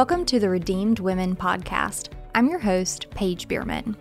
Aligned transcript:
Welcome 0.00 0.24
to 0.26 0.40
the 0.40 0.48
Redeemed 0.48 0.98
Women 0.98 1.36
podcast. 1.36 2.08
I'm 2.34 2.48
your 2.48 2.58
host, 2.58 3.10
Paige 3.10 3.46
Bierman. 3.46 3.94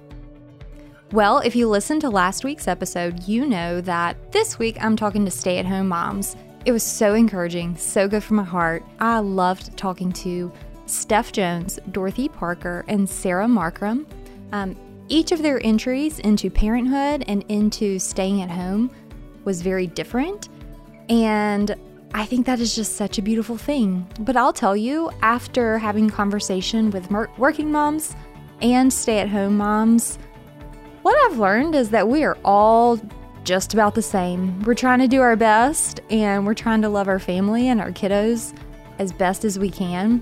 Well, 1.11 1.39
if 1.39 1.57
you 1.57 1.67
listened 1.67 1.99
to 1.99 2.09
last 2.09 2.45
week's 2.45 2.69
episode, 2.69 3.27
you 3.27 3.45
know 3.45 3.81
that 3.81 4.31
this 4.31 4.57
week 4.57 4.77
I'm 4.79 4.95
talking 4.95 5.25
to 5.25 5.29
stay 5.29 5.57
at 5.57 5.65
home 5.65 5.89
moms. 5.89 6.37
It 6.63 6.71
was 6.71 6.83
so 6.83 7.15
encouraging, 7.15 7.75
so 7.75 8.07
good 8.07 8.23
for 8.23 8.35
my 8.35 8.45
heart. 8.45 8.85
I 9.01 9.19
loved 9.19 9.75
talking 9.75 10.13
to 10.13 10.53
Steph 10.85 11.33
Jones, 11.33 11.79
Dorothy 11.91 12.29
Parker, 12.29 12.85
and 12.87 13.07
Sarah 13.09 13.47
Markram. 13.47 14.05
Um, 14.53 14.77
each 15.09 15.33
of 15.33 15.41
their 15.41 15.61
entries 15.65 16.19
into 16.19 16.49
parenthood 16.49 17.25
and 17.27 17.43
into 17.49 17.99
staying 17.99 18.41
at 18.41 18.49
home 18.49 18.89
was 19.43 19.61
very 19.61 19.87
different. 19.87 20.47
And 21.09 21.75
I 22.13 22.25
think 22.25 22.45
that 22.47 22.59
is 22.59 22.75
just 22.75 22.95
such 22.95 23.17
a 23.17 23.21
beautiful 23.21 23.57
thing. 23.57 24.07
But 24.19 24.35
I'll 24.35 24.53
tell 24.53 24.75
you, 24.75 25.11
after 25.21 25.77
having 25.77 26.09
conversation 26.09 26.91
with 26.91 27.09
working 27.37 27.71
moms 27.71 28.15
and 28.61 28.91
stay-at-home 28.91 29.57
moms, 29.57 30.17
what 31.01 31.15
I've 31.25 31.37
learned 31.37 31.75
is 31.75 31.91
that 31.91 32.07
we 32.07 32.23
are 32.23 32.37
all 32.43 32.99
just 33.43 33.73
about 33.73 33.95
the 33.95 34.01
same. 34.01 34.59
We're 34.63 34.73
trying 34.75 34.99
to 34.99 35.07
do 35.07 35.21
our 35.21 35.35
best 35.35 36.01
and 36.09 36.45
we're 36.45 36.53
trying 36.53 36.81
to 36.81 36.89
love 36.89 37.07
our 37.07 37.19
family 37.19 37.69
and 37.69 37.79
our 37.79 37.91
kiddos 37.91 38.53
as 38.99 39.13
best 39.13 39.45
as 39.45 39.57
we 39.57 39.69
can. 39.69 40.21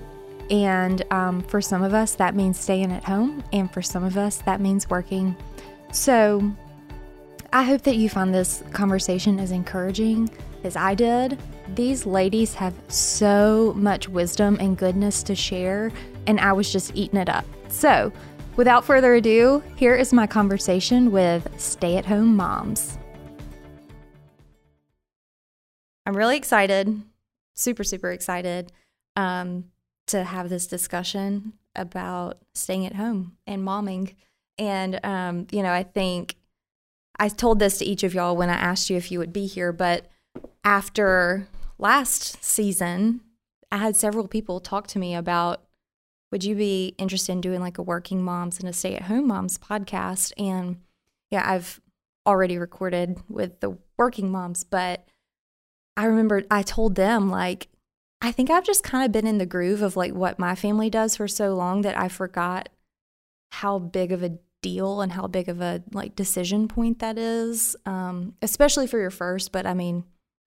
And 0.50 1.02
um, 1.10 1.42
for 1.42 1.60
some 1.60 1.82
of 1.82 1.92
us, 1.94 2.14
that 2.14 2.34
means 2.34 2.58
staying 2.58 2.90
at 2.92 3.04
home, 3.04 3.44
and 3.52 3.70
for 3.70 3.82
some 3.82 4.02
of 4.02 4.16
us, 4.16 4.38
that 4.42 4.60
means 4.62 4.88
working. 4.88 5.36
So 5.92 6.50
I 7.52 7.64
hope 7.64 7.82
that 7.82 7.96
you 7.96 8.08
find 8.08 8.34
this 8.34 8.62
conversation 8.72 9.40
as 9.40 9.50
encouraging 9.50 10.30
as 10.64 10.74
I 10.76 10.94
did. 10.94 11.38
These 11.74 12.06
ladies 12.06 12.54
have 12.54 12.74
so 12.88 13.74
much 13.76 14.08
wisdom 14.08 14.56
and 14.60 14.76
goodness 14.76 15.22
to 15.24 15.34
share, 15.34 15.92
and 16.26 16.40
I 16.40 16.52
was 16.52 16.72
just 16.72 16.92
eating 16.94 17.18
it 17.18 17.28
up. 17.28 17.44
So, 17.68 18.12
without 18.56 18.84
further 18.84 19.14
ado, 19.14 19.62
here 19.76 19.94
is 19.94 20.12
my 20.12 20.26
conversation 20.26 21.12
with 21.12 21.48
stay 21.60 21.96
at 21.96 22.06
home 22.06 22.34
moms. 22.34 22.98
I'm 26.06 26.16
really 26.16 26.38
excited, 26.38 27.02
super, 27.54 27.84
super 27.84 28.10
excited 28.12 28.72
um, 29.14 29.64
to 30.06 30.24
have 30.24 30.48
this 30.48 30.66
discussion 30.66 31.52
about 31.76 32.38
staying 32.54 32.86
at 32.86 32.94
home 32.94 33.36
and 33.46 33.62
momming. 33.62 34.14
And, 34.56 34.98
um, 35.04 35.46
you 35.52 35.62
know, 35.62 35.72
I 35.72 35.82
think 35.82 36.36
I 37.18 37.28
told 37.28 37.58
this 37.58 37.78
to 37.78 37.84
each 37.84 38.04
of 38.04 38.14
y'all 38.14 38.36
when 38.36 38.48
I 38.48 38.54
asked 38.54 38.88
you 38.88 38.96
if 38.96 39.12
you 39.12 39.18
would 39.18 39.34
be 39.34 39.46
here, 39.46 39.70
but 39.70 40.06
after 40.64 41.46
last 41.78 42.42
season, 42.42 43.20
I 43.70 43.78
had 43.78 43.96
several 43.96 44.28
people 44.28 44.60
talk 44.60 44.86
to 44.88 44.98
me 44.98 45.14
about 45.14 45.62
would 46.30 46.44
you 46.44 46.54
be 46.54 46.94
interested 46.98 47.32
in 47.32 47.40
doing 47.40 47.60
like 47.60 47.78
a 47.78 47.82
working 47.82 48.22
moms 48.22 48.60
and 48.60 48.68
a 48.68 48.72
stay 48.72 48.94
at 48.94 49.02
home 49.02 49.28
moms 49.28 49.56
podcast? 49.56 50.32
And 50.36 50.78
yeah, 51.30 51.50
I've 51.50 51.80
already 52.26 52.58
recorded 52.58 53.18
with 53.28 53.60
the 53.60 53.78
working 53.96 54.30
moms, 54.30 54.64
but 54.64 55.08
I 55.96 56.04
remember 56.04 56.42
I 56.50 56.62
told 56.62 56.94
them, 56.94 57.30
like, 57.30 57.68
I 58.20 58.30
think 58.32 58.50
I've 58.50 58.66
just 58.66 58.84
kind 58.84 59.04
of 59.04 59.12
been 59.12 59.26
in 59.26 59.38
the 59.38 59.46
groove 59.46 59.80
of 59.80 59.96
like 59.96 60.12
what 60.12 60.38
my 60.38 60.54
family 60.54 60.90
does 60.90 61.16
for 61.16 61.28
so 61.28 61.54
long 61.54 61.82
that 61.82 61.96
I 61.96 62.08
forgot 62.08 62.68
how 63.52 63.78
big 63.78 64.12
of 64.12 64.22
a 64.22 64.38
deal 64.60 65.00
and 65.00 65.12
how 65.12 65.26
big 65.26 65.48
of 65.48 65.60
a 65.60 65.82
like 65.92 66.16
decision 66.16 66.68
point 66.68 66.98
that 66.98 67.16
is, 67.16 67.76
um, 67.86 68.34
especially 68.42 68.86
for 68.86 68.98
your 68.98 69.10
first. 69.10 69.52
But 69.52 69.66
I 69.66 69.74
mean, 69.74 70.04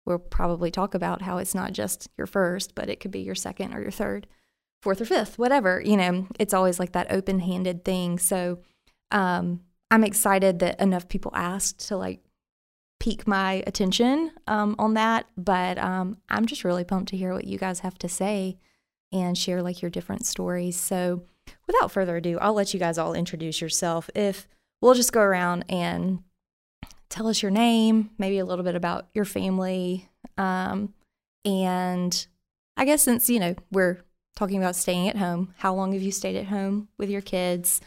we'll 0.07 0.19
probably 0.19 0.71
talk 0.71 0.95
about 0.95 1.23
how 1.23 1.39
it's 1.39 1.55
not 1.55 1.73
just 1.73 2.09
your 2.17 2.27
first, 2.27 2.75
but 2.75 2.89
it 2.89 3.01
could 3.01 3.11
be 3.11 3.21
your 3.21 3.35
second 3.35 3.75
or 3.75 3.81
your 3.81 3.91
third, 3.91 4.27
fourth 4.83 5.01
or 5.01 5.05
fifth, 5.05 5.39
whatever. 5.39 5.81
You 5.81 5.97
know, 5.97 6.27
it's 6.39 6.55
always 6.55 6.79
like 6.79 6.93
that 6.93 7.11
open 7.11 7.41
handed 7.41 7.85
thing. 7.85 8.19
So 8.19 8.59
um, 9.11 9.61
I'm 9.91 10.05
excited 10.05 10.59
that 10.59 10.81
enough 10.81 11.09
people 11.09 11.33
asked 11.35 11.89
to 11.89 11.97
like 11.97 12.21
pique 13.01 13.27
my 13.27 13.63
attention 13.67 14.31
um, 14.47 14.75
on 14.79 14.95
that. 14.95 15.27
But 15.37 15.79
um, 15.79 16.19
I'm 16.29 16.47
just 16.47 16.65
really 16.65 16.85
pumped 16.85 17.11
to 17.11 17.17
hear 17.17 17.33
what 17.33 17.47
you 17.47 17.59
guys 17.59 17.81
have 17.81 17.99
to 17.99 18.09
say 18.09 18.59
and 19.13 19.39
share 19.39 19.63
like 19.63 19.81
your 19.81 19.91
different 19.91 20.27
stories. 20.27 20.79
So 20.79 21.23
without 21.67 21.93
further 21.93 22.17
ado, 22.17 22.39
I'll 22.41 22.55
let 22.55 22.75
you 22.75 22.81
guys 22.81 22.99
all 22.99 23.15
introduce 23.15 23.61
yourself. 23.61 24.11
If 24.15 24.49
we'll 24.81 24.95
just 24.95 25.13
go 25.13 25.21
around 25.21 25.65
and 25.69 26.21
tell 27.09 27.29
us 27.29 27.43
your 27.43 27.51
name, 27.51 28.11
maybe 28.19 28.39
a 28.39 28.45
little 28.45 28.65
bit 28.65 28.75
about 28.75 29.09
your 29.15 29.25
family. 29.25 30.09
Um, 30.37 30.95
and 31.45 32.27
I 32.77 32.85
guess 32.85 33.03
since, 33.03 33.29
you 33.31 33.39
know, 33.39 33.55
we're 33.71 34.03
talking 34.37 34.59
about 34.59 34.77
staying 34.77 35.09
at 35.09 35.17
home, 35.17 35.55
how 35.59 35.75
long 35.75 35.93
have 35.93 36.03
you 36.03 36.11
stayed 36.11 36.37
at 36.37 36.47
home 36.47 36.89
with 36.99 37.11
your 37.11 37.21
kids? 37.21 37.81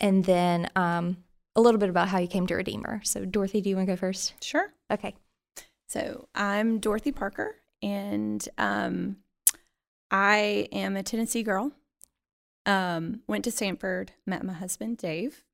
And 0.00 0.24
then 0.24 0.68
um, 0.76 1.18
a 1.56 1.60
little 1.60 1.78
bit 1.78 1.88
about 1.88 2.08
how 2.08 2.18
you 2.18 2.26
came 2.26 2.46
to 2.48 2.56
Redeemer. 2.56 3.00
So, 3.04 3.24
Dorothy, 3.24 3.60
do 3.60 3.70
you 3.70 3.76
want 3.76 3.88
to 3.88 3.92
go 3.92 3.96
first? 3.96 4.34
Sure. 4.42 4.72
Okay. 4.90 5.14
So, 5.88 6.28
I'm 6.34 6.78
Dorothy 6.78 7.12
Parker, 7.12 7.54
and 7.82 8.46
um, 8.58 9.16
I 10.10 10.68
am 10.72 10.96
a 10.96 11.02
Tennessee 11.02 11.42
girl. 11.42 11.72
Um, 12.66 13.20
went 13.28 13.44
to 13.44 13.50
Samford, 13.50 14.08
met 14.26 14.42
my 14.44 14.54
husband, 14.54 14.98
Dave, 14.98 15.44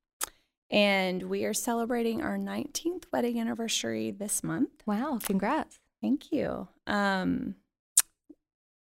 and 0.71 1.23
we 1.23 1.43
are 1.43 1.53
celebrating 1.53 2.21
our 2.21 2.37
19th 2.37 3.03
wedding 3.11 3.39
anniversary 3.39 4.09
this 4.09 4.43
month. 4.43 4.69
Wow, 4.85 5.19
congrats. 5.21 5.79
Thank 6.01 6.31
you. 6.31 6.69
Um, 6.87 7.55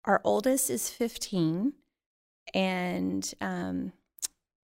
our 0.04 0.20
oldest 0.24 0.70
is 0.70 0.90
15, 0.90 1.74
and 2.54 3.34
um, 3.40 3.94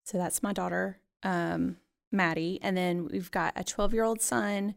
so 0.05 0.19
that's 0.19 0.43
my 0.43 0.53
daughter, 0.53 0.99
um, 1.23 1.77
Maddie. 2.11 2.59
And 2.63 2.77
then 2.77 3.07
we've 3.07 3.31
got 3.31 3.53
a 3.55 3.63
12 3.63 3.93
year 3.93 4.05
old 4.05 4.23
son, 4.23 4.75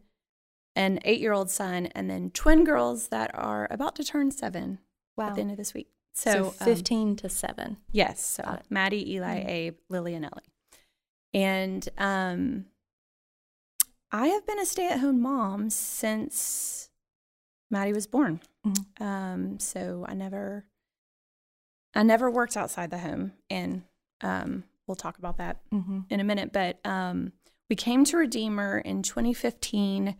an 0.76 1.00
eight 1.04 1.20
year 1.20 1.32
old 1.32 1.50
son, 1.50 1.86
and 1.94 2.10
then 2.10 2.30
twin 2.30 2.62
girls 2.64 3.08
that 3.08 3.30
are 3.34 3.66
about 3.70 3.96
to 3.96 4.04
turn 4.04 4.30
seven 4.30 4.78
wow. 5.16 5.28
at 5.28 5.34
the 5.34 5.40
end 5.40 5.50
of 5.50 5.56
this 5.56 5.74
week. 5.74 5.88
So, 6.12 6.54
so 6.56 6.64
15 6.64 7.08
um, 7.08 7.16
to 7.16 7.28
7. 7.28 7.76
Yes. 7.90 8.24
So 8.24 8.60
Maddie, 8.70 9.14
Eli, 9.14 9.40
mm-hmm. 9.40 9.48
Abe, 9.48 9.76
Lily, 9.88 10.14
and 10.14 10.24
Ellie. 10.24 10.53
And 11.34 11.86
um, 11.98 12.66
I 14.12 14.28
have 14.28 14.46
been 14.46 14.60
a 14.60 14.64
stay 14.64 14.88
at 14.88 15.00
home 15.00 15.20
mom 15.20 15.68
since 15.68 16.88
Maddie 17.70 17.92
was 17.92 18.06
born. 18.06 18.40
Mm-hmm. 18.64 19.02
Um, 19.02 19.58
so 19.58 20.06
I 20.08 20.14
never, 20.14 20.64
I 21.94 22.04
never 22.04 22.30
worked 22.30 22.56
outside 22.56 22.90
the 22.90 22.98
home, 22.98 23.32
and 23.50 23.82
um, 24.20 24.64
we'll 24.86 24.94
talk 24.94 25.18
about 25.18 25.38
that 25.38 25.58
mm-hmm. 25.72 26.00
in 26.08 26.20
a 26.20 26.24
minute. 26.24 26.52
But 26.52 26.78
um, 26.84 27.32
we 27.68 27.74
came 27.74 28.04
to 28.04 28.16
Redeemer 28.16 28.78
in 28.78 29.02
2015. 29.02 30.16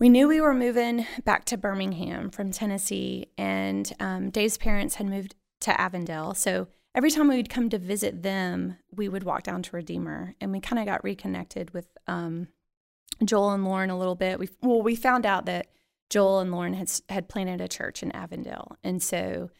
We 0.00 0.08
knew 0.10 0.28
we 0.28 0.40
were 0.42 0.54
moving 0.54 1.06
back 1.24 1.46
to 1.46 1.56
Birmingham 1.56 2.28
from 2.28 2.50
Tennessee, 2.50 3.28
and 3.38 3.90
um, 3.98 4.28
Dave's 4.28 4.58
parents 4.58 4.96
had 4.96 5.06
moved 5.06 5.34
to 5.60 5.80
Avondale. 5.80 6.34
So 6.34 6.68
every 6.94 7.10
time 7.10 7.28
we 7.28 7.36
would 7.36 7.50
come 7.50 7.68
to 7.70 7.78
visit 7.78 8.22
them, 8.22 8.76
we 8.94 9.08
would 9.08 9.24
walk 9.24 9.42
down 9.42 9.62
to 9.62 9.76
Redeemer, 9.76 10.34
and 10.40 10.52
we 10.52 10.60
kind 10.60 10.78
of 10.78 10.86
got 10.86 11.04
reconnected 11.04 11.72
with 11.72 11.88
um, 12.06 12.48
Joel 13.24 13.52
and 13.52 13.64
Lauren 13.64 13.90
a 13.90 13.98
little 13.98 14.14
bit. 14.14 14.38
We 14.38 14.48
well, 14.62 14.82
we 14.82 14.96
found 14.96 15.26
out 15.26 15.46
that 15.46 15.68
Joel 16.10 16.40
and 16.40 16.52
Lauren 16.52 16.74
had 16.74 16.90
had 17.08 17.28
planted 17.28 17.60
a 17.60 17.68
church 17.68 18.02
in 18.02 18.12
Avondale, 18.12 18.76
and 18.84 19.02
so 19.02 19.50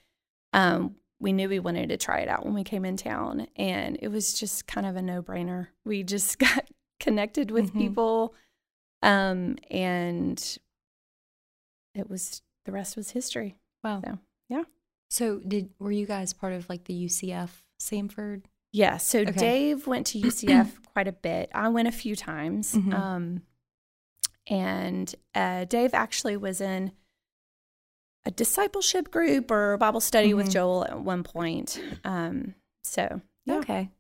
um, 0.53 0.97
we 1.21 1.33
knew 1.33 1.49
we 1.49 1.59
wanted 1.59 1.89
to 1.89 1.97
try 1.97 2.21
it 2.21 2.29
out 2.29 2.45
when 2.45 2.55
we 2.55 2.65
came 2.65 2.85
in 2.85 2.97
town, 2.97 3.47
and 3.57 3.99
it 4.01 4.09
was 4.09 4.35
just 4.35 4.67
kind 4.67 4.87
of 4.87 4.97
a 4.97 5.03
no 5.03 5.23
brainer. 5.23 5.69
We 5.85 6.03
just 6.03 6.39
got 6.39 6.69
connected 7.01 7.51
with 7.51 7.69
mm-hmm. 7.69 7.79
people, 7.79 8.35
um, 9.03 9.57
and 9.71 10.59
it 11.95 12.09
was 12.09 12.43
the 12.65 12.73
rest 12.73 12.97
was 12.97 13.11
history. 13.11 13.57
Wow. 13.83 14.01
So, 14.05 14.19
yeah. 14.49 14.65
So 15.15 15.39
did 15.39 15.71
were 15.79 15.93
you 15.93 16.07
guys 16.07 16.33
part 16.33 16.55
of 16.55 16.69
like 16.69 16.87
the 16.87 17.05
UCF 17.07 17.49
Samford? 17.81 18.47
Yeah. 18.73 18.97
So 18.97 19.21
okay. 19.21 19.31
Dave 19.31 19.87
went 19.87 20.09
to 20.09 20.21
UCF 20.21 20.73
quite 20.93 21.07
a 21.07 21.13
bit. 21.13 21.51
I 21.55 21.69
went 21.69 21.87
a 21.87 21.93
few 21.93 22.17
times. 22.17 22.75
Mm-hmm. 22.75 22.93
Um, 22.93 23.43
and 24.49 25.15
uh, 25.33 25.67
Dave 25.67 25.95
actually 25.95 26.37
was 26.37 26.61
in 26.61 26.91
a 28.27 28.33
discipleship 28.33 29.13
group 29.13 29.53
or 29.53 29.77
Bible 29.77 30.01
study 30.01 30.31
mm-hmm. 30.31 30.39
with 30.39 30.51
Joel 30.51 30.85
at 30.85 30.99
one 30.99 31.23
point. 31.23 31.81
Um, 32.03 32.57
so 32.83 33.21
yeah. 33.47 33.59
okay, 33.59 33.91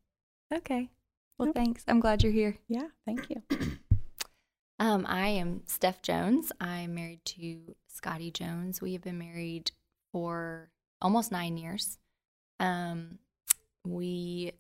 okay. 0.53 0.91
Well, 1.39 1.53
thanks. 1.53 1.85
I'm 1.87 2.01
glad 2.01 2.25
you're 2.25 2.33
here. 2.33 2.57
Yeah, 2.67 2.89
thank 3.07 3.31
you. 3.31 3.41
um, 4.81 5.07
I 5.09 5.29
am 5.29 5.63
Steph 5.67 6.03
Jones. 6.03 6.51
I'm 6.61 6.97
married 6.97 7.25
to 7.27 7.77
Scotty 7.87 8.33
Jones. 8.33 8.83
We 8.83 8.95
have 8.95 9.03
been 9.03 9.19
married 9.19 9.71
for 10.11 10.73
almost 11.01 11.33
nine 11.33 11.57
years. 11.57 11.99
Um, 12.61 13.19
we 13.85 14.53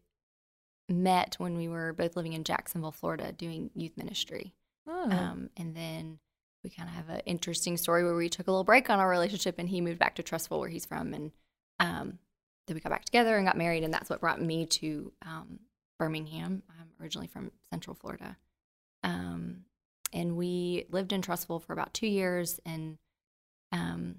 met 0.88 1.36
when 1.38 1.56
we 1.56 1.68
were 1.68 1.92
both 1.92 2.16
living 2.16 2.34
in 2.34 2.44
Jacksonville, 2.44 2.92
Florida, 2.92 3.32
doing 3.32 3.70
youth 3.74 3.96
ministry. 3.96 4.54
Oh. 4.86 5.10
Um, 5.10 5.50
and 5.56 5.74
then 5.74 6.18
we 6.62 6.70
kind 6.70 6.88
of 6.88 6.94
have 6.94 7.08
an 7.08 7.20
interesting 7.26 7.76
story 7.76 8.04
where 8.04 8.14
we 8.14 8.28
took 8.28 8.48
a 8.48 8.50
little 8.50 8.64
break 8.64 8.90
on 8.90 8.98
our 8.98 9.08
relationship 9.08 9.58
and 9.58 9.68
he 9.68 9.80
moved 9.80 9.98
back 9.98 10.16
to 10.16 10.22
Trussville, 10.22 10.60
where 10.60 10.68
he's 10.68 10.86
from. 10.86 11.14
And 11.14 11.32
um, 11.80 12.18
then 12.66 12.74
we 12.74 12.80
got 12.80 12.90
back 12.90 13.04
together 13.04 13.36
and 13.36 13.46
got 13.46 13.56
married, 13.56 13.84
and 13.84 13.92
that's 13.92 14.08
what 14.08 14.20
brought 14.20 14.40
me 14.40 14.66
to 14.66 15.12
um, 15.24 15.60
Birmingham. 15.98 16.62
I'm 16.70 16.88
originally 17.00 17.26
from 17.26 17.50
Central 17.70 17.94
Florida, 17.94 18.36
um, 19.02 19.64
and 20.12 20.36
we 20.36 20.86
lived 20.90 21.12
in 21.12 21.20
Trussville 21.20 21.62
for 21.62 21.72
about 21.72 21.92
two 21.92 22.06
years, 22.06 22.60
and 22.64 22.98
um, 23.72 24.16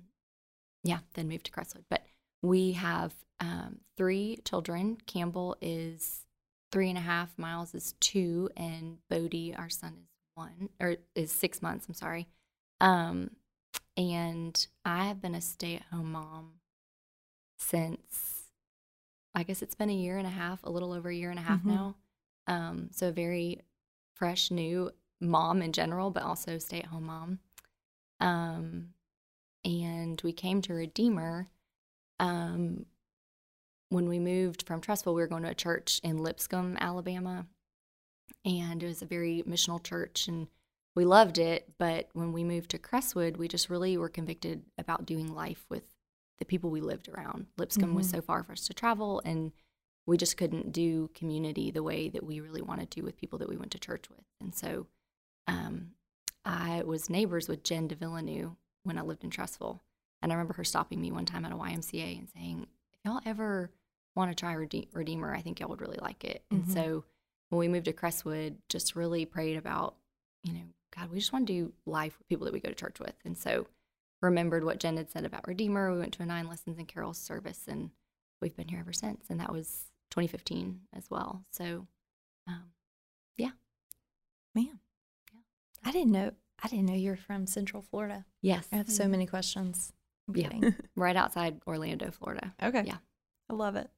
yeah, 0.86 1.00
then 1.16 1.28
moved 1.28 1.48
to 1.48 1.52
Crestwood. 1.52 1.84
But 1.90 2.06
we 2.42 2.72
have 2.74 3.14
um, 3.42 3.80
three 3.98 4.38
children. 4.46 4.98
Campbell 5.06 5.58
is 5.60 6.22
three 6.72 6.88
and 6.90 6.98
a 6.98 7.02
half. 7.02 7.38
Miles 7.38 7.74
is 7.76 7.94
two, 8.00 8.50
and 8.56 9.00
Bodie, 9.10 9.54
our 9.56 9.70
son, 9.70 9.94
is 9.98 10.08
one 10.36 10.70
or 10.80 10.96
is 11.16 11.32
six 11.32 11.62
months. 11.62 11.86
I'm 11.88 11.94
sorry. 11.96 12.28
Um, 12.80 13.32
and 13.98 14.68
I 14.86 15.06
have 15.06 15.22
been 15.22 15.36
a 15.36 15.42
stay-at-home 15.42 16.12
mom 16.12 16.60
since 17.58 18.44
I 19.34 19.44
guess 19.44 19.62
it's 19.62 19.76
been 19.76 19.90
a 19.90 19.94
year 19.94 20.18
and 20.18 20.28
a 20.28 20.32
half, 20.32 20.64
a 20.64 20.70
little 20.70 20.94
over 20.94 21.10
a 21.10 21.16
year 21.16 21.30
and 21.30 21.40
a 21.40 21.42
half 21.42 21.62
Mhm. 21.62 21.66
now. 21.66 21.96
Um, 22.48 22.90
so 22.92 23.12
very 23.12 23.62
fresh, 24.14 24.50
new 24.52 24.92
mom 25.20 25.62
in 25.62 25.74
general, 25.74 26.10
but 26.12 26.24
also 26.24 26.58
stay-at-home 26.58 27.06
mom. 27.06 27.40
Um, 28.20 28.94
and 29.66 30.22
we 30.24 30.32
came 30.32 30.62
to 30.62 30.74
Redeemer. 30.74 31.50
Um, 32.20 32.86
when 33.90 34.08
we 34.08 34.20
moved 34.20 34.64
from 34.66 34.80
Trussville, 34.80 35.16
we 35.16 35.22
were 35.22 35.28
going 35.28 35.44
to 35.44 35.50
a 35.50 35.56
church 35.56 36.00
in 36.04 36.20
Lipscomb, 36.20 36.78
Alabama, 36.80 37.48
and 38.46 38.82
it 38.82 38.88
was 38.88 39.02
a 39.02 39.06
very 39.08 39.44
missional 39.48 39.84
church, 39.84 40.28
and 40.28 40.48
we 40.96 41.04
loved 41.04 41.38
it. 41.38 41.74
But 41.78 42.10
when 42.14 42.32
we 42.32 42.44
moved 42.44 42.72
to 42.72 42.78
Crestwood, 42.78 43.38
we 43.38 43.48
just 43.48 43.70
really 43.70 43.98
were 43.98 44.10
convicted 44.10 44.64
about 44.78 45.06
doing 45.06 45.34
life 45.34 45.66
with 45.70 45.84
the 46.38 46.46
people 46.46 46.70
we 46.70 46.82
lived 46.82 47.10
around. 47.10 47.48
Lipscomb 47.58 47.96
was 47.96 48.08
Mhm. 48.08 48.12
so 48.12 48.22
far 48.22 48.44
for 48.44 48.54
us 48.54 48.68
to 48.68 48.74
travel, 48.74 49.22
and 49.26 49.52
we 50.06 50.18
just 50.18 50.38
couldn't 50.38 50.72
do 50.72 51.08
community 51.10 51.72
the 51.72 51.84
way 51.84 52.10
that 52.10 52.24
we 52.24 52.40
really 52.40 52.62
wanted 52.62 52.92
to 52.92 53.02
with 53.02 53.18
people 53.18 53.40
that 53.40 53.50
we 53.50 53.58
went 53.58 53.72
to 53.72 53.80
church 53.80 54.10
with. 54.10 54.24
And 54.40 54.54
so 54.54 54.88
um, 55.48 55.96
I 56.44 56.82
was 56.84 57.10
neighbors 57.10 57.48
with 57.48 57.64
Jen 57.64 57.88
de 57.88 57.96
Villeneuve 57.96 58.56
when 58.86 58.98
I 58.98 59.02
lived 59.02 59.24
in 59.24 59.30
Trussville. 59.30 59.80
And 60.22 60.32
I 60.32 60.36
remember 60.36 60.54
her 60.54 60.64
stopping 60.64 61.02
me 61.02 61.12
one 61.12 61.26
time 61.26 61.46
at 61.46 61.52
a 61.52 61.56
YMCA 61.56 62.18
and 62.18 62.30
saying, 62.30 62.68
if 62.94 63.00
y'all 63.04 63.22
ever 63.26 63.70
want 64.16 64.32
to 64.32 64.36
try 64.36 64.54
Rede- 64.54 64.88
Redeemer, 64.94 65.34
I 65.36 65.42
think 65.42 65.60
y'all 65.60 65.70
would 65.70 65.82
really 65.82 66.00
like 66.02 66.24
it. 66.24 66.44
And 66.50 66.64
Mhm. 66.66 66.74
so 66.74 67.04
when 67.50 67.60
we 67.60 67.68
moved 67.68 67.86
to 67.86 67.94
Crestwood, 67.94 68.58
just 68.70 68.96
really 68.96 69.26
prayed 69.26 69.58
about, 69.58 69.98
you 70.44 70.54
know, 70.54 70.64
God, 70.92 71.12
we 71.12 71.20
just 71.20 71.34
want 71.34 71.46
to 71.48 71.54
do 71.54 71.74
life 71.86 72.18
with 72.18 72.28
people 72.28 72.46
that 72.46 72.54
we 72.54 72.60
go 72.62 72.70
to 72.70 72.76
church 72.76 73.00
with. 73.00 73.16
And 73.26 73.38
so 73.38 73.68
remembered 74.22 74.64
what 74.64 74.80
Jen 74.80 74.98
had 74.98 75.12
said 75.12 75.26
about 75.26 75.48
Redeemer. 75.48 75.92
We 75.92 76.00
went 76.00 76.14
to 76.14 76.24
a 76.24 76.26
Nine 76.26 76.48
Lessons 76.48 76.78
and 76.78 76.88
Carols 76.88 77.18
service 77.20 77.68
and 77.68 77.92
we've 78.42 78.56
been 78.56 78.70
here 78.70 78.80
ever 78.80 78.94
since. 78.94 79.30
And 79.30 79.40
that 79.42 79.52
was 79.52 79.92
2015 80.12 80.88
as 80.94 81.10
well. 81.10 81.44
So, 81.52 81.88
um, 82.48 82.72
yeah. 83.38 83.52
Man, 84.56 84.80
Yeah. 85.34 85.42
I 85.84 85.92
didn't 85.92 86.14
know. 86.14 86.32
I 86.64 86.68
didn't 86.68 86.86
know 86.86 86.94
you're 86.96 87.16
from 87.18 87.46
Central 87.48 87.82
Florida. 87.82 88.26
yes, 88.42 88.68
I 88.72 88.78
have 88.78 88.90
so 88.90 89.08
many 89.08 89.26
questions. 89.26 89.94
I'm 90.28 90.36
Yeah. 90.36 90.48
kidding. 90.50 90.76
right 90.96 91.16
outside 91.16 91.60
Orlando, 91.68 92.10
Florida. 92.12 92.54
okay. 92.62 92.84
Yeah. 92.86 92.98
I 93.50 93.54
love 93.54 93.76
it. 93.76 93.90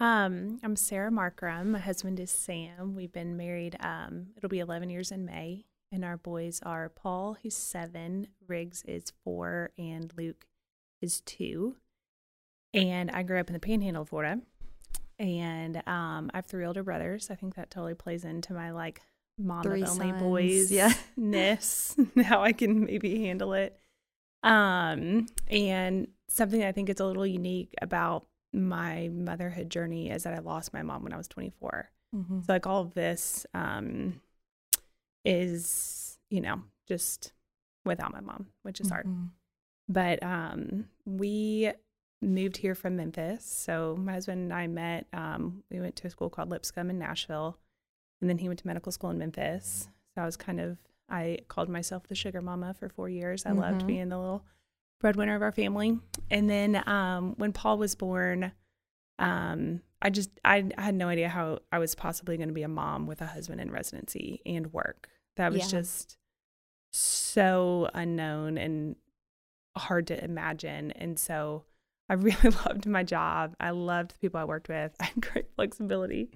Um, 0.00 0.58
I'm 0.62 0.76
Sarah 0.76 1.10
Markram. 1.10 1.66
My 1.66 1.78
husband 1.78 2.18
is 2.20 2.30
Sam. 2.30 2.94
We've 2.96 3.12
been 3.12 3.36
married. 3.36 3.76
Um, 3.80 4.28
it'll 4.36 4.48
be 4.48 4.58
11 4.60 4.88
years 4.88 5.12
in 5.12 5.26
May, 5.26 5.66
and 5.92 6.04
our 6.04 6.16
boys 6.16 6.60
are 6.64 6.88
Paul, 6.88 7.36
who's 7.42 7.54
seven, 7.54 8.28
Riggs 8.48 8.82
is 8.88 9.12
four, 9.24 9.70
and 9.76 10.10
Luke 10.16 10.46
is 11.02 11.20
two. 11.20 11.76
And 12.72 13.10
I 13.10 13.22
grew 13.24 13.38
up 13.40 13.48
in 13.48 13.52
the 13.52 13.60
Panhandle 13.60 14.02
of 14.02 14.08
Florida, 14.08 14.40
and 15.18 15.76
um, 15.86 16.30
I 16.32 16.38
have 16.38 16.46
three 16.46 16.64
older 16.64 16.82
brothers. 16.82 17.30
I 17.30 17.34
think 17.34 17.54
that 17.56 17.70
totally 17.70 17.94
plays 17.94 18.24
into 18.24 18.54
my 18.54 18.70
like 18.70 19.02
mom 19.40 19.62
Three 19.62 19.82
of 19.82 19.90
only 19.90 20.10
sons, 20.10 20.22
boys 20.22 20.72
yeah. 20.72 20.92
ness, 21.16 21.96
how 22.24 22.42
I 22.42 22.52
can 22.52 22.84
maybe 22.84 23.24
handle 23.24 23.52
it. 23.54 23.78
Um, 24.42 25.26
and 25.48 26.08
something 26.28 26.62
I 26.62 26.72
think 26.72 26.88
is 26.88 27.00
a 27.00 27.04
little 27.04 27.26
unique 27.26 27.74
about 27.82 28.26
my 28.52 29.08
motherhood 29.12 29.70
journey 29.70 30.10
is 30.10 30.24
that 30.24 30.34
I 30.34 30.38
lost 30.38 30.72
my 30.72 30.82
mom 30.82 31.02
when 31.02 31.12
I 31.12 31.16
was 31.16 31.28
24. 31.28 31.90
Mm-hmm. 32.14 32.40
So 32.40 32.52
like 32.52 32.66
all 32.66 32.82
of 32.82 32.94
this 32.94 33.46
um 33.54 34.20
is, 35.24 36.18
you 36.30 36.40
know, 36.40 36.62
just 36.88 37.32
without 37.84 38.12
my 38.12 38.20
mom, 38.20 38.46
which 38.62 38.80
is 38.80 38.90
hard. 38.90 39.06
Mm-hmm. 39.06 39.26
But 39.88 40.22
um 40.22 40.86
we 41.04 41.72
moved 42.22 42.56
here 42.56 42.74
from 42.74 42.96
Memphis. 42.96 43.44
So 43.44 43.96
my 43.98 44.12
husband 44.12 44.42
and 44.42 44.52
I 44.52 44.66
met 44.66 45.06
um 45.12 45.62
we 45.70 45.80
went 45.80 45.96
to 45.96 46.08
a 46.08 46.10
school 46.10 46.30
called 46.30 46.50
Lipscomb 46.50 46.90
in 46.90 46.98
Nashville 46.98 47.58
and 48.20 48.28
then 48.30 48.38
he 48.38 48.48
went 48.48 48.58
to 48.60 48.66
medical 48.66 48.92
school 48.92 49.10
in 49.10 49.18
Memphis. 49.18 49.88
So 50.14 50.22
I 50.22 50.26
was 50.26 50.36
kind 50.36 50.60
of 50.60 50.78
I 51.08 51.38
called 51.48 51.68
myself 51.68 52.06
the 52.06 52.14
sugar 52.14 52.40
mama 52.40 52.72
for 52.74 52.88
4 52.88 53.08
years. 53.08 53.44
I 53.46 53.50
loved 53.52 53.82
Mhm. 53.82 53.86
being 53.86 54.08
the 54.10 54.18
little 54.18 54.44
breadwinner 55.00 55.34
of 55.34 55.42
our 55.42 55.50
family. 55.52 55.98
And 56.30 56.48
then 56.48 56.82
um, 56.88 57.34
when 57.36 57.52
Paul 57.52 57.78
was 57.78 57.94
born, 57.96 58.52
um, 59.18 59.82
I 60.02 60.10
just 60.10 60.30
I, 60.44 60.68
I 60.78 60.82
had 60.82 60.94
no 60.94 61.08
idea 61.08 61.28
how 61.28 61.58
I 61.72 61.78
was 61.78 61.94
possibly 61.94 62.36
going 62.36 62.48
to 62.48 62.54
be 62.54 62.62
a 62.62 62.68
mom 62.68 63.06
with 63.06 63.20
a 63.20 63.26
husband 63.26 63.60
in 63.60 63.70
residency 63.70 64.40
and 64.46 64.72
work. 64.72 65.08
That 65.36 65.52
was 65.52 65.60
Yeah. 65.62 65.80
just 65.80 66.16
so 66.92 67.88
unknown 67.94 68.58
and 68.58 68.96
hard 69.76 70.06
to 70.08 70.24
imagine. 70.24 70.90
And 70.92 71.18
so 71.18 71.64
I 72.08 72.14
really 72.28 72.50
loved 72.66 72.86
my 72.86 73.02
job. 73.02 73.54
I 73.60 73.70
loved 73.70 74.12
the 74.14 74.18
people 74.18 74.40
I 74.40 74.44
worked 74.44 74.68
with. 74.68 74.92
I 75.00 75.04
had 75.04 75.20
great 75.20 75.46
flexibility, 75.54 76.30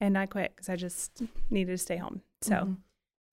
and 0.00 0.16
I 0.16 0.26
quit 0.26 0.54
because 0.54 0.68
I 0.68 0.76
just 0.76 1.22
needed 1.50 1.72
to 1.72 1.78
stay 1.78 1.96
home. 1.96 2.22
So. 2.40 2.54
Mhm. 2.54 2.76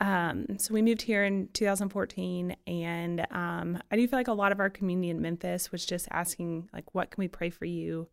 Um, 0.02 0.60
so 0.60 0.74
we 0.74 0.82
moved 0.82 1.04
here 1.04 1.24
in 1.24 1.48
2014, 1.54 2.56
and 2.68 3.26
um, 3.32 3.82
I 3.90 3.96
do 3.96 4.06
feel 4.08 4.20
like 4.20 4.28
a 4.28 4.34
lot 4.34 4.52
of 4.52 4.60
our 4.60 4.70
community 4.70 5.10
in 5.10 5.22
Memphis 5.22 5.72
was 5.72 5.86
just 5.86 6.10
asking, 6.12 6.70
like, 6.74 6.94
what 6.94 7.12
can 7.12 7.22
we 7.22 7.30
pray 7.30 7.50
for 7.50 7.64
you, 7.64 8.10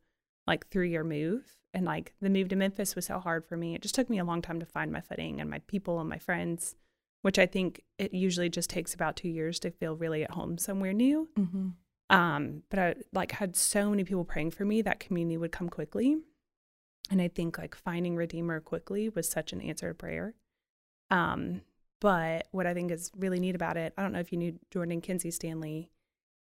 like 0.47 0.69
through 0.69 0.85
your 0.85 1.03
move? 1.03 1.57
And 1.75 1.85
like 1.85 2.13
the 2.21 2.31
move 2.31 2.49
to 2.51 2.57
Memphis 2.57 2.95
was 2.95 3.07
so 3.07 3.19
hard 3.19 3.47
for 3.47 3.57
me. 3.57 3.75
It 3.75 3.83
just 3.83 3.95
took 3.95 4.11
me 4.11 4.19
a 4.19 4.25
long 4.25 4.43
time 4.43 4.61
to 4.61 4.67
find 4.67 4.93
my 4.93 5.01
footing 5.01 5.41
and 5.41 5.49
my 5.51 5.59
people 5.67 5.99
and 6.01 6.09
my 6.09 6.19
friends, 6.19 6.77
which 7.23 7.39
I 7.39 7.47
think 7.47 7.83
it 7.99 8.13
usually 8.13 8.51
just 8.51 8.69
takes 8.69 8.95
about 8.95 9.17
two 9.17 9.29
years 9.29 9.59
to 9.61 9.71
feel 9.71 9.97
really 9.97 10.23
at 10.23 10.33
home 10.33 10.59
somewhere 10.59 10.93
new. 10.93 11.29
Mm-hmm. 11.39 11.69
Um, 12.15 12.63
but 12.69 12.79
I 12.79 12.95
like 13.15 13.33
had 13.33 13.57
so 13.57 13.89
many 13.89 14.05
people 14.05 14.25
praying 14.25 14.51
for 14.51 14.67
me 14.67 14.83
that 14.83 15.01
community 15.01 15.39
would 15.39 15.53
come 15.53 15.71
quickly. 15.71 16.19
And 17.13 17.21
I 17.21 17.29
think 17.29 17.59
like 17.59 17.75
finding 17.75 18.17
Redeemer 18.17 18.59
quickly 18.61 19.09
was 19.11 19.29
such 19.29 19.53
an 19.53 19.61
answered 19.61 19.99
prayer. 19.99 20.35
Um, 21.11 21.61
but 22.01 22.49
what 22.53 22.67
I 22.67 22.73
think 22.75 22.91
is 22.91 23.11
really 23.17 23.39
neat 23.39 23.55
about 23.55 23.77
it, 23.77 23.93
I 23.97 24.03
don't 24.03 24.13
know 24.13 24.19
if 24.19 24.33
you 24.33 24.39
knew 24.39 24.59
Jordan 24.71 24.93
and 24.93 25.03
Kinsey 25.03 25.31
Stanley. 25.31 25.91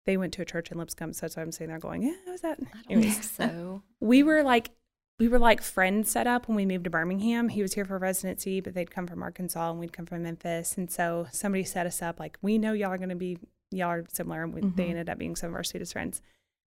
They 0.06 0.16
went 0.16 0.32
to 0.34 0.42
a 0.42 0.44
church 0.44 0.70
in 0.70 0.78
Lipscomb, 0.78 1.12
so 1.12 1.22
that's 1.22 1.36
why 1.36 1.42
I'm 1.42 1.52
saying 1.52 1.68
they're 1.70 1.78
going, 1.78 2.02
yeah, 2.02 2.14
how's 2.26 2.40
that? 2.42 2.58
I 2.60 2.64
don't 2.76 2.92
Anyways. 2.98 3.14
think 3.18 3.50
so. 3.50 3.82
we 4.00 4.22
were 4.22 4.42
like 4.42 4.70
we 5.18 5.28
were 5.28 5.38
like 5.38 5.62
friends 5.62 6.10
set 6.10 6.26
up 6.26 6.46
when 6.46 6.56
we 6.56 6.66
moved 6.66 6.84
to 6.84 6.90
Birmingham. 6.90 7.48
He 7.48 7.62
was 7.62 7.72
here 7.74 7.86
for 7.86 7.96
residency, 7.96 8.60
but 8.60 8.74
they'd 8.74 8.90
come 8.90 9.06
from 9.06 9.22
Arkansas 9.22 9.70
and 9.70 9.80
we'd 9.80 9.92
come 9.94 10.04
from 10.04 10.24
Memphis. 10.24 10.76
And 10.76 10.90
so 10.90 11.26
somebody 11.32 11.64
set 11.64 11.86
us 11.86 12.02
up 12.02 12.20
like 12.20 12.36
we 12.42 12.58
know 12.58 12.72
y'all 12.74 12.90
are 12.92 12.98
going 12.98 13.08
to 13.08 13.14
be 13.16 13.38
y'all 13.70 13.88
are 13.88 14.04
similar, 14.12 14.42
and 14.42 14.52
we, 14.52 14.60
they 14.62 14.86
Mhm. 14.86 14.90
ended 14.90 15.08
up 15.08 15.16
being 15.18 15.34
some 15.36 15.50
of 15.50 15.54
our 15.54 15.64
sweetest 15.64 15.92
friends. 15.94 16.20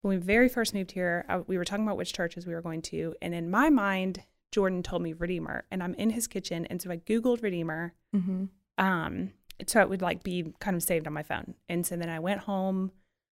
When 0.05 0.19
we 0.19 0.23
very 0.23 0.51
first 0.51 0.75
moved 0.75 0.93
here, 0.93 1.25
I, 1.31 1.39
we 1.39 1.57
were 1.57 1.65
talking 1.65 1.87
about 1.87 1.97
which 1.97 2.13
churches 2.13 2.47
we 2.47 2.53
were 2.53 2.61
going 2.61 2.83
to, 2.83 3.15
and 3.23 3.35
in 3.35 3.51
my 3.51 3.71
mind, 3.71 4.23
Jordan 4.53 4.83
told 4.83 5.01
me 5.01 5.15
Redeemer, 5.15 5.65
and 5.71 5.83
I'm 5.83 5.95
in 5.95 6.11
his 6.11 6.27
kitchen, 6.27 6.67
and 6.67 6.83
so 6.83 6.91
I 6.91 6.99
googled 6.99 7.43
Redeemer, 7.43 7.95
Mm-hmm. 8.15 8.45
um, 8.77 9.33
so 9.67 9.81
it 9.81 9.89
would 9.89 10.03
like 10.03 10.23
be 10.23 10.53
kind 10.61 10.77
of 10.77 10.83
saved 10.83 11.07
on 11.07 11.15
my 11.15 11.23
phone. 11.23 11.55
And 11.71 11.87
so 11.87 11.97
then 11.97 12.11
I 12.11 12.19
went 12.19 12.41
home, 12.41 12.93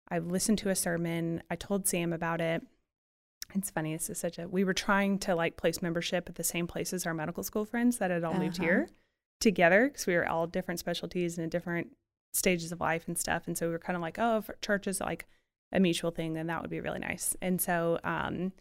I 0.09 0.21
listened 0.21 0.57
to 0.61 0.71
a 0.71 0.75
sermon, 0.75 1.43
I 1.51 1.57
told 1.57 1.87
Sam 1.87 2.15
about 2.15 2.41
it. 2.41 2.63
It's 3.55 3.69
funny, 3.71 3.93
this 3.93 4.09
is 4.09 4.17
such 4.17 4.39
a 4.39 4.49
we 4.49 4.65
were 4.65 4.73
trying 4.73 5.19
to 5.19 5.35
like 5.35 5.59
place 5.59 5.83
membership 5.83 6.31
at 6.31 6.37
the 6.37 6.45
same 6.45 6.67
place 6.67 6.95
as 6.95 7.05
our 7.05 7.13
medical 7.13 7.43
school 7.43 7.67
friends 7.67 7.99
that 7.99 8.11
had 8.11 8.25
all 8.25 8.33
moved 8.33 8.57
Uh-huh. 8.59 8.65
here 8.65 8.89
together 9.39 9.89
because 9.89 10.07
we 10.07 10.15
were 10.15 10.27
all 10.27 10.47
different 10.47 10.81
specialties 10.81 11.37
and 11.37 11.45
in 11.45 11.51
different 11.51 11.95
stages 12.33 12.73
of 12.73 12.81
life 12.81 13.07
and 13.07 13.19
stuff. 13.19 13.43
And 13.47 13.59
so 13.59 13.67
we 13.67 13.73
were 13.73 13.79
kind 13.79 13.97
of 13.97 14.01
like, 14.03 14.19
oh, 14.19 14.43
churches 14.63 14.99
like 15.03 15.27
a 15.75 15.81
mutual 15.81 16.11
thing, 16.11 16.35
then 16.35 16.47
that 16.47 16.63
would 16.63 16.71
be 16.71 16.81
really 16.81 17.01
nice. 17.01 17.37
And 17.43 17.61
so 17.61 17.99
um, 18.05 18.53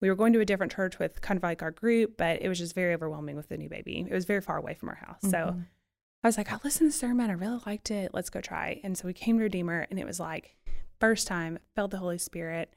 we 0.00 0.08
were 0.08 0.16
going 0.16 0.32
to 0.32 0.40
a 0.40 0.44
different 0.44 0.72
church 0.72 0.98
with 0.98 1.20
kind 1.20 1.36
of 1.36 1.42
like 1.42 1.62
our 1.62 1.70
group, 1.70 2.16
but 2.16 2.42
it 2.42 2.48
was 2.48 2.58
just 2.58 2.74
very 2.74 2.94
overwhelming 2.94 3.36
with 3.36 3.48
the 3.48 3.56
new 3.56 3.68
baby. 3.68 4.06
It 4.08 4.14
was 4.14 4.24
very 4.24 4.40
far 4.40 4.56
away 4.56 4.74
from 4.74 4.88
our 4.88 4.96
house. 4.96 5.20
So 5.22 5.30
Mhm. 5.36 5.66
I 6.24 6.28
was 6.28 6.38
like, 6.38 6.52
I 6.52 6.58
listened 6.64 6.90
to 6.90 6.94
the 6.94 6.98
sermon. 6.98 7.30
I 7.30 7.34
really 7.34 7.60
liked 7.66 7.90
it. 7.90 8.12
Let's 8.14 8.30
go 8.30 8.40
try. 8.40 8.80
And 8.84 8.96
so 8.96 9.06
we 9.06 9.12
came 9.12 9.38
to 9.38 9.42
Redeemer, 9.44 9.86
and 9.90 9.98
it 9.98 10.06
was 10.06 10.18
like, 10.20 10.56
first 11.00 11.26
time, 11.26 11.58
felt 11.74 11.90
the 11.90 11.98
Holy 11.98 12.18
Spirit. 12.18 12.74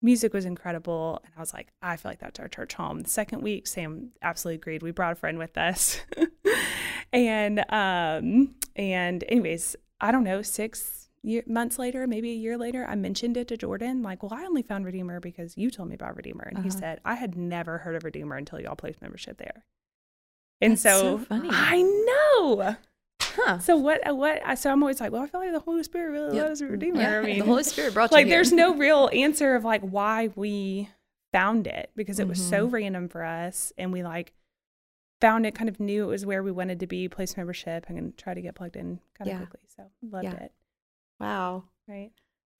Music 0.00 0.32
was 0.32 0.44
incredible. 0.46 1.20
And 1.24 1.32
I 1.36 1.40
was 1.40 1.52
like, 1.52 1.68
I 1.82 1.96
feel 1.96 2.10
like 2.10 2.18
that's 2.20 2.40
our 2.40 2.48
church 2.48 2.72
home. 2.74 3.00
The 3.00 3.08
second 3.10 3.42
week, 3.42 3.66
Sam 3.66 4.12
absolutely 4.22 4.56
agreed. 4.56 4.82
We 4.82 4.90
brought 4.90 5.12
a 5.12 5.16
friend 5.16 5.36
with 5.38 5.58
us. 5.58 6.00
and, 7.12 7.60
um, 7.70 8.54
and 8.76 9.24
anyways, 9.28 9.76
I 10.00 10.10
don't 10.12 10.24
know, 10.24 10.42
six 10.42 10.97
year, 11.28 11.42
months 11.46 11.78
later, 11.78 12.06
maybe 12.06 12.30
a 12.30 12.34
year 12.34 12.56
later, 12.56 12.84
I 12.88 12.94
mentioned 12.94 13.36
it 13.36 13.48
to 13.48 13.56
Jordan, 13.56 14.02
like, 14.02 14.22
well, 14.22 14.32
I 14.34 14.44
only 14.44 14.62
found 14.62 14.84
Redeemer 14.84 15.20
because 15.20 15.56
you 15.56 15.70
told 15.70 15.88
me 15.88 15.94
about 15.94 16.16
Redeemer. 16.16 16.44
And 16.44 16.58
he 16.58 16.68
Uh-huh. 16.70 16.78
said, 16.78 17.00
I 17.04 17.14
had 17.14 17.36
never 17.36 17.78
heard 17.78 17.94
of 17.96 18.04
Redeemer 18.04 18.36
until 18.36 18.60
y'all 18.60 18.76
placed 18.76 19.02
membership 19.02 19.36
there. 19.38 19.64
And 20.60 20.72
That's 20.72 20.82
so, 20.82 21.18
so 21.18 21.24
funny. 21.24 21.48
I 21.52 21.82
know. 21.82 22.76
Huh. 23.22 23.58
So 23.60 23.76
what? 23.76 24.04
uh, 24.08 24.14
What? 24.14 24.42
So 24.58 24.70
I'm 24.72 24.82
always 24.82 25.00
like, 25.00 25.12
well, 25.12 25.22
I 25.22 25.26
feel 25.28 25.40
like 25.40 25.52
the 25.52 25.60
Holy 25.60 25.82
Spirit 25.84 26.10
really 26.10 26.36
Yeah. 26.36 26.44
loves 26.44 26.60
Redeemer. 26.62 27.00
Yeah, 27.00 27.20
I 27.20 27.22
mean, 27.22 27.38
the 27.38 27.44
Holy 27.44 27.62
Spirit 27.62 27.94
brought 27.94 28.10
like, 28.12 28.26
here. 28.26 28.36
there's 28.36 28.52
no 28.52 28.74
real 28.86 29.08
answer 29.12 29.54
of 29.54 29.64
like 29.64 29.82
why 29.82 30.30
we 30.34 30.88
found 31.32 31.66
it 31.66 31.90
because 31.94 32.18
it 32.18 32.26
was 32.26 32.42
so 32.42 32.66
Mhm. 32.68 32.72
random 32.72 33.08
for 33.08 33.22
us, 33.22 33.72
and 33.78 33.92
we 33.92 34.02
like 34.02 34.32
found 35.20 35.44
it, 35.46 35.54
kind 35.54 35.68
of 35.68 35.78
knew 35.78 36.04
it 36.04 36.06
was 36.08 36.24
where 36.26 36.42
we 36.42 36.50
wanted 36.50 36.80
to 36.80 36.86
be, 36.86 37.08
place 37.08 37.36
membership, 37.36 37.84
and 37.88 37.96
then 37.96 38.14
try 38.16 38.34
to 38.34 38.40
get 38.40 38.54
plugged 38.54 38.76
in 38.76 38.98
kind 39.16 39.28
of 39.30 39.34
Yeah. 39.34 39.38
quickly. 39.38 39.60
So 39.66 39.90
loved 40.02 40.24
Yeah. 40.24 40.34
it. 40.34 40.52
Wow. 41.20 41.64
Right. 41.86 42.10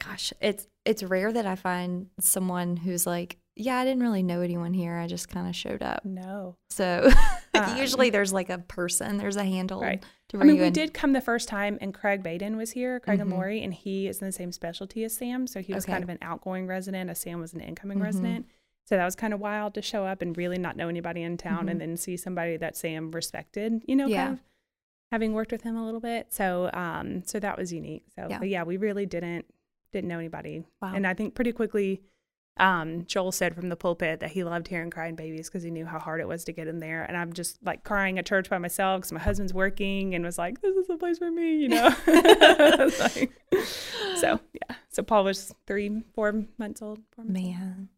Gosh, 0.05 0.33
it's 0.41 0.67
it's 0.85 1.03
rare 1.03 1.33
that 1.33 1.45
I 1.47 1.55
find 1.57 2.07
someone 2.21 2.77
who's 2.77 3.07
like, 3.07 3.37
yeah, 3.57 3.79
I 3.79 3.85
didn't 3.85 4.03
really 4.03 4.23
know 4.23 4.41
anyone 4.41 4.73
here. 4.73 4.97
I 4.97 5.07
just 5.09 5.29
kind 5.29 5.49
of 5.49 5.55
showed 5.57 5.83
up. 5.83 6.05
No. 6.05 6.55
So 6.71 7.11
Um, 7.55 7.77
usually 7.77 8.09
there's 8.11 8.33
like 8.33 8.49
a 8.49 8.59
person, 8.59 9.19
there's 9.19 9.37
a 9.37 9.45
handle 9.45 9.81
Right. 9.81 10.03
to 10.29 10.41
I 10.41 10.45
mean, 10.45 10.59
we 10.59 10.67
in. 10.67 10.73
did 10.73 10.95
come 10.95 11.13
the 11.13 11.21
first 11.21 11.49
time, 11.49 11.77
and 11.81 11.93
Craig 11.93 12.23
Baden 12.23 12.57
was 12.57 12.71
here, 12.71 13.01
Craig 13.01 13.19
and 13.21 13.31
Mhm. 13.31 13.35
Lori, 13.35 13.63
and 13.63 13.75
he 13.75 14.07
is 14.07 14.21
in 14.21 14.27
the 14.29 14.33
same 14.33 14.53
specialty 14.53 15.03
as 15.05 15.17
Sam. 15.17 15.47
So 15.49 15.61
he 15.61 15.75
was 15.75 15.85
Okay. 15.85 15.93
kind 15.93 16.05
of 16.05 16.09
an 16.11 16.19
outgoing 16.23 16.67
resident, 16.69 17.11
as 17.11 17.19
Sam 17.19 17.41
was 17.41 17.53
an 17.53 17.61
incoming 17.61 17.99
Mhm. 17.99 18.03
resident. 18.05 18.47
So 18.87 18.97
that 18.97 19.05
was 19.05 19.17
kind 19.17 19.35
of 19.35 19.41
wild 19.41 19.75
to 19.75 19.83
show 19.83 20.07
up 20.07 20.23
and 20.23 20.37
really 20.39 20.57
not 20.59 20.77
know 20.77 20.89
anybody 20.89 21.23
in 21.23 21.37
town, 21.37 21.67
Mhm. 21.67 21.71
and 21.73 21.81
then 21.81 21.97
see 21.97 22.17
somebody 22.17 22.57
that 22.57 22.77
Sam 22.77 23.11
respected. 23.11 23.83
You 23.87 23.97
know, 23.97 24.07
Yeah. 24.07 24.27
kind 24.27 24.39
of 24.39 24.45
having 25.11 25.33
worked 25.33 25.53
with 25.53 25.63
him 25.63 25.77
a 25.77 25.85
little 25.85 26.01
bit. 26.01 26.33
So, 26.33 26.71
um, 26.73 27.23
so 27.25 27.39
that 27.41 27.57
was 27.59 27.73
unique. 27.73 28.05
So, 28.15 28.27
Yeah. 28.29 28.43
yeah, 28.43 28.63
we 28.65 28.77
really 28.77 29.07
didn't 29.07 29.47
didn't 29.93 30.09
know 30.09 30.19
anybody, 30.19 30.65
Wow. 30.83 30.93
and 30.95 31.07
I 31.07 31.15
think 31.15 31.35
pretty 31.35 31.53
quickly. 31.53 32.03
Um, 32.61 33.05
Joel 33.07 33.31
said 33.31 33.55
from 33.55 33.69
the 33.69 33.77
pulpit 33.77 34.19
that 34.19 34.31
he 34.33 34.43
loved 34.43 34.67
hearing 34.67 34.91
crying 34.91 35.15
babies 35.15 35.49
because 35.49 35.63
he 35.63 35.71
knew 35.71 35.87
how 35.87 36.01
hard 36.01 36.21
it 36.21 36.27
was 36.27 36.43
to 36.47 36.53
get 36.53 36.67
in 36.67 36.81
there. 36.81 37.05
And 37.05 37.17
I'm 37.17 37.33
just 37.33 37.63
like 37.63 37.85
crying 37.85 38.19
at 38.19 38.27
church 38.27 38.51
by 38.51 38.59
myself 38.59 38.99
because 39.03 39.13
my 39.13 39.21
husband's 39.21 39.55
working 39.55 40.13
and 40.17 40.25
was 40.25 40.39
like, 40.39 40.61
"This 40.61 40.75
is 40.75 40.89
the 40.89 40.97
place 40.97 41.19
for 41.19 41.31
me," 41.31 41.59
you 41.59 41.69
know. 41.69 41.95
Like, 42.99 43.31
so 44.17 44.41
yeah, 44.53 44.77
so 44.89 45.03
Paul 45.05 45.23
was 45.25 45.55
three, 45.69 46.03
four 46.15 46.33
months 46.59 46.83
old. 46.83 46.99
Four 47.13 47.25
months 47.25 47.39
old. 47.41 47.47
Man, 47.55 47.89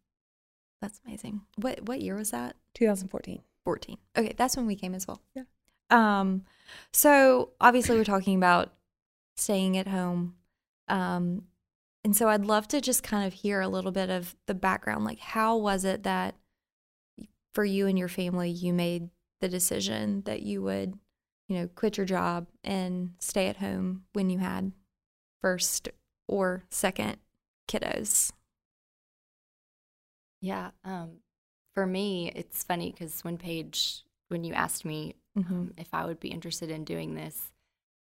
that's 0.83 1.01
amazing. 1.07 1.41
What 1.57 1.87
what 1.89 2.01
year 2.03 2.15
was 2.17 2.31
that? 2.33 2.55
2014. 2.75 3.41
14. 3.65 3.97
Okay, 4.17 4.35
that's 4.37 4.57
when 4.57 4.67
we 4.67 4.77
came 4.77 4.95
as 4.95 5.07
well. 5.09 5.21
Yeah. 5.35 5.45
Um, 5.91 6.45
so 6.93 7.51
obviously 7.61 7.97
we're 7.97 8.05
talking 8.05 8.37
about 8.37 8.73
staying 9.37 9.77
at 9.77 9.89
home. 9.89 10.35
Um, 10.89 11.45
and 12.05 12.17
so 12.17 12.29
I'd 12.29 12.47
love 12.47 12.69
to 12.69 12.81
just 12.81 13.03
kind 13.03 13.27
of 13.27 13.33
hear 13.33 13.61
a 13.61 13.69
little 13.69 13.93
bit 13.93 14.11
of 14.11 14.35
the 14.47 14.55
background. 14.55 15.05
Like, 15.05 15.19
how 15.19 15.57
was 15.57 15.85
it 15.85 16.03
that 16.05 16.35
for 17.55 17.65
you 17.65 17.87
and 17.87 17.99
your 17.99 18.09
family, 18.09 18.51
you 18.51 18.73
made 18.73 19.11
the 19.41 19.49
decision 19.49 20.23
that 20.23 20.43
you 20.43 20.63
would, 20.63 20.95
you 21.49 21.57
know, 21.57 21.69
quit 21.75 21.97
your 21.97 22.07
job 22.07 22.47
and 22.65 23.13
stay 23.19 23.49
at 23.49 23.59
home 23.59 24.05
when 24.13 24.31
you 24.31 24.39
had 24.39 24.73
first 25.41 25.89
or 26.27 26.65
second 26.71 27.19
kiddos? 27.69 28.33
Yeah. 30.41 30.71
Um, 30.85 31.19
for 31.75 31.87
me, 31.87 32.33
it's 32.35 32.63
funny 32.63 32.93
because 32.93 33.23
when 33.23 33.37
Paige, 33.37 34.05
when 34.29 34.45
you 34.45 34.55
asked 34.55 34.85
me 34.85 35.17
um, 35.37 35.73
if 35.77 35.89
I 35.93 36.05
would 36.05 36.21
be 36.21 36.29
interested 36.29 36.71
in 36.71 36.85
doing 36.85 37.15
this, 37.15 37.51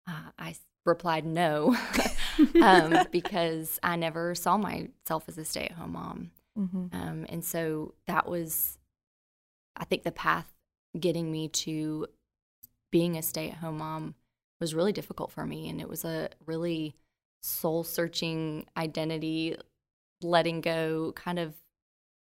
uh, 0.09 0.31
I 0.39 0.55
replied 0.85 1.25
no, 1.27 1.77
um, 2.63 2.97
because 3.11 3.79
I 3.83 3.97
never 3.97 4.35
saw 4.35 4.57
myself 4.57 5.25
as 5.29 5.39
a 5.39 5.45
stay-at-home 5.45 5.93
mom, 5.93 6.31
Mm-hmm. 6.59 6.87
um, 6.93 7.27
and 7.29 7.45
so 7.45 7.93
that 8.07 8.27
was, 8.27 8.79
I 9.77 9.85
think, 9.85 10.05
the 10.05 10.13
path 10.13 10.51
getting 10.99 11.31
me 11.31 11.49
to 11.49 12.07
being 12.91 13.17
a 13.19 13.23
stay-at-home 13.23 13.77
mom 13.77 14.15
was 14.59 14.75
really 14.75 14.93
difficult 14.93 15.31
for 15.31 15.45
me, 15.45 15.69
and 15.69 15.83
it 15.83 15.89
was 15.89 16.05
a 16.05 16.31
really 16.47 16.95
soul-searching 17.43 18.65
identity, 18.77 19.57
letting 20.23 20.61
go, 20.63 21.13
kind 21.15 21.39
of. 21.39 21.55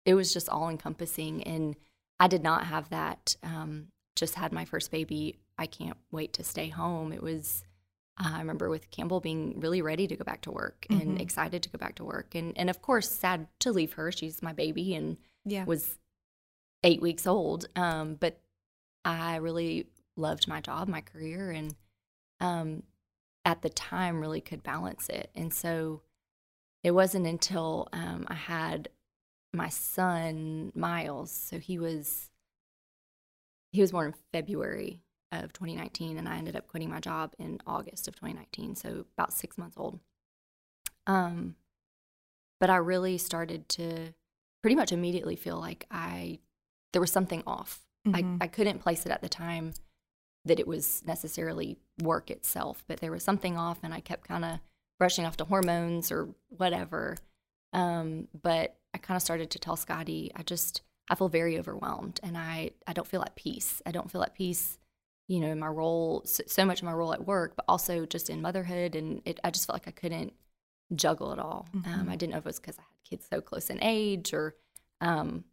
It 0.06 0.14
was 0.14 0.32
just 0.32 0.48
all-encompassing, 0.48 1.42
and 1.42 1.76
I 2.18 2.28
did 2.28 2.42
not 2.42 2.64
have 2.66 2.88
that. 2.90 3.36
Um, 3.42 3.88
just 4.16 4.34
had 4.36 4.52
my 4.52 4.64
first 4.64 4.90
baby. 4.90 5.38
I 5.58 5.66
can't 5.66 5.96
wait 6.10 6.32
to 6.34 6.44
stay 6.44 6.68
home. 6.68 7.12
It 7.12 7.22
was. 7.22 7.64
I 8.16 8.38
remember 8.38 8.68
with 8.68 8.92
Campbell 8.92 9.18
being 9.20 9.58
really 9.58 9.82
ready 9.82 10.06
to 10.06 10.14
go 10.16 10.22
back 10.22 10.42
to 10.42 10.52
work 10.52 10.86
and 10.88 11.18
Mhm. 11.18 11.20
excited 11.20 11.64
to 11.64 11.68
go 11.68 11.78
back 11.78 11.96
to 11.96 12.04
work, 12.04 12.34
and 12.36 12.56
and 12.56 12.70
of 12.70 12.80
course 12.80 13.10
sad 13.10 13.48
to 13.60 13.72
leave 13.72 13.94
her. 13.94 14.12
She's 14.12 14.40
my 14.40 14.52
baby 14.52 14.94
and 14.94 15.16
Yeah. 15.44 15.64
was 15.64 15.98
eight 16.84 17.00
weeks 17.02 17.26
old. 17.26 17.66
Um, 17.74 18.14
but 18.14 18.40
I 19.04 19.36
really 19.36 19.88
loved 20.16 20.46
my 20.46 20.60
job, 20.60 20.86
my 20.86 21.00
career, 21.00 21.50
and 21.50 21.74
um, 22.40 22.84
at 23.44 23.62
the 23.62 23.68
time 23.70 24.20
really 24.20 24.40
could 24.40 24.62
balance 24.62 25.08
it. 25.08 25.30
And 25.34 25.52
so 25.52 26.02
it 26.84 26.92
wasn't 26.92 27.26
until 27.26 27.88
um, 27.92 28.26
I 28.28 28.34
had 28.34 28.90
my 29.52 29.68
son 29.70 30.70
Miles. 30.74 31.32
So 31.32 31.58
he 31.58 31.78
was 31.78 32.30
he 33.74 33.80
was 33.80 33.90
born 33.90 34.06
in 34.06 34.14
February 34.32 35.02
of 35.32 35.52
2019, 35.52 36.16
and 36.16 36.28
I 36.28 36.36
ended 36.36 36.54
up 36.54 36.68
quitting 36.68 36.88
my 36.88 37.00
job 37.00 37.34
in 37.38 37.60
August 37.66 38.06
of 38.06 38.14
2019. 38.14 38.76
So 38.76 39.04
about 39.18 39.32
six 39.32 39.58
months 39.58 39.76
old. 39.76 39.98
Um, 41.08 41.56
but 42.60 42.70
I 42.70 42.76
really 42.76 43.18
started 43.18 43.68
to 43.70 44.14
pretty 44.62 44.76
much 44.76 44.92
immediately 44.92 45.34
feel 45.36 45.58
like 45.58 45.86
I 45.90 46.38
there 46.92 47.00
was 47.00 47.10
something 47.10 47.42
off. 47.46 47.80
Mhm. 48.06 48.38
I, 48.40 48.44
I 48.44 48.46
couldn't 48.46 48.78
place 48.78 49.04
it 49.04 49.10
at 49.10 49.20
the 49.22 49.28
time 49.28 49.74
that 50.44 50.60
it 50.60 50.68
was 50.68 51.02
necessarily 51.04 51.76
work 52.00 52.30
itself, 52.30 52.84
but 52.86 53.00
there 53.00 53.10
was 53.10 53.24
something 53.24 53.56
off, 53.58 53.80
and 53.82 53.92
I 53.92 53.98
kept 53.98 54.28
kind 54.28 54.44
of 54.44 54.60
brushing 55.00 55.26
off 55.26 55.36
to 55.38 55.44
hormones 55.44 56.12
or 56.12 56.28
whatever. 56.48 57.16
Um, 57.72 58.28
but 58.40 58.76
I 58.94 58.98
kind 58.98 59.16
of 59.16 59.22
started 59.22 59.50
to 59.50 59.58
tell 59.58 59.74
Scotty, 59.74 60.30
I 60.36 60.44
just 60.44 60.82
I 61.10 61.14
feel 61.16 61.28
very 61.28 61.58
overwhelmed, 61.58 62.20
and 62.22 62.36
I 62.38 62.72
I 62.86 62.92
don't 62.92 63.06
feel 63.08 63.22
at 63.22 63.36
peace. 63.36 63.82
I 63.86 63.90
don't 63.92 64.10
feel 64.10 64.22
at 64.22 64.34
peace, 64.34 64.78
you 65.28 65.40
know, 65.40 65.48
in 65.48 65.58
my 65.58 65.68
role, 65.68 66.22
so, 66.24 66.42
so 66.46 66.64
much 66.64 66.80
in 66.82 66.86
my 66.86 66.92
role 66.94 67.12
at 67.12 67.26
work, 67.26 67.54
but 67.56 67.64
also 67.68 68.06
just 68.06 68.30
in 68.30 68.42
motherhood, 68.42 68.96
and 68.96 69.22
it 69.24 69.40
I 69.44 69.50
just 69.50 69.66
felt 69.66 69.76
like 69.76 69.88
I 69.88 69.92
couldn't 70.00 70.32
juggle 70.94 71.32
it 71.32 71.38
all. 71.38 71.68
Um, 71.84 72.08
Mhm. 72.08 72.10
I 72.10 72.16
didn't 72.16 72.32
know 72.32 72.38
if 72.38 72.44
it 72.46 72.48
was 72.50 72.60
because 72.60 72.78
I 72.78 72.82
had 72.82 73.04
kids 73.10 73.26
so 73.30 73.40
close 73.40 73.70
in 73.70 73.82
age 73.82 74.34
or 74.34 74.56
um, 75.00 75.44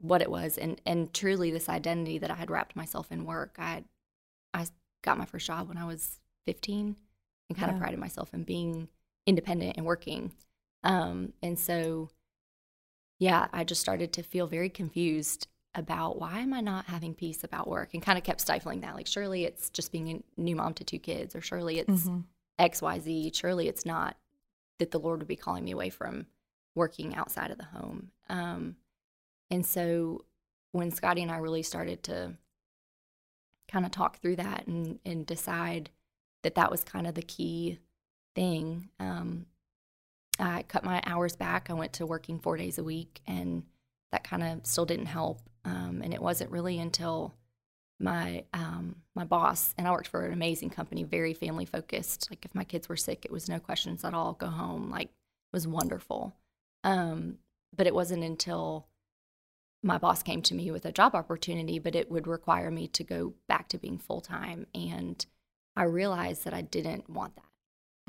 what 0.00 0.22
it 0.22 0.30
was, 0.30 0.58
and 0.58 0.80
and 0.86 1.12
truly 1.14 1.50
this 1.50 1.68
identity 1.68 2.18
that 2.18 2.30
I 2.30 2.34
had 2.36 2.50
wrapped 2.50 2.76
myself 2.76 3.12
in 3.12 3.24
work. 3.26 3.56
I 3.58 3.84
I 4.54 4.66
got 5.02 5.18
my 5.18 5.24
first 5.24 5.46
job 5.46 5.68
when 5.68 5.78
I 5.78 5.84
was 5.86 6.18
15, 6.46 6.96
and 7.48 7.58
kind 7.58 7.70
Yeah. 7.70 7.76
of 7.76 7.76
prided 7.76 7.98
myself 7.98 8.34
in 8.34 8.44
being 8.44 8.88
independent 9.26 9.76
and 9.76 9.86
working. 9.86 10.32
Um, 10.82 11.32
and 11.42 11.58
so, 11.58 12.10
yeah, 13.20 13.46
I 13.52 13.62
just 13.62 13.80
started 13.80 14.12
to 14.14 14.22
feel 14.24 14.48
very 14.48 14.70
confused 14.70 15.46
about 15.74 16.18
why 16.18 16.40
am 16.40 16.52
I 16.52 16.60
not 16.60 16.86
having 16.86 17.14
peace 17.14 17.44
about 17.44 17.68
work, 17.68 17.94
and 17.94 18.02
kind 18.02 18.18
of 18.18 18.24
kept 18.24 18.40
stifling 18.40 18.80
that. 18.80 18.96
Like, 18.96 19.06
surely 19.06 19.44
it's 19.44 19.70
just 19.70 19.92
being 19.92 20.08
a 20.10 20.40
new 20.40 20.56
mom 20.56 20.74
to 20.74 20.84
two 20.84 20.98
kids, 20.98 21.36
or 21.36 21.40
surely 21.40 21.78
it's 21.78 22.06
Mhm. 22.06 22.24
X, 22.58 22.82
Y, 22.82 22.98
Z. 22.98 23.32
Surely 23.34 23.68
it's 23.68 23.86
not 23.86 24.16
that 24.78 24.90
the 24.90 24.98
Lord 24.98 25.20
would 25.20 25.28
be 25.28 25.36
calling 25.36 25.64
me 25.64 25.70
away 25.70 25.90
from 25.90 26.26
working 26.74 27.14
outside 27.14 27.50
of 27.50 27.58
the 27.58 27.64
home. 27.66 28.10
Um, 28.28 28.76
and 29.50 29.64
so 29.64 30.24
when 30.72 30.90
Scotty 30.90 31.22
and 31.22 31.30
I 31.30 31.36
really 31.38 31.62
started 31.62 32.02
to 32.04 32.36
kind 33.68 33.84
of 33.84 33.92
talk 33.92 34.18
through 34.18 34.36
that 34.36 34.66
and, 34.66 34.98
and 35.04 35.26
decide 35.26 35.90
that 36.42 36.54
that 36.54 36.70
was 36.70 36.82
kind 36.82 37.06
of 37.06 37.14
the 37.14 37.22
key 37.22 37.78
thing, 38.34 38.90
um, 38.98 39.46
I 40.40 40.62
cut 40.62 40.84
my 40.84 41.02
hours 41.06 41.36
back. 41.36 41.70
I 41.70 41.74
went 41.74 41.92
to 41.94 42.06
working 42.06 42.38
four 42.38 42.56
days 42.56 42.78
a 42.78 42.84
week, 42.84 43.20
and 43.26 43.64
that 44.12 44.24
kind 44.24 44.42
of 44.42 44.66
still 44.66 44.86
didn't 44.86 45.06
help. 45.06 45.40
Um, 45.64 46.00
and 46.02 46.14
it 46.14 46.22
wasn't 46.22 46.50
really 46.50 46.78
until 46.78 47.34
my 48.00 48.44
um, 48.54 48.96
my 49.14 49.24
boss 49.24 49.74
and 49.76 49.86
I 49.86 49.90
worked 49.90 50.08
for 50.08 50.24
an 50.24 50.32
amazing 50.32 50.70
company, 50.70 51.04
very 51.04 51.34
family 51.34 51.66
focused. 51.66 52.28
Like 52.30 52.44
if 52.44 52.54
my 52.54 52.64
kids 52.64 52.88
were 52.88 52.96
sick, 52.96 53.24
it 53.24 53.30
was 53.30 53.48
no 53.48 53.58
questions 53.60 54.04
at 54.04 54.14
all. 54.14 54.32
Go 54.32 54.46
home, 54.46 54.90
like 54.90 55.08
it 55.08 55.52
was 55.52 55.68
wonderful. 55.68 56.34
Um, 56.82 57.38
but 57.76 57.86
it 57.86 57.94
wasn't 57.94 58.24
until 58.24 58.86
my 59.82 59.98
boss 59.98 60.22
came 60.22 60.42
to 60.42 60.54
me 60.54 60.70
with 60.70 60.84
a 60.84 60.92
job 60.92 61.14
opportunity, 61.14 61.78
but 61.78 61.94
it 61.94 62.10
would 62.10 62.26
require 62.26 62.70
me 62.70 62.88
to 62.88 63.04
go 63.04 63.34
back 63.48 63.68
to 63.68 63.78
being 63.78 63.98
full 63.98 64.20
time, 64.20 64.66
and 64.74 65.24
I 65.76 65.84
realized 65.84 66.44
that 66.44 66.54
I 66.54 66.62
didn't 66.62 67.08
want 67.08 67.36
that. 67.36 67.44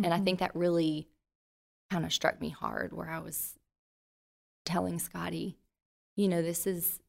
And 0.04 0.14
I 0.14 0.20
Mhm. 0.20 0.26
think 0.26 0.40
that 0.40 0.56
really 0.56 1.08
kind 1.92 2.06
of 2.06 2.14
struck 2.14 2.40
me 2.40 2.50
hard 2.50 2.94
where 2.94 3.10
I 3.10 3.20
was 3.20 3.56
telling 4.66 4.98
Scotty, 4.98 5.58
you 6.16 6.28
know, 6.28 6.42
this 6.42 6.66
is 6.66 7.00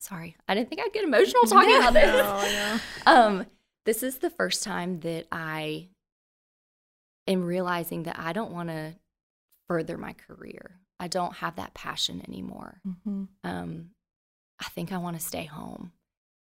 sorry, 0.00 0.36
I 0.48 0.54
didn't 0.54 0.68
think 0.68 0.80
I'd 0.82 0.92
get 0.92 1.04
emotional 1.04 1.44
talking 1.44 1.76
about 1.76 1.94
this. 1.94 2.12
No. 2.12 2.80
Um, 3.06 3.46
this 3.86 4.02
is 4.02 4.18
the 4.18 4.30
first 4.30 4.62
time 4.62 5.00
that 5.00 5.26
I 5.30 5.88
am 7.26 7.44
realizing 7.44 8.02
that 8.04 8.18
I 8.18 8.32
don't 8.32 8.52
want 8.52 8.70
to 8.70 8.94
further 9.68 9.96
my 9.96 10.14
career. 10.14 10.78
I 10.98 11.08
don't 11.08 11.34
have 11.36 11.56
that 11.56 11.74
passion 11.74 12.22
anymore. 12.26 12.80
Mm-hmm. 12.86 13.24
Um, 13.44 13.90
I 14.60 14.68
think 14.70 14.92
I 14.92 14.98
want 14.98 15.18
to 15.18 15.24
stay 15.24 15.44
home. 15.44 15.92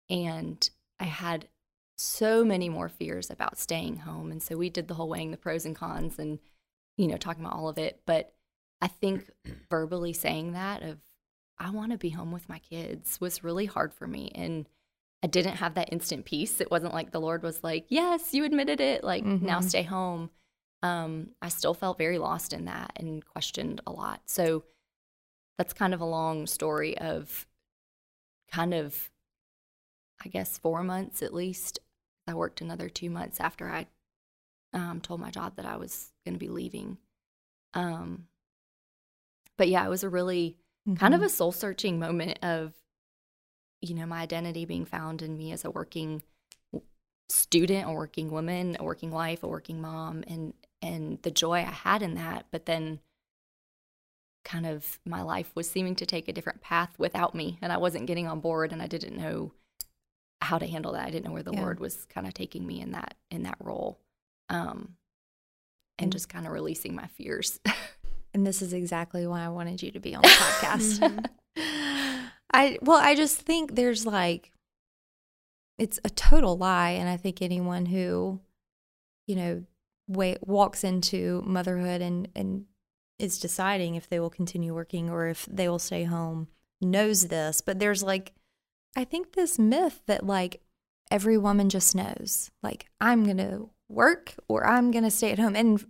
And 0.08 0.68
I 0.98 1.04
had 1.04 1.48
so 1.96 2.44
many 2.44 2.68
more 2.68 2.88
fears 2.88 3.30
about 3.30 3.58
staying 3.58 3.98
home. 3.98 4.30
And 4.30 4.42
so 4.42 4.56
we 4.56 4.70
did 4.70 4.88
the 4.88 4.94
whole 4.94 5.08
weighing 5.08 5.30
the 5.30 5.36
pros 5.36 5.64
and 5.64 5.76
cons 5.76 6.18
and, 6.18 6.38
you 6.96 7.06
know, 7.06 7.16
talking 7.16 7.44
about 7.44 7.56
all 7.56 7.68
of 7.68 7.78
it. 7.78 8.00
But 8.06 8.32
I 8.80 8.88
think 8.88 9.30
verbally 9.70 10.12
saying 10.12 10.52
that 10.52 10.82
of, 10.82 10.98
I 11.58 11.70
want 11.70 11.92
to 11.92 11.98
be 11.98 12.10
home 12.10 12.32
with 12.32 12.48
my 12.48 12.58
kids 12.58 13.20
was 13.20 13.44
really 13.44 13.66
hard 13.66 13.92
for 13.92 14.06
me. 14.06 14.30
And 14.34 14.66
I 15.22 15.26
didn't 15.26 15.56
have 15.56 15.74
that 15.74 15.92
instant 15.92 16.24
peace. 16.24 16.60
It 16.60 16.70
wasn't 16.70 16.94
like 16.94 17.10
the 17.10 17.20
Lord 17.20 17.42
was 17.42 17.62
like, 17.62 17.84
yes, 17.88 18.32
you 18.32 18.44
admitted 18.44 18.80
it. 18.80 19.04
Like, 19.04 19.22
now 19.24 19.60
Mhm. 19.60 19.64
stay 19.68 19.82
home. 19.82 20.30
Um, 20.82 21.34
I 21.42 21.50
still 21.50 21.74
felt 21.74 21.98
very 21.98 22.16
lost 22.16 22.54
in 22.54 22.64
that 22.64 22.92
and 22.96 23.22
questioned 23.26 23.82
a 23.86 23.92
lot. 23.92 24.22
So 24.24 24.64
that's 25.58 25.74
kind 25.74 25.92
of 25.92 26.00
a 26.00 26.06
long 26.06 26.46
story 26.46 26.96
of 26.96 27.46
kind 28.50 28.72
of, 28.72 29.10
I 30.24 30.28
guess, 30.30 30.56
four 30.56 30.82
months 30.82 31.22
at 31.22 31.34
least. 31.34 31.78
I 32.26 32.32
worked 32.32 32.62
another 32.62 32.88
two 32.88 33.10
months 33.10 33.40
after 33.40 33.68
I 33.68 33.86
um, 34.72 35.00
told 35.00 35.20
my 35.20 35.30
job 35.30 35.56
that 35.56 35.66
I 35.66 35.76
was 35.76 36.10
going 36.24 36.34
to 36.34 36.38
be 36.38 36.48
leaving. 36.48 36.98
Um, 37.74 38.26
but 39.56 39.68
yeah, 39.68 39.84
it 39.84 39.90
was 39.90 40.04
a 40.04 40.08
really 40.08 40.56
kind 40.96 41.14
of 41.14 41.22
a 41.22 41.28
soul 41.28 41.52
searching 41.52 41.98
moment 41.98 42.38
of, 42.42 42.72
you 43.80 43.94
know, 43.94 44.06
my 44.06 44.20
identity 44.20 44.64
being 44.64 44.84
found 44.84 45.22
in 45.22 45.36
me 45.36 45.52
as 45.52 45.64
a 45.64 45.70
working 45.70 46.22
student, 47.28 47.88
a 47.88 47.92
working 47.92 48.30
woman, 48.30 48.76
a 48.80 48.84
working 48.84 49.10
wife, 49.10 49.42
a 49.42 49.48
working 49.48 49.80
mom, 49.80 50.24
and 50.26 50.54
and 50.82 51.20
the 51.22 51.30
joy 51.30 51.58
I 51.58 51.60
had 51.62 52.02
in 52.02 52.14
that. 52.14 52.46
But 52.50 52.66
then, 52.66 53.00
kind 54.44 54.66
of, 54.66 54.98
my 55.04 55.22
life 55.22 55.50
was 55.54 55.70
seeming 55.70 55.94
to 55.96 56.06
take 56.06 56.28
a 56.28 56.32
different 56.32 56.60
path 56.62 56.98
without 56.98 57.34
me, 57.34 57.58
and 57.62 57.72
I 57.72 57.76
wasn't 57.76 58.06
getting 58.06 58.26
on 58.26 58.40
board, 58.40 58.72
and 58.72 58.82
I 58.82 58.86
didn't 58.86 59.16
know 59.16 59.52
how 60.40 60.58
to 60.58 60.66
handle 60.66 60.92
that. 60.92 61.06
I 61.06 61.10
didn't 61.10 61.26
know 61.26 61.32
where 61.32 61.42
the 61.42 61.52
Yeah. 61.52 61.60
Lord 61.60 61.80
was 61.80 62.06
kind 62.06 62.26
of 62.26 62.34
taking 62.34 62.66
me 62.66 62.80
in 62.80 62.92
that 62.92 63.16
in 63.30 63.42
that 63.44 63.58
role, 63.60 64.00
um, 64.50 64.96
and 65.98 66.04
And- 66.06 66.12
just 66.12 66.28
kind 66.28 66.46
of 66.46 66.52
releasing 66.52 66.94
my 66.94 67.06
fears. 67.06 67.58
and 68.34 68.46
this 68.46 68.60
is 68.62 68.72
exactly 68.72 69.26
why 69.26 69.44
I 69.44 69.48
wanted 69.48 69.82
you 69.82 69.90
to 69.92 70.00
be 70.00 70.14
on 70.14 70.22
the 70.22 70.28
podcast. 70.28 70.98
Mm-hmm. 71.56 72.26
I 72.52 72.78
well, 72.82 72.98
I 72.98 73.14
just 73.14 73.38
think 73.40 73.74
there's 73.74 74.04
like 74.06 74.52
it's 75.78 75.98
a 76.04 76.10
total 76.10 76.56
lie, 76.58 76.90
and 76.90 77.08
I 77.08 77.16
think 77.16 77.40
anyone 77.40 77.86
who, 77.86 78.40
you 79.26 79.36
know, 79.36 79.64
wa 80.08 80.34
walks 80.42 80.82
into 80.84 81.42
motherhood 81.46 82.02
and 82.02 82.28
and 82.34 82.64
is 83.18 83.38
deciding 83.38 83.94
if 83.94 84.08
they 84.08 84.18
will 84.18 84.30
continue 84.30 84.74
working 84.74 85.10
or 85.10 85.28
if 85.28 85.46
they 85.46 85.68
will 85.68 85.78
stay 85.78 86.04
home 86.04 86.48
knows 86.80 87.28
this. 87.28 87.60
But 87.60 87.78
there's 87.78 88.02
like, 88.02 88.32
I 88.96 89.04
think 89.04 89.32
this 89.32 89.58
myth 89.58 90.00
that 90.06 90.26
like 90.26 90.60
every 91.10 91.38
woman 91.38 91.68
just 91.68 91.94
knows, 91.94 92.50
like 92.62 92.86
I'm 93.00 93.24
gonna 93.24 93.66
work 93.90 94.34
or 94.48 94.66
I'm 94.66 94.90
gonna 94.90 95.10
stay 95.10 95.32
at 95.32 95.38
home, 95.38 95.56
and 95.56 95.84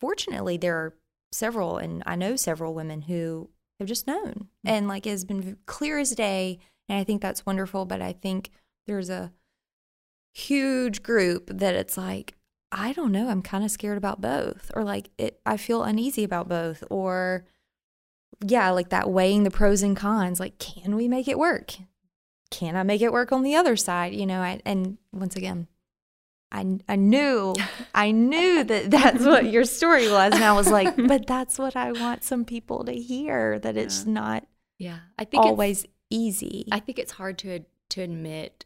fortunately 0.00 0.56
there 0.56 0.76
are 0.76 0.94
several 1.32 1.76
and 1.78 2.02
i 2.06 2.14
know 2.14 2.36
several 2.36 2.74
women 2.74 3.02
who 3.02 3.48
have 3.78 3.88
just 3.88 4.06
known 4.06 4.32
mm. 4.34 4.46
and 4.64 4.88
like 4.88 5.06
it 5.06 5.10
has 5.10 5.24
been 5.24 5.56
clear 5.66 5.98
as 5.98 6.10
day 6.12 6.58
and 6.88 6.98
i 6.98 7.04
think 7.04 7.20
that's 7.20 7.44
wonderful 7.44 7.84
but 7.84 8.00
i 8.00 8.12
think 8.12 8.50
there's 8.86 9.10
a 9.10 9.32
huge 10.32 11.02
group 11.02 11.50
that 11.52 11.74
it's 11.74 11.96
like 11.96 12.34
i 12.72 12.92
don't 12.92 13.12
know 13.12 13.28
i'm 13.28 13.42
kind 13.42 13.64
of 13.64 13.70
scared 13.70 13.98
about 13.98 14.20
both 14.20 14.70
or 14.74 14.84
like 14.84 15.10
it 15.18 15.40
i 15.44 15.56
feel 15.56 15.82
uneasy 15.82 16.24
about 16.24 16.48
both 16.48 16.84
or 16.90 17.44
yeah 18.46 18.70
like 18.70 18.90
that 18.90 19.10
weighing 19.10 19.44
the 19.44 19.50
pros 19.50 19.82
and 19.82 19.96
cons 19.96 20.38
like 20.38 20.58
can 20.58 20.94
we 20.94 21.08
make 21.08 21.28
it 21.28 21.38
work? 21.38 21.74
Can 22.50 22.76
i 22.76 22.82
make 22.82 23.00
it 23.00 23.12
work 23.12 23.32
on 23.32 23.42
the 23.42 23.54
other 23.54 23.76
side? 23.76 24.14
You 24.14 24.26
know 24.26 24.40
I, 24.40 24.60
and 24.64 24.98
once 25.12 25.36
again 25.36 25.68
I, 26.52 26.78
I 26.88 26.96
knew 26.96 27.54
I 27.94 28.12
knew 28.12 28.62
that 28.64 28.90
that's 28.90 29.24
what 29.24 29.46
your 29.50 29.64
story 29.64 30.08
was 30.10 30.32
and 30.34 30.44
I 30.44 30.52
was 30.52 30.70
like 30.70 30.96
but 31.08 31.26
that's 31.26 31.58
what 31.58 31.74
I 31.76 31.92
want 31.92 32.22
some 32.24 32.44
people 32.44 32.84
to 32.84 32.92
hear 32.92 33.58
that 33.58 33.76
it's 33.76 34.04
Yeah. 34.06 34.12
not 34.12 34.46
yeah, 34.78 34.98
I 35.18 35.24
think 35.24 35.40
it's- 35.42 35.50
always 35.50 35.86
easy. 36.10 36.68
I 36.70 36.80
think 36.80 36.98
it's 36.98 37.12
hard 37.12 37.38
to 37.38 37.64
to 37.90 38.00
admit 38.02 38.64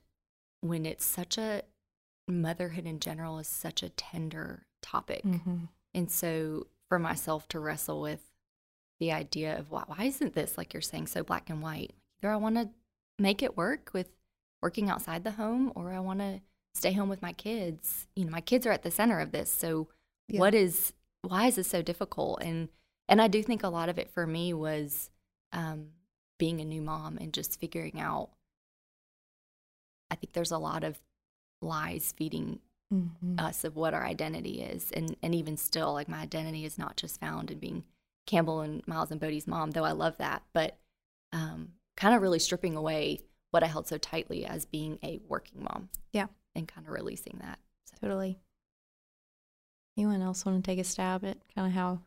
when 0.60 0.84
it's 0.84 1.04
such 1.06 1.38
a 1.38 1.62
motherhood 2.28 2.86
in 2.86 3.00
general 3.00 3.38
is 3.38 3.48
such 3.48 3.82
a 3.82 3.88
tender 3.90 4.66
topic, 4.82 5.22
Mhm. 5.24 5.68
and 5.94 6.10
so 6.10 6.66
for 6.88 6.98
myself 6.98 7.48
to 7.48 7.60
wrestle 7.60 8.00
with 8.00 8.30
the 8.98 9.12
idea 9.12 9.58
of 9.58 9.70
why, 9.70 9.84
why 9.86 10.04
isn't 10.04 10.34
this 10.34 10.58
like 10.58 10.74
you're 10.74 10.80
saying 10.82 11.06
so 11.06 11.22
black 11.22 11.48
and 11.48 11.62
white? 11.62 11.94
Either 12.22 12.32
I 12.32 12.36
want 12.36 12.56
to 12.56 12.70
make 13.18 13.42
it 13.42 13.56
work 13.56 13.90
with 13.94 14.10
working 14.60 14.90
outside 14.90 15.24
the 15.24 15.30
home, 15.32 15.72
or 15.74 15.92
I 15.92 16.00
want 16.00 16.20
to 16.20 16.40
stay 16.74 16.92
home 16.92 17.08
with 17.08 17.22
my 17.22 17.32
kids. 17.32 18.06
You 18.16 18.24
know, 18.24 18.30
my 18.30 18.40
kids 18.40 18.66
are 18.66 18.72
at 18.72 18.82
the 18.82 18.90
center 18.90 19.20
of 19.20 19.32
this, 19.32 19.50
so 19.52 19.88
Yeah. 20.28 20.40
what 20.40 20.54
is 20.54 20.92
why 21.22 21.46
is 21.48 21.56
this 21.56 21.68
so 21.68 21.82
difficult? 21.82 22.42
And 22.42 22.68
and 23.08 23.20
I 23.20 23.28
do 23.28 23.42
think 23.42 23.62
a 23.62 23.68
lot 23.68 23.88
of 23.88 23.98
it 23.98 24.10
for 24.10 24.26
me 24.26 24.54
was 24.54 25.10
um, 25.52 25.88
being 26.38 26.60
a 26.60 26.64
new 26.64 26.80
mom 26.80 27.18
and 27.18 27.32
just 27.34 27.58
figuring 27.60 27.98
out. 28.00 28.30
I 30.10 30.14
think 30.16 30.32
there's 30.32 30.50
a 30.52 30.58
lot 30.58 30.84
of 30.84 31.00
lies 31.62 32.12
feeding 32.16 32.60
Mhm. 32.92 33.40
us 33.40 33.62
of 33.64 33.76
what 33.76 33.94
our 33.94 34.04
identity 34.04 34.62
is, 34.62 34.90
and 34.92 35.16
and 35.22 35.34
even 35.34 35.56
still, 35.56 35.92
like 35.92 36.08
my 36.08 36.20
identity 36.20 36.64
is 36.64 36.78
not 36.78 36.96
just 36.96 37.20
found 37.20 37.50
in 37.50 37.58
being 37.58 37.84
Campbell 38.26 38.60
and 38.60 38.86
Miles 38.88 39.10
and 39.10 39.20
Bodie's 39.20 39.46
mom, 39.46 39.72
though 39.72 39.84
I 39.84 39.92
love 39.92 40.16
that, 40.18 40.42
but 40.52 40.78
um, 41.32 41.74
kind 41.96 42.14
of 42.14 42.22
really 42.22 42.38
stripping 42.40 42.74
away 42.76 43.20
what 43.52 43.62
I 43.62 43.66
held 43.68 43.86
so 43.86 43.98
tightly 43.98 44.44
as 44.44 44.64
being 44.64 44.98
a 45.02 45.18
working 45.28 45.62
mom. 45.62 45.90
Yeah. 46.12 46.26
And 46.60 46.68
kind 46.68 46.86
of 46.86 46.92
releasing 46.92 47.38
that. 47.40 47.58
So. 47.86 47.96
Totally. 48.00 48.38
Anyone 49.96 50.22
else 50.22 50.46
want 50.46 50.62
to 50.64 50.70
take 50.70 50.78
a 50.78 50.84
stab 50.84 51.24
at 51.24 51.36
kind 51.54 51.66
of 51.66 51.72
how 51.72 52.00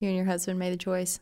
you 0.00 0.08
and 0.08 0.16
your 0.16 0.26
husband 0.26 0.58
made 0.58 0.72
the 0.72 0.76
choice? 0.78 1.20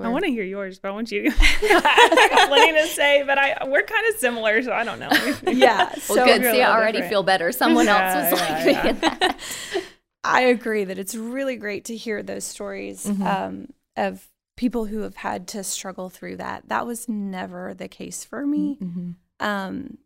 I 0.00 0.08
want 0.10 0.24
to 0.24 0.30
hear 0.30 0.44
yours, 0.44 0.78
but 0.78 0.88
I 0.88 0.90
want 0.92 1.10
you. 1.10 1.24
I 1.40 2.28
got 2.30 2.48
plenty 2.48 2.72
to 2.80 2.86
say, 2.86 3.24
but 3.26 3.36
I 3.36 3.58
we're 3.66 3.82
kind 3.82 4.06
of 4.08 4.20
similar, 4.20 4.62
so 4.62 4.70
I 4.72 4.84
don't 4.84 5.00
know. 5.00 5.10
Yeah. 5.52 5.86
Well, 5.88 5.96
So 6.18 6.24
good. 6.24 6.42
See, 6.42 6.62
I 6.62 6.70
already 6.72 6.98
different. 6.98 7.10
feel 7.10 7.22
better. 7.24 7.50
Someone 7.50 7.86
Yeah, 7.86 8.14
else 8.30 8.32
was 8.32 8.40
like 8.40 8.64
yeah, 8.74 8.92
me. 8.92 8.98
yeah. 9.02 9.80
I 10.22 10.40
agree 10.42 10.84
that 10.84 10.98
it's 10.98 11.16
really 11.16 11.56
great 11.56 11.86
to 11.86 11.96
hear 11.96 12.22
those 12.22 12.44
stories 12.44 13.06
Mhm. 13.06 13.24
um, 13.26 13.68
of 13.96 14.28
people 14.56 14.84
who 14.86 15.00
have 15.00 15.16
had 15.16 15.48
to 15.48 15.64
struggle 15.64 16.10
through 16.10 16.36
that. 16.36 16.68
That 16.68 16.86
was 16.86 17.08
never 17.08 17.74
the 17.74 17.88
case 17.88 18.24
for 18.24 18.46
me. 18.46 18.78
Mhm. 18.80 19.14
Um, 19.40 19.98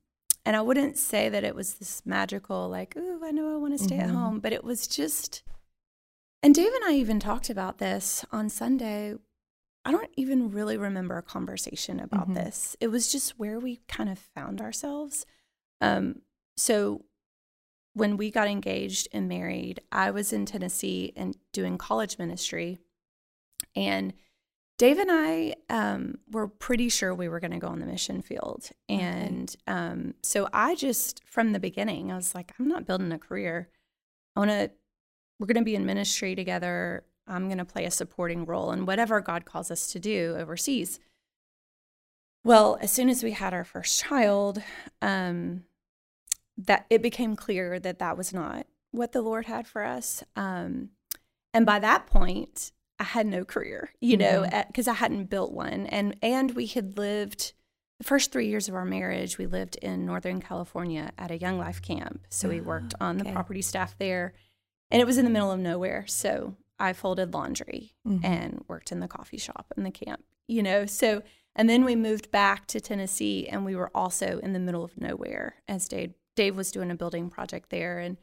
and 0.44 0.56
I 0.56 0.62
wouldn't 0.62 0.98
say 0.98 1.28
that 1.28 1.44
it 1.44 1.54
was 1.54 1.74
this 1.74 2.04
magical, 2.04 2.68
like, 2.68 2.96
ooh, 2.96 3.20
I 3.24 3.30
know 3.30 3.52
I 3.54 3.56
want 3.58 3.76
to 3.76 3.82
stay 3.82 3.98
at 3.98 4.08
Mhm. 4.08 4.12
home, 4.14 4.40
but 4.40 4.52
it 4.52 4.64
was 4.64 4.86
just. 4.86 5.42
And 6.42 6.54
Dave 6.54 6.72
and 6.74 6.84
I 6.84 6.94
even 6.94 7.20
talked 7.20 7.48
about 7.50 7.78
this 7.78 8.24
on 8.32 8.48
Sunday. 8.48 9.14
I 9.84 9.92
don't 9.92 10.10
even 10.16 10.50
really 10.50 10.76
remember 10.76 11.16
a 11.16 11.22
conversation 11.22 12.00
about 12.00 12.28
Mhm. 12.28 12.34
this. 12.34 12.76
It 12.80 12.88
was 12.88 13.10
just 13.10 13.38
where 13.38 13.60
we 13.60 13.76
kind 13.88 14.08
of 14.08 14.18
found 14.18 14.60
ourselves. 14.60 15.24
Um, 15.80 16.22
so 16.56 17.04
when 17.94 18.16
we 18.16 18.30
got 18.30 18.48
engaged 18.48 19.06
and 19.12 19.28
married, 19.28 19.80
I 19.92 20.10
was 20.10 20.32
in 20.32 20.46
Tennessee 20.46 21.12
and 21.14 21.36
doing 21.52 21.78
college 21.78 22.18
ministry. 22.18 22.78
And 23.76 24.12
Dave 24.78 24.98
and 24.98 25.10
I 25.12 25.54
um, 25.70 26.18
were 26.30 26.48
pretty 26.48 26.88
sure 26.88 27.14
we 27.14 27.28
were 27.28 27.40
going 27.40 27.52
to 27.52 27.58
go 27.58 27.68
on 27.68 27.78
the 27.78 27.86
mission 27.86 28.20
field. 28.20 28.70
And 28.88 29.54
um, 29.66 30.14
so 30.22 30.48
I 30.52 30.74
just, 30.74 31.22
from 31.24 31.52
the 31.52 31.60
beginning, 31.60 32.10
I 32.10 32.16
was 32.16 32.34
like, 32.34 32.52
I'm 32.58 32.68
not 32.68 32.86
building 32.86 33.12
a 33.12 33.18
career. 33.18 33.68
I 34.34 34.40
want 34.40 34.50
to, 34.50 34.70
we're 35.38 35.46
going 35.46 35.56
to 35.56 35.64
be 35.64 35.76
in 35.76 35.86
ministry 35.86 36.34
together. 36.34 37.04
I'm 37.28 37.46
going 37.46 37.58
to 37.58 37.64
play 37.64 37.84
a 37.84 37.90
supporting 37.90 38.44
role 38.44 38.72
in 38.72 38.86
whatever 38.86 39.20
God 39.20 39.44
calls 39.44 39.70
us 39.70 39.92
to 39.92 40.00
do 40.00 40.36
overseas. 40.38 40.98
Well, 42.44 42.76
as 42.80 42.90
soon 42.90 43.08
as 43.08 43.22
we 43.22 43.32
had 43.32 43.54
our 43.54 43.64
first 43.64 44.00
child, 44.00 44.62
um, 45.00 45.62
that 46.58 46.86
it 46.90 47.02
became 47.02 47.36
clear 47.36 47.78
that 47.78 48.00
that 48.00 48.16
was 48.16 48.32
not 48.32 48.66
what 48.90 49.12
the 49.12 49.22
Lord 49.22 49.46
had 49.46 49.66
for 49.66 49.84
us. 49.84 50.24
Um, 50.34 50.90
and 51.54 51.64
by 51.64 51.78
that 51.78 52.06
point, 52.06 52.72
I 53.02 53.04
had 53.04 53.26
no 53.26 53.44
career, 53.44 53.90
you 54.00 54.16
know, 54.16 54.48
because 54.68 54.86
I 54.86 54.92
hadn't 54.94 55.24
built 55.24 55.50
one, 55.50 55.86
and 55.86 56.14
and 56.22 56.52
we 56.54 56.66
had 56.66 56.96
lived 56.96 57.52
the 57.98 58.04
first 58.04 58.30
three 58.30 58.46
years 58.46 58.68
of 58.68 58.76
our 58.76 58.84
marriage. 58.84 59.38
We 59.38 59.46
lived 59.46 59.74
in 59.74 60.06
Northern 60.06 60.40
California 60.40 61.10
at 61.18 61.32
a 61.32 61.36
Young 61.36 61.58
Life 61.58 61.82
camp, 61.82 62.20
so 62.28 62.48
we 62.48 62.60
worked 62.60 62.94
on 63.00 63.16
the 63.18 63.24
okay. 63.24 63.32
property 63.32 63.60
staff 63.60 63.98
there, 63.98 64.34
and 64.88 65.02
it 65.02 65.04
was 65.04 65.18
in 65.18 65.24
the 65.24 65.32
middle 65.32 65.50
of 65.50 65.58
nowhere. 65.58 66.04
So 66.06 66.54
I 66.78 66.92
folded 66.92 67.34
laundry 67.34 67.92
Mhm. 68.06 68.24
and 68.24 68.64
worked 68.68 68.92
in 68.92 69.00
the 69.00 69.08
coffee 69.08 69.36
shop 69.36 69.72
in 69.76 69.82
the 69.82 69.90
camp, 69.90 70.22
you 70.46 70.62
know. 70.62 70.86
So 70.86 71.24
and 71.56 71.68
then 71.68 71.84
we 71.84 71.96
moved 71.96 72.30
back 72.30 72.68
to 72.68 72.80
Tennessee, 72.80 73.48
and 73.48 73.64
we 73.64 73.74
were 73.74 73.90
also 73.96 74.38
in 74.38 74.52
the 74.52 74.60
middle 74.60 74.84
of 74.84 74.96
nowhere 74.96 75.56
as 75.66 75.88
Dave 75.88 76.14
Dave 76.36 76.56
was 76.56 76.70
doing 76.70 76.92
a 76.92 76.94
building 76.94 77.30
project 77.30 77.70
there, 77.70 77.98
and 77.98 78.16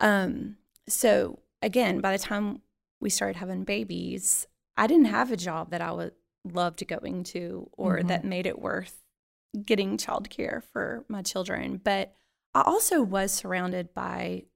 um, 0.00 0.56
so 0.88 1.40
again, 1.60 2.00
by 2.00 2.16
the 2.16 2.22
time 2.22 2.62
we 3.00 3.10
started 3.10 3.36
having 3.36 3.64
babies, 3.64 4.46
I 4.76 4.86
didn't 4.86 5.06
have 5.06 5.30
a 5.32 5.36
job 5.36 5.70
that 5.70 5.80
I 5.80 5.92
would 5.92 6.14
loved 6.44 6.86
going 6.86 7.24
to 7.24 7.68
or 7.72 7.98
Mhm. 7.98 8.08
that 8.08 8.24
made 8.24 8.46
it 8.46 8.58
worth 8.58 9.02
getting 9.64 9.96
childcare 9.96 10.62
for 10.62 11.04
my 11.08 11.22
children. 11.22 11.78
But 11.78 12.14
I 12.54 12.62
also 12.62 13.02
was 13.02 13.32
surrounded 13.32 13.92
by 13.92 14.46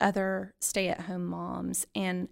other 0.00 0.54
stay 0.60 0.88
at 0.88 1.02
home 1.02 1.26
moms 1.26 1.86
and 1.94 2.28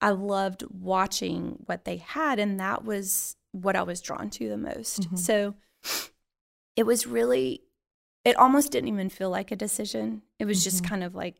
I 0.00 0.10
loved 0.10 0.64
watching 0.70 1.62
what 1.66 1.84
they 1.84 1.96
had 1.98 2.38
and 2.38 2.58
that 2.60 2.84
was 2.84 3.36
what 3.52 3.76
I 3.76 3.82
was 3.82 4.00
drawn 4.00 4.30
to 4.30 4.48
the 4.48 4.56
most. 4.56 5.02
Mhm. 5.10 5.18
So 5.18 5.54
it 6.76 6.84
was 6.84 7.06
really 7.06 7.62
it 8.24 8.36
almost 8.36 8.70
didn't 8.72 8.88
even 8.88 9.08
feel 9.08 9.30
like 9.30 9.50
a 9.50 9.56
decision. 9.56 10.22
It 10.38 10.44
was 10.44 10.62
just 10.62 10.82
Mhm. 10.82 10.88
kind 10.88 11.04
of 11.04 11.14
like 11.14 11.36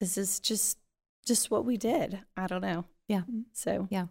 this 0.00 0.18
is 0.18 0.38
just 0.40 0.78
just 1.26 1.50
what 1.50 1.64
we 1.64 1.76
did. 1.76 2.20
I 2.36 2.46
don't 2.46 2.62
know. 2.62 2.84
Yeah. 3.08 3.22
So 3.52 3.88
Yeah. 3.90 4.06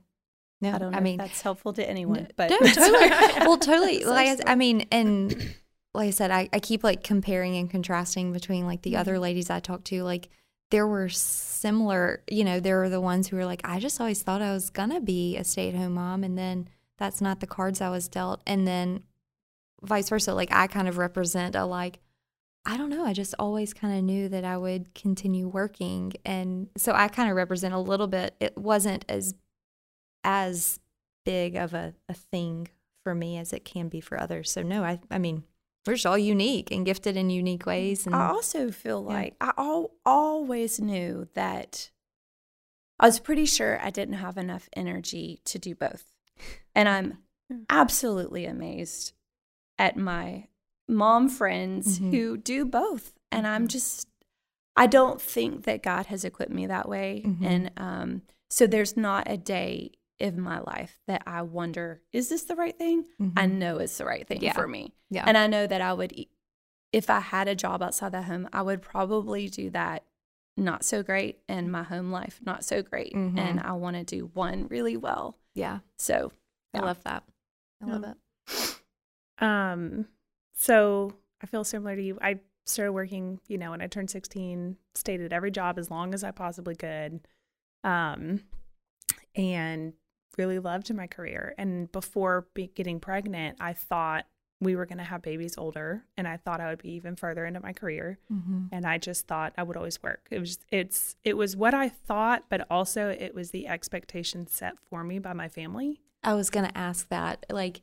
No, 0.62 0.74
I 0.74 0.78
don't 0.78 0.92
know 0.92 0.98
I 0.98 1.02
mean, 1.02 1.20
if 1.20 1.26
that's 1.26 1.42
helpful 1.42 1.74
to 1.74 1.90
anyone, 1.90 2.28
but 2.36 2.52
no, 2.52 2.58
totally. 2.60 3.10
well, 3.40 3.58
totally. 3.58 4.04
Like 4.06 4.40
I, 4.48 4.52
I 4.52 4.56
mean, 4.56 4.86
and 4.92 5.32
like 5.94 6.08
I 6.08 6.12
said, 6.12 6.30
I, 6.30 6.50
I 6.54 6.60
keep 6.60 6.84
like 6.84 7.04
comparing 7.04 7.56
and 7.58 7.70
contrasting 7.70 8.32
between 8.32 8.66
like 8.68 8.84
the 8.84 8.96
other 8.98 9.14
Mm-hmm. 9.14 9.22
ladies 9.24 9.50
I 9.50 9.60
talked 9.60 9.86
to. 9.86 10.04
Like 10.04 10.30
there 10.70 10.86
were 10.88 11.10
similar, 11.10 12.22
you 12.30 12.44
know, 12.44 12.60
there 12.60 12.80
were 12.80 12.90
the 12.90 13.02
ones 13.02 13.28
who 13.28 13.38
were 13.38 13.46
like, 13.46 13.62
I 13.64 13.80
just 13.80 14.00
always 14.00 14.22
thought 14.22 14.42
I 14.42 14.54
was 14.54 14.70
gonna 14.70 15.02
be 15.02 15.36
a 15.36 15.44
stay 15.44 15.68
at 15.70 15.76
home 15.76 15.94
mom, 15.96 16.24
and 16.24 16.38
then 16.38 16.70
that's 16.98 17.22
not 17.22 17.40
the 17.40 17.48
cards 17.48 17.82
I 17.82 17.90
was 17.90 18.08
dealt, 18.08 18.42
and 18.46 18.68
then 18.68 19.02
vice 19.82 20.10
versa. 20.10 20.34
Like 20.36 20.52
I 20.52 20.68
kind 20.68 20.88
of 20.88 20.98
represent 21.00 21.56
a 21.56 21.66
like. 21.66 22.00
I 22.66 22.78
don't 22.78 22.90
know. 22.90 23.04
I 23.04 23.14
just 23.14 23.34
always 23.40 23.74
kind 23.74 23.98
of 23.98 24.04
knew 24.04 24.30
that 24.30 24.46
I 24.46 24.58
would 24.58 24.94
continue 24.94 25.48
working. 25.48 26.14
And 26.26 26.70
so 26.78 26.94
I 26.94 27.08
kind 27.08 27.30
of 27.30 27.36
represent 27.36 27.74
a 27.74 27.80
little 27.80 28.08
bit. 28.08 28.36
It 28.40 28.58
wasn't 28.58 29.06
as 29.10 29.34
as 30.24 30.80
big 31.26 31.56
of 31.56 31.74
a, 31.74 31.96
a 32.08 32.14
thing 32.14 32.68
for 33.04 33.16
me 33.16 33.38
as 33.38 33.54
it 33.54 33.66
can 33.66 33.90
be 33.90 34.00
for 34.02 34.20
others. 34.20 34.52
So 34.52 34.62
no, 34.62 34.84
I 34.84 35.00
I 35.10 35.18
mean, 35.18 35.44
we're 35.88 35.94
just 35.94 36.06
all 36.06 36.18
unique 36.18 36.70
and 36.72 36.86
gifted 36.86 37.18
in 37.18 37.30
unique 37.32 37.64
mm, 37.64 37.68
ways. 37.68 38.06
And 38.06 38.16
I 38.16 38.28
also 38.30 38.70
feel 38.72 39.06
Yeah. 39.10 39.14
like 39.16 39.36
I 39.42 39.54
al- 39.58 39.92
always 40.06 40.80
knew 40.80 41.28
that 41.34 41.90
I 43.00 43.08
was 43.08 43.20
pretty 43.20 43.46
sure 43.46 43.80
I 43.82 43.90
didn't 43.90 44.16
have 44.16 44.38
enough 44.38 44.70
energy 44.74 45.42
to 45.46 45.58
do 45.58 45.74
both. 45.74 46.14
And 46.76 46.88
I'm 46.88 47.18
hmm. 47.52 47.64
absolutely 47.70 48.46
amazed 48.46 49.14
at 49.80 49.98
my 49.98 50.48
mom 50.92 51.30
friends 51.30 52.00
Mhm. 52.00 52.12
who 52.12 52.38
do 52.38 52.66
both. 52.66 53.14
And 53.32 53.48
I'm 53.48 53.66
Mhm. 53.66 53.70
just, 53.72 54.08
I 54.76 54.88
don't 54.88 55.22
think 55.22 55.64
that 55.64 55.82
God 55.84 56.08
has 56.08 56.24
equipped 56.26 56.52
me 56.52 56.68
that 56.68 56.88
way. 56.88 57.24
Mhm. 57.26 57.46
And 57.46 57.72
um, 57.78 58.22
so 58.50 58.68
there's 58.68 58.96
not 58.98 59.30
a 59.32 59.38
day 59.38 59.92
in 60.20 60.40
my 60.40 60.60
life 60.60 61.00
that 61.08 61.24
I 61.26 61.42
wonder, 61.42 62.02
is 62.12 62.30
this 62.30 62.44
the 62.44 62.56
right 62.56 62.78
thing? 62.78 63.06
I 63.36 63.46
Mhm. 63.48 63.52
know 63.54 63.78
it's 63.78 63.98
the 63.98 64.06
right 64.06 64.28
thing 64.28 64.42
Yeah. 64.42 64.54
for 64.54 64.68
me. 64.68 64.94
yeah, 65.10 65.24
And 65.26 65.38
I 65.38 65.48
know 65.48 65.66
that 65.68 65.82
I 65.82 65.94
would, 65.94 66.14
if 66.94 67.10
I 67.10 67.20
had 67.22 67.48
a 67.48 67.56
job 67.56 67.82
outside 67.82 68.12
the 68.12 68.22
home, 68.24 68.48
I 68.54 68.62
would 68.62 68.82
probably 68.82 69.50
do 69.50 69.70
that 69.72 70.04
not 70.58 70.84
so 70.86 71.02
great 71.02 71.40
and 71.48 71.72
my 71.72 71.84
home 71.84 72.12
life 72.12 72.40
not 72.46 72.64
so 72.64 72.82
great. 72.84 73.14
Mhm. 73.16 73.38
And 73.40 73.60
I 73.62 73.72
want 73.74 73.96
to 73.96 74.04
do 74.04 74.30
one 74.34 74.68
really 74.68 74.96
well. 74.98 75.38
yeah, 75.56 75.80
So 75.98 76.32
I 76.74 76.80
love 76.80 77.02
that. 77.04 77.24
I 77.82 77.86
love 77.88 78.04
Yeah. 78.04 78.12
it. 78.12 78.78
Um, 79.40 80.08
so 80.62 81.12
I 81.42 81.48
feel 81.48 81.64
similar 81.64 81.96
to 81.96 82.02
you. 82.04 82.20
I 82.22 82.40
started 82.68 82.92
working, 82.92 83.40
you 83.48 83.58
know, 83.58 83.72
when 83.72 83.82
I 83.82 83.88
turned 83.88 84.12
16, 84.12 84.78
stayed 84.94 85.20
at 85.20 85.34
every 85.34 85.50
job 85.50 85.80
as 85.80 85.90
long 85.90 86.14
as 86.14 86.24
I 86.24 86.30
possibly 86.30 86.76
could. 86.76 87.22
Um, 87.84 88.44
and 89.36 89.94
really 90.38 90.60
loved 90.60 90.94
my 90.94 91.08
career. 91.08 91.56
And 91.58 91.92
before 91.92 92.46
be- 92.54 92.72
getting 92.76 93.00
pregnant, 93.00 93.58
I 93.60 93.74
thought 93.74 94.28
we 94.60 94.76
were 94.76 94.86
going 94.86 95.00
to 95.00 95.04
have 95.04 95.24
babies 95.24 95.58
older 95.58 96.04
and 96.16 96.28
I 96.28 96.38
thought 96.38 96.62
I 96.62 96.70
would 96.70 96.84
be 96.84 96.92
even 96.92 97.16
further 97.16 97.44
into 97.44 97.60
my 97.60 97.74
career. 97.74 98.20
Mm-hmm. 98.32 98.66
And 98.72 98.86
I 98.86 99.00
just 99.00 99.26
thought 99.26 99.54
I 99.58 99.64
would 99.64 99.78
always 99.78 100.04
work. 100.04 100.28
It 100.30 100.40
was, 100.40 100.60
it's, 100.72 101.16
it 101.24 101.38
was 101.38 101.56
what 101.56 101.74
I 101.74 101.90
thought, 101.90 102.44
but 102.50 102.68
also 102.70 103.10
it 103.10 103.34
was 103.34 103.50
the 103.50 103.68
expectation 103.68 104.46
set 104.46 104.76
for 104.92 105.04
me 105.04 105.18
by 105.18 105.34
my 105.34 105.50
family. 105.50 106.02
I 106.24 106.36
was 106.36 106.52
gonna 106.52 106.72
ask 106.76 107.10
that, 107.10 107.48
like 107.50 107.82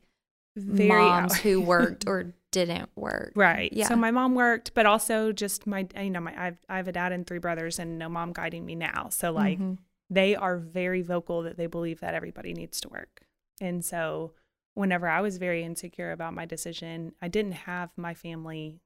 Very 0.63 1.01
moms 1.01 1.33
out- 1.33 1.39
who 1.39 1.61
worked 1.61 2.05
or 2.07 2.33
didn't 2.51 2.89
work. 2.95 3.31
Right. 3.35 3.71
Yeah. 3.73 3.87
So 3.87 3.95
my 3.95 4.11
mom 4.11 4.33
worked, 4.35 4.73
but 4.73 4.85
also 4.85 5.31
just 5.31 5.67
my, 5.67 5.87
you 5.95 6.09
know, 6.09 6.19
my 6.19 6.33
I've 6.47 6.57
I 6.67 6.77
have 6.77 6.87
a 6.87 6.91
dad 6.91 7.11
and 7.11 7.25
three 7.27 7.37
brothers, 7.39 7.77
and 7.79 7.97
no 7.99 8.09
mom 8.09 8.33
guiding 8.33 8.65
me 8.65 8.75
now. 8.75 9.09
So 9.09 9.31
like 9.31 9.59
Mhm. 9.59 9.77
they 10.09 10.35
are 10.35 10.57
very 10.57 11.01
vocal 11.01 11.43
that 11.43 11.57
they 11.57 11.67
believe 11.67 11.99
that 11.99 12.13
everybody 12.15 12.53
needs 12.53 12.81
to 12.81 12.89
work, 12.89 13.25
and 13.61 13.83
so 13.85 14.33
whenever 14.73 15.07
I 15.09 15.19
was 15.21 15.37
very 15.37 15.63
insecure 15.63 16.11
about 16.11 16.33
my 16.33 16.45
decision, 16.45 17.13
I 17.21 17.27
didn't 17.27 17.51
have 17.53 17.91
my 17.97 18.13
family 18.13 18.79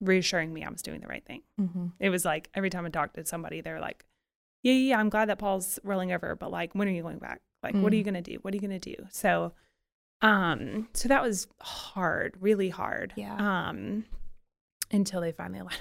reassuring 0.00 0.52
me 0.52 0.64
I 0.64 0.70
was 0.70 0.82
doing 0.82 1.00
the 1.00 1.06
right 1.08 1.24
thing. 1.24 1.42
Mhm. 1.60 1.92
It 1.98 2.10
was 2.10 2.24
like 2.24 2.48
every 2.54 2.70
time 2.70 2.86
I 2.86 2.88
talked 2.90 3.14
to 3.14 3.24
somebody, 3.26 3.60
they're 3.60 3.80
like, 3.80 4.04
"Yeah, 4.62 4.72
yeah, 4.72 4.98
I'm 4.98 5.08
glad 5.10 5.28
that 5.28 5.38
Paul's 5.38 5.78
rolling 5.84 6.12
over, 6.12 6.34
but 6.36 6.50
like, 6.50 6.74
when 6.74 6.88
are 6.88 6.92
you 6.92 7.02
going 7.02 7.18
back? 7.18 7.40
Like, 7.62 7.74
what 7.74 7.92
are 7.92 7.96
you 7.96 8.02
Mm. 8.02 8.06
gonna 8.06 8.22
do? 8.22 8.34
What 8.42 8.54
are 8.54 8.56
you 8.56 8.60
gonna 8.62 8.78
do?" 8.78 8.94
So, 9.10 9.52
um, 10.22 10.88
so 10.92 11.08
that 11.08 11.22
was 11.22 11.46
hard, 11.60 12.36
really 12.40 12.68
hard. 12.68 13.12
Yeah. 13.16 13.36
Um, 13.36 14.04
until 14.90 15.20
they 15.20 15.32
finally 15.32 15.62
let. 15.62 15.80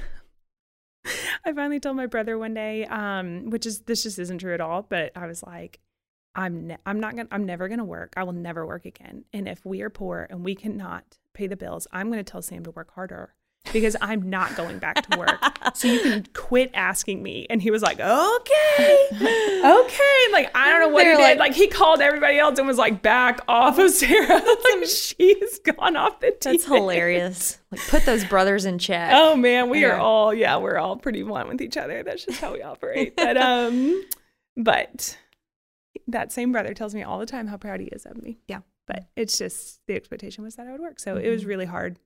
I 1.45 1.53
finally 1.53 1.79
told 1.79 1.95
my 1.95 2.05
brother 2.05 2.37
one 2.37 2.53
day, 2.53 2.85
um, 2.85 3.49
which 3.49 3.65
is 3.65 3.81
this 3.81 4.03
just 4.03 4.19
isn't 4.19 4.39
true 4.39 4.53
at 4.53 4.61
all, 4.61 4.83
but 4.83 5.11
I 5.15 5.27
was 5.27 5.41
like, 5.43 5.79
I'm 6.35 6.67
ne- 6.67 6.77
I'm 6.85 6.99
not 6.99 7.15
gonna 7.15 7.27
I'm 7.31 7.45
never 7.45 7.67
gonna 7.67 7.85
work. 7.85 8.13
I 8.15 8.23
will 8.23 8.33
never 8.33 8.65
work 8.65 8.85
again. 8.85 9.25
And 9.33 9.47
if 9.47 9.65
we 9.65 9.81
are 9.81 9.89
poor 9.89 10.27
and 10.29 10.43
we 10.43 10.55
cannot 10.55 11.17
pay 11.33 11.47
the 11.47 11.57
bills, 11.57 11.87
I'm 11.91 12.09
gonna 12.09 12.23
tell 12.23 12.41
Sam 12.41 12.63
to 12.63 12.71
work 12.71 12.93
harder 12.93 13.33
because 13.71 13.95
I'm 14.01 14.29
not 14.29 14.55
going 14.55 14.79
back 14.79 15.07
to 15.09 15.17
work. 15.19 15.39
so 15.75 15.87
you 15.87 15.99
can 16.01 16.25
quit 16.33 16.71
asking 16.73 17.21
me. 17.21 17.45
And 17.49 17.61
he 17.61 17.69
was 17.71 17.81
like, 17.83 17.99
okay, 17.99 19.07
okay. 19.11 20.21
Like 20.31 20.49
I 20.55 20.69
don't 20.71 20.79
know 20.81 20.89
what 20.89 21.03
They're 21.03 21.11
he 21.11 21.17
did. 21.17 21.23
like- 21.23 21.39
Like 21.39 21.53
he 21.53 21.67
called 21.67 22.01
everybody 22.01 22.37
else 22.39 22.57
and 22.57 22.67
was 22.67 22.77
like, 22.77 23.01
back 23.01 23.41
off 23.47 23.77
of 23.77 23.91
Sarah. 23.91 24.27
like 24.73 24.85
she's 24.85 25.59
gone 25.59 25.95
off 25.95 26.19
the 26.19 26.35
That's 26.41 26.63
deep 26.63 26.71
end. 26.71 26.79
hilarious. 26.81 27.59
Like 27.71 27.81
put 27.87 28.05
those 28.05 28.25
brothers 28.25 28.65
in 28.65 28.79
check. 28.79 29.11
Oh 29.13 29.35
man, 29.35 29.69
we 29.69 29.85
are 29.85 29.97
all 29.97 30.33
yeah, 30.33 30.57
we're 30.57 30.77
all 30.77 30.95
pretty 30.97 31.21
blunt 31.23 31.49
with 31.49 31.61
each 31.61 31.77
other. 31.77 32.01
That's 32.03 32.25
just 32.25 32.41
how 32.41 32.53
we 32.53 32.63
operate. 32.63 33.15
But 33.15 33.37
um, 33.37 34.03
but 34.57 35.17
that 36.07 36.31
same 36.31 36.51
brother 36.51 36.73
tells 36.73 36.95
me 36.95 37.03
all 37.03 37.19
the 37.19 37.25
time 37.27 37.45
how 37.47 37.57
proud 37.57 37.79
he 37.81 37.87
is 37.87 38.05
of 38.05 38.21
me. 38.21 38.39
Yeah. 38.47 38.61
But 38.87 39.07
it's 39.15 39.37
just 39.37 39.81
the 39.85 39.93
expectation 39.95 40.43
was 40.43 40.55
that 40.55 40.65
I 40.65 40.71
would 40.71 40.81
work, 40.81 40.99
so 40.99 41.15
it 41.17 41.29
was 41.29 41.43
Mhm. 41.43 41.47
really 41.47 41.65
hard. 41.65 41.99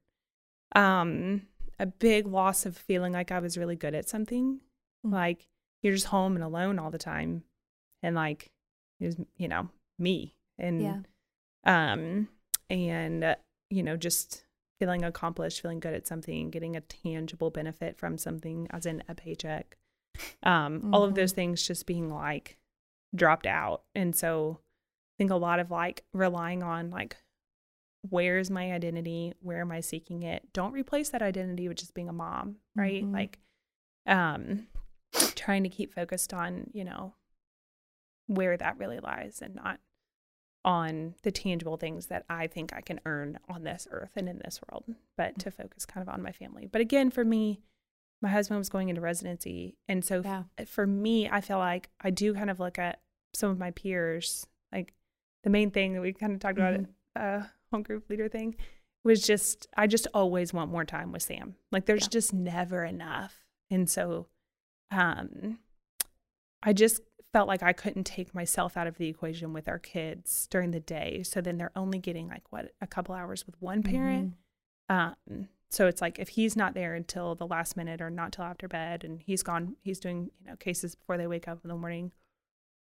Um, 0.75 1.43
a 1.79 1.85
big 1.85 2.27
loss 2.27 2.65
of 2.65 2.77
feeling 2.77 3.13
like 3.13 3.31
I 3.31 3.39
was 3.39 3.57
really 3.57 3.75
good 3.75 3.95
at 3.95 4.07
something. 4.09 4.59
Mm. 5.05 5.11
Like 5.11 5.47
you're 5.81 5.93
just 5.93 6.07
home 6.07 6.35
and 6.35 6.43
alone 6.43 6.79
all 6.79 6.91
the 6.91 6.97
time, 6.97 7.43
and 8.01 8.15
like 8.15 8.51
it 8.99 9.05
was 9.05 9.17
you 9.37 9.47
know 9.47 9.69
me 9.99 10.35
and 10.57 10.81
Yeah. 10.81 10.99
um 11.65 12.27
and 12.69 13.23
uh, 13.23 13.35
you 13.69 13.83
know 13.83 13.97
just 13.97 14.45
feeling 14.79 15.03
accomplished 15.03 15.61
feeling 15.61 15.79
good 15.79 15.93
at 15.93 16.07
something 16.07 16.49
getting 16.49 16.75
a 16.75 16.81
tangible 16.81 17.49
benefit 17.49 17.97
from 17.97 18.17
something 18.17 18.67
as 18.71 18.85
in 18.85 19.03
a 19.09 19.15
paycheck 19.15 19.77
um 20.43 20.93
all 20.93 21.03
of 21.03 21.11
Mhm. 21.11 21.15
those 21.15 21.31
things 21.31 21.65
just 21.65 21.85
being 21.85 22.09
like 22.09 22.57
dropped 23.15 23.45
out 23.45 23.83
and 23.95 24.15
so 24.15 24.59
i 24.61 25.13
think 25.17 25.31
a 25.31 25.35
lot 25.35 25.59
of 25.59 25.69
like 25.71 26.03
relying 26.13 26.63
on 26.63 26.89
like 26.89 27.17
where's 28.09 28.49
my 28.51 28.71
identity 28.73 29.33
where 29.41 29.61
am 29.61 29.71
i 29.71 29.79
seeking 29.79 30.23
it 30.23 30.43
don't 30.53 30.73
replace 30.73 31.09
that 31.09 31.21
identity 31.21 31.67
with 31.67 31.77
just 31.77 31.93
being 31.93 32.09
a 32.09 32.13
mom 32.13 32.57
right 32.75 33.03
Mhm. 33.03 33.13
like 33.13 33.39
um 34.05 34.67
trying 35.35 35.63
to 35.63 35.69
keep 35.69 35.93
focused 35.93 36.33
on 36.33 36.69
you 36.73 36.83
know 36.83 37.13
where 38.27 38.57
that 38.57 38.77
really 38.77 38.99
lies 38.99 39.39
and 39.41 39.55
not 39.55 39.79
on 40.65 41.13
the 41.23 41.31
tangible 41.31 41.75
things 41.75 42.07
that 42.07 42.23
I 42.29 42.47
think 42.47 42.71
I 42.73 42.79
can 42.79 43.01
earn 43.05 43.37
on 43.49 43.63
this 43.63 43.85
earth 43.91 44.11
and 44.15 44.29
in 44.29 44.39
this 44.45 44.61
world, 44.69 44.85
but 45.17 45.37
to 45.39 45.51
focus 45.51 45.85
kind 45.85 46.07
of 46.07 46.13
on 46.13 46.21
my 46.23 46.31
family. 46.31 46.67
But 46.71 46.79
again, 46.79 47.11
for 47.11 47.25
me, 47.25 47.59
my 48.21 48.29
husband 48.29 48.59
was 48.59 48.69
going 48.69 48.87
into 48.87 49.01
residency. 49.01 49.75
And 49.89 50.05
so 50.05 50.21
f- 50.57 50.69
for 50.69 50.87
me, 50.87 51.27
I 51.29 51.41
feel 51.41 51.57
like 51.57 51.89
I 51.99 52.11
do 52.11 52.33
kind 52.33 52.49
of 52.49 52.61
look 52.61 52.79
at 52.79 53.01
some 53.33 53.49
of 53.51 53.59
my 53.59 53.71
peers. 53.71 54.47
Like 54.71 54.93
the 55.43 55.49
main 55.49 55.69
thing 55.69 55.93
that 55.93 56.01
we 56.01 56.13
kind 56.13 56.31
of 56.31 56.39
talked 56.39 56.57
about, 56.57 56.79
Mhm. 56.79 56.87
uh, 57.17 57.43
group 57.81 58.09
leader 58.09 58.29
thing, 58.29 58.55
was 59.03 59.21
just, 59.21 59.67
I 59.75 59.87
just 59.87 60.07
always 60.13 60.53
want 60.53 60.71
more 60.71 60.85
time 60.85 61.11
with 61.11 61.23
Sam. 61.23 61.55
Like 61.71 61.85
there's 61.85 62.03
Yeah. 62.03 62.09
just 62.09 62.33
never 62.33 62.83
enough. 62.85 63.43
And 63.71 63.89
so, 63.89 64.27
um, 64.91 65.59
I 66.61 66.71
just 66.73 67.01
felt 67.33 67.47
like 67.47 67.63
I 67.63 67.73
couldn't 67.73 68.03
take 68.05 68.35
myself 68.35 68.77
out 68.77 68.85
of 68.87 68.97
the 68.97 69.07
equation 69.07 69.53
with 69.53 69.67
our 69.67 69.79
kids 69.79 70.47
during 70.51 70.71
the 70.71 70.79
day. 70.79 71.23
So 71.23 71.41
then 71.41 71.57
they're 71.57 71.71
only 71.75 71.97
getting 71.97 72.27
like 72.27 72.43
what 72.51 72.71
a 72.79 72.87
couple 72.87 73.15
hours 73.15 73.45
with 73.45 73.59
one 73.61 73.81
parent. 73.83 74.33
Um, 74.89 75.47
so 75.71 75.87
it's 75.87 76.01
like 76.01 76.19
if 76.19 76.29
he's 76.29 76.55
not 76.55 76.75
there 76.75 76.93
until 76.93 77.33
the 77.33 77.47
last 77.47 77.75
minute 77.75 77.99
or 78.01 78.11
not 78.11 78.31
till 78.33 78.45
after 78.45 78.67
bed 78.67 79.03
and 79.03 79.19
he's 79.23 79.41
gone 79.41 79.75
he's 79.81 79.99
doing 79.99 80.29
you 80.39 80.45
know 80.47 80.55
cases 80.57 80.93
before 80.93 81.17
they 81.17 81.25
wake 81.25 81.47
up 81.47 81.59
in 81.63 81.67
the 81.69 81.75
morning 81.75 82.11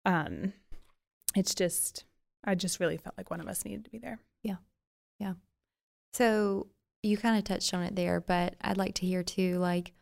um 0.06 0.54
it's 1.36 1.54
just 1.54 2.06
i 2.44 2.56
just 2.56 2.80
really 2.80 2.98
felt 2.98 3.16
like 3.16 3.30
one 3.30 3.40
of 3.40 3.48
us 3.48 3.64
needed 3.64 3.84
to 3.86 3.92
be 3.92 4.00
there 4.00 4.18
So 6.14 6.68
you 7.04 7.18
kind 7.18 7.38
of 7.38 7.44
touched 7.44 7.74
on 7.74 7.84
it 7.84 7.96
there, 7.96 8.20
but 8.20 8.56
I'd 8.62 8.78
like 8.78 8.96
to 8.96 9.06
hear 9.06 9.24
too. 9.24 9.58
Like, 9.60 9.94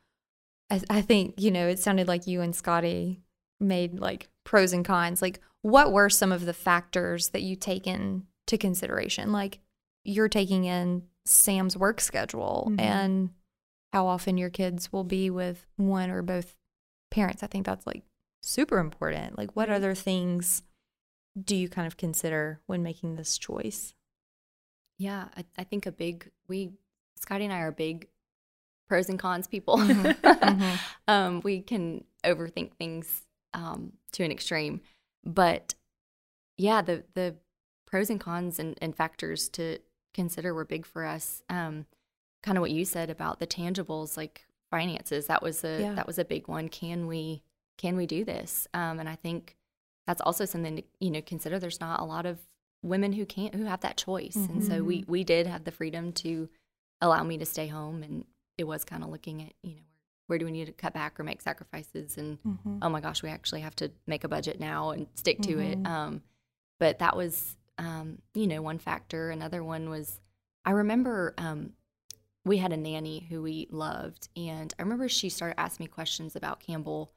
I, 0.70 0.82
I 0.90 1.02
think 1.02 1.36
you 1.38 1.52
know, 1.52 1.68
it 1.68 1.80
sounded 1.80 2.08
like 2.08 2.28
you 2.28 2.42
and 2.42 2.56
Scotty 2.56 3.22
made 3.60 4.00
like 4.00 4.30
pros 4.46 4.74
and 4.74 4.86
cons. 4.86 5.22
Like, 5.22 5.40
what 5.62 5.92
were 5.92 6.10
some 6.10 6.32
of 6.32 6.46
the 6.46 6.54
factors 6.54 7.30
that 7.30 7.42
you 7.42 7.56
take 7.56 7.88
into 7.88 8.58
consideration? 8.58 9.32
Like, 9.32 9.60
you're 10.04 10.30
taking 10.30 10.64
in 10.64 11.04
Sam's 11.26 11.76
work 11.76 12.00
schedule 12.00 12.70
Mhm. 12.72 12.80
and 12.80 13.30
how 13.92 14.08
often 14.08 14.38
your 14.38 14.50
kids 14.50 14.94
will 14.94 15.04
be 15.04 15.30
with 15.30 15.66
one 15.76 16.10
or 16.10 16.22
both 16.22 16.56
parents. 17.12 17.44
I 17.44 17.48
think 17.48 17.66
that's 17.66 17.86
like 17.86 18.04
super 18.42 18.80
important. 18.80 19.38
Like, 19.38 19.56
what 19.56 19.70
other 19.70 19.94
things 19.94 20.64
do 21.40 21.56
you 21.56 21.68
kind 21.70 21.86
of 21.86 21.98
consider 21.98 22.62
when 22.66 22.82
making 22.82 23.16
this 23.16 23.38
choice? 23.38 23.94
Yeah, 24.98 25.28
I, 25.36 25.46
I 25.58 25.64
think 25.64 25.86
a 25.86 25.92
big 25.92 26.30
we 26.48 26.72
Scotty 27.20 27.46
and 27.46 27.54
I 27.54 27.60
are 27.60 27.72
big 27.72 28.08
pros 28.88 29.10
and 29.10 29.20
cons 29.20 29.48
people. 29.48 29.78
Mhm, 29.78 30.16
mhm. 30.22 30.80
um, 31.08 31.42
we 31.44 31.62
can 31.62 32.04
overthink 32.24 32.74
things 32.74 33.24
um, 33.54 33.94
to 34.14 34.24
an 34.24 34.32
extreme, 34.32 34.82
but 35.26 35.76
yeah, 36.58 36.82
the 36.82 37.04
the 37.14 37.36
pros 37.86 38.10
and 38.10 38.20
cons 38.20 38.60
and, 38.60 38.78
and 38.82 38.96
factors 38.96 39.50
to 39.50 39.80
consider 40.14 40.54
were 40.54 40.66
big 40.66 40.86
for 40.86 41.06
us. 41.06 41.44
Um, 41.50 41.86
kind 42.44 42.58
of 42.58 42.62
what 42.62 42.72
you 42.72 42.86
said 42.86 43.10
about 43.10 43.40
the 43.40 43.48
tangibles, 43.48 44.18
like 44.18 44.46
finances. 44.70 45.28
That 45.28 45.42
was 45.42 45.64
a 45.64 45.82
Yeah. 45.82 45.94
that 45.96 46.08
was 46.08 46.18
a 46.18 46.26
big 46.26 46.48
one. 46.48 46.70
Can 46.70 47.08
we 47.08 47.44
can 47.78 47.96
we 47.96 48.06
do 48.06 48.24
this? 48.26 48.68
Um, 48.74 49.00
and 49.00 49.08
I 49.08 49.16
think 49.16 49.56
that's 50.06 50.22
also 50.22 50.46
something 50.46 50.78
to 50.78 50.84
you 51.00 51.12
know 51.12 51.22
consider. 51.22 51.60
There's 51.60 51.80
not 51.80 52.00
a 52.00 52.04
lot 52.06 52.26
of 52.26 52.40
women 52.84 53.14
who 53.14 53.26
can't 53.26 53.56
who 53.56 53.66
have 53.66 53.82
that 53.82 53.98
choice, 53.98 54.36
and 54.36 54.64
so 54.64 54.84
we 54.84 55.04
we 55.08 55.24
did 55.24 55.48
have 55.48 55.64
the 55.64 55.72
freedom 55.72 56.12
to 56.14 56.50
allow 57.02 57.24
me 57.24 57.38
to 57.38 57.46
stay 57.46 57.68
home, 57.68 58.04
and 58.04 58.26
it 58.58 58.66
was 58.66 58.84
kind 58.86 59.04
of 59.04 59.10
looking 59.10 59.42
at 59.42 59.54
you 59.64 59.76
know 59.76 59.82
where 60.28 60.38
do 60.40 60.46
we 60.46 60.52
need 60.52 60.66
to 60.66 60.72
cut 60.74 60.94
back 60.94 61.20
or 61.20 61.24
make 61.24 61.42
sacrifices, 61.42 62.18
and 62.18 62.38
Mhm. 62.44 62.80
oh 62.82 62.90
my 62.90 63.00
gosh, 63.02 63.24
we 63.24 63.30
actually 63.30 63.62
have 63.62 63.76
to 63.78 63.92
make 64.06 64.24
a 64.24 64.28
budget 64.28 64.60
now 64.60 64.90
and 64.92 65.08
stick 65.16 65.42
to 65.44 65.56
Mhm. 65.56 65.72
it. 65.72 65.86
Um, 65.88 66.22
but 66.80 67.00
that 67.00 67.16
was, 67.16 67.56
um, 67.78 68.22
you 68.34 68.46
know, 68.46 68.62
one 68.62 68.78
factor. 68.78 69.30
Another 69.30 69.64
one 69.64 69.90
was, 69.90 70.20
I 70.66 70.72
remember 70.72 71.34
um, 71.38 71.74
we 72.46 72.58
had 72.58 72.72
a 72.74 72.78
nanny 72.78 73.22
who 73.30 73.42
we 73.42 73.68
loved, 73.72 74.28
and 74.36 74.74
I 74.78 74.82
remember 74.84 75.08
she 75.10 75.30
started 75.30 75.60
asking 75.60 75.86
me 75.86 75.88
questions 75.88 76.36
about 76.36 76.60
Campbell, 76.60 77.14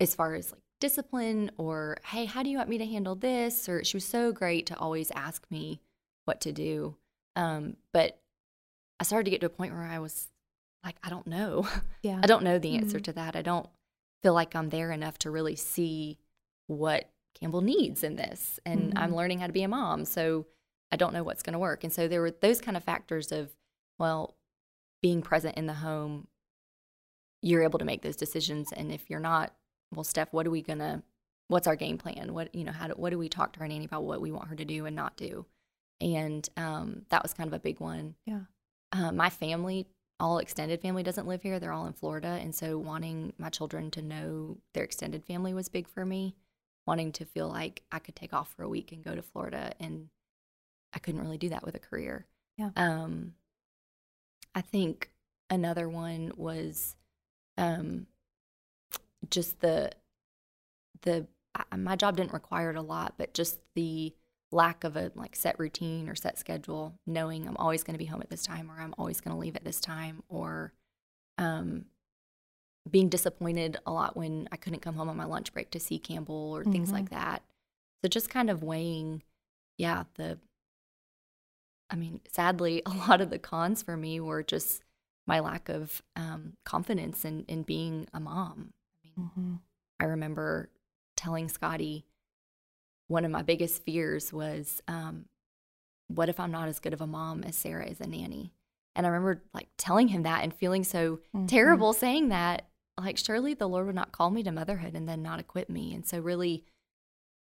as 0.00 0.14
far 0.14 0.34
as 0.34 0.50
like 0.52 0.62
discipline 0.80 1.50
or 1.58 1.98
hey, 2.04 2.24
how 2.24 2.42
do 2.42 2.50
you 2.50 2.56
want 2.56 2.68
me 2.68 2.78
to 2.78 2.86
handle 2.86 3.14
this? 3.14 3.68
Or 3.68 3.84
she 3.84 3.96
was 3.96 4.04
so 4.04 4.32
great 4.32 4.66
to 4.66 4.78
always 4.78 5.10
ask 5.12 5.46
me 5.50 5.80
what 6.24 6.40
to 6.42 6.52
do. 6.52 6.96
Um, 7.36 7.76
but 7.92 8.18
I 8.98 9.04
started 9.04 9.24
to 9.24 9.30
get 9.30 9.40
to 9.40 9.46
a 9.46 9.50
point 9.50 9.72
where 9.74 9.84
I 9.84 9.98
was 9.98 10.28
like, 10.84 10.96
I 11.04 11.10
don't 11.10 11.26
know. 11.26 11.68
Yeah. 12.02 12.18
I 12.22 12.26
don't 12.26 12.42
know 12.44 12.58
the 12.58 12.76
answer 12.76 12.98
Mhm. 12.98 13.04
to 13.04 13.12
that. 13.12 13.36
I 13.36 13.42
don't 13.42 13.68
feel 14.22 14.32
like 14.32 14.56
I'm 14.56 14.70
there 14.70 14.90
enough 14.90 15.18
to 15.18 15.30
really 15.30 15.54
see 15.56 16.18
what 16.66 17.10
Campbell 17.38 17.60
needs 17.60 18.02
in 18.02 18.16
this. 18.16 18.58
And 18.64 18.94
I'm 18.96 19.12
Mhm. 19.12 19.16
learning 19.16 19.38
how 19.40 19.46
to 19.48 19.52
be 19.52 19.62
a 19.62 19.68
mom. 19.68 20.04
So 20.06 20.46
I 20.90 20.96
don't 20.96 21.12
know 21.12 21.22
what's 21.22 21.42
going 21.42 21.52
to 21.52 21.58
work. 21.58 21.84
And 21.84 21.92
so 21.92 22.08
there 22.08 22.20
were 22.22 22.30
those 22.30 22.60
kind 22.60 22.76
of 22.76 22.82
factors 22.84 23.32
of, 23.32 23.54
well, 23.98 24.34
being 25.02 25.20
present 25.22 25.56
in 25.58 25.66
the 25.66 25.74
home, 25.74 26.26
you're 27.42 27.62
able 27.62 27.78
to 27.78 27.84
make 27.84 28.02
those 28.02 28.16
decisions. 28.16 28.72
And 28.72 28.90
if 28.92 29.08
you're 29.10 29.20
not, 29.20 29.54
well, 29.94 30.04
Steph, 30.04 30.32
what 30.32 30.46
are 30.46 30.50
we 30.50 30.62
going 30.62 30.78
to, 30.78 31.02
what's 31.48 31.66
our 31.66 31.76
game 31.76 31.98
plan? 31.98 32.32
What, 32.32 32.54
you 32.54 32.64
know, 32.64 32.72
how 32.72 32.88
do, 32.88 32.94
what 32.94 33.10
do 33.10 33.18
we 33.18 33.28
talk 33.28 33.52
to 33.54 33.60
our 33.60 33.68
nanny 33.68 33.84
about 33.84 34.04
what 34.04 34.20
we 34.20 34.30
want 34.30 34.48
her 34.48 34.56
to 34.56 34.64
do 34.64 34.86
and 34.86 34.94
not 34.96 35.16
do? 35.16 35.46
And 36.00 36.48
um, 36.56 37.02
that 37.10 37.22
was 37.22 37.34
kind 37.34 37.48
of 37.48 37.54
a 37.54 37.58
big 37.58 37.80
one. 37.80 38.14
Yeah. 38.24 38.40
Uh, 38.92 39.12
my 39.12 39.30
family 39.30 39.86
all 40.20 40.38
extended 40.38 40.82
family 40.82 41.02
doesn't 41.02 41.26
live 41.26 41.42
here. 41.42 41.58
They're 41.58 41.72
all 41.72 41.86
in 41.86 41.94
Florida. 41.94 42.38
And 42.40 42.54
so 42.54 42.78
wanting 42.78 43.32
my 43.38 43.48
children 43.48 43.90
to 43.92 44.02
know 44.02 44.58
their 44.74 44.84
extended 44.84 45.24
family 45.24 45.54
was 45.54 45.68
big 45.68 45.88
for 45.88 46.04
me. 46.04 46.36
Wanting 46.86 47.12
to 47.12 47.24
feel 47.24 47.48
like 47.48 47.82
I 47.90 47.98
could 47.98 48.16
take 48.16 48.34
off 48.34 48.52
for 48.54 48.62
a 48.62 48.68
week 48.68 48.92
and 48.92 49.02
go 49.02 49.14
to 49.14 49.22
Florida. 49.22 49.72
And 49.80 50.08
I 50.92 50.98
couldn't 50.98 51.22
really 51.22 51.38
do 51.38 51.48
that 51.48 51.64
with 51.64 51.74
a 51.74 51.80
career. 51.80 52.26
Yeah. 52.58 52.70
Um, 52.76 53.34
I 54.54 54.60
think 54.60 55.10
another 55.48 55.88
one 55.88 56.32
was 56.36 56.96
um, 57.56 58.06
just 59.28 59.60
the, 59.60 59.90
the, 61.02 61.26
I, 61.54 61.76
my 61.76 61.96
job 61.96 62.16
didn't 62.16 62.32
require 62.32 62.70
it 62.70 62.76
a 62.76 62.82
lot, 62.82 63.14
but 63.18 63.34
just 63.34 63.58
the 63.74 64.14
lack 64.52 64.82
of 64.84 64.96
a 64.96 65.12
like 65.14 65.36
set 65.36 65.58
routine 65.58 66.08
or 66.08 66.14
set 66.14 66.38
schedule, 66.38 66.94
knowing 67.06 67.46
I'm 67.46 67.56
always 67.56 67.82
going 67.82 67.94
to 67.94 67.98
be 67.98 68.06
home 68.06 68.22
at 68.22 68.30
this 68.30 68.42
time 68.44 68.70
or 68.70 68.80
I'm 68.80 68.94
always 68.98 69.20
going 69.20 69.34
to 69.34 69.40
leave 69.40 69.56
at 69.56 69.64
this 69.64 69.80
time, 69.80 70.22
or 70.28 70.72
um, 71.38 71.84
being 72.90 73.08
disappointed 73.08 73.76
a 73.86 73.92
lot 73.92 74.16
when 74.16 74.48
I 74.50 74.56
couldn't 74.56 74.80
come 74.80 74.94
home 74.96 75.08
on 75.08 75.16
my 75.16 75.24
lunch 75.24 75.52
break 75.52 75.70
to 75.72 75.80
see 75.80 75.98
Campbell 75.98 76.52
or 76.56 76.64
things 76.64 76.90
Mhm. 76.90 76.94
like 76.94 77.10
that. 77.10 77.42
So 78.02 78.08
just 78.08 78.30
kind 78.30 78.50
of 78.50 78.62
weighing, 78.62 79.22
yeah, 79.76 80.04
the. 80.14 80.38
I 81.90 81.96
mean, 81.96 82.20
sadly, 82.28 82.82
a 82.86 82.90
lot 82.90 83.20
of 83.20 83.30
the 83.30 83.38
cons 83.38 83.82
for 83.82 83.96
me 83.96 84.20
were 84.20 84.42
just 84.42 84.82
my 85.26 85.40
lack 85.40 85.68
of 85.68 86.02
um, 86.16 86.54
confidence 86.64 87.24
in 87.24 87.44
in 87.46 87.62
being 87.62 88.08
a 88.12 88.20
mom. 88.20 88.72
Mhm. 89.18 89.60
I 89.98 90.04
remember 90.04 90.70
telling 91.16 91.48
Scotty 91.48 92.06
one 93.08 93.24
of 93.24 93.30
my 93.30 93.42
biggest 93.42 93.82
fears 93.84 94.32
was, 94.32 94.80
um, 94.86 95.26
what 96.08 96.28
if 96.28 96.38
I'm 96.40 96.50
not 96.52 96.68
as 96.68 96.80
good 96.80 96.92
of 96.92 97.00
a 97.00 97.06
mom 97.06 97.42
as 97.44 97.56
Sarah 97.56 97.86
is 97.86 98.00
a 98.00 98.06
nanny? 98.06 98.52
And 98.94 99.06
I 99.06 99.10
remember 99.10 99.42
like 99.54 99.68
telling 99.76 100.08
him 100.08 100.22
that 100.22 100.42
and 100.42 100.54
feeling 100.54 100.84
so 100.84 101.20
Mhm. 101.34 101.48
terrible 101.48 101.92
saying 101.92 102.28
that. 102.28 102.66
Like, 102.98 103.16
surely 103.16 103.54
the 103.54 103.68
Lord 103.68 103.86
would 103.86 103.94
not 103.94 104.12
call 104.12 104.30
me 104.30 104.42
to 104.42 104.52
motherhood 104.52 104.94
and 104.94 105.08
then 105.08 105.22
not 105.22 105.40
equip 105.40 105.70
me. 105.70 105.94
And 105.94 106.06
so, 106.06 106.20
really, 106.20 106.66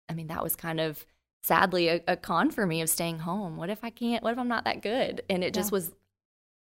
I 0.07 0.13
mean, 0.13 0.27
that 0.27 0.43
was 0.43 0.55
kind 0.55 0.79
of 0.79 1.05
sadly 1.41 1.87
a, 1.87 2.03
a 2.07 2.15
con 2.17 2.51
for 2.51 2.67
me 2.67 2.81
of 2.81 2.89
staying 2.89 3.19
home. 3.19 3.57
What 3.57 3.69
if 3.69 3.83
I 3.83 3.89
can't? 3.89 4.23
What 4.23 4.33
if 4.33 4.37
I'm 4.39 4.47
not 4.47 4.65
that 4.65 4.81
good? 4.81 5.23
And 5.29 5.43
it 5.43 5.53
just 5.53 5.71
was 5.71 5.93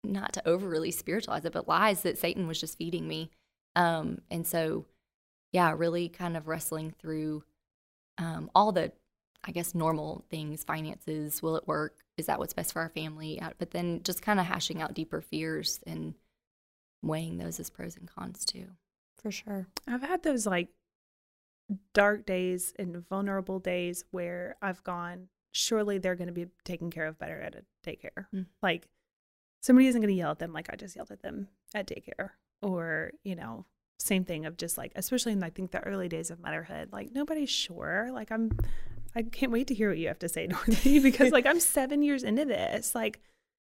not 0.03 0.33
to 0.35 0.49
overly 0.49 0.90
spiritualize 0.90 1.44
it, 1.44 1.53
but 1.53 1.68
lies 1.68 2.03
that 2.03 2.18
Satan 2.18 2.47
was 2.49 2.61
just 2.61 2.77
feeding 2.79 3.07
me. 3.07 3.31
Um, 3.77 4.21
and 4.31 4.47
so, 4.47 4.87
yeah, 5.53 5.75
really 5.77 6.09
kind 6.09 6.37
of 6.37 6.49
wrestling 6.49 6.95
through 6.99 7.45
um, 8.19 8.51
all 8.55 8.73
the, 8.73 8.93
I 9.45 9.53
guess, 9.53 9.75
normal 9.75 10.25
things 10.31 10.65
finances. 10.65 11.43
Will 11.43 11.57
it 11.57 11.67
work? 11.67 11.97
Is 12.17 12.27
that 12.27 12.39
what's 12.39 12.55
best 12.55 12.73
for 12.73 12.83
our 12.83 12.89
family? 12.89 13.41
Uh, 13.41 13.51
But 13.59 13.73
then 13.73 14.03
just 14.05 14.23
kind 14.23 14.39
of 14.39 14.47
hashing 14.47 14.81
out 14.81 14.95
deeper 14.95 15.21
fears 15.21 15.81
and 15.87 16.15
weighing 17.03 17.39
those 17.39 17.61
as 17.61 17.71
pros 17.71 17.97
and 17.97 18.09
cons 18.09 18.45
too. 18.45 18.69
For 19.21 19.31
sure. 19.31 19.67
I've 19.87 20.03
had 20.03 20.23
those 20.23 20.47
like 20.47 20.69
dark 21.93 22.27
days 22.27 22.73
and 22.79 23.07
vulnerable 23.09 23.59
days 23.59 24.05
where 24.11 24.57
I've 24.61 24.85
gone, 24.85 25.29
surely 25.53 25.99
they're 25.99 26.15
going 26.15 26.29
to 26.29 26.33
be 26.33 26.47
taken 26.65 26.91
care 26.91 27.07
of 27.07 27.19
better 27.19 27.41
at 27.41 27.55
a 27.55 27.65
daycare. 27.89 28.27
Mm. 28.35 28.47
Like 28.63 28.89
somebody 29.63 29.89
isn't 29.89 30.01
going 30.01 30.13
to 30.13 30.19
yell 30.19 30.33
at 30.33 30.39
them 30.39 30.53
like 30.53 30.73
I 30.73 30.77
just 30.77 30.97
yelled 30.97 31.11
at 31.11 31.23
them 31.23 31.49
at 31.75 31.87
daycare. 31.87 32.31
Or, 32.64 33.12
you 33.22 33.37
know, 33.37 33.66
same 33.98 34.24
thing 34.24 34.46
of 34.46 34.57
just 34.57 34.77
like, 34.77 34.92
especially 34.96 35.33
in 35.33 35.42
I 35.44 35.50
think 35.50 35.70
the 35.70 35.81
early 35.81 36.09
days 36.09 36.31
of 36.31 36.40
motherhood, 36.40 36.88
like 36.92 37.12
nobody's 37.12 37.50
sure. 37.50 38.09
Like 38.12 38.33
I'm, 38.33 38.50
I 39.14 39.22
can't 39.22 39.53
wait 39.53 39.68
to 39.68 39.74
hear 39.74 39.90
what 39.90 39.98
you 39.98 40.09
have 40.09 40.18
to 40.20 40.29
say, 40.29 40.46
Dorothy, 40.48 40.98
because 40.98 41.31
like 41.31 41.46
I'm 41.46 41.61
seven 41.61 42.03
years 42.03 42.24
into 42.24 42.44
this. 42.44 42.94
Like 42.94 43.20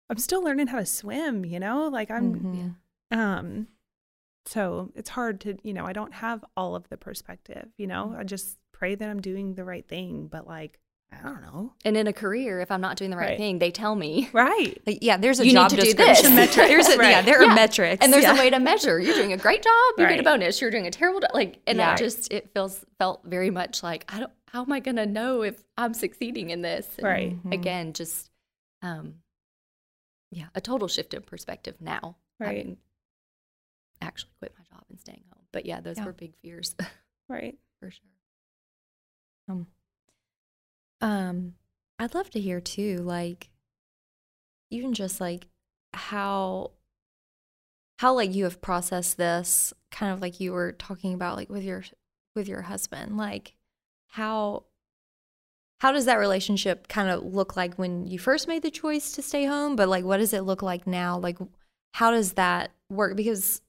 I'm 0.09 0.17
still 0.17 0.43
learning 0.43 0.67
how 0.67 0.79
to 0.79 0.85
swim, 0.85 1.43
you 1.45 1.59
know? 1.59 1.87
Like 1.89 2.09
I'm, 2.11 2.75
Mhm. 3.11 3.17
um, 3.17 3.67
so 4.45 4.91
it's 4.95 5.09
hard 5.09 5.41
to, 5.41 5.57
you 5.63 5.73
know, 5.73 5.85
I 5.85 5.93
don't 5.93 6.13
have 6.13 6.45
all 6.55 6.75
of 6.75 6.87
the 6.89 6.97
perspective, 6.97 7.69
you 7.77 7.87
know, 7.87 8.15
I 8.17 8.23
just 8.23 8.57
pray 8.71 8.93
that 8.95 9.09
I'm 9.09 9.21
doing 9.21 9.55
the 9.55 9.63
right 9.65 9.87
thing, 9.87 10.27
but 10.27 10.45
like, 10.47 10.79
I 11.11 11.21
don't 11.21 11.41
know. 11.41 11.73
And 11.85 11.95
in 11.95 12.07
a 12.07 12.13
career, 12.13 12.59
if 12.59 12.69
I'm 12.71 12.81
not 12.81 12.97
doing 12.97 13.09
the 13.09 13.17
right, 13.17 13.29
Right. 13.29 13.37
thing, 13.37 13.59
they 13.59 13.71
tell 13.71 13.95
me. 13.95 14.29
Right. 14.33 14.77
Like, 14.85 14.99
yeah, 15.01 15.17
there's 15.17 15.39
a 15.39 15.45
You 15.45 15.53
need 15.53 15.59
job 15.59 15.69
to 15.69 15.75
do 15.77 15.81
description. 15.83 16.35
this. 16.35 16.55
There's 16.55 16.87
a, 16.87 16.91
Yeah, 16.91 16.97
Right. 16.97 17.25
there 17.25 17.39
are 17.39 17.45
Yeah. 17.45 17.53
metrics. 17.55 18.03
And 18.03 18.11
there's 18.11 18.23
yeah. 18.23 18.35
a 18.35 18.37
way 18.37 18.49
to 18.49 18.59
measure. 18.59 18.99
You're 18.99 19.15
doing 19.15 19.31
a 19.33 19.37
great 19.37 19.63
job. 19.63 19.73
You 19.97 20.07
get 20.07 20.19
a 20.19 20.23
bonus. 20.23 20.59
You're 20.59 20.71
doing 20.71 20.87
a 20.87 20.91
terrible 20.91 21.21
job. 21.21 21.31
Like, 21.33 21.61
and 21.67 21.77
Yeah. 21.77 21.93
I 21.93 21.95
just 21.95 22.31
it 22.33 22.51
feels 22.53 22.83
felt 22.99 23.21
very 23.23 23.49
much 23.49 23.81
like 23.81 24.05
I 24.13 24.19
don't. 24.19 24.31
How 24.49 24.61
am 24.63 24.71
I 24.71 24.79
going 24.81 24.97
to 24.97 25.05
know 25.05 25.41
if 25.41 25.63
I'm 25.77 25.93
succeeding 25.93 26.49
in 26.49 26.61
this? 26.61 26.87
And 26.97 27.05
Right. 27.07 27.43
Mhm. 27.43 27.53
Again, 27.53 27.93
just 27.93 28.29
um, 28.81 29.15
yeah, 30.31 30.47
a 30.53 30.61
total 30.61 30.87
shift 30.87 31.13
in 31.13 31.21
perspective 31.21 31.75
now. 31.79 32.17
Right. 32.39 32.57
Having 32.57 32.77
actually 34.01 34.31
quit 34.39 34.53
my 34.57 34.65
job 34.65 34.83
and 34.89 34.99
staying 34.99 35.23
home. 35.33 35.43
But 35.53 35.65
yeah, 35.65 35.79
those 35.79 35.97
Yeah. 35.97 36.05
were 36.05 36.13
big 36.13 36.35
fears 36.41 36.75
Right. 37.29 37.57
for 37.79 37.89
sure. 37.89 38.01
Um, 39.47 39.67
I'd 41.01 42.13
love 42.13 42.29
to 42.31 42.39
hear 42.39 42.59
too, 42.59 42.97
like, 42.97 43.49
even 44.69 44.93
just 44.93 45.21
like 45.21 45.47
how 45.93 46.71
how 47.99 48.13
like 48.13 48.33
you 48.33 48.43
have 48.43 48.61
processed 48.61 49.17
this 49.17 49.73
kind 49.91 50.11
of 50.11 50.21
like 50.21 50.39
you 50.39 50.51
were 50.51 50.73
talking 50.73 51.13
about 51.13 51.37
like 51.37 51.49
with 51.49 51.63
your 51.63 51.83
with 52.35 52.47
your 52.47 52.63
husband 52.63 53.15
like 53.15 53.53
how 54.07 54.65
how 55.79 55.91
does 55.91 56.05
that 56.05 56.15
relationship 56.15 56.87
kind 56.87 57.09
of 57.09 57.23
look 57.23 57.55
like 57.55 57.75
when 57.75 58.05
you 58.05 58.17
first 58.17 58.47
made 58.47 58.63
the 58.63 58.71
choice 58.71 59.11
to 59.11 59.21
stay 59.21 59.45
home? 59.45 59.75
But 59.75 59.87
like 59.87 60.03
what 60.03 60.17
does 60.17 60.33
it 60.33 60.41
look 60.41 60.61
like 60.61 60.87
now? 60.87 61.17
Like 61.17 61.37
how 61.93 62.11
does 62.11 62.33
that 62.33 62.71
work? 62.89 63.15
Because 63.15 63.61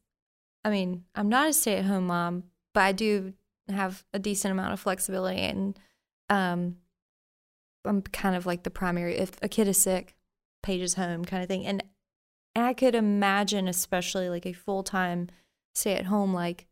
i 0.64 0.70
mean 0.70 1.04
i'm 1.14 1.28
not 1.28 1.48
a 1.48 1.52
stay-at-home 1.52 2.08
mom 2.08 2.42
but 2.74 2.82
i 2.82 2.90
do 2.90 3.32
have 3.68 4.04
a 4.12 4.18
decent 4.18 4.50
amount 4.50 4.72
of 4.72 4.80
flexibility 4.80 5.38
and 5.38 5.78
um 6.28 6.76
i'm 7.86 8.02
kind 8.02 8.36
of 8.36 8.46
like 8.46 8.62
the 8.62 8.70
primary 8.70 9.16
if 9.16 9.32
a 9.42 9.48
kid 9.48 9.68
is 9.68 9.80
sick 9.80 10.14
Paige 10.62 10.80
is 10.80 10.94
home 10.94 11.24
kind 11.24 11.42
of 11.42 11.48
thing 11.48 11.64
and 11.64 11.82
I 12.56 12.74
could 12.74 12.94
imagine, 12.94 13.68
especially 13.68 14.28
like 14.28 14.46
a 14.46 14.52
full 14.52 14.82
time 14.82 15.28
stay 15.74 15.94
at 15.94 16.06
home, 16.06 16.32
like 16.32 16.66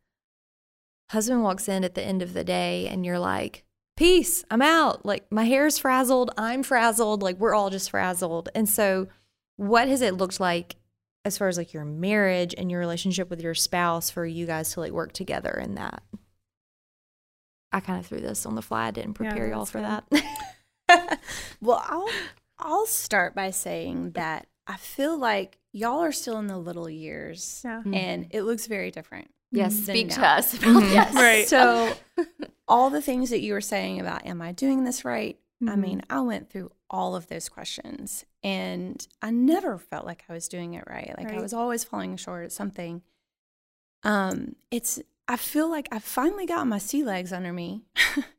husband 1.11 1.43
walks 1.43 1.69
in 1.69 1.85
at 1.85 1.95
the 1.95 2.03
end 2.03 2.23
of 2.23 2.33
the 2.33 2.45
day 2.45 2.89
and 2.89 3.05
you're 3.05 3.19
like, 3.19 3.65
peace, 3.97 4.45
I'm 4.51 4.63
out. 4.63 5.05
Like 5.05 5.31
my 5.31 5.45
hair's 5.45 5.79
frazzled, 5.79 6.31
I'm 6.39 6.63
frazzled, 6.63 7.23
like 7.23 7.39
we're 7.39 7.55
all 7.55 7.71
just 7.71 7.91
frazzled. 7.91 8.49
And 8.55 8.69
so, 8.69 9.09
what 9.57 9.89
has 9.89 10.01
it 10.01 10.15
looked 10.15 10.41
like 10.41 10.77
as 11.25 11.39
far 11.39 11.49
as 11.49 11.57
like 11.57 11.73
your 11.73 11.85
marriage 11.85 12.55
and 12.57 12.71
your 12.71 12.81
relationship 12.81 13.31
with 13.31 13.41
your 13.41 13.55
spouse 13.55 14.11
for 14.11 14.27
you 14.27 14.47
guys 14.47 14.73
to 14.73 14.81
like 14.81 14.93
work 14.93 15.13
together 15.13 15.53
in 15.53 15.75
that? 15.75 16.03
I 17.73 17.81
kind 17.81 17.99
of 17.99 18.07
threw 18.07 18.21
this 18.21 18.47
on 18.47 18.55
the 18.55 18.63
fly. 18.63 18.87
I 18.87 18.91
didn't 18.91 19.15
prepare 19.15 19.49
Yeah, 19.49 19.57
y'all 19.57 19.67
for 19.67 19.81
that. 19.81 20.05
Well, 21.61 21.83
I'll 21.89 22.09
I'll 22.59 22.87
start 22.87 23.35
by 23.35 23.51
saying 23.51 24.13
that 24.13 24.47
I 24.67 24.77
feel 24.77 25.17
like 25.19 25.59
y'all 25.73 26.03
are 26.03 26.13
still 26.13 26.39
in 26.39 26.47
the 26.47 26.59
little 26.59 26.89
years, 26.91 27.63
Yeah. 27.65 27.83
and 27.93 28.27
it 28.31 28.43
looks 28.43 28.67
very 28.67 28.91
different. 28.91 29.31
Yes, 29.51 29.75
than 29.77 29.85
speak 29.85 30.11
to 30.11 30.27
us 30.27 30.55
about 30.55 30.83
yes. 30.91 31.15
Right. 31.15 31.47
So, 31.49 31.95
all 32.69 32.91
the 32.91 33.01
things 33.03 33.31
that 33.31 33.41
you 33.41 33.53
were 33.53 33.61
saying 33.61 34.01
about, 34.01 34.27
am 34.27 34.43
I 34.43 34.53
doing 34.53 34.85
this 34.85 35.05
right? 35.05 35.39
I 35.63 35.67
Mhm. 35.67 35.79
mean, 35.79 36.03
I 36.11 36.21
went 36.21 36.51
through 36.51 36.71
all 36.91 37.15
of 37.17 37.29
those 37.29 37.49
questions 37.49 38.25
and 38.43 39.07
I 39.23 39.31
never 39.31 39.79
felt 39.79 40.05
like 40.05 40.25
I 40.29 40.33
was 40.33 40.49
doing 40.49 40.75
it 40.75 40.85
right. 40.89 41.15
Like 41.17 41.33
I 41.33 41.41
was 41.41 41.53
always 41.55 41.85
falling 41.85 42.17
short 42.17 42.45
at 42.45 42.53
something. 42.53 43.03
Um, 44.03 44.57
it's 44.71 45.01
I 45.29 45.37
feel 45.37 45.71
like 45.71 45.89
I 45.91 45.99
finally 46.01 46.45
got 46.47 46.67
my 46.67 46.79
sea 46.79 47.03
legs 47.05 47.33
under 47.33 47.53
me. 47.53 47.83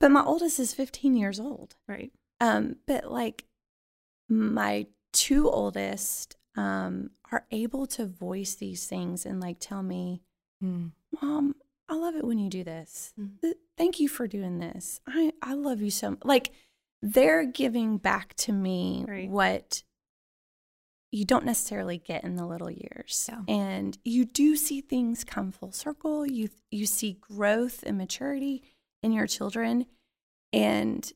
but 0.00 0.10
my 0.10 0.22
oldest 0.24 0.58
is 0.58 0.74
15 0.74 1.16
years 1.16 1.38
old. 1.40 1.76
Right. 1.88 2.12
Um, 2.40 2.76
but 2.86 3.10
like 3.10 3.44
my 4.28 4.86
two 5.12 5.48
oldest 5.50 6.36
um 6.56 7.10
are 7.32 7.46
able 7.50 7.86
to 7.86 8.06
voice 8.06 8.54
these 8.54 8.86
things 8.86 9.24
and 9.26 9.40
like 9.40 9.56
tell 9.60 9.82
me, 9.82 10.22
Mm. 10.62 10.92
Mom, 11.20 11.54
I 11.88 11.94
love 11.94 12.14
it 12.16 12.24
when 12.24 12.38
you 12.38 12.48
do 12.48 12.64
this. 12.64 13.12
Th- 13.42 13.56
Thank 13.76 13.98
you 14.00 14.08
for 14.08 14.26
doing 14.26 14.58
this. 14.60 15.00
I, 15.06 15.32
I 15.42 15.54
love 15.54 15.82
you 15.82 15.90
so 15.90 16.10
much. 16.10 16.20
Like 16.24 16.52
they're 17.02 17.44
giving 17.44 17.98
back 17.98 18.34
to 18.36 18.52
me 18.52 19.04
Right. 19.06 19.28
what 19.28 19.82
you 21.10 21.24
don't 21.24 21.44
necessarily 21.44 21.98
get 21.98 22.24
in 22.24 22.36
the 22.36 22.46
little 22.46 22.70
years. 22.70 23.28
Yeah. 23.30 23.42
And 23.46 23.98
you 24.04 24.24
do 24.24 24.56
see 24.56 24.80
things 24.80 25.22
come 25.24 25.52
full 25.52 25.72
circle. 25.72 26.26
You 26.26 26.48
you 26.70 26.86
see 26.86 27.18
growth 27.20 27.82
and 27.86 27.98
maturity 27.98 28.62
in 29.04 29.12
your 29.12 29.26
children. 29.26 29.86
And 30.52 31.12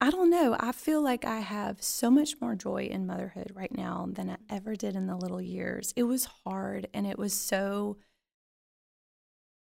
I 0.00 0.10
don't 0.10 0.30
know, 0.30 0.56
I 0.58 0.72
feel 0.72 1.02
like 1.02 1.24
I 1.24 1.40
have 1.40 1.82
so 1.82 2.10
much 2.10 2.34
more 2.40 2.54
joy 2.54 2.84
in 2.84 3.06
motherhood 3.06 3.52
right 3.54 3.74
now 3.76 4.08
than 4.10 4.30
I 4.30 4.36
ever 4.48 4.74
did 4.74 4.96
in 4.96 5.06
the 5.06 5.16
little 5.16 5.40
years. 5.42 5.92
It 5.94 6.04
was 6.04 6.24
hard 6.44 6.88
and 6.94 7.06
it 7.06 7.18
was 7.18 7.34
so 7.34 7.98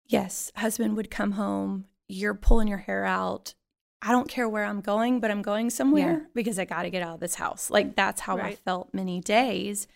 yes, 0.08 0.52
husband 0.56 0.95
would 0.97 1.12
come 1.12 1.34
home, 1.34 1.86
you're 2.08 2.34
pulling 2.34 2.67
your 2.67 2.80
hair 2.80 3.06
out. 3.06 3.54
I 4.02 4.12
don't 4.12 4.28
care 4.30 4.50
where 4.50 4.65
I'm 4.65 4.82
going, 4.82 5.19
but 5.19 5.30
I'm 5.32 5.41
going 5.41 5.69
somewhere 5.69 6.28
because 6.34 6.58
I 6.58 6.65
got 6.65 6.84
to 6.84 6.89
get 6.89 7.04
out 7.04 7.15
of 7.15 7.19
this 7.19 7.36
house. 7.36 7.69
Like 7.69 7.95
that's 7.95 8.21
how 8.21 8.38
I 8.38 8.56
felt 8.56 8.93
many 8.93 9.19
days. 9.21 9.88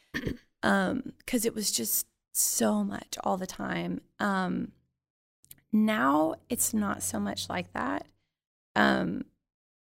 Um 0.63 1.13
cuz 1.28 1.45
it 1.45 1.56
was 1.56 1.71
just 1.71 2.08
so 2.34 2.84
much 2.84 3.17
all 3.23 3.38
the 3.38 3.47
time. 3.47 4.01
Um 4.19 4.73
now 5.76 6.36
it's 6.50 6.74
not 6.74 7.04
so 7.04 7.20
much 7.20 7.50
like 7.50 7.72
that. 7.74 8.08
Um 8.76 9.26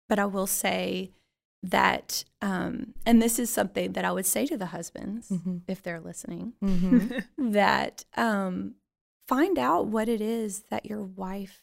but 0.09 0.19
I 0.19 0.27
will 0.27 0.47
say 0.47 1.13
that 1.63 2.25
um 2.41 2.95
and 3.05 3.21
this 3.21 3.39
is 3.39 3.51
something 3.51 3.93
that 3.95 4.05
I 4.05 4.13
would 4.13 4.27
say 4.27 4.47
to 4.47 4.57
the 4.57 4.67
husbands 4.67 5.29
Mhm. 5.31 5.63
if 5.67 5.83
they're 5.83 6.01
listening 6.01 6.53
Mm-hmm. 6.63 7.19
that 7.53 8.05
um, 8.17 8.75
find 9.27 9.59
out 9.59 9.87
what 9.87 10.09
it 10.09 10.21
is 10.21 10.61
that 10.71 10.87
your 10.87 11.03
wife 11.03 11.63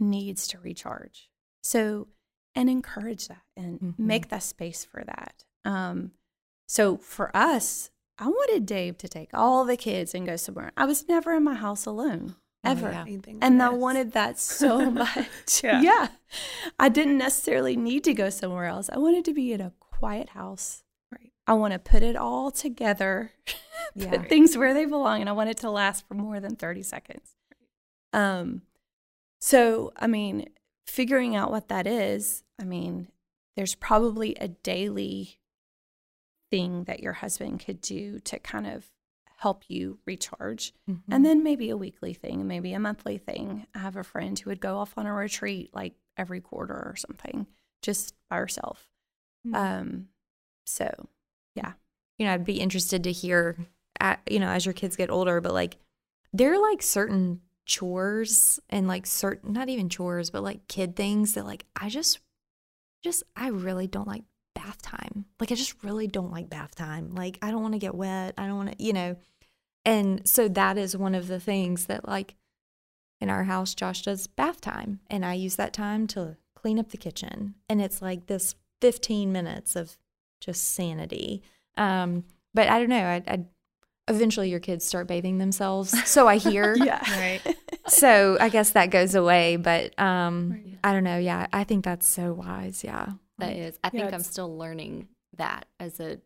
needs 0.00 0.46
to 0.48 0.58
recharge. 0.58 1.30
So, 1.62 2.08
and 2.54 2.68
encourage 2.68 3.28
that 3.28 3.42
and 3.56 3.80
Mhm. 3.80 3.98
make 3.98 4.28
that 4.28 4.42
space 4.42 4.84
for 4.84 5.04
that. 5.04 5.44
Um, 5.64 6.12
so, 6.66 6.96
for 6.98 7.34
us, 7.36 7.90
I 8.18 8.26
wanted 8.28 8.66
Dave 8.66 8.98
to 8.98 9.08
take 9.08 9.30
all 9.32 9.64
the 9.64 9.76
kids 9.76 10.14
and 10.14 10.26
go 10.26 10.36
somewhere. 10.36 10.72
I 10.76 10.84
was 10.84 11.06
never 11.08 11.32
in 11.34 11.44
my 11.44 11.54
house 11.54 11.86
alone, 11.86 12.34
Oh, 12.64 12.70
ever. 12.70 12.90
yeah. 12.90 13.02
Anything 13.02 13.38
And 13.42 13.58
like 13.58 13.70
I 13.70 13.74
wanted 13.74 14.12
that 14.12 14.38
so 14.38 14.90
much. 14.90 15.62
Yeah. 15.64 15.80
yeah. 15.80 16.08
I 16.78 16.88
didn't 16.88 17.18
necessarily 17.18 17.76
need 17.76 18.04
to 18.04 18.14
go 18.14 18.30
somewhere 18.30 18.66
else. 18.66 18.88
I 18.92 18.98
wanted 18.98 19.24
to 19.26 19.34
be 19.34 19.52
in 19.52 19.60
a 19.60 19.72
quiet 19.80 20.30
house. 20.30 20.84
Right. 21.10 21.32
I 21.46 21.54
want 21.54 21.72
to 21.72 21.78
put 21.78 22.02
it 22.02 22.16
all 22.16 22.50
together, 22.50 23.32
Yeah. 23.96 24.10
put 24.10 24.28
things 24.28 24.56
where 24.56 24.72
they 24.74 24.84
belong, 24.86 25.20
and 25.20 25.28
I 25.28 25.32
want 25.32 25.50
it 25.50 25.56
to 25.58 25.70
last 25.70 26.06
for 26.06 26.14
more 26.14 26.38
than 26.40 26.54
30 26.56 26.82
seconds. 26.82 27.34
Um, 28.12 28.62
so, 29.40 29.92
I 29.96 30.06
mean, 30.06 30.46
figuring 30.86 31.34
out 31.34 31.50
what 31.50 31.68
that 31.68 31.86
is, 31.86 32.44
I 32.60 32.64
mean, 32.64 33.08
there's 33.56 33.74
probably 33.74 34.34
a 34.36 34.48
daily 34.48 35.38
thing 36.50 36.84
that 36.84 37.00
your 37.00 37.14
husband 37.14 37.64
could 37.64 37.80
do 37.80 38.18
to 38.20 38.38
kind 38.38 38.66
of 38.66 38.91
help 39.42 39.64
you 39.66 39.98
recharge. 40.06 40.72
Mm-hmm. 40.88 41.12
And 41.12 41.26
then 41.26 41.42
maybe 41.42 41.68
a 41.70 41.76
weekly 41.76 42.14
thing, 42.14 42.46
maybe 42.46 42.72
a 42.74 42.78
monthly 42.78 43.18
thing. 43.18 43.66
I 43.74 43.80
have 43.80 43.96
a 43.96 44.04
friend 44.04 44.38
who 44.38 44.50
would 44.50 44.60
go 44.60 44.78
off 44.78 44.94
on 44.96 45.06
a 45.06 45.12
retreat 45.12 45.70
like 45.74 45.94
every 46.16 46.40
quarter 46.40 46.74
or 46.74 46.94
something, 46.96 47.48
just 47.82 48.14
by 48.30 48.36
herself. 48.36 48.88
Mm. 49.44 49.54
Um, 49.56 50.08
so 50.64 51.08
yeah. 51.56 51.72
you 52.22 52.26
know, 52.28 52.34
I'd 52.34 52.44
be 52.44 52.60
interested 52.60 53.02
to 53.04 53.12
hear, 53.12 53.56
at, 53.98 54.20
you 54.30 54.38
know, 54.38 54.48
as 54.48 54.64
your 54.64 54.72
kids 54.72 54.94
get 54.94 55.10
older, 55.10 55.40
but 55.40 55.52
like 55.52 55.76
there 56.32 56.54
are 56.54 56.70
like 56.70 56.82
certain 56.82 57.40
chores 57.66 58.60
and 58.70 58.86
like 58.86 59.06
certain, 59.06 59.52
not 59.52 59.68
even 59.68 59.88
chores, 59.88 60.30
but 60.30 60.44
like 60.44 60.68
kid 60.68 60.94
things 60.94 61.34
that 61.34 61.46
like 61.46 61.64
I 61.74 61.88
just, 61.88 62.20
just, 63.02 63.24
I 63.34 63.48
really 63.48 63.88
don't 63.88 64.06
like 64.06 64.22
bath 64.54 64.80
time. 64.82 65.24
Like 65.40 65.50
I 65.50 65.56
just 65.56 65.82
really 65.82 66.06
don't 66.06 66.30
like 66.30 66.48
bath 66.48 66.76
time. 66.76 67.14
Like 67.14 67.38
I 67.42 67.50
don't 67.50 67.62
want 67.62 67.74
to 67.74 67.80
get 67.80 67.94
wet. 67.94 68.34
I 68.38 68.46
don't 68.46 68.56
want 68.56 68.78
to, 68.78 68.84
you 68.84 68.92
know, 68.92 69.16
and 69.84 70.26
so 70.28 70.48
that 70.48 70.78
is 70.78 70.96
one 70.96 71.14
of 71.14 71.28
the 71.28 71.40
things 71.40 71.86
that 71.86 72.06
like 72.08 72.34
in 73.20 73.30
our 73.30 73.44
house, 73.44 73.74
Josh 73.74 74.02
does 74.02 74.26
bath 74.26 74.60
time 74.60 75.00
and 75.08 75.24
I 75.24 75.34
use 75.34 75.56
that 75.56 75.72
time 75.72 76.06
to 76.08 76.36
clean 76.54 76.78
up 76.78 76.90
the 76.90 76.96
kitchen. 76.96 77.54
And 77.68 77.80
it's 77.80 78.02
like 78.02 78.26
this 78.26 78.54
15 78.80 79.30
minutes 79.32 79.76
of 79.76 79.96
just 80.40 80.74
sanity. 80.74 81.42
Um, 81.76 82.24
but 82.54 82.68
I 82.68 82.78
don't 82.80 82.88
know. 82.88 83.04
I, 83.04 83.22
I 83.28 83.44
eventually 84.08 84.50
your 84.50 84.58
kids 84.60 84.84
start 84.84 85.06
bathing 85.06 85.38
themselves, 85.38 85.94
so 86.08 86.26
I 86.26 86.36
hear. 86.36 86.74
yeah, 86.84 87.00
Right. 87.18 87.56
So 87.88 88.36
I 88.40 88.48
guess 88.48 88.70
that 88.70 88.90
goes 88.90 89.14
away. 89.16 89.56
But 89.56 89.98
um, 90.00 90.50
Right. 90.52 90.78
I 90.84 90.92
don't 90.92 91.04
know. 91.04 91.18
Yeah, 91.18 91.46
I 91.52 91.64
think 91.64 91.84
that's 91.84 92.06
so 92.06 92.32
wise. 92.32 92.82
Yeah. 92.84 93.06
That 93.38 93.56
is. 93.56 93.78
I 93.82 93.90
Yeah, 93.92 94.02
think 94.02 94.14
I'm 94.14 94.22
still 94.22 94.56
learning 94.56 95.08
that 95.36 95.66
as 95.80 95.98
a 95.98 96.20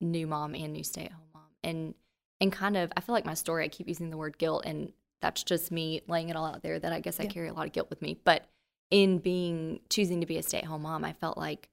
new 0.00 0.26
mom 0.26 0.54
and 0.54 0.72
new 0.72 0.82
stay 0.82 1.04
at 1.06 1.12
home 1.12 1.22
mom. 1.32 1.42
And 1.62 1.94
and 2.40 2.52
kind 2.52 2.76
of 2.76 2.92
I 2.96 3.00
feel 3.00 3.14
like 3.14 3.26
my 3.26 3.34
story, 3.34 3.64
I 3.64 3.68
keep 3.68 3.88
using 3.88 4.10
the 4.10 4.16
word 4.16 4.38
guilt 4.38 4.64
and 4.66 4.92
that's 5.20 5.42
just 5.42 5.70
me 5.70 6.00
laying 6.08 6.28
it 6.30 6.36
all 6.36 6.46
out 6.46 6.62
there 6.62 6.78
that 6.78 6.92
I 6.92 7.00
guess 7.00 7.20
I 7.20 7.24
Yeah. 7.24 7.30
carry 7.30 7.48
a 7.48 7.52
lot 7.52 7.66
of 7.66 7.72
guilt 7.72 7.90
with 7.90 8.00
me. 8.00 8.18
But 8.24 8.46
in 8.90 9.18
being 9.18 9.80
choosing 9.90 10.20
to 10.20 10.26
be 10.26 10.38
a 10.38 10.42
stay 10.42 10.58
at 10.58 10.64
home 10.64 10.82
mom, 10.82 11.04
I 11.04 11.12
felt 11.12 11.36
like, 11.36 11.68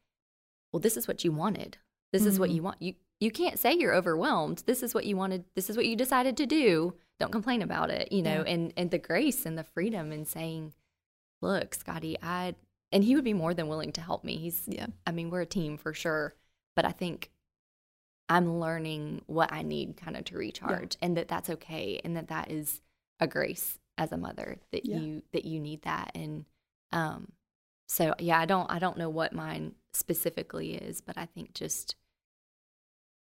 well, 0.72 0.80
this 0.82 0.98
is 0.98 1.08
what 1.08 1.24
you 1.24 1.32
wanted. 1.32 1.78
This 2.12 2.26
is 2.26 2.40
what 2.40 2.50
Mhm. 2.50 2.56
you 2.56 2.64
want. 2.64 2.82
You 2.82 2.96
you 3.20 3.32
can't 3.32 3.58
say 3.58 3.74
you're 3.74 3.96
overwhelmed. 3.96 4.60
This 4.68 4.84
is 4.84 4.94
what 4.94 5.04
you 5.06 5.18
wanted. 5.18 5.44
This 5.56 5.72
is 5.72 5.76
what 5.78 5.88
you 5.88 5.96
decided 5.96 6.38
to 6.38 6.46
do. 6.46 6.94
Don't 7.20 7.32
complain 7.32 7.64
about 7.64 7.90
it, 7.90 8.12
you 8.12 8.22
know, 8.22 8.44
Yeah. 8.46 8.52
and 8.54 8.74
and 8.78 8.92
the 8.92 9.00
grace 9.00 9.44
and 9.46 9.58
the 9.58 9.64
freedom 9.64 10.12
in 10.12 10.26
saying, 10.26 10.74
look, 11.42 11.74
Scotty, 11.74 12.18
I 12.22 12.54
and 12.92 13.04
he 13.04 13.16
would 13.16 13.24
be 13.24 13.34
more 13.34 13.54
than 13.56 13.68
willing 13.68 13.92
to 13.94 14.02
help 14.02 14.24
me. 14.24 14.38
He's 14.38 14.68
Yeah. 14.68 14.88
I 15.08 15.12
mean, 15.12 15.30
we're 15.32 15.42
a 15.42 15.46
team 15.48 15.78
for 15.78 15.94
sure, 15.94 16.36
but 16.76 16.86
I 16.86 16.92
think 16.92 17.32
I'm 18.30 18.60
learning 18.60 19.22
what 19.28 19.52
I 19.54 19.62
need 19.62 19.96
kind 19.98 20.18
of 20.18 20.26
to 20.26 20.38
recharge 20.38 20.98
and 21.02 21.16
that 21.18 21.28
that's 21.30 21.50
okay 21.50 22.02
and 22.04 22.16
that 22.18 22.28
that 22.28 22.52
is 22.52 22.82
a 23.20 23.28
grace 23.28 23.80
as 23.98 24.12
a 24.12 24.18
mother 24.18 24.58
that 24.72 24.86
Yeah. 24.86 24.98
you 25.00 25.24
that 25.34 25.46
you 25.46 25.60
need 25.60 25.84
that 25.84 26.12
and 26.14 26.46
um 26.92 27.32
so 27.88 28.14
yeah, 28.20 28.38
I 28.40 28.46
don't 28.46 28.70
I 28.70 28.80
don't 28.80 28.98
know 28.98 29.10
what 29.10 29.32
mine 29.34 29.76
specifically 29.94 30.76
is, 30.76 31.00
but 31.00 31.18
I 31.18 31.26
think 31.26 31.54
just 31.54 31.96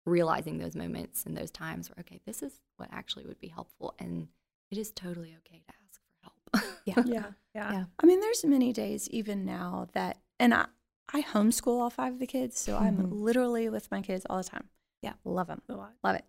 realizing 0.05 0.57
those 0.57 0.75
moments 0.75 1.25
and 1.25 1.35
those 1.37 1.51
times 1.51 1.89
where 1.89 1.97
okay, 2.01 2.19
this 2.25 2.41
is 2.41 2.59
what 2.77 2.89
actually 2.91 3.25
would 3.25 3.39
be 3.39 3.47
helpful, 3.49 3.93
and 3.99 4.27
it 4.71 4.77
is 4.77 4.91
totally 4.91 5.35
okay 5.39 5.61
to 5.67 5.73
ask 5.85 6.01
for 6.01 6.23
help. 6.23 6.79
Yeah. 6.85 7.03
Yeah. 7.05 7.31
Yeah. 7.53 7.71
Yeah. 7.73 7.83
I 7.99 8.05
mean, 8.05 8.19
there's 8.19 8.45
many 8.45 8.71
days 8.73 9.09
even 9.09 9.43
now 9.45 9.87
that, 9.93 10.17
and 10.39 10.53
I, 10.53 10.65
I 11.13 11.21
homeschool 11.21 11.79
all 11.81 11.89
five 11.89 12.13
of 12.13 12.19
the 12.19 12.27
kids, 12.27 12.59
so 12.59 12.77
I'm 12.77 12.97
Mhm. 12.97 13.07
literally 13.11 13.69
with 13.69 13.89
my 13.91 14.01
kids 14.01 14.25
all 14.29 14.37
the 14.37 14.43
time. 14.49 14.69
Yeah. 15.01 15.13
love 15.23 15.47
them, 15.47 15.61
love 15.69 16.15
it. 16.15 16.25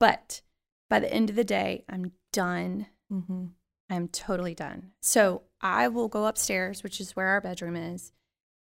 But 0.00 0.42
by 0.90 1.00
the 1.00 1.12
end 1.12 1.30
of 1.30 1.36
the 1.36 1.44
day, 1.44 1.84
I'm 1.88 2.12
done. 2.32 2.86
Mm-hmm. 3.12 3.46
I'm 3.90 4.08
totally 4.08 4.54
done. 4.54 4.92
So 5.02 5.42
I 5.60 5.88
will 5.88 6.08
go 6.08 6.26
upstairs, 6.26 6.82
which 6.82 7.00
is 7.00 7.14
where 7.16 7.28
our 7.28 7.40
bedroom 7.40 7.76
is, 7.76 8.12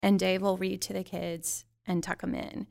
and 0.03 0.19
Dave 0.19 0.43
will 0.43 0.57
read 0.57 0.83
to 0.83 0.93
the 0.93 1.05
kids 1.05 1.65
and 1.87 2.03
tuck 2.03 2.21
them 2.21 2.35
in. 2.35 2.67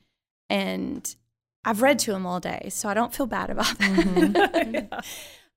And 0.50 1.16
I've 1.64 1.82
read 1.82 2.00
to 2.00 2.12
them 2.12 2.26
all 2.26 2.40
day, 2.40 2.68
so 2.70 2.90
I 2.90 2.94
don't 2.94 3.14
feel 3.14 3.28
bad 3.28 3.50
about 3.50 3.78
that. 3.78 3.90
Mhm. 4.92 5.04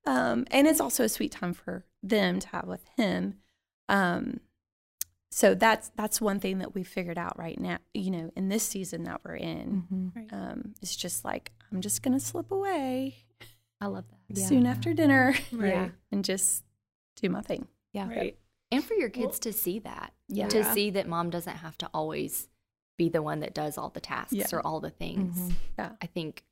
um, 0.07 0.47
and 0.51 0.67
it's 0.67 0.81
also 0.81 1.05
a 1.05 1.09
sweet 1.09 1.33
time 1.33 1.53
for 1.55 1.85
them 2.03 2.39
to 2.41 2.49
have 2.49 2.67
with 2.67 2.85
him. 2.97 3.39
Um, 3.89 4.41
so 5.37 5.53
that's 5.55 5.91
that's 5.97 6.21
one 6.21 6.39
thing 6.39 6.59
that 6.59 6.75
we 6.77 6.85
figured 6.85 7.19
out 7.19 7.37
right 7.39 7.59
now. 7.59 7.79
You 7.93 8.11
know, 8.13 8.31
in 8.37 8.49
this 8.49 8.63
season 8.63 9.03
that 9.05 9.21
we're 9.25 9.35
in, 9.37 9.85
Mm-hmm. 9.93 10.35
um, 10.35 10.75
it's 10.81 10.95
just 10.95 11.25
like 11.25 11.51
I'm 11.73 11.81
just 11.81 12.03
gonna 12.03 12.21
slip 12.21 12.53
away 12.53 13.17
I 13.81 13.87
love 13.87 14.05
that. 14.09 14.39
Yeah. 14.41 14.47
soon 14.47 14.65
after 14.67 14.95
dinner 14.95 15.35
Right. 15.53 15.91
and 16.13 16.25
just 16.25 16.63
do 17.21 17.29
my 17.29 17.41
thing. 17.43 17.67
Yeah. 17.93 18.09
Right. 18.09 18.39
And 18.71 18.83
for 18.85 18.95
your 18.95 19.09
kids 19.11 19.41
to 19.41 19.53
see 19.53 19.81
that, 19.81 20.13
Yeah. 20.29 20.49
to 20.49 20.65
see 20.73 20.91
that 20.91 21.09
mom 21.09 21.31
doesn't 21.31 21.57
have 21.57 21.77
to 21.79 21.91
always 21.93 22.49
be 22.97 23.09
the 23.09 23.21
one 23.23 23.41
that 23.41 23.55
does 23.55 23.77
all 23.77 23.91
the 23.91 24.01
tasks 24.01 24.33
Yeah. 24.33 24.47
or 24.53 24.65
all 24.65 24.79
the 24.81 24.91
things. 24.91 25.37
Mhm. 25.37 25.53
Yeah. 25.79 25.93
I 26.01 26.07
think, 26.07 26.45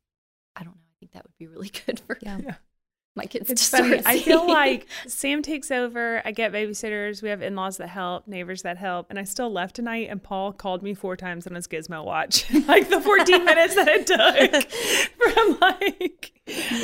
I 0.56 0.64
don't 0.64 0.74
know, 0.74 0.80
I 0.90 0.94
think 0.98 1.12
that 1.12 1.22
would 1.24 1.36
be 1.38 1.46
really 1.46 1.70
good 1.86 2.00
for 2.00 2.18
Yeah. 2.20 2.56
My 3.14 3.26
kids 3.26 3.50
It's 3.50 3.68
funny. 3.70 4.00
I 4.06 4.18
feel 4.20 4.46
like 4.46 4.86
Sam 5.06 5.42
takes 5.42 5.70
over. 5.70 6.22
I 6.24 6.30
get 6.32 6.50
babysitters. 6.52 7.22
We 7.22 7.28
have 7.28 7.42
in 7.42 7.54
laws 7.54 7.76
that 7.76 7.88
help, 7.88 8.26
neighbors 8.26 8.62
that 8.62 8.78
help. 8.78 9.08
And 9.10 9.18
I 9.18 9.24
still 9.24 9.52
left 9.52 9.76
tonight, 9.76 10.08
and 10.10 10.22
Paul 10.22 10.52
called 10.52 10.82
me 10.82 10.94
four 10.94 11.16
times 11.16 11.46
on 11.46 11.54
his 11.54 11.68
Gizmo 11.68 12.04
watch. 12.04 12.50
like 12.68 12.88
the 12.88 13.00
14 13.02 13.44
minutes 13.44 13.74
that 13.74 13.88
it 13.88 14.06
took 14.06 14.72
from 15.20 15.58
like 15.60 16.32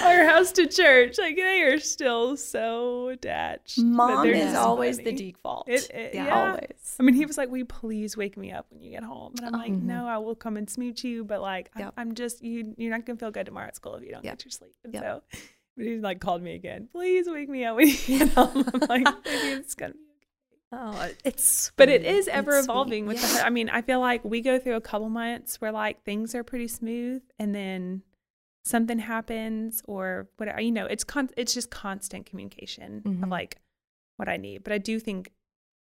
our 0.03 0.27
house 0.27 0.53
to 0.53 0.67
church. 0.67 1.17
Like 1.19 1.37
they 1.37 1.63
are 1.63 1.79
still 1.81 2.37
so 2.37 3.09
attached. 3.09 3.79
Mom 3.79 4.27
is 4.29 4.55
always 4.55 4.99
the 4.99 5.13
default. 5.13 5.67
It, 5.69 5.89
it- 5.95 6.15
Yeah. 6.15 6.27
yeah. 6.27 6.49
Always. 6.51 6.97
I 7.01 7.05
mean, 7.05 7.15
he 7.15 7.25
was 7.27 7.39
like, 7.39 7.49
"Will 7.49 7.59
you 7.59 7.65
please 7.65 8.17
wake 8.17 8.37
me 8.37 8.51
up 8.53 8.67
when 8.71 8.83
you 8.83 8.91
get 8.91 9.03
home?" 9.05 9.33
And 9.39 9.47
I'm 9.47 9.53
like, 9.53 9.73
Mhm. 9.73 9.83
"No, 9.85 10.07
I 10.07 10.19
will 10.19 10.35
come 10.35 10.57
and 10.57 10.69
smooch 10.69 11.05
you, 11.05 11.25
but 11.25 11.41
like, 11.41 11.71
I'm- 11.77 11.93
I'm, 11.97 12.15
just 12.15 12.43
you. 12.43 12.75
You're 12.77 12.91
not 12.91 13.07
gonna 13.07 13.19
feel 13.19 13.31
good 13.31 13.47
tomorrow 13.47 13.69
at 13.69 13.77
school 13.77 13.95
if 13.95 14.03
you 14.05 14.11
don't 14.11 14.25
Yep. 14.25 14.39
get 14.39 14.45
your 14.45 14.51
sleep." 14.53 14.75
And 14.85 14.95
Yep. 14.95 15.03
so, 15.03 15.39
but 15.79 15.87
he 15.87 15.97
like 15.99 16.21
called 16.21 16.43
me 16.43 16.55
again. 16.55 16.89
Please 16.93 17.27
wake 17.29 17.49
me 17.49 17.65
up 17.65 17.77
when 17.77 17.89
you 17.89 17.97
get 18.07 18.29
home. 18.35 18.65
I'm 18.75 18.81
like, 18.81 19.05
maybe 19.25 19.49
it's 19.61 19.75
gonna 19.75 19.95
be. 19.95 19.99
Oh, 20.71 21.09
it's 21.25 21.71
But 21.77 21.89
it 21.89 22.03
sweet. 22.03 22.11
is 22.11 22.29
ever 22.29 22.59
It's 22.59 22.67
evolving 22.67 23.07
sweet. 23.07 23.15
with 23.15 23.23
Yeah. 23.23 23.39
the. 23.39 23.47
I 23.47 23.51
mean, 23.51 23.71
I 23.71 23.81
feel 23.81 24.01
like 24.01 24.23
we 24.25 24.43
go 24.43 24.59
through 24.59 24.75
a 24.77 24.83
couple 24.83 25.09
months 25.09 25.61
where 25.63 25.73
like 25.73 26.05
things 26.05 26.35
are 26.35 26.45
pretty 26.45 26.69
smooth, 26.69 27.23
and 27.39 27.55
then 27.55 28.03
something 28.67 28.99
happens 28.99 29.81
or 29.87 30.29
whatever. 30.37 30.61
You 30.61 30.73
know, 30.73 30.85
it's 30.85 31.05
con. 31.05 31.31
It's 31.39 31.55
just 31.55 31.71
constant 31.71 32.27
communication 32.27 32.99
of 33.07 33.13
Mhm. 33.13 33.31
like 33.31 33.57
what 34.19 34.29
I 34.29 34.37
need. 34.37 34.63
But 34.65 34.75
I 34.75 34.79
do 34.79 35.01
think 35.01 35.33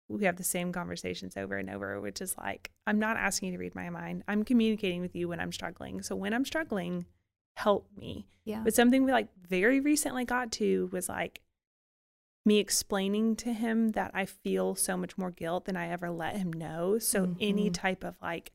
we 0.08 0.24
have 0.24 0.36
the 0.36 0.44
same 0.44 0.70
conversations 0.70 1.36
over 1.36 1.56
and 1.56 1.68
over, 1.68 2.00
which 2.00 2.20
is 2.20 2.36
like, 2.38 2.70
I'm 2.86 3.00
not 3.00 3.16
asking 3.16 3.48
you 3.48 3.52
to 3.56 3.58
read 3.60 3.74
my 3.74 3.90
mind. 3.90 4.22
I'm 4.28 4.44
communicating 4.44 5.00
with 5.00 5.16
you 5.16 5.26
when 5.26 5.40
I'm 5.40 5.50
struggling. 5.50 6.00
So 6.02 6.14
when 6.14 6.32
I'm 6.32 6.44
struggling, 6.44 7.06
help 7.56 7.88
me. 7.96 8.26
Yeah. 8.44 8.60
But 8.62 8.74
something 8.74 9.04
we 9.04 9.12
like 9.12 9.28
very 9.48 9.80
recently 9.80 10.24
got 10.24 10.52
to 10.52 10.88
was 10.92 11.08
like 11.08 11.40
me 12.44 12.58
explaining 12.58 13.34
to 13.36 13.52
him 13.52 13.90
that 13.90 14.12
I 14.14 14.24
feel 14.24 14.74
so 14.76 14.96
much 14.96 15.18
more 15.18 15.30
guilt 15.32 15.64
than 15.64 15.76
I 15.76 15.88
ever 15.88 16.10
let 16.10 16.36
him 16.36 16.52
know. 16.52 16.98
So 16.98 17.34
any 17.40 17.70
Mhm. 17.70 17.74
type 17.74 18.04
of 18.04 18.16
like, 18.22 18.52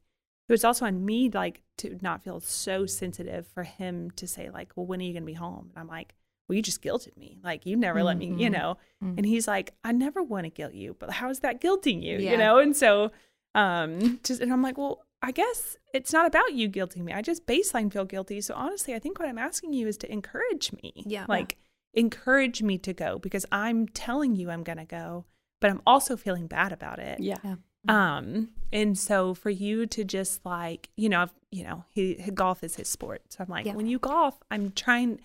it 0.47 0.51
was 0.53 0.63
also 0.63 0.85
on 0.85 1.03
me 1.03 1.29
like 1.29 1.61
to 1.77 1.97
not 2.01 2.23
feel 2.23 2.39
so 2.39 2.85
sensitive 2.85 3.47
for 3.47 3.63
him 3.63 4.11
to 4.11 4.27
say 4.27 4.49
like, 4.49 4.71
well, 4.75 4.85
when 4.85 5.01
are 5.01 5.03
you 5.03 5.13
gonna 5.13 5.25
be 5.25 5.33
home? 5.33 5.71
And 5.71 5.77
I'm 5.79 5.87
like, 5.87 6.15
well, 6.47 6.55
you 6.55 6.61
just 6.61 6.81
guilted 6.81 7.17
me. 7.17 7.39
Like 7.43 7.65
you 7.65 7.75
never 7.75 8.01
let 8.03 8.17
me, 8.17 8.27
you 8.27 8.49
Mhm. 8.49 8.51
know. 8.51 8.77
Mhm. 9.03 9.17
And 9.17 9.25
he's 9.25 9.47
like, 9.47 9.73
I 9.83 9.91
never 9.91 10.23
want 10.23 10.45
to 10.45 10.49
guilt 10.49 10.73
you, 10.73 10.95
but 10.97 11.11
how 11.11 11.29
is 11.29 11.39
that 11.39 11.59
guilting 11.61 12.01
you? 12.01 12.17
Yeah. 12.19 12.31
You 12.31 12.37
know? 12.37 12.59
And 12.59 12.75
so 12.77 13.11
um 13.55 14.19
just 14.23 14.41
and 14.41 14.53
I'm 14.53 14.61
like, 14.61 14.77
well, 14.77 15.05
I 15.21 15.31
guess 15.31 15.77
it's 15.93 16.11
not 16.11 16.25
about 16.25 16.53
you 16.53 16.67
guilting 16.69 17.03
me. 17.03 17.13
I 17.13 17.21
just 17.21 17.45
baseline 17.45 17.91
feel 17.91 18.05
guilty. 18.05 18.41
So 18.41 18.53
honestly, 18.55 18.95
I 18.95 18.99
think 18.99 19.19
what 19.19 19.27
I'm 19.27 19.37
asking 19.37 19.73
you 19.73 19.87
is 19.87 19.97
to 19.97 20.11
encourage 20.11 20.71
me. 20.73 21.03
Yeah. 21.05 21.25
Like 21.29 21.57
encourage 21.93 22.63
me 22.63 22.77
to 22.79 22.93
go 22.93 23.19
because 23.19 23.45
I'm 23.51 23.87
telling 23.87 24.35
you 24.35 24.49
I'm 24.49 24.63
gonna 24.63 24.85
go, 24.85 25.25
but 25.59 25.69
I'm 25.69 25.81
also 25.85 26.17
feeling 26.17 26.47
bad 26.47 26.71
about 26.71 26.99
it. 26.99 27.19
Yeah. 27.19 27.37
Yeah. 27.43 27.55
Um, 27.87 28.49
and 28.71 28.97
so 28.97 29.33
for 29.33 29.49
you 29.49 29.85
to 29.87 30.03
just 30.03 30.45
like, 30.45 30.89
you 30.95 31.09
know, 31.09 31.27
you 31.51 31.63
know, 31.63 31.83
he, 31.89 32.15
golf 32.33 32.63
is 32.63 32.75
his 32.75 32.87
sport. 32.87 33.23
So 33.29 33.43
I'm 33.43 33.49
like, 33.49 33.65
Yeah. 33.65 33.73
when 33.73 33.87
you 33.87 33.99
golf, 33.99 34.37
I'm 34.49 34.71
trying. 34.71 35.19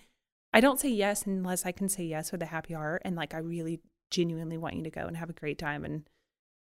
I 0.53 0.59
don't 0.59 0.79
say 0.79 0.89
yes 0.89 1.25
unless 1.25 1.65
I 1.65 1.71
can 1.71 1.87
say 1.89 2.03
yes 2.03 2.31
with 2.31 2.41
a 2.41 2.47
happy 2.47 2.73
heart, 2.73 3.01
and 3.05 3.15
like 3.15 3.33
I 3.33 3.39
really 3.39 3.79
genuinely 4.09 4.57
want 4.57 4.75
you 4.75 4.83
to 4.83 4.89
go 4.89 5.05
and 5.05 5.17
have 5.17 5.29
a 5.29 5.33
great 5.33 5.57
time 5.59 5.83
and 5.85 6.07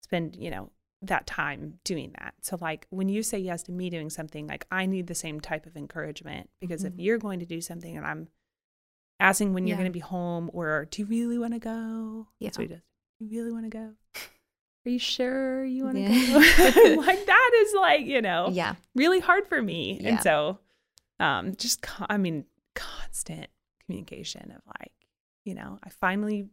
spend, 0.02 0.36
you 0.36 0.50
know, 0.50 0.70
that 1.08 1.26
time 1.26 1.78
doing 1.84 2.12
that. 2.18 2.34
So 2.42 2.58
like 2.60 2.86
when 2.90 3.08
you 3.08 3.22
say 3.22 3.38
yes 3.38 3.62
to 3.64 3.72
me 3.72 3.90
doing 3.90 4.10
something, 4.10 4.46
like 4.46 4.66
I 4.70 4.86
need 4.86 5.06
the 5.06 5.14
same 5.14 5.40
type 5.40 5.66
of 5.66 5.76
encouragement 5.76 6.50
because 6.60 6.84
if 6.84 6.92
Mhm. 6.94 7.02
you're 7.04 7.18
going 7.18 7.40
to 7.40 7.46
do 7.46 7.60
something 7.60 7.96
and 7.96 8.06
I'm 8.06 8.28
asking 9.20 9.54
when 9.54 9.66
you're 9.66 9.76
going 9.76 9.88
to 9.88 9.92
be 9.92 10.00
home 10.00 10.50
or 10.52 10.86
do 10.90 11.02
you 11.02 11.06
really 11.06 11.38
want 11.38 11.54
to 11.54 11.60
go? 11.60 12.28
Yeah. 12.38 12.48
That's 12.48 12.58
what 12.58 12.68
he 12.68 12.74
does. 12.74 12.82
Do 13.20 13.26
you 13.26 13.40
really 13.40 13.52
want 13.52 13.64
to 13.64 13.70
go? 13.70 13.92
Are 14.86 14.90
you 14.90 14.98
sure 14.98 15.64
you 15.64 15.84
want 15.84 15.96
to 15.96 16.02
Yeah. 16.02 16.72
go? 16.74 16.94
like 17.00 17.24
that 17.26 17.50
is 17.62 17.74
like, 17.74 18.04
you 18.06 18.20
know, 18.20 18.48
Yeah. 18.52 18.74
really 18.94 19.20
hard 19.20 19.46
for 19.46 19.62
me. 19.62 19.98
Yeah. 20.00 20.08
And 20.10 20.22
so 20.22 20.58
um 21.20 21.54
just 21.56 21.80
co- 21.82 22.06
I 22.08 22.16
mean 22.18 22.44
constant 22.74 23.46
communication 23.84 24.50
of 24.50 24.60
like, 24.80 24.92
you 25.44 25.54
know, 25.54 25.78
I 25.82 25.88
finally 25.90 26.48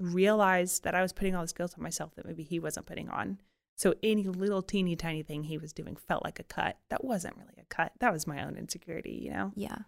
realized 0.00 0.84
that 0.84 0.94
I 0.94 1.02
was 1.02 1.12
putting 1.12 1.34
all 1.34 1.42
this 1.42 1.52
guilt 1.52 1.74
on 1.76 1.82
myself 1.82 2.14
that 2.16 2.26
maybe 2.26 2.42
he 2.42 2.58
wasn't 2.58 2.86
putting 2.86 3.08
on. 3.08 3.38
So 3.76 3.94
any 4.02 4.24
little 4.24 4.62
teeny 4.62 4.94
tiny 4.96 5.22
thing 5.22 5.44
he 5.44 5.58
was 5.58 5.72
doing 5.72 5.96
felt 5.96 6.24
like 6.24 6.38
a 6.38 6.44
cut. 6.44 6.76
That 6.90 7.04
wasn't 7.04 7.36
really 7.36 7.54
a 7.60 7.64
cut. 7.74 7.92
That 8.00 8.12
was 8.12 8.26
my 8.26 8.44
own 8.44 8.56
insecurity, 8.56 9.20
you 9.22 9.30
know. 9.30 9.52
Yeah. 9.56 9.78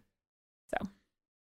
So 0.75 0.89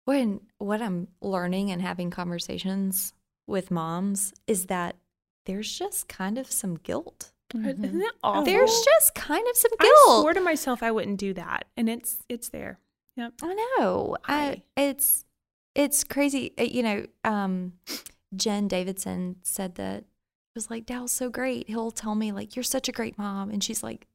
When 0.05 0.41
what 0.59 0.80
I'm 0.80 1.09
learning 1.20 1.70
and 1.70 1.82
having 1.82 2.11
conversations 2.11 3.12
with 3.47 3.70
moms 3.70 4.32
is 4.47 4.66
that 4.66 4.97
there's 5.47 5.76
just 5.76 6.09
kind 6.09 6.39
of 6.39 6.51
some 6.51 6.76
guilt. 6.76 7.32
isn't 7.55 8.03
it 8.03 8.12
awful? 8.22 8.45
There's 8.45 8.80
just 8.84 9.14
kind 9.14 9.47
of 9.51 9.57
some 9.57 9.70
guilt. 9.80 9.93
I 10.09 10.18
swore 10.20 10.34
to 10.34 10.41
myself 10.41 10.82
I 10.82 10.91
wouldn't 10.91 11.18
do 11.18 11.32
that, 11.34 11.64
and 11.76 11.89
it's 11.89 12.18
it's 12.28 12.51
there. 12.51 12.78
Yep. 13.16 13.32
I 13.43 13.55
know. 13.78 14.16
I 14.26 14.62
it's 14.76 15.24
it's 15.74 16.05
crazy. 16.05 16.53
Uh, 16.59 16.64
You 16.64 16.82
know, 16.82 17.07
um, 17.24 17.72
Jen 18.36 18.68
Davidson 18.68 19.36
said 19.43 19.74
that 19.76 19.99
it 20.01 20.07
was 20.59 20.71
like 20.71 20.87
Dow's 20.87 21.13
so 21.13 21.31
great. 21.31 21.69
He'll 21.69 21.93
tell 21.93 22.17
me 22.17 22.33
like 22.33 22.57
you're 22.57 22.65
such 22.65 22.89
a 22.89 22.93
great 22.93 23.17
mom, 23.17 23.49
and 23.51 23.63
she's 23.63 23.81
like, 23.85 24.09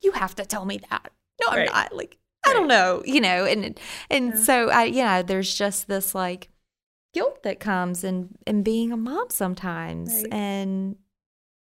you 0.00 0.12
have 0.12 0.36
to 0.36 0.46
tell 0.46 0.64
me 0.64 0.78
that. 0.90 1.10
No, 1.40 1.48
I'm 1.50 1.58
Right. 1.58 1.66
not. 1.72 1.92
Like 1.92 2.16
I 2.46 2.52
don't 2.52 2.68
know. 2.68 3.02
You 3.04 3.20
know, 3.20 3.44
and 3.44 3.78
and 4.08 4.28
Yeah. 4.28 4.34
so 4.42 4.68
I 4.70 4.84
yeah, 4.84 5.22
there's 5.22 5.52
just 5.52 5.88
this 5.88 6.14
like 6.14 6.50
guilt 7.14 7.42
that 7.42 7.58
comes 7.58 8.04
and 8.04 8.38
and 8.46 8.64
being 8.64 8.92
a 8.92 8.96
mom 8.96 9.26
sometimes, 9.30 10.14
Right. 10.22 10.32
and 10.32 10.96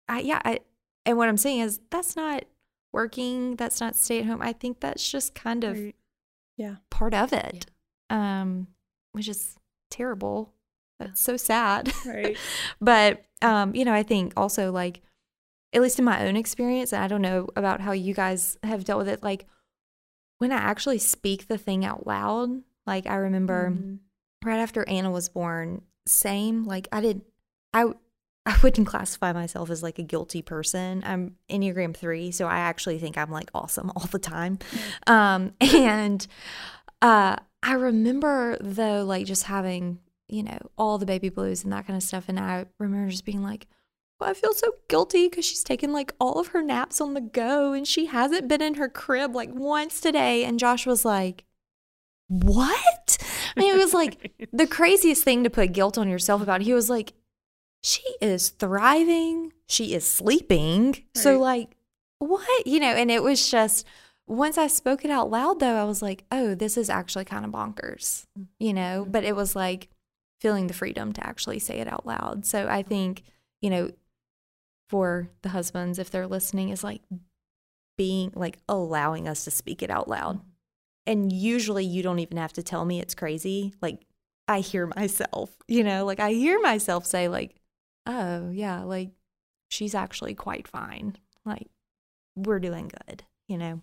I 0.09 0.21
yeah 0.21 0.43
I 0.45 0.59
and 1.05 1.17
what 1.17 1.29
I'm 1.29 1.37
saying 1.37 1.61
is 1.61 1.79
that's 1.91 2.17
not 2.17 2.45
working. 2.93 3.55
That's 3.55 3.81
not 3.81 3.95
stay 3.95 4.19
at 4.19 4.27
home. 4.27 4.43
I 4.43 4.53
think 4.53 4.81
that's 4.81 5.09
just 5.09 5.35
kind 5.37 5.63
of 5.63 5.79
Right. 5.79 5.95
Yeah. 6.57 6.77
part 6.91 7.15
of 7.15 7.33
it, 7.33 7.67
um, 8.11 8.67
which 9.13 9.29
is 9.29 9.57
terrible. 9.91 10.53
That's 10.99 11.21
so 11.21 11.37
sad. 11.37 11.93
Right. 12.07 12.37
but 12.81 13.25
um, 13.43 13.75
you 13.75 13.85
know, 13.85 13.93
I 13.93 14.03
think 14.03 14.33
also 14.37 14.73
like, 14.73 15.03
at 15.73 15.83
least 15.83 15.99
in 15.99 16.05
my 16.05 16.27
own 16.27 16.37
experience, 16.37 16.93
and 16.93 17.03
I 17.05 17.09
don't 17.09 17.21
know 17.23 17.49
about 17.57 17.81
how 17.81 17.93
you 17.93 18.15
guys 18.15 18.57
have 18.63 18.85
dealt 18.85 18.99
with 18.99 19.09
it. 19.09 19.23
Like 19.23 19.47
when 20.39 20.53
I 20.53 20.57
actually 20.57 20.99
speak 20.99 21.49
the 21.49 21.59
thing 21.59 21.85
out 21.85 22.07
loud, 22.07 22.63
like 22.87 23.07
I 23.07 23.17
remember 23.17 23.71
Mhm. 23.71 23.99
right 24.45 24.59
after 24.59 24.89
Anna 24.89 25.11
was 25.11 25.29
born, 25.29 25.83
same. 26.07 26.65
Like 26.65 26.89
I 26.93 27.01
did, 27.03 27.23
I 27.75 27.87
I 28.47 28.57
wouldn't 28.63 28.87
classify 28.87 29.33
myself 29.33 29.71
as 29.71 29.83
like 29.83 29.99
a 29.99 30.03
guilty 30.05 30.41
person. 30.41 31.03
I'm 31.05 31.35
Enneagram 31.51 31.95
three, 31.97 32.31
so 32.31 32.47
I 32.47 32.59
actually 32.59 32.99
think 33.01 33.19
I'm 33.19 33.31
like 33.31 33.51
awesome 33.53 33.91
all 33.97 34.07
the 34.07 34.19
time. 34.21 34.61
Um, 35.09 35.53
and 35.61 36.25
uh, 37.03 37.37
I 37.63 37.73
remember 37.75 38.57
though, 38.61 39.05
like 39.05 39.27
just 39.27 39.43
having 39.43 39.99
you 40.29 40.43
know 40.43 40.59
all 40.77 40.99
the 40.99 41.07
baby 41.07 41.29
blues 41.29 41.65
and 41.65 41.73
that 41.73 41.87
kind 41.87 41.97
of 41.97 42.03
stuff, 42.03 42.25
and 42.29 42.39
I 42.39 42.67
remember 42.79 43.11
just 43.11 43.25
being 43.25 43.43
like. 43.43 43.67
Well, 44.19 44.31
I 44.31 44.33
feel 44.33 44.55
so 44.55 44.73
guilty 44.89 45.29
because 45.29 45.45
she's 45.45 45.63
taken 45.63 45.93
like 45.93 46.15
all 46.19 46.41
of 46.41 46.47
her 46.47 46.63
naps 46.63 47.03
on 47.03 47.13
the 47.13 47.21
go 47.21 47.75
and 47.75 47.87
she 47.87 48.07
hasn't 48.07 48.49
been 48.49 48.63
in 48.63 48.77
her 48.77 48.89
crib 48.89 49.35
like 49.35 49.53
once 49.53 50.01
today. 50.01 50.43
And 50.43 50.59
Josh 50.59 50.87
was 50.87 51.05
like, 51.05 51.45
what? 52.29 53.19
I 53.57 53.61
mean, 53.61 53.75
it 53.75 53.79
was 53.79 53.95
like 53.95 54.33
the 54.53 54.67
craziest 54.67 55.23
thing 55.23 55.45
to 55.45 55.51
put 55.51 55.73
guilt 55.73 55.99
on 55.99 56.09
yourself 56.09 56.43
about. 56.43 56.63
He 56.63 56.75
was 56.75 56.91
like, 56.91 57.13
she 57.83 58.03
is 58.21 58.51
thriving, 58.51 59.53
she 59.69 59.95
is 59.95 60.07
sleeping. 60.07 61.05
So, 61.15 61.39
like, 61.39 61.77
what? 62.19 62.67
You 62.67 62.81
know, 62.81 62.89
and 62.89 63.11
it 63.11 63.23
was 63.23 63.49
just, 63.49 63.87
once 64.27 64.59
I 64.59 64.67
spoke 64.67 65.05
it 65.05 65.11
out 65.11 65.31
loud, 65.31 65.61
though, 65.61 65.77
I 65.77 65.85
was 65.85 66.03
like, 66.03 66.25
oh, 66.33 66.55
this 66.55 66.77
is 66.77 66.91
actually 66.91 67.27
kind 67.27 67.45
of 67.45 67.53
bonkers, 67.53 68.25
mm. 68.39 68.47
you 68.59 68.73
know? 68.73 69.07
But 69.09 69.25
it 69.25 69.37
was 69.37 69.55
like 69.55 69.89
feeling 70.41 70.67
the 70.67 70.75
freedom 70.75 71.13
to 71.13 71.27
actually 71.27 71.59
say 71.59 71.79
it 71.79 71.89
out 71.89 72.07
loud. 72.07 72.45
So, 72.47 72.69
I 72.69 72.83
think, 72.83 73.23
you 73.61 73.71
know, 73.71 73.91
for 74.89 75.31
the 75.43 75.51
husbands, 75.51 75.99
if 75.99 76.11
they're 76.11 76.27
listening, 76.27 76.69
is 76.71 76.85
like 76.85 77.03
being 77.97 78.33
like 78.35 78.59
allowing 78.69 79.29
us 79.29 79.45
to 79.45 79.51
speak 79.51 79.83
it 79.83 79.91
out 79.91 80.09
loud. 80.09 80.41
And 81.07 81.33
usually 81.33 81.85
you 81.85 82.03
don't 82.03 82.19
even 82.19 82.37
have 82.37 82.53
to 82.55 82.63
tell 82.63 82.85
me 82.85 83.01
it's 83.01 83.15
crazy. 83.15 83.75
Like 83.81 84.07
I 84.49 84.61
hear 84.61 84.87
myself, 84.97 85.51
you 85.69 85.83
know, 85.85 86.05
like 86.05 86.21
I 86.21 86.33
hear 86.33 86.61
myself 86.61 87.07
say 87.07 87.29
like, 87.29 87.57
"Oh, 88.07 88.51
yeah, 88.51 88.83
like 88.83 89.11
she's 89.69 89.95
actually 89.95 90.35
quite 90.35 90.69
fine. 90.69 91.17
Like 91.45 91.69
we're 92.37 92.61
doing 92.61 92.89
good, 93.07 93.25
you 93.49 93.59
know." 93.59 93.83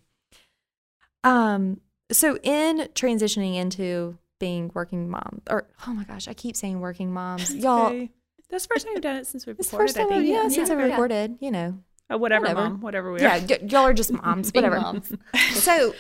Um 1.23 1.81
so 2.11 2.37
in 2.43 2.89
transitioning 2.93 3.55
into 3.55 4.17
being 4.43 4.69
working 4.73 5.09
mom 5.09 5.41
or 5.49 5.67
oh 5.87 5.93
my 5.93 6.03
gosh, 6.03 6.27
I 6.27 6.33
keep 6.33 6.55
saying 6.57 6.81
working 6.81 7.13
moms. 7.13 7.53
Y'all 7.55 7.85
Okay. 7.87 8.11
That's 8.49 8.65
the 8.67 8.73
first 8.73 8.85
time 8.85 8.93
we've 8.95 9.01
done 9.01 9.15
it 9.15 9.25
since 9.25 9.45
we've 9.45 9.57
recorded. 9.57 9.77
first 9.77 9.97
I 9.97 10.01
time, 10.01 10.09
think. 10.09 10.27
yeah, 10.27 10.47
since 10.49 10.69
I 10.69 10.75
Yeah. 10.75 10.83
recorded, 10.89 11.37
you 11.39 11.49
know. 11.49 11.79
Uh, 12.11 12.17
whatever, 12.17 12.41
Whatever. 12.47 12.69
mom. 12.69 12.81
Whatever 12.81 13.11
we 13.13 13.21
Yeah, 13.21 13.37
are. 13.37 13.39
y- 13.47 13.59
y'all 13.69 13.85
are 13.85 13.93
just 13.93 14.11
moms, 14.11 14.51
whatever. 14.51 14.79
moms. 14.81 15.11
so 15.53 15.93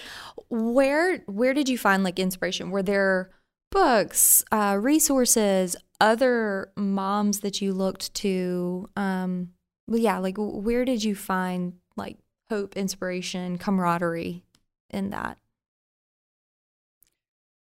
where 0.49 1.19
where 1.27 1.53
did 1.53 1.69
you 1.69 1.77
find 1.77 2.03
like 2.03 2.19
inspiration 2.19 2.69
were 2.69 2.83
there 2.83 3.31
books 3.71 4.43
uh 4.51 4.77
resources 4.79 5.75
other 6.01 6.71
moms 6.75 7.39
that 7.39 7.61
you 7.61 7.73
looked 7.73 8.13
to 8.13 8.87
um 8.97 9.49
well, 9.87 9.99
yeah 9.99 10.17
like 10.19 10.35
where 10.37 10.85
did 10.85 11.03
you 11.03 11.15
find 11.15 11.73
like 11.95 12.17
hope 12.49 12.75
inspiration 12.77 13.57
camaraderie 13.57 14.43
in 14.91 15.09
that 15.09 15.37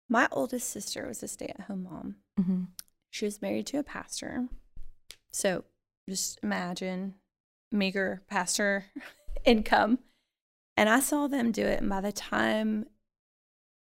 My 0.10 0.28
oldest 0.32 0.70
sister 0.70 1.06
was 1.08 1.22
a 1.22 1.28
stay 1.28 1.48
at 1.48 1.66
home 1.66 1.84
mom. 1.84 2.16
mm-hmm. 2.40 2.64
She 3.10 3.26
was 3.26 3.42
married 3.42 3.68
to 3.68 3.80
a 3.80 3.84
pastor. 3.84 4.48
So 5.32 5.66
just 6.10 6.40
imagine 6.44 7.16
meager 7.72 8.24
pastor 8.28 8.86
income. 9.46 10.00
And 10.76 10.90
I 10.90 11.00
saw 11.00 11.28
them 11.28 11.52
do 11.52 11.66
it. 11.66 11.82
And 11.82 11.90
by 11.90 12.02
the 12.02 12.12
time 12.12 12.86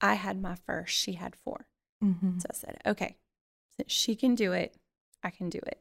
I 0.01 0.15
had 0.15 0.41
my 0.41 0.55
first, 0.55 0.97
she 0.97 1.13
had 1.13 1.37
four. 1.37 1.67
Mm-hmm. 2.03 2.39
So 2.39 2.47
I 2.51 2.55
said, 2.55 2.79
okay, 2.87 3.17
since 3.77 3.93
she 3.93 4.17
can 4.17 4.35
do 4.35 4.53
it, 4.53 4.77
I 5.23 5.31
can 5.31 5.51
do 5.51 5.59
it. 5.59 5.81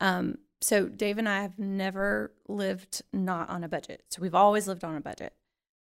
Um, 0.00 0.38
so 0.60 0.86
Dave 0.88 1.18
and 1.18 1.28
I 1.28 1.42
have 1.42 1.58
never 1.58 2.32
lived 2.48 3.02
not 3.12 3.48
on 3.48 3.64
a 3.64 3.68
budget. 3.68 4.04
So 4.10 4.20
we've 4.20 4.34
always 4.34 4.68
lived 4.68 4.84
on 4.84 4.96
a 4.96 5.00
budget. 5.00 5.32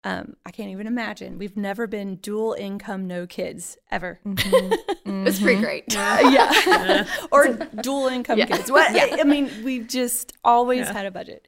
Um, 0.06 0.36
I 0.46 0.52
can't 0.52 0.70
even 0.70 0.88
imagine. 0.88 1.38
We've 1.38 1.58
never 1.58 1.86
been 1.86 2.16
dual 2.18 2.54
income, 2.54 3.06
no 3.08 3.28
kids 3.28 3.78
ever. 3.92 4.20
Mhm. 4.26 5.28
It's 5.28 5.40
pretty 5.40 5.60
great. 5.62 5.86
yeah. 5.94 7.06
or 7.32 7.48
dual 7.82 8.08
income 8.08 8.38
Yeah. 8.40 8.46
kids. 8.46 8.72
What? 8.72 8.88
I 9.20 9.24
mean, 9.24 9.50
we've 9.64 9.88
just 9.88 10.34
always 10.44 10.88
Yeah. 10.88 10.94
had 10.94 11.06
a 11.08 11.12
budget. 11.12 11.48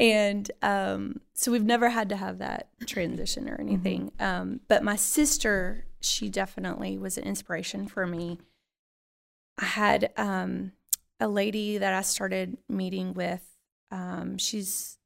And 0.00 0.50
um, 0.62 1.20
so 1.34 1.52
we've 1.52 1.64
never 1.64 1.88
had 1.90 2.08
to 2.08 2.16
have 2.16 2.38
that 2.38 2.68
transition 2.86 3.48
or 3.48 3.60
anything. 3.60 4.12
Um, 4.18 4.60
but 4.68 4.82
my 4.82 4.96
sister, 4.96 5.84
she 6.00 6.28
definitely 6.28 6.98
was 6.98 7.16
an 7.18 7.24
inspiration 7.24 7.86
for 7.86 8.06
me. 8.06 8.38
I 9.58 9.64
had 9.66 10.12
um, 10.16 10.72
a 11.20 11.28
lady 11.28 11.78
that 11.78 11.94
I 11.94 12.02
started 12.02 12.58
meeting 12.68 13.14
with. 13.14 13.42
Um, 13.90 14.36
she's 14.38 14.98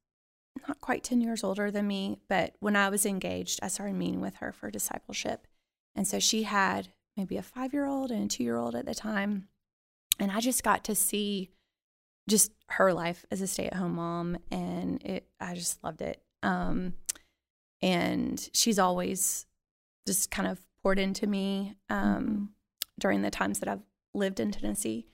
not 0.67 0.81
quite 0.81 1.03
10 1.03 1.21
years 1.21 1.43
older 1.43 1.71
than 1.71 1.87
me, 1.87 2.19
but 2.27 2.55
when 2.59 2.75
I 2.75 2.89
was 2.89 3.05
engaged, 3.05 3.59
I 3.61 3.67
started 3.67 3.95
meeting 3.95 4.21
with 4.21 4.35
her 4.35 4.51
for 4.51 4.71
discipleship. 4.71 5.47
And 5.95 6.07
so 6.07 6.19
she 6.19 6.43
had 6.43 6.89
maybe 7.17 7.37
a 7.37 7.41
five 7.41 7.73
year 7.73 7.85
old 7.85 8.11
and 8.11 8.25
a 8.25 8.27
two 8.27 8.43
year 8.43 8.57
old 8.57 8.75
at 8.75 8.85
the 8.85 8.95
time. 8.95 9.47
And 10.19 10.31
I 10.31 10.39
just 10.39 10.63
got 10.63 10.83
to 10.85 10.95
see 10.95 11.49
just 12.29 12.51
her 12.69 12.93
life 12.93 13.25
as 13.31 13.41
a 13.41 13.47
stay 13.47 13.67
at 13.67 13.73
home 13.73 13.95
mom. 13.95 14.37
And 14.51 15.03
it, 15.03 15.27
I 15.39 15.55
just 15.55 15.83
loved 15.83 16.01
it. 16.01 16.21
Um, 16.43 16.93
and 17.81 18.49
she's 18.53 18.79
always 18.79 19.45
just 20.07 20.31
kind 20.31 20.47
of 20.47 20.59
poured 20.81 20.99
into 20.99 21.27
me 21.27 21.75
um, 21.89 22.51
during 22.99 23.21
the 23.21 23.31
times 23.31 23.59
that 23.59 23.69
I've 23.69 23.83
lived 24.13 24.39
in 24.39 24.51
Tennessee. 24.51 25.07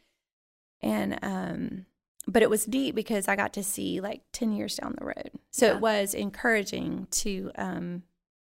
And, 0.81 1.17
um, 1.21 1.85
but 2.27 2.41
it 2.43 2.49
was 2.49 2.65
deep 2.65 2.93
because 2.95 3.27
I 3.27 3.35
got 3.35 3.53
to 3.53 3.63
see 3.63 4.01
like 4.01 4.21
10 4.33 4.51
years 4.51 4.75
down 4.75 4.95
the 4.99 5.05
road. 5.05 5.31
So 5.51 5.67
Yeah. 5.67 5.75
it 5.75 5.81
was 5.81 6.13
encouraging 6.13 7.07
to 7.11 7.51
um, 7.55 8.03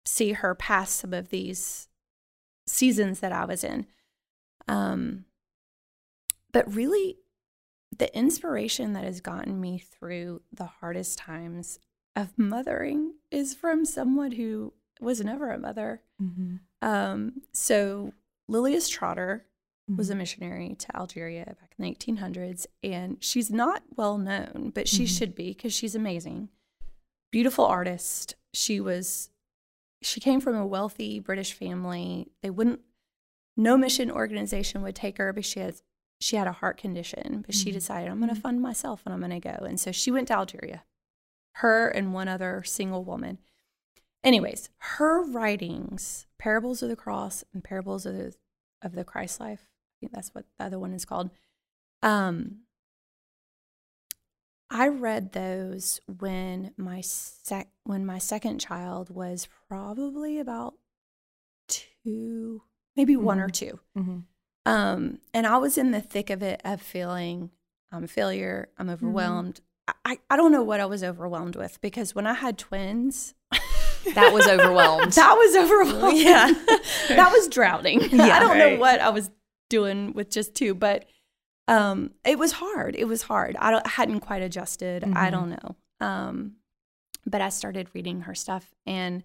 see 0.04 0.32
her 0.32 0.54
pass 0.54 0.90
some 0.90 1.12
of 1.12 1.28
these 1.28 1.88
seasons 2.66 3.20
that 3.20 3.32
I 3.32 3.44
was 3.44 3.62
in. 3.62 3.86
Um, 4.66 5.26
but 6.52 6.72
really, 6.74 7.18
the 7.96 8.14
inspiration 8.16 8.92
that 8.94 9.04
has 9.04 9.20
gotten 9.20 9.60
me 9.60 9.78
through 9.78 10.42
the 10.52 10.66
hardest 10.66 11.18
times 11.18 11.78
of 12.14 12.36
mothering 12.38 13.14
is 13.30 13.54
from 13.54 13.84
someone 13.84 14.32
who 14.32 14.72
was 15.00 15.20
never 15.20 15.50
a 15.50 15.58
mother. 15.58 16.02
Mhm. 16.20 16.60
Um, 16.82 17.42
so 17.52 18.12
Lilias 18.48 18.88
Trotter 18.90 19.45
was 19.89 20.11
a 20.11 20.14
Mhm. 20.14 20.18
missionary 20.18 20.74
to 20.74 20.97
Algeria 20.97 21.45
back 21.61 21.74
in 21.78 21.82
the 21.84 21.89
1800s, 21.89 22.66
and 22.82 23.22
she's 23.22 23.51
not 23.51 23.82
well 23.97 24.18
known, 24.18 24.70
but 24.74 24.89
she 24.89 25.05
Mhm. 25.05 25.18
should 25.18 25.34
be 25.34 25.49
because 25.51 25.72
she's 25.72 25.95
amazing. 25.95 26.49
Beautiful 27.30 27.64
artist. 27.64 28.34
She 28.53 28.80
was. 28.80 29.30
She 30.03 30.20
came 30.20 30.41
from 30.41 30.57
a 30.57 30.66
wealthy 30.66 31.18
British 31.20 31.53
family. 31.53 32.30
They 32.43 32.51
wouldn't. 32.51 32.80
No 33.57 33.76
mission 33.76 34.11
organization 34.11 34.82
would 34.82 34.95
take 34.97 35.18
her 35.18 35.32
because 35.32 35.47
she 35.47 35.61
has. 35.61 35.82
She 36.20 36.37
had 36.37 36.47
a 36.47 36.53
heart 36.53 36.78
condition, 36.78 37.43
but 37.45 37.55
she 37.55 37.70
Mhm. 37.70 37.74
decided 37.74 38.11
I'm 38.11 38.20
going 38.20 38.34
to 38.34 38.41
fund 38.41 38.61
myself 38.62 39.03
and 39.05 39.12
I'm 39.12 39.20
going 39.20 39.39
to 39.39 39.41
go. 39.41 39.64
And 39.64 39.78
so 39.78 39.93
she 39.93 40.11
went 40.11 40.28
to 40.28 40.34
Algeria. 40.34 40.84
Her 41.57 41.89
and 41.89 42.14
one 42.14 42.26
other 42.28 42.62
single 42.64 43.05
woman. 43.05 43.39
Anyways, 44.24 44.70
her 44.78 45.22
writings, 45.22 46.26
Parables 46.39 46.82
of 46.82 46.89
the 46.89 46.97
Cross 46.97 47.45
and 47.53 47.62
Parables 47.62 48.07
of 48.07 48.14
the 48.14 48.34
of 48.82 48.95
the 48.95 49.05
Christ 49.05 49.41
Life, 49.41 49.68
think 50.01 50.12
that's 50.12 50.34
what 50.34 50.44
the 50.59 50.64
other 50.64 50.78
one 50.78 50.92
is 50.92 51.05
called. 51.05 51.30
Um, 52.03 52.59
I 54.70 54.88
read 54.88 55.32
those 55.32 56.01
when 56.07 56.72
my 56.76 57.01
sec 57.01 57.68
when 57.84 58.05
my 58.05 58.18
second 58.18 58.59
child 58.59 59.11
was 59.11 59.49
probably 59.68 60.38
about 60.40 60.74
two, 61.68 62.62
maybe 62.97 63.16
one 63.16 63.38
or 63.40 63.49
Mhm. 63.49 63.53
two. 63.53 63.80
Mhm. 63.97 64.24
Um, 64.64 65.20
and 65.32 65.47
I 65.47 65.59
was 65.59 65.78
in 65.78 65.92
the 65.92 66.01
thick 66.01 66.30
of 66.30 66.42
it 66.42 66.61
of 66.64 66.82
feeling 66.82 67.51
I'm 67.92 68.05
a 68.05 68.09
failure, 68.09 68.68
I'm 68.76 68.90
overwhelmed. 68.90 69.61
I, 69.86 69.92
I, 70.05 70.18
I 70.30 70.36
don't 70.36 70.51
know 70.51 70.64
what 70.64 70.80
I 70.80 70.86
was 70.86 71.05
overwhelmed 71.05 71.55
with 71.55 71.80
because 71.80 72.16
when 72.16 72.26
I 72.26 72.34
had 72.34 72.59
twins, 72.59 73.34
that 74.14 74.32
was 74.34 74.49
overwhelmed 74.49 75.12
that 75.12 75.34
was 75.34 75.55
overwhelmed. 75.57 76.18
Yeah. 76.18 76.47
that 77.11 77.30
was 77.32 77.47
drowning. 77.49 78.01
Yeah, 78.11 78.24
I 78.36 78.40
don't 78.40 78.51
Right. 78.51 78.59
know 78.74 78.80
what 78.80 79.01
I 79.01 79.11
was 79.11 79.30
doing 79.68 80.12
with 80.12 80.30
just 80.30 80.54
two, 80.54 80.74
but 80.74 81.06
um, 81.68 82.12
it 82.24 82.38
was 82.38 82.52
hard. 82.52 82.94
It 82.94 83.06
was 83.06 83.22
hard. 83.22 83.56
I, 83.58 83.70
don't, 83.70 83.84
I 83.86 83.90
hadn't 83.90 84.20
quite 84.20 84.42
adjusted. 84.42 85.02
I 85.04 85.28
Mhm. 85.28 85.30
don't 85.32 85.50
know. 85.50 85.76
Um, 86.00 86.56
but 87.24 87.40
I 87.40 87.48
started 87.48 87.88
reading 87.92 88.22
her 88.22 88.34
stuff, 88.34 88.72
and 88.86 89.24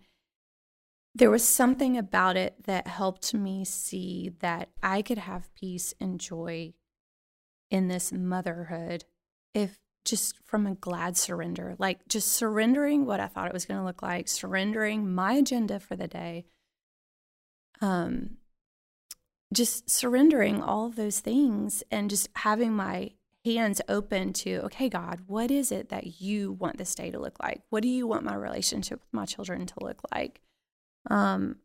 there 1.14 1.30
was 1.30 1.48
something 1.48 1.98
about 1.98 2.38
it 2.38 2.64
that 2.64 2.88
helped 2.88 3.34
me 3.34 3.66
see 3.66 4.32
that 4.40 4.70
I 4.82 5.02
could 5.02 5.18
have 5.20 5.54
peace 5.54 5.94
and 6.00 6.20
joy 6.20 6.74
in 7.70 7.88
this 7.90 8.12
motherhood 8.12 9.06
if 9.54 9.78
just 10.04 10.36
from 10.44 10.66
a 10.66 10.74
glad 10.74 11.16
surrender, 11.18 11.76
like 11.78 12.08
just 12.08 12.30
surrendering 12.32 13.06
what 13.06 13.20
I 13.20 13.28
thought 13.28 13.48
it 13.48 13.54
was 13.54 13.66
going 13.66 13.80
to 13.80 13.86
look 13.86 14.02
like, 14.02 14.28
surrendering 14.28 15.14
my 15.14 15.34
agenda 15.34 15.80
for 15.80 15.96
the 15.96 16.08
day, 16.08 16.46
um, 17.82 18.38
just 19.54 19.90
surrendering 19.90 20.62
all 20.62 20.86
of 20.86 20.96
those 20.96 21.20
things 21.20 21.84
and 21.92 22.10
just 22.10 22.30
having 22.36 22.74
my 22.74 23.12
hands 23.44 23.82
open 23.90 24.34
to, 24.34 24.58
okay, 24.66 24.88
God, 24.88 25.22
what 25.28 25.52
is 25.52 25.72
it 25.72 25.90
that 25.90 26.22
you 26.22 26.52
want 26.54 26.78
this 26.78 26.94
day 26.96 27.12
to 27.12 27.20
look 27.20 27.38
like? 27.42 27.62
What 27.70 27.84
do 27.84 27.90
you 27.90 28.08
want 28.08 28.24
my 28.24 28.36
relationship 28.36 29.00
with 29.00 29.14
my 29.14 29.26
children 29.26 29.66
to 29.66 29.74
look 29.82 30.02
like? 30.14 30.42
Um, 31.10 31.58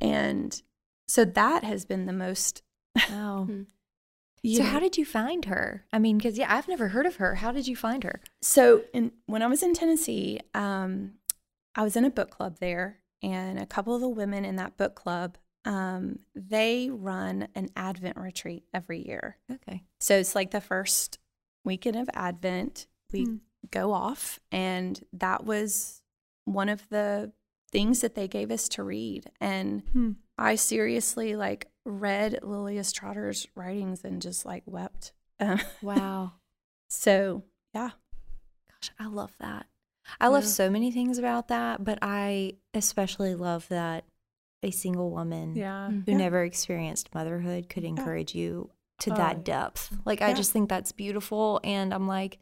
and 0.00 0.60
so 1.08 1.24
that 1.24 1.64
has 1.64 1.84
been 1.84 2.06
the 2.06 2.12
most. 2.12 2.62
wow 3.10 3.48
you 4.42 4.56
so 4.56 4.62
how 4.64 4.80
did 4.80 4.96
you 4.96 5.04
find 5.04 5.44
her 5.44 5.84
i 5.92 5.98
mean 5.98 6.16
because 6.16 6.38
yeah 6.38 6.52
i've 6.54 6.66
never 6.66 6.88
heard 6.88 7.04
of 7.04 7.16
her 7.16 7.34
how 7.36 7.52
did 7.52 7.68
you 7.68 7.76
find 7.76 8.02
her 8.04 8.22
So, 8.42 8.82
in, 8.94 9.12
when 9.26 9.42
I 9.42 9.46
was 9.48 9.62
in 9.62 9.74
Tennessee, 9.74 10.40
um, 10.54 11.12
I 11.74 11.82
was 11.82 11.94
in 11.94 12.04
a 12.06 12.10
book 12.10 12.30
club 12.30 12.56
there, 12.58 13.00
and 13.22 13.58
a 13.58 13.66
couple 13.66 13.94
of 13.94 14.00
the 14.00 14.08
women 14.08 14.44
in 14.46 14.56
that 14.56 14.76
book 14.78 14.94
club 14.94 15.36
um, 15.64 16.20
they 16.34 16.88
run 16.90 17.48
an 17.54 17.68
Advent 17.76 18.16
retreat 18.16 18.64
every 18.72 19.06
year. 19.06 19.36
Okay. 19.50 19.84
So 20.00 20.16
it's 20.16 20.34
like 20.34 20.50
the 20.50 20.60
first 20.60 21.18
weekend 21.64 21.96
of 21.96 22.08
Advent. 22.14 22.86
We 23.12 23.24
Hmm. 23.24 23.36
go 23.70 23.92
off, 23.92 24.38
and 24.50 25.02
that 25.12 25.44
was 25.44 26.02
one 26.44 26.68
of 26.68 26.88
the 26.88 27.32
things 27.72 28.00
that 28.00 28.14
they 28.14 28.26
gave 28.28 28.50
us 28.50 28.68
to 28.70 28.82
read. 28.82 29.30
And 29.40 29.82
Hmm. 29.92 30.12
I 30.38 30.54
seriously 30.54 31.36
like 31.36 31.66
read 31.84 32.38
Lilias 32.42 32.92
Trotter's 32.92 33.46
writings 33.54 34.04
and 34.04 34.22
just 34.22 34.44
like 34.46 34.62
wept. 34.66 35.12
Wow. 35.82 36.32
so 36.88 37.44
yeah, 37.74 37.90
Gosh, 38.68 38.90
I 38.98 39.06
love 39.06 39.34
that. 39.40 39.66
I 40.20 40.28
love 40.28 40.42
Yeah. 40.44 40.48
so 40.50 40.70
many 40.70 40.90
things 40.90 41.18
about 41.18 41.48
that, 41.48 41.84
but 41.84 41.98
I 42.02 42.54
especially 42.74 43.34
love 43.34 43.68
that 43.68 44.04
a 44.62 44.70
single 44.70 45.10
woman 45.10 45.56
Yeah. 45.56 45.88
Mm. 45.90 46.04
who 46.06 46.12
Yeah. 46.12 46.18
never 46.18 46.44
experienced 46.44 47.14
motherhood 47.14 47.68
could 47.68 47.84
encourage 47.84 48.34
you 48.34 48.70
to 49.00 49.12
Oh, 49.12 49.16
that 49.16 49.44
depth. 49.44 49.96
Like, 50.04 50.20
I 50.20 50.34
just 50.34 50.52
think 50.52 50.68
that's 50.68 50.92
beautiful. 50.92 51.60
And 51.64 51.94
I'm 51.94 52.06
like, 52.06 52.38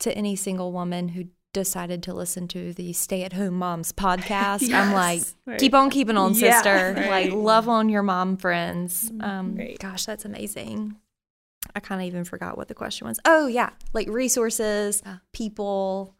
to 0.00 0.12
any 0.16 0.34
single 0.34 0.72
woman 0.72 1.08
who 1.08 1.26
decided 1.52 2.02
to 2.04 2.14
listen 2.14 2.48
to 2.48 2.72
the 2.72 2.92
Stay 2.92 3.22
at 3.22 3.32
Home 3.34 3.54
Moms 3.54 3.92
podcast, 3.92 4.72
I'm 4.72 4.92
like, 4.94 5.22
Right. 5.46 5.60
keep 5.60 5.74
on 5.74 5.90
keeping 5.90 6.16
on, 6.16 6.34
Yeah, 6.34 6.60
sister. 6.62 6.94
Like, 7.08 7.32
love 7.32 7.68
on 7.68 7.88
your 7.88 8.02
mom 8.02 8.36
friends. 8.36 9.12
Um, 9.20 9.56
Right. 9.56 9.78
Gosh, 9.78 10.06
that's 10.06 10.24
amazing. 10.24 10.96
I 11.74 11.80
kind 11.80 12.00
of 12.00 12.06
even 12.08 12.24
forgot 12.24 12.56
what 12.56 12.68
the 12.68 12.74
question 12.74 13.06
was. 13.06 13.20
Oh, 13.24 13.46
yeah. 13.46 13.70
Like 13.92 14.08
resources, 14.08 15.02
people. 15.32 16.16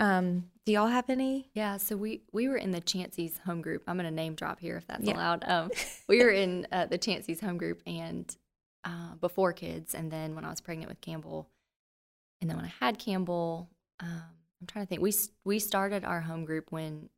Um, 0.00 0.50
do 0.66 0.72
y'all 0.72 0.88
have 0.88 1.08
any? 1.10 1.50
Yeah, 1.54 1.76
so 1.76 1.96
we 1.96 2.22
we 2.32 2.48
were 2.48 2.56
in 2.56 2.70
the 2.72 2.80
Chancey's 2.80 3.38
home 3.44 3.60
group. 3.62 3.84
I'm 3.86 3.96
gonna 3.96 4.10
name 4.10 4.34
drop 4.34 4.58
here 4.58 4.76
if 4.76 4.86
that's 4.86 5.04
Yeah. 5.06 5.14
allowed. 5.14 5.44
Um, 5.46 5.70
we 6.08 6.18
were 6.24 6.30
in 6.30 6.66
uh, 6.72 6.86
the 6.86 6.98
Chancey's 6.98 7.40
home 7.40 7.58
group 7.58 7.82
and 7.86 8.34
uh, 8.84 9.14
before 9.20 9.52
kids, 9.52 9.94
and 9.94 10.10
then 10.10 10.34
when 10.34 10.44
I 10.44 10.50
was 10.50 10.60
pregnant 10.60 10.88
with 10.88 11.00
Campbell, 11.00 11.48
and 12.40 12.48
then 12.50 12.56
when 12.56 12.64
I 12.66 12.72
had 12.80 12.98
Campbell, 12.98 13.68
um, 14.00 14.22
I'm 14.60 14.66
trying 14.66 14.86
to 14.86 14.88
think. 14.88 15.02
We 15.02 15.12
we 15.44 15.58
started 15.58 16.04
our 16.04 16.20
home 16.22 16.44
group 16.44 16.72
when 16.72 17.08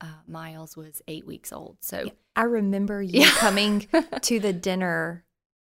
uh, 0.00 0.06
Miles 0.28 0.76
was 0.76 1.00
eight 1.08 1.26
weeks 1.26 1.52
old. 1.52 1.78
So 1.80 2.10
I 2.34 2.42
remember 2.44 3.02
you 3.02 3.20
Yeah. 3.22 3.30
coming 3.30 3.88
to 4.22 4.40
the 4.40 4.52
dinner 4.52 5.24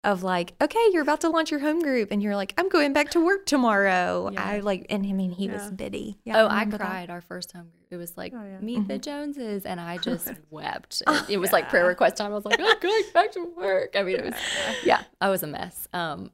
of 0.04 0.22
like, 0.22 0.54
okay, 0.60 0.78
you're 0.92 1.02
about 1.02 1.20
to 1.22 1.28
launch 1.28 1.50
your 1.50 1.60
home 1.60 1.80
group, 1.80 2.10
and 2.12 2.22
you're 2.22 2.36
like, 2.36 2.54
I'm 2.56 2.68
going 2.68 2.92
back 2.92 3.10
to 3.10 3.24
work 3.24 3.44
tomorrow. 3.46 4.30
Yeah. 4.32 4.42
I 4.44 4.60
like, 4.60 4.86
and 4.88 5.04
I 5.04 5.12
mean, 5.12 5.32
he 5.32 5.48
was 5.48 5.62
Yeah. 5.64 5.70
bitty. 5.70 6.18
oh, 6.28 6.30
I 6.46 6.52
remember 6.60 6.78
that. 6.78 6.84
cried 6.86 7.10
our 7.10 7.20
first 7.20 7.50
home 7.52 7.62
group. 7.70 7.72
It 7.90 7.96
was 7.96 8.16
like 8.16 8.32
Oh, 8.34 8.44
yeah. 8.44 8.58
meet 8.60 8.86
the 8.88 8.98
Mhm. 8.98 9.02
Joneses, 9.02 9.64
and 9.66 9.80
I 9.80 9.98
just 9.98 10.30
wept. 10.50 11.02
Oh, 11.06 11.24
It, 11.28 11.34
it 11.34 11.36
was 11.38 11.52
like 11.52 11.68
prayer 11.68 11.86
request 11.86 12.16
time. 12.18 12.30
I 12.30 12.34
was 12.36 12.44
like, 12.44 12.60
I'm 12.60 12.78
going 12.80 13.02
back 13.14 13.32
to 13.32 13.44
work. 13.56 13.94
I 13.96 14.02
mean, 14.04 14.16
it 14.16 14.24
was 14.26 14.34
yeah, 14.84 15.02
I 15.20 15.28
was 15.28 15.42
a 15.42 15.46
mess. 15.48 15.88
Um, 15.92 16.30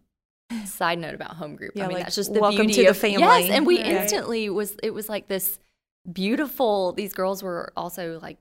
side 0.67 0.99
note 0.99 1.15
about 1.15 1.31
home 1.37 1.57
group. 1.57 1.73
Yeah, 1.75 1.85
I 1.85 1.89
mean, 1.89 1.97
like, 1.97 2.05
that's 2.07 2.17
just 2.17 2.35
the 2.35 2.41
welcome 2.41 2.67
beauty 2.67 2.75
to 2.75 2.83
the 2.85 2.91
of 2.91 2.99
family. 2.99 3.21
Yes, 3.21 3.51
and 3.51 3.67
we 3.67 3.79
Right. 3.79 3.87
instantly 3.87 4.51
was. 4.51 4.77
It 4.83 4.91
was 4.93 5.09
like 5.09 5.29
this 5.29 5.59
beautiful. 6.11 6.93
These 6.93 7.15
girls 7.15 7.43
were 7.43 7.73
also 7.77 8.19
like, 8.21 8.37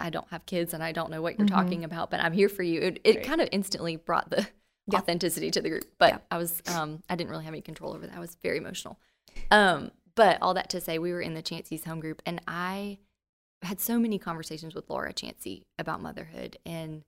I 0.00 0.10
don't 0.10 0.28
have 0.30 0.46
kids, 0.46 0.74
and 0.74 0.82
I 0.82 0.92
don't 0.92 1.10
know 1.10 1.20
what 1.22 1.38
you're 1.38 1.46
Mhm. 1.46 1.52
talking 1.52 1.84
about, 1.84 2.10
but 2.10 2.20
I'm 2.20 2.32
here 2.32 2.48
for 2.48 2.62
you. 2.62 2.80
It, 2.80 3.00
it 3.04 3.16
Right. 3.16 3.24
kind 3.24 3.40
of 3.40 3.48
instantly 3.52 3.96
brought 3.96 4.30
the 4.30 4.48
Yeah. 4.90 4.98
authenticity 4.98 5.50
to 5.50 5.60
the 5.60 5.68
group. 5.68 5.84
But 5.98 6.10
Yeah. 6.14 6.18
I 6.30 6.38
was, 6.38 6.62
um, 6.68 7.02
I 7.08 7.16
didn't 7.16 7.30
really 7.30 7.44
have 7.44 7.52
any 7.54 7.60
control 7.62 7.94
over 7.94 8.06
that. 8.06 8.16
I 8.16 8.20
was 8.20 8.36
very 8.36 8.58
emotional. 8.58 8.98
Um, 9.50 9.90
but 10.14 10.40
all 10.42 10.54
that 10.54 10.70
to 10.70 10.80
say, 10.80 10.98
we 10.98 11.12
were 11.12 11.20
in 11.20 11.34
the 11.34 11.42
Chancey's 11.42 11.84
home 11.84 12.00
group, 12.00 12.22
and 12.26 12.40
I 12.48 12.98
had 13.62 13.80
so 13.80 13.98
many 13.98 14.18
conversations 14.18 14.74
with 14.74 14.88
Laura 14.88 15.12
Chancey 15.12 15.66
about 15.78 16.00
motherhood, 16.00 16.58
and 16.64 17.04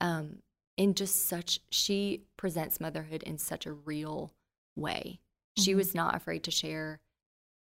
um, 0.00 0.42
in 0.76 0.94
just 0.94 1.26
such 1.28 1.60
she 1.70 2.24
presents 2.36 2.80
motherhood 2.80 3.22
in 3.22 3.38
such 3.38 3.66
a 3.66 3.72
real 3.72 4.32
way. 4.76 5.20
She 5.56 5.72
Mhm. 5.72 5.76
was 5.76 5.94
not 5.94 6.14
afraid 6.16 6.42
to 6.44 6.50
share 6.50 6.98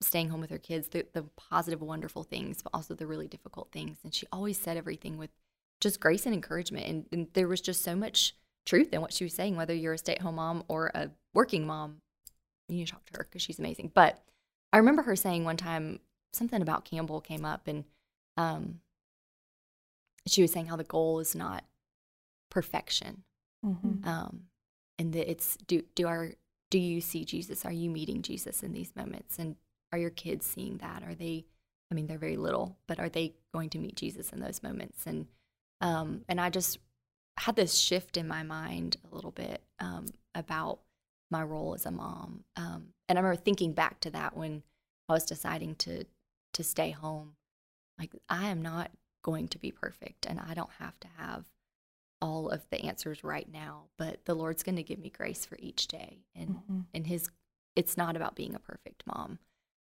staying 0.02 0.30
home 0.30 0.42
with 0.42 0.50
her 0.50 0.58
kids, 0.58 0.90
the, 0.90 1.06
the 1.14 1.24
positive, 1.38 1.82
wonderful 1.82 2.24
things, 2.24 2.62
but 2.62 2.72
also 2.74 2.94
the 2.94 3.08
really 3.08 3.28
difficult 3.28 3.72
things. 3.72 3.98
And 4.04 4.14
she 4.14 4.28
always 4.32 4.58
said 4.58 4.78
everything 4.78 5.18
with 5.18 5.30
just 5.82 6.00
grace 6.00 6.26
and 6.26 6.36
encouragement. 6.36 6.86
And, 6.86 7.06
and 7.12 7.28
there 7.34 7.48
was 7.48 7.62
just 7.62 7.84
so 7.84 7.96
much 7.96 8.36
truth 8.66 8.94
in 8.94 9.02
what 9.02 9.14
she 9.14 9.24
was 9.24 9.34
saying, 9.34 9.56
whether 9.56 9.74
you're 9.74 9.94
a 9.94 9.98
stay 9.98 10.16
at 10.16 10.22
home 10.22 10.36
mom 10.36 10.64
or 10.68 10.92
a 10.94 11.12
working 11.34 11.66
mom. 11.66 12.02
You 12.68 12.78
need 12.78 12.88
to 12.88 12.94
talk 12.94 13.06
to 13.06 13.14
her 13.18 13.24
because 13.30 13.42
she's 13.42 13.60
amazing. 13.60 13.92
But 13.94 14.22
I 14.74 14.78
remember 14.78 15.04
her 15.04 15.16
saying 15.16 15.44
one 15.46 15.58
time 15.58 16.00
something 16.34 16.62
about 16.62 16.84
Campbell 16.86 17.22
came 17.22 17.46
up, 17.46 17.68
and 17.68 17.86
um, 18.38 18.80
she 20.28 20.42
was 20.42 20.52
saying 20.52 20.66
how 20.66 20.76
the 20.76 20.84
goal 20.84 21.20
is 21.20 21.36
not 21.36 21.64
perfection, 22.50 23.24
Mhm. 23.64 24.06
um, 24.06 24.48
and 24.98 25.14
that 25.14 25.30
it's 25.30 25.58
do 25.68 25.84
do 25.94 26.08
our 26.08 26.32
do 26.72 26.80
you 26.80 27.00
see 27.02 27.24
Jesus? 27.24 27.66
Are 27.66 27.72
you 27.72 27.90
meeting 27.90 28.22
Jesus 28.24 28.64
in 28.64 28.74
these 28.74 28.96
moments? 28.96 29.38
And 29.38 29.56
are 29.96 30.00
your 30.00 30.10
kids 30.10 30.46
seeing 30.46 30.78
that? 30.80 31.04
Are 31.04 31.16
they? 31.16 31.46
I 31.90 31.96
mean, 31.96 32.08
they're 32.08 32.18
very 32.18 32.36
little, 32.36 32.78
but 32.88 33.00
are 33.00 33.10
they 33.10 33.36
going 33.54 33.70
to 33.70 33.78
meet 33.78 33.96
Jesus 33.96 34.34
in 34.34 34.40
those 34.42 34.62
moments? 34.62 35.06
And 35.06 35.28
um, 35.82 36.26
and 36.28 36.42
I 36.42 36.50
just 36.50 36.80
had 37.38 37.56
this 37.56 37.78
shift 37.78 38.18
in 38.18 38.28
my 38.28 38.44
mind 38.44 38.98
a 39.10 39.16
little 39.16 39.32
bit 39.32 39.62
um, 39.80 40.08
about 40.34 40.80
my 41.32 41.44
role 41.44 41.74
as 41.76 41.86
a 41.86 41.92
mom. 41.92 42.44
Um, 42.58 42.88
and 43.08 43.18
I 43.18 43.22
remember 43.22 43.42
thinking 43.42 43.74
back 43.74 44.00
to 44.02 44.10
that 44.12 44.36
when 44.36 44.64
I 45.08 45.14
was 45.14 45.24
deciding 45.26 45.76
to 45.76 46.06
to 46.54 46.64
stay 46.64 46.92
home. 46.92 47.36
Like 47.98 48.12
I 48.28 48.48
am 48.50 48.62
not 48.62 48.92
going 49.24 49.48
to 49.50 49.58
be 49.60 49.72
perfect, 49.72 50.26
and 50.26 50.40
I 50.40 50.54
don't 50.54 50.72
have 50.80 51.00
to 51.00 51.08
have 51.18 51.46
all 52.22 52.50
of 52.50 52.66
the 52.70 52.82
answers 52.86 53.24
right 53.24 53.48
now. 53.52 53.86
But 53.98 54.26
the 54.26 54.36
Lord's 54.36 54.64
going 54.64 54.76
to 54.78 54.84
give 54.84 55.00
me 55.00 55.10
grace 55.10 55.46
for 55.46 55.56
each 55.60 55.88
day, 55.88 56.26
and 56.36 56.50
Mhm. 56.70 56.86
and 56.94 57.08
His. 57.08 57.30
It's 57.78 57.98
not 57.98 58.16
about 58.16 58.36
being 58.36 58.56
a 58.56 58.60
perfect 58.60 59.04
mom. 59.06 59.38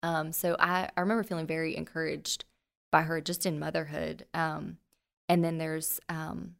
Um, 0.05 0.31
so 0.31 0.55
I 0.59 0.89
I 0.95 1.01
remember 1.01 1.23
feeling 1.23 1.47
very 1.47 1.75
encouraged 1.75 2.45
by 2.91 3.01
her 3.01 3.19
just 3.19 3.45
in 3.45 3.57
motherhood. 3.59 4.25
Um, 4.33 4.77
and 5.27 5.43
then 5.43 5.57
there's 5.57 5.99
um, 6.09 6.55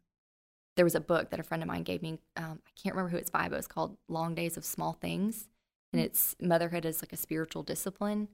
there 0.75 0.85
was 0.85 0.95
a 0.95 0.99
book 0.99 1.29
that 1.29 1.39
a 1.39 1.43
friend 1.43 1.61
of 1.61 1.67
mine 1.67 1.83
gave 1.83 2.01
me. 2.01 2.17
Um, 2.35 2.59
I 2.65 2.71
can't 2.81 2.95
remember 2.95 3.11
who 3.11 3.17
it's 3.17 3.29
by, 3.29 3.47
but 3.47 3.57
it's 3.57 3.67
called 3.67 3.97
Long 4.09 4.33
Days 4.33 4.57
of 4.57 4.65
Small 4.65 4.93
Things, 4.93 5.47
and 5.93 6.01
it's 6.01 6.35
motherhood 6.41 6.85
is 6.85 7.03
like 7.03 7.13
a 7.13 7.17
spiritual 7.17 7.61
discipline. 7.61 8.29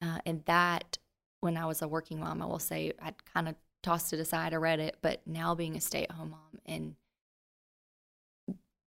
Uh, 0.00 0.18
and 0.24 0.44
that, 0.46 0.98
when 1.40 1.56
I 1.56 1.66
was 1.66 1.82
a 1.82 1.88
working 1.88 2.20
mom, 2.20 2.40
I 2.40 2.46
will 2.46 2.58
say 2.60 2.92
I'd 3.02 3.24
kind 3.24 3.48
of 3.48 3.56
tossed 3.82 4.12
it 4.12 4.20
aside. 4.20 4.54
I 4.54 4.56
read 4.56 4.78
it, 4.78 4.96
but 5.02 5.26
now 5.26 5.56
being 5.56 5.76
a 5.76 5.80
stay-at-home 5.80 6.30
mom 6.30 6.60
and 6.64 6.94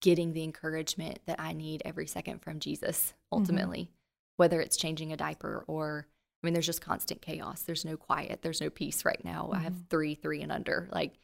getting 0.00 0.32
the 0.34 0.44
encouragement 0.44 1.20
that 1.26 1.40
I 1.40 1.54
need 1.54 1.82
every 1.84 2.06
second 2.06 2.42
from 2.42 2.60
Jesus, 2.60 3.14
ultimately, 3.30 3.90
whether 4.36 4.60
it's 4.60 4.76
changing 4.76 5.12
a 5.12 5.16
diaper 5.16 5.64
or 5.66 6.06
I 6.42 6.46
mean, 6.46 6.54
there's 6.54 6.66
just 6.66 6.80
constant 6.80 7.22
chaos. 7.22 7.62
There's 7.62 7.84
no 7.84 7.96
quiet. 7.96 8.42
There's 8.42 8.60
no 8.60 8.68
peace 8.68 9.04
right 9.04 9.24
now. 9.24 9.50
I 9.52 9.60
have 9.60 9.74
Mhm. 9.74 9.88
three, 9.88 10.14
three 10.16 10.42
and 10.42 10.50
under. 10.50 10.88
Like, 10.90 11.20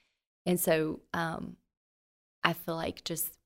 and 0.47 0.61
so 0.61 1.01
um, 1.13 1.57
I 2.45 2.53
feel 2.53 2.77
like 2.77 3.03
just 3.03 3.37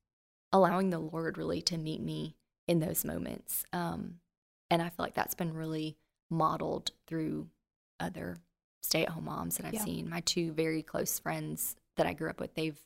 allowing 0.51 0.91
the 0.91 0.99
Lord 0.99 1.35
really 1.37 1.63
to 1.63 1.77
meet 1.79 1.99
me 1.99 2.35
in 2.67 2.79
those 2.79 3.03
moments. 3.03 3.65
Um, 3.73 4.19
and 4.69 4.83
I 4.83 4.89
feel 4.89 5.03
like 5.03 5.15
that's 5.15 5.33
been 5.33 5.53
really 5.53 5.97
modeled 6.29 6.91
through 7.07 7.49
other 7.99 8.37
stay 8.83 9.03
at 9.03 9.09
home 9.09 9.25
moms 9.25 9.57
that 9.57 9.65
I've 9.65 9.73
Yeah. 9.73 9.83
seen. 9.83 10.07
My 10.09 10.19
two 10.21 10.51
very 10.51 10.83
close 10.83 11.17
friends 11.17 11.75
that 11.95 12.05
I 12.05 12.13
grew 12.13 12.29
up 12.29 12.39
with, 12.39 12.53
they've 12.53 12.79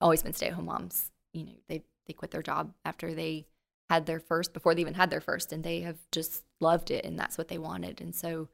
always 0.00 0.24
been 0.24 0.32
stay 0.32 0.48
at 0.48 0.54
home 0.54 0.64
moms. 0.66 1.12
You 1.32 1.44
know, 1.44 1.54
they 1.68 1.84
they 2.06 2.14
quit 2.14 2.30
their 2.32 2.42
job 2.42 2.74
after 2.84 3.14
they 3.14 3.46
had 3.90 4.06
their 4.06 4.20
first, 4.20 4.52
before 4.52 4.74
they 4.74 4.80
even 4.82 4.94
had 4.94 5.10
their 5.10 5.20
first, 5.20 5.52
and 5.52 5.64
they 5.64 5.80
have 5.80 5.98
just 6.12 6.44
loved 6.60 6.90
it, 6.90 7.04
and 7.04 7.18
that's 7.18 7.38
what 7.38 7.48
they 7.48 7.58
wanted. 7.58 8.00
And 8.00 8.14
so, 8.14 8.48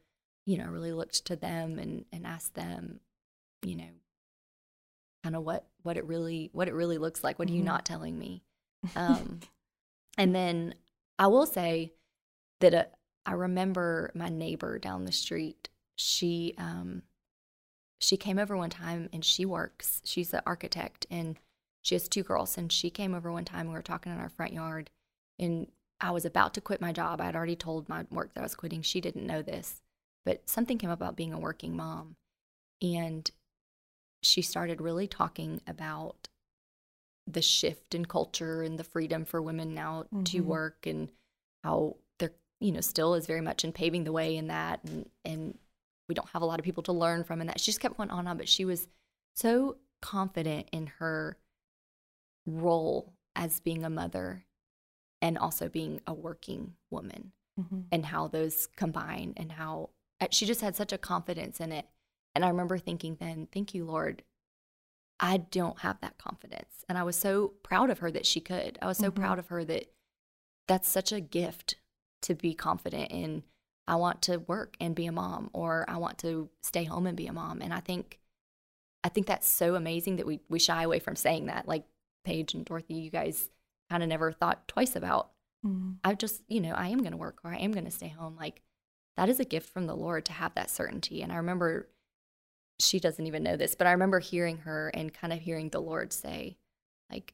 you 0.46 0.56
know, 0.58 0.64
I 0.64 0.68
really 0.68 0.92
looked 0.92 1.24
to 1.26 1.36
them 1.36 1.78
and 1.78 2.04
and 2.12 2.26
asked 2.26 2.54
them, 2.54 3.00
you 3.62 3.76
know, 3.76 3.90
kind 5.22 5.36
of 5.36 5.42
what 5.42 5.66
what 5.82 5.96
it 5.96 6.04
really 6.06 6.50
what 6.52 6.68
it 6.68 6.74
really 6.74 6.98
looks 6.98 7.24
like. 7.24 7.38
What 7.38 7.48
are 7.48 7.52
you 7.52 7.62
Mhm. 7.62 7.66
not 7.66 7.84
telling 7.86 8.18
me? 8.18 8.42
Um, 8.96 9.40
and 10.18 10.34
then 10.34 10.74
I 11.18 11.26
will 11.28 11.46
say 11.46 11.92
that 12.60 12.74
uh, 12.74 12.84
I 13.26 13.32
remember 13.32 14.12
my 14.14 14.28
neighbor 14.28 14.78
down 14.78 15.04
the 15.06 15.12
street. 15.12 15.70
She 15.96 16.54
um, 16.58 17.02
she 17.98 18.16
came 18.18 18.38
over 18.38 18.56
one 18.56 18.70
time 18.70 19.08
and 19.12 19.24
she 19.24 19.46
works. 19.46 20.02
She's 20.04 20.34
an 20.34 20.42
architect 20.46 21.06
and 21.10 21.38
she 21.80 21.94
has 21.94 22.08
two 22.08 22.22
girls. 22.22 22.58
And 22.58 22.70
she 22.70 22.90
came 22.90 23.14
over 23.14 23.32
one 23.32 23.44
time. 23.46 23.68
We 23.68 23.72
were 23.74 23.82
talking 23.82 24.12
in 24.12 24.18
our 24.18 24.28
front 24.28 24.52
yard, 24.52 24.90
and 25.38 25.70
I 26.00 26.10
was 26.10 26.24
about 26.24 26.54
to 26.54 26.60
quit 26.60 26.80
my 26.80 26.92
job. 26.92 27.20
I 27.20 27.26
had 27.26 27.36
already 27.36 27.56
told 27.56 27.88
my 27.88 28.04
work 28.10 28.34
that 28.34 28.40
I 28.40 28.44
was 28.44 28.54
quitting. 28.54 28.82
She 28.82 29.00
didn't 29.00 29.26
know 29.26 29.42
this, 29.42 29.82
but 30.24 30.48
something 30.48 30.78
came 30.78 30.90
up 30.90 30.98
about 31.00 31.16
being 31.16 31.32
a 31.32 31.38
working 31.38 31.76
mom, 31.76 32.16
and 32.82 33.30
she 34.22 34.42
started 34.42 34.80
really 34.80 35.06
talking 35.06 35.60
about 35.66 36.28
the 37.26 37.42
shift 37.42 37.94
in 37.94 38.04
culture 38.04 38.62
and 38.62 38.78
the 38.78 38.84
freedom 38.84 39.24
for 39.24 39.40
women 39.40 39.74
now 39.74 40.04
to 40.24 40.42
Mhm. 40.42 40.46
work 40.46 40.86
and 40.86 41.10
how 41.62 41.96
there 42.18 42.34
you 42.60 42.70
know 42.70 42.82
still 42.82 43.14
is 43.14 43.26
very 43.26 43.40
much 43.40 43.64
in 43.64 43.72
paving 43.72 44.04
the 44.04 44.12
way 44.12 44.36
in 44.36 44.48
that 44.48 44.82
and 44.84 45.10
and 45.24 45.58
we 46.06 46.14
don't 46.14 46.28
have 46.30 46.42
a 46.42 46.44
lot 46.44 46.58
of 46.60 46.64
people 46.64 46.82
to 46.82 46.92
learn 46.92 47.24
from 47.24 47.40
and 47.40 47.48
that 47.48 47.58
she 47.58 47.66
just 47.66 47.80
kept 47.80 47.96
going 47.96 48.10
on 48.10 48.18
and 48.20 48.28
on 48.28 48.36
but 48.36 48.48
she 48.48 48.66
was 48.66 48.88
so 49.34 49.78
confident 50.02 50.68
in 50.70 50.86
her 50.86 51.38
role 52.46 53.14
as 53.34 53.60
being 53.60 53.84
a 53.84 53.90
mother 53.90 54.44
and 55.24 55.38
also 55.38 55.68
being 55.68 56.00
a 56.06 56.14
working 56.14 56.74
woman 56.90 57.32
Mm-hmm. 57.58 57.82
and 57.92 58.06
how 58.06 58.26
those 58.26 58.66
combine 58.76 59.32
and 59.36 59.52
how 59.52 59.90
uh, 60.20 60.26
she 60.32 60.44
just 60.44 60.60
had 60.60 60.74
such 60.74 60.92
a 60.92 60.98
confidence 60.98 61.60
in 61.60 61.70
it. 61.70 61.86
And 62.34 62.44
I 62.44 62.48
remember 62.48 62.78
thinking 62.78 63.16
then, 63.20 63.46
thank 63.52 63.72
you, 63.74 63.84
Lord. 63.84 64.24
I 65.20 65.36
don't 65.36 65.78
have 65.78 66.00
that 66.00 66.18
confidence. 66.18 66.84
And 66.88 66.98
I 66.98 67.04
was 67.04 67.14
so 67.14 67.52
proud 67.62 67.90
of 67.90 68.00
her 68.00 68.10
that 68.10 68.26
she 68.26 68.40
could. 68.40 68.76
I 68.82 68.86
was 68.86 68.98
so 68.98 69.12
Mhm. 69.12 69.14
proud 69.14 69.38
of 69.38 69.46
her 69.50 69.64
that 69.66 69.86
that's 70.66 70.88
such 70.88 71.12
a 71.12 71.20
gift 71.20 71.76
to 72.22 72.34
be 72.34 72.54
confident 72.54 73.12
in. 73.12 73.44
I 73.86 73.94
want 73.96 74.20
to 74.22 74.38
work 74.38 74.76
and 74.80 74.96
be 74.96 75.06
a 75.06 75.12
mom, 75.12 75.50
or 75.52 75.88
I 75.88 75.98
want 75.98 76.18
to 76.18 76.50
stay 76.60 76.82
home 76.82 77.06
and 77.06 77.16
be 77.16 77.28
a 77.28 77.32
mom. 77.32 77.62
And 77.62 77.72
I 77.72 77.78
think, 77.78 78.18
I 79.04 79.10
think 79.10 79.28
that's 79.28 79.48
so 79.48 79.76
amazing 79.76 80.16
that 80.16 80.26
we 80.26 80.40
we 80.48 80.58
shy 80.58 80.82
away 80.82 80.98
from 80.98 81.14
saying 81.14 81.46
that. 81.46 81.68
Like 81.68 81.86
Paige 82.24 82.54
and 82.54 82.64
Dorothy, 82.64 82.94
you 82.94 83.10
guys 83.10 83.48
kind 83.94 84.02
of 84.02 84.08
never 84.08 84.32
thought 84.32 84.66
twice 84.68 84.96
about 84.96 85.30
Mm-hmm. 85.64 85.92
I 86.04 86.12
just, 86.12 86.42
you 86.46 86.60
know, 86.60 86.72
I 86.74 86.88
am 86.88 86.98
going 86.98 87.12
to 87.12 87.16
work 87.16 87.38
or 87.42 87.50
I 87.50 87.56
am 87.56 87.72
going 87.72 87.86
to 87.86 87.90
stay 87.90 88.08
home. 88.08 88.36
Like 88.36 88.60
that 89.16 89.30
is 89.30 89.40
a 89.40 89.46
gift 89.46 89.70
from 89.72 89.86
the 89.86 89.96
Lord 89.96 90.26
to 90.26 90.32
have 90.34 90.54
that 90.56 90.68
certainty. 90.68 91.22
And 91.22 91.32
I 91.32 91.36
remember 91.36 91.88
she 92.78 93.00
doesn't 93.00 93.26
even 93.26 93.42
know 93.42 93.56
this, 93.56 93.74
but 93.74 93.86
I 93.86 93.92
remember 93.92 94.18
hearing 94.18 94.58
her 94.58 94.90
and 94.92 95.14
kind 95.14 95.32
of 95.32 95.38
hearing 95.38 95.70
the 95.70 95.80
Lord 95.80 96.12
say, 96.12 96.58
like, 97.10 97.32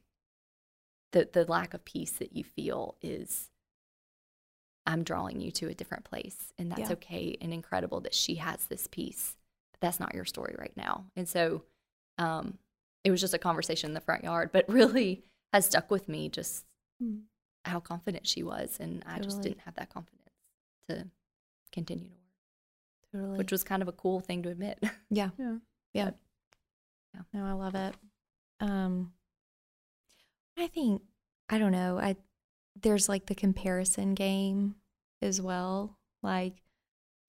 the 1.11 1.27
the 1.33 1.43
lack 1.43 1.73
of 1.73 1.83
peace 1.83 2.11
that 2.19 2.31
you 2.33 2.45
feel 2.45 2.95
is 3.01 3.49
I'm 4.85 5.03
drawing 5.03 5.41
you 5.41 5.51
to 5.51 5.67
a 5.67 5.73
different 5.73 6.05
place. 6.05 6.53
And 6.57 6.71
that's 6.71 6.81
Yeah. 6.89 6.93
okay 6.93 7.35
and 7.41 7.53
incredible 7.53 7.99
that 8.01 8.13
she 8.15 8.35
has 8.35 8.63
this 8.65 8.87
peace. 8.89 9.35
But 9.73 9.81
that's 9.81 9.99
not 9.99 10.13
your 10.15 10.23
story 10.25 10.55
right 10.57 10.77
now. 10.77 11.05
And 11.17 11.27
so 11.27 11.63
um 12.17 12.59
it 13.03 13.11
was 13.11 13.19
just 13.19 13.33
a 13.33 13.39
conversation 13.39 13.89
in 13.89 13.93
the 13.93 13.99
front 13.99 14.23
yard, 14.23 14.51
but 14.53 14.69
really 14.69 15.25
has 15.53 15.65
stuck 15.65 15.89
with 15.91 16.07
me 16.09 16.29
just 16.29 16.65
Mm. 17.01 17.21
how 17.65 17.79
confident 17.79 18.27
she 18.27 18.43
was 18.43 18.77
and 18.79 19.03
i 19.07 19.17
just 19.17 19.41
didn't 19.41 19.61
have 19.61 19.73
that 19.73 19.89
confidence 19.89 20.29
to 20.87 21.07
continue 21.71 22.09
to 22.09 22.13
work 23.17 23.21
Totally. 23.23 23.37
which 23.39 23.51
was 23.51 23.63
kind 23.63 23.81
of 23.81 23.87
a 23.87 23.91
cool 23.91 24.19
thing 24.19 24.43
to 24.43 24.49
admit 24.49 24.77
yeah. 25.09 25.29
Yeah. 25.39 25.55
Yeah. 25.95 26.05
But, 26.05 26.15
yeah. 27.15 27.21
No, 27.33 27.45
I 27.47 27.53
love 27.53 27.73
it. 27.75 27.95
Um 28.59 29.13
I 30.57 30.67
think 30.67 31.01
I 31.49 31.57
don't 31.57 31.71
know. 31.71 31.97
I 31.97 32.15
there's 32.81 33.09
like 33.09 33.25
the 33.25 33.35
comparison 33.35 34.13
game 34.13 34.75
as 35.21 35.41
well. 35.41 35.97
Like 36.21 36.61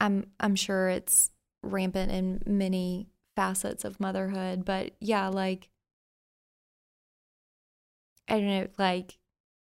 I'm 0.00 0.26
I'm 0.38 0.54
sure 0.54 0.88
it's 0.88 1.30
rampant 1.62 2.12
in 2.12 2.42
many 2.46 3.08
facets 3.36 3.84
of 3.84 3.98
motherhood, 4.00 4.64
but 4.64 4.92
yeah, 5.00 5.28
like 5.28 5.70
I 8.28 8.34
don't 8.34 8.46
know, 8.46 8.68
like 8.78 9.18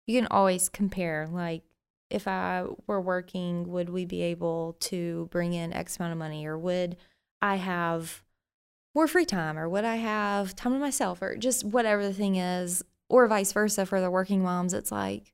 you 0.07 0.19
can 0.19 0.29
always 0.29 0.69
compare 0.69 1.29
like 1.31 1.63
if 2.11 2.27
I 2.27 2.65
were 2.87 3.01
working, 3.01 3.69
would 3.69 3.89
we 3.89 4.05
be 4.05 4.23
able 4.23 4.77
to 4.81 5.29
bring 5.31 5.53
in 5.53 5.73
X 5.73 5.99
amount 5.99 6.13
of 6.13 6.19
money 6.19 6.45
or 6.47 6.59
would 6.59 6.97
I 7.41 7.57
have 7.57 8.23
more 8.95 9.07
free 9.07 9.25
time 9.25 9.57
or 9.57 9.69
would 9.69 9.85
I 9.85 9.97
have 9.97 10.57
time 10.57 10.73
to 10.73 10.79
myself 10.79 11.23
or 11.23 11.37
just 11.37 11.65
whatever 11.65 12.03
the 12.03 12.13
thing 12.13 12.37
is, 12.37 12.83
or 13.09 13.27
vice 13.27 13.53
versa 13.53 13.85
for 13.85 14.01
the 14.01 14.11
working 14.11 14.43
moms. 14.43 14.73
It's 14.73 14.93
like, 14.93 15.33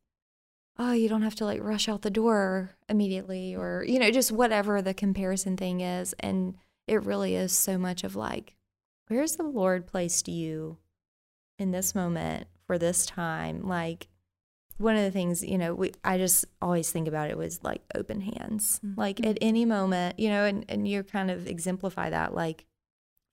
oh, 0.79 0.93
you 0.93 1.09
don't 1.09 1.23
have 1.23 1.35
to 1.37 1.45
like 1.45 1.63
rush 1.63 1.89
out 1.89 2.03
the 2.03 2.11
door 2.11 2.77
immediately 2.89 3.55
or, 3.55 3.85
you 3.87 3.99
know, 3.99 4.11
just 4.11 4.33
whatever 4.33 4.83
the 4.83 4.95
comparison 4.95 5.57
thing 5.57 5.81
is. 5.81 6.15
And 6.21 6.57
it 6.87 7.05
really 7.05 7.35
is 7.35 7.53
so 7.53 7.79
much 7.79 8.05
of 8.05 8.17
like, 8.17 8.55
where's 9.09 9.37
the 9.37 9.45
Lord 9.45 9.87
placed 9.87 10.29
you 10.29 10.79
in 11.59 11.71
this 11.71 11.95
moment 11.95 12.49
for 12.67 12.79
this 12.79 13.07
time? 13.07 13.67
Like, 13.67 14.09
one 14.79 14.95
of 14.97 15.03
the 15.03 15.11
things 15.11 15.43
you 15.43 15.57
know 15.57 15.75
we 15.75 15.91
i 16.05 16.19
just 16.19 16.45
always 16.61 16.91
think 16.91 17.09
about 17.09 17.31
it 17.31 17.39
was 17.39 17.65
like 17.65 17.81
open 17.95 18.21
hands 18.21 18.79
Mhm. 18.85 18.95
like 18.99 19.25
at 19.25 19.39
any 19.41 19.65
moment 19.65 20.19
you 20.21 20.29
know 20.29 20.45
and, 20.45 20.67
and 20.69 20.87
you 20.87 21.03
kind 21.03 21.31
of 21.31 21.47
exemplify 21.47 22.11
that 22.11 22.35
like 22.35 22.67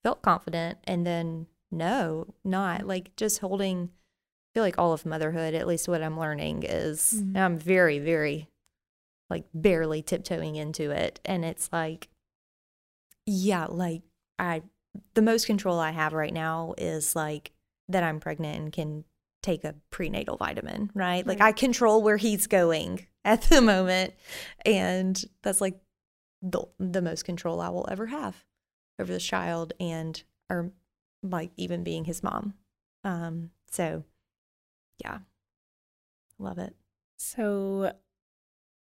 felt 0.03 0.21
confident 0.21 0.77
and 0.85 1.05
then 1.05 1.47
no 1.69 2.33
not 2.45 2.87
like 2.87 3.13
just 3.17 3.39
holding 3.39 3.89
i 3.91 4.49
feel 4.53 4.63
like 4.63 4.77
all 4.77 4.93
of 4.93 5.05
motherhood 5.05 5.53
at 5.53 5.67
least 5.67 5.89
what 5.89 6.01
i'm 6.01 6.17
learning 6.17 6.63
is 6.63 7.15
Mhm. 7.21 7.35
i'm 7.37 7.57
very 7.59 7.99
very 7.99 8.47
like 9.29 9.43
barely 9.53 10.01
tiptoeing 10.01 10.55
into 10.55 10.91
it 10.91 11.19
and 11.25 11.43
it's 11.43 11.67
like 11.73 12.07
yeah 13.25 13.65
like 13.65 14.01
i 14.39 14.61
the 15.13 15.21
most 15.21 15.45
control 15.45 15.77
i 15.79 15.91
have 15.91 16.13
right 16.13 16.33
now 16.33 16.73
is 16.77 17.17
like 17.17 17.51
that 17.89 18.03
i'm 18.03 18.21
pregnant 18.21 18.57
and 18.61 18.71
can 18.71 19.03
take 19.43 19.63
a 19.63 19.75
prenatal 19.91 20.37
vitamin 20.37 20.89
right? 20.95 21.27
Like 21.27 21.41
i 21.41 21.51
control 21.51 22.01
where 22.01 22.17
he's 22.17 22.47
going 22.47 23.05
at 23.25 23.43
the 23.43 23.61
moment 23.61 24.13
and 24.65 25.23
that's 25.43 25.61
like 25.61 25.79
the, 26.41 26.63
the 26.77 27.01
most 27.01 27.23
control 27.23 27.61
i 27.61 27.69
will 27.69 27.87
ever 27.89 28.07
have 28.07 28.43
over 28.99 29.13
this 29.13 29.23
child 29.23 29.73
and 29.79 30.23
or 30.49 30.71
like 31.21 31.51
even 31.55 31.83
being 31.83 32.05
his 32.05 32.21
mom. 32.23 32.55
Um 33.03 33.51
so 33.69 34.03
yeah. 35.03 35.19
Love 36.39 36.57
it. 36.57 36.75
So, 37.17 37.93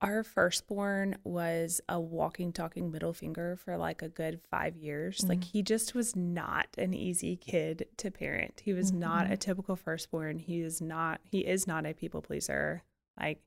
our 0.01 0.23
firstborn 0.23 1.15
was 1.23 1.79
a 1.87 1.99
walking, 1.99 2.51
talking 2.51 2.91
middle 2.91 3.13
finger 3.13 3.55
for 3.55 3.77
like 3.77 4.01
a 4.01 4.09
good 4.09 4.41
five 4.49 4.75
years. 4.75 5.23
Like, 5.27 5.39
Mhm. 5.39 5.43
he 5.51 5.61
just 5.63 5.93
was 5.93 6.15
not 6.15 6.67
an 6.77 6.93
easy 6.93 7.35
kid 7.37 7.87
to 7.97 8.09
parent. 8.09 8.61
He 8.61 8.73
was 8.73 8.91
not 8.91 9.31
a 9.31 9.37
typical 9.37 9.75
firstborn. 9.75 10.39
He 10.39 10.61
is 10.61 10.81
not, 10.81 11.21
he 11.31 11.45
is 11.45 11.67
not 11.67 11.85
a 11.85 11.93
people 11.93 12.21
pleaser. 12.21 12.83
Like, 13.19 13.43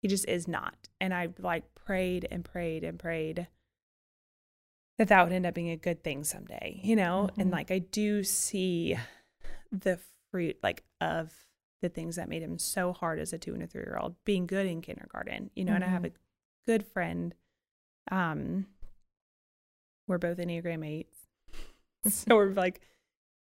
he 0.00 0.06
just 0.08 0.28
is 0.28 0.46
not. 0.46 0.88
And 1.00 1.12
I 1.12 1.28
like 1.38 1.74
prayed 1.74 2.28
and 2.30 2.44
prayed 2.44 2.84
and 2.84 2.98
prayed 2.98 3.48
that 4.98 5.08
that 5.08 5.24
would 5.24 5.32
end 5.32 5.46
up 5.46 5.54
being 5.54 5.70
a 5.70 5.76
good 5.76 6.02
thing 6.04 6.22
someday, 6.24 6.80
you 6.84 6.94
know? 6.96 7.30
And 7.38 7.50
Mhm. 7.50 7.52
like, 7.52 7.70
I 7.72 7.78
do 7.80 8.22
see 8.22 8.96
the 9.72 9.98
fruit, 10.30 10.58
like, 10.62 10.84
of 11.00 11.47
the 11.82 11.88
things 11.88 12.16
that 12.16 12.28
made 12.28 12.42
him 12.42 12.58
so 12.58 12.92
hard 12.92 13.18
as 13.18 13.32
a 13.32 13.38
two 13.38 13.54
and 13.54 13.62
a 13.62 13.66
three 13.66 13.82
year 13.82 13.98
old 14.00 14.14
being 14.24 14.46
good 14.46 14.66
in 14.66 14.80
kindergarten 14.80 15.50
you 15.54 15.64
know 15.64 15.74
and 15.74 15.84
i 15.84 15.88
have 15.88 16.04
a 16.04 16.10
good 16.66 16.84
friend 16.86 17.34
um 18.10 18.66
we're 20.06 20.18
both 20.18 20.38
enneagram 20.38 20.86
eights 20.86 21.16
so 22.08 22.34
we're 22.36 22.52
like 22.52 22.80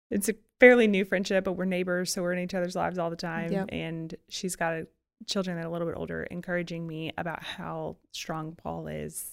it's 0.09 0.29
a 0.29 0.35
fairly 0.59 0.87
new 0.87 1.05
friendship 1.05 1.43
but 1.43 1.53
we're 1.53 1.65
neighbors 1.65 2.11
so 2.11 2.21
we're 2.21 2.33
in 2.33 2.39
each 2.39 2.53
other's 2.53 2.75
lives 2.75 2.97
all 2.97 3.09
the 3.09 3.15
time 3.15 3.51
Yep. 3.51 3.69
and 3.71 4.15
she's 4.29 4.55
got 4.55 4.73
a, 4.73 4.87
children 5.27 5.55
that 5.55 5.63
are 5.65 5.67
a 5.67 5.71
little 5.71 5.87
bit 5.87 5.95
older 5.97 6.23
encouraging 6.23 6.85
me 6.87 7.11
about 7.17 7.43
how 7.43 7.97
strong 8.11 8.55
paul 8.55 8.87
is 8.87 9.31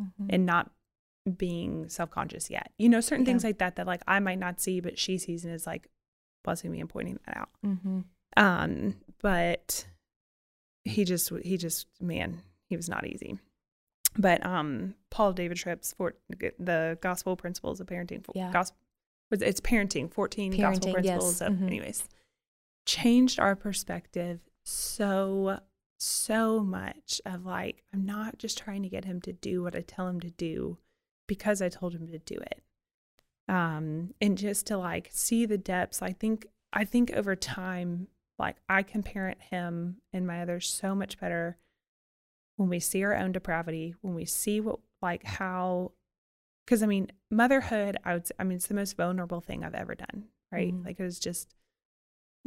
Mhm. 0.00 0.26
and 0.30 0.46
not 0.46 0.70
being 1.36 1.88
self-conscious 1.88 2.48
yet 2.50 2.72
you 2.78 2.88
know 2.88 3.00
certain 3.00 3.24
Yeah. 3.24 3.30
things 3.32 3.44
like 3.44 3.58
that 3.58 3.76
that 3.76 3.86
like 3.86 4.02
i 4.08 4.18
might 4.18 4.38
not 4.38 4.60
see 4.60 4.80
but 4.80 4.98
she 4.98 5.18
sees 5.18 5.44
and 5.44 5.54
is 5.54 5.66
like 5.66 5.88
blessing 6.42 6.70
me 6.70 6.80
and 6.80 6.88
pointing 6.88 7.18
that 7.26 7.36
out 7.36 7.50
Mhm. 7.64 8.04
Um, 8.36 8.96
but 9.20 9.86
he 10.84 11.04
just 11.04 11.30
he 11.42 11.56
just 11.56 11.86
man, 12.00 12.40
he 12.68 12.76
was 12.76 12.88
not 12.88 13.06
easy. 13.06 13.38
But 14.18 14.44
um, 14.44 14.94
Paul 15.10 15.32
David 15.32 15.56
Tripp's 15.56 15.92
for 15.92 16.14
the 16.58 16.98
Gospel 17.00 17.36
Principles 17.36 17.80
of 17.80 17.86
Parenting. 17.86 18.24
Yeah. 18.34 18.50
Gospel, 18.52 18.76
it's 19.30 19.60
parenting. 19.60 20.12
Fourteen 20.12 20.50
Gospel 20.56 20.92
Parenting, 20.94 21.04
yes. 21.04 21.16
Principles. 21.18 21.40
Of, 21.42 21.52
Mhm. 21.54 21.66
Anyways, 21.66 22.08
changed 22.86 23.38
our 23.38 23.54
perspective 23.54 24.40
so 24.64 25.60
so 25.98 26.60
much. 26.60 27.20
Of 27.24 27.44
like, 27.46 27.84
I'm 27.92 28.04
not 28.04 28.38
just 28.38 28.58
trying 28.58 28.82
to 28.82 28.88
get 28.88 29.04
him 29.04 29.20
to 29.22 29.32
do 29.32 29.62
what 29.62 29.76
I 29.76 29.82
tell 29.82 30.08
him 30.08 30.18
to 30.20 30.30
do 30.30 30.78
because 31.28 31.62
I 31.62 31.68
told 31.68 31.94
him 31.94 32.08
to 32.08 32.18
do 32.18 32.34
it. 32.34 32.62
Um, 33.48 34.14
and 34.20 34.36
just 34.36 34.66
to 34.68 34.76
like 34.78 35.08
see 35.12 35.46
the 35.46 35.58
depths. 35.58 36.02
I 36.02 36.12
think 36.12 36.46
I 36.72 36.84
think 36.84 37.12
over 37.12 37.36
time, 37.36 38.08
like 38.40 38.56
I 38.68 38.82
can 38.82 39.02
parent 39.02 39.38
him 39.50 39.98
and 40.12 40.26
my 40.26 40.42
others 40.42 40.68
so 40.68 40.94
much 40.94 41.18
better 41.20 41.58
when 42.56 42.68
we 42.68 42.80
see 42.80 43.02
our 43.04 43.14
own 43.14 43.32
depravity, 43.32 43.94
when 44.00 44.14
we 44.14 44.24
see 44.24 44.60
what 44.60 44.80
like 45.00 45.24
how 45.24 45.92
because 46.66 46.82
I 46.82 46.86
mean, 46.86 47.10
motherhood, 47.30 47.96
I 48.04 48.14
would 48.14 48.26
say, 48.28 48.34
I 48.38 48.44
mean, 48.44 48.56
it's 48.56 48.68
the 48.68 48.74
most 48.74 48.96
vulnerable 48.96 49.40
thing 49.40 49.64
I've 49.64 49.74
ever 49.74 49.94
done, 49.94 50.28
right? 50.52 50.72
Mhm. 50.72 50.84
Like 50.84 51.00
it 51.00 51.02
was 51.02 51.18
just 51.18 51.54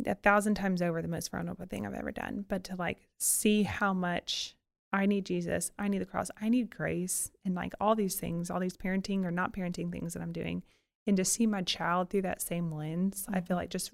a 0.06 0.16
thousand 0.16 0.56
times 0.56 0.82
over 0.82 1.02
the 1.02 1.08
most 1.08 1.30
vulnerable 1.30 1.66
thing 1.66 1.86
I've 1.86 1.94
ever 1.94 2.12
done. 2.12 2.46
But 2.48 2.64
to 2.66 2.76
like 2.76 3.08
see 3.20 3.64
how 3.64 3.94
much 3.94 4.56
I 4.92 5.06
need 5.08 5.26
Jesus, 5.26 5.72
I 5.78 5.88
need 5.88 6.00
the 6.00 6.06
cross, 6.06 6.30
I 6.40 6.50
need 6.50 6.76
grace, 6.76 7.32
and 7.44 7.56
like 7.56 7.74
all 7.82 7.96
these 7.96 8.16
things, 8.16 8.50
all 8.50 8.60
these 8.60 8.78
parenting 8.78 9.26
or 9.26 9.32
not 9.32 9.54
parenting 9.54 9.92
things 9.92 10.14
that 10.14 10.22
I'm 10.22 10.32
doing, 10.32 10.64
and 11.08 11.18
to 11.18 11.26
see 11.26 11.46
my 11.48 11.62
child 11.62 12.10
through 12.10 12.22
that 12.24 12.42
same 12.42 12.72
lens, 12.72 13.26
I 13.30 13.42
feel 13.42 13.56
Mhm. 13.58 13.62
like 13.62 13.70
just 13.70 13.92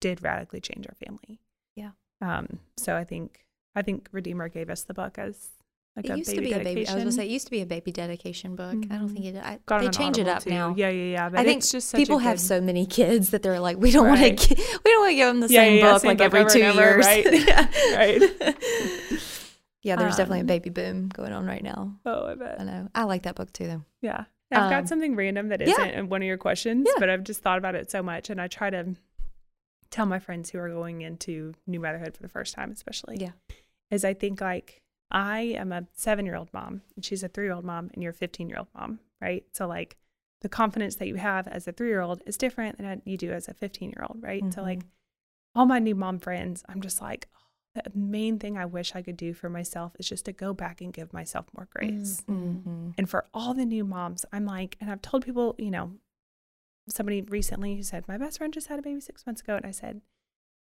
did 0.00 0.22
radically 0.22 0.60
change 0.60 0.86
our 0.86 0.94
family. 1.06 1.40
Yeah. 1.76 1.90
Um. 2.20 2.58
So 2.76 2.96
I 2.96 3.04
think 3.04 3.46
I 3.74 3.82
think 3.82 4.08
Redeemer 4.12 4.48
gave 4.48 4.68
us 4.70 4.82
the 4.82 4.94
book 4.94 5.18
as 5.18 5.48
like 5.96 6.08
it 6.08 6.16
used 6.18 6.30
to 6.30 6.40
be 6.40 6.50
dedication. 6.50 6.60
a 6.60 6.64
baby. 6.74 6.88
I 6.88 6.94
was 6.94 7.02
gonna 7.02 7.12
say 7.12 7.24
it 7.24 7.30
used 7.30 7.46
to 7.46 7.50
be 7.50 7.60
a 7.62 7.66
baby 7.66 7.92
dedication 7.92 8.54
book. 8.56 8.74
I 8.90 8.96
don't 8.96 9.08
think 9.08 9.24
it. 9.26 9.36
I, 9.36 9.58
they 9.78 9.88
change 9.90 10.18
it 10.18 10.28
up 10.28 10.42
too. 10.44 10.50
now. 10.50 10.74
Yeah, 10.76 10.88
yeah, 10.88 11.12
yeah. 11.12 11.28
But 11.28 11.40
I 11.40 11.44
think 11.44 11.58
it's 11.58 11.70
just 11.72 11.94
people 11.94 12.18
have 12.18 12.36
good- 12.36 12.40
so 12.42 12.60
many 12.60 12.86
kids 12.86 13.30
that 13.30 13.42
they're 13.42 13.58
like, 13.60 13.76
we 13.84 13.90
don't 13.90 14.06
want 14.08 14.20
Right. 14.20 14.36
to. 14.38 14.54
We 14.54 14.90
don't 14.90 15.00
want 15.02 15.10
to 15.10 15.16
give 15.16 15.26
them 15.28 15.40
the 15.40 15.48
Yeah, 15.48 15.60
same 15.62 15.78
yeah, 15.78 15.92
book 15.92 16.02
same 16.02 16.08
like 16.08 16.18
book 16.18 16.24
every 16.34 16.44
two 16.50 16.62
over, 16.66 16.80
years. 16.80 17.06
right? 17.06 17.26
yeah. 17.46 17.66
Right. 17.96 18.22
Yeah, 19.82 19.96
there's 19.96 20.16
definitely 20.16 20.40
a 20.40 20.42
Um, 20.42 20.46
baby 20.46 20.68
boom 20.70 21.08
going 21.08 21.32
on 21.32 21.46
right 21.46 21.62
now. 21.62 21.96
Oh, 22.04 22.26
I 22.26 22.34
bet. 22.34 22.60
I 22.60 22.64
know. 22.64 22.88
I 22.94 23.04
like 23.04 23.22
that 23.22 23.34
book 23.34 23.50
too, 23.52 23.66
though. 23.66 23.82
Yeah. 24.02 24.24
I've 24.50 24.64
Um, 24.64 24.70
got 24.70 24.88
something 24.88 25.14
random 25.16 25.48
that 25.48 25.60
yeah. 25.60 25.68
isn't 25.68 25.90
in 25.90 26.08
one 26.08 26.22
of 26.22 26.26
your 26.26 26.38
questions, 26.38 26.86
Yeah. 26.88 26.98
but 26.98 27.08
I've 27.10 27.22
just 27.24 27.40
thought 27.42 27.58
about 27.58 27.74
it 27.74 27.90
so 27.90 28.02
much. 28.02 28.30
And 28.30 28.40
I 28.40 28.48
try 28.48 28.70
to 28.70 28.96
tell 29.90 30.06
my 30.06 30.18
friends 30.18 30.50
who 30.50 30.58
are 30.58 30.68
going 30.68 31.02
into 31.02 31.54
new 31.66 31.80
motherhood 31.80 32.14
for 32.14 32.22
the 32.22 32.28
first 32.28 32.54
time, 32.54 32.70
especially. 32.70 33.16
Yeah. 33.18 33.32
Is 33.90 34.04
I 34.04 34.14
think 34.14 34.40
like 34.40 34.82
I 35.10 35.40
am 35.56 35.72
a 35.72 35.86
seven 35.92 36.24
year 36.26 36.36
old 36.36 36.52
mom 36.52 36.82
and 36.94 37.04
she's 37.04 37.22
a 37.22 37.28
three 37.28 37.44
year 37.46 37.52
old 37.54 37.64
mom 37.64 37.90
and 37.94 38.02
you're 38.02 38.12
a 38.12 38.14
15 38.14 38.48
year 38.48 38.58
old 38.58 38.68
mom, 38.74 39.00
right? 39.20 39.44
So, 39.52 39.66
like, 39.66 39.96
the 40.42 40.48
confidence 40.48 40.94
that 40.96 41.06
you 41.08 41.16
have 41.16 41.46
as 41.48 41.66
a 41.68 41.72
three 41.72 41.88
year 41.88 42.00
old 42.00 42.22
is 42.26 42.36
different 42.38 42.78
than 42.78 43.02
you 43.04 43.16
do 43.18 43.30
as 43.32 43.48
a 43.48 43.54
15 43.54 43.90
year 43.90 44.04
old, 44.08 44.22
right? 44.22 44.42
So, 44.54 44.62
like, 44.62 44.82
all 45.54 45.66
my 45.66 45.80
new 45.80 45.94
mom 45.96 46.18
friends, 46.20 46.62
I'm 46.68 46.80
just 46.80 47.02
like, 47.02 47.26
the 47.74 47.82
main 47.94 48.38
thing 48.38 48.58
I 48.58 48.66
wish 48.66 48.94
I 48.94 49.02
could 49.02 49.16
do 49.16 49.32
for 49.32 49.48
myself 49.48 49.92
is 49.98 50.08
just 50.08 50.24
to 50.24 50.32
go 50.32 50.52
back 50.52 50.80
and 50.80 50.92
give 50.92 51.12
myself 51.12 51.46
more 51.56 51.68
grace. 51.74 52.22
Mm-hmm. 52.28 52.90
And 52.98 53.08
for 53.08 53.26
all 53.32 53.54
the 53.54 53.64
new 53.64 53.84
moms, 53.84 54.24
I'm 54.32 54.44
like, 54.44 54.76
and 54.80 54.90
I've 54.90 55.02
told 55.02 55.24
people, 55.24 55.54
you 55.58 55.70
know, 55.70 55.92
somebody 56.88 57.22
recently 57.22 57.76
who 57.76 57.82
said, 57.82 58.08
My 58.08 58.18
best 58.18 58.38
friend 58.38 58.52
just 58.52 58.66
had 58.66 58.78
a 58.78 58.82
baby 58.82 59.00
six 59.00 59.24
months 59.26 59.40
ago. 59.40 59.54
And 59.56 59.64
I 59.66 59.70
said, 59.70 60.00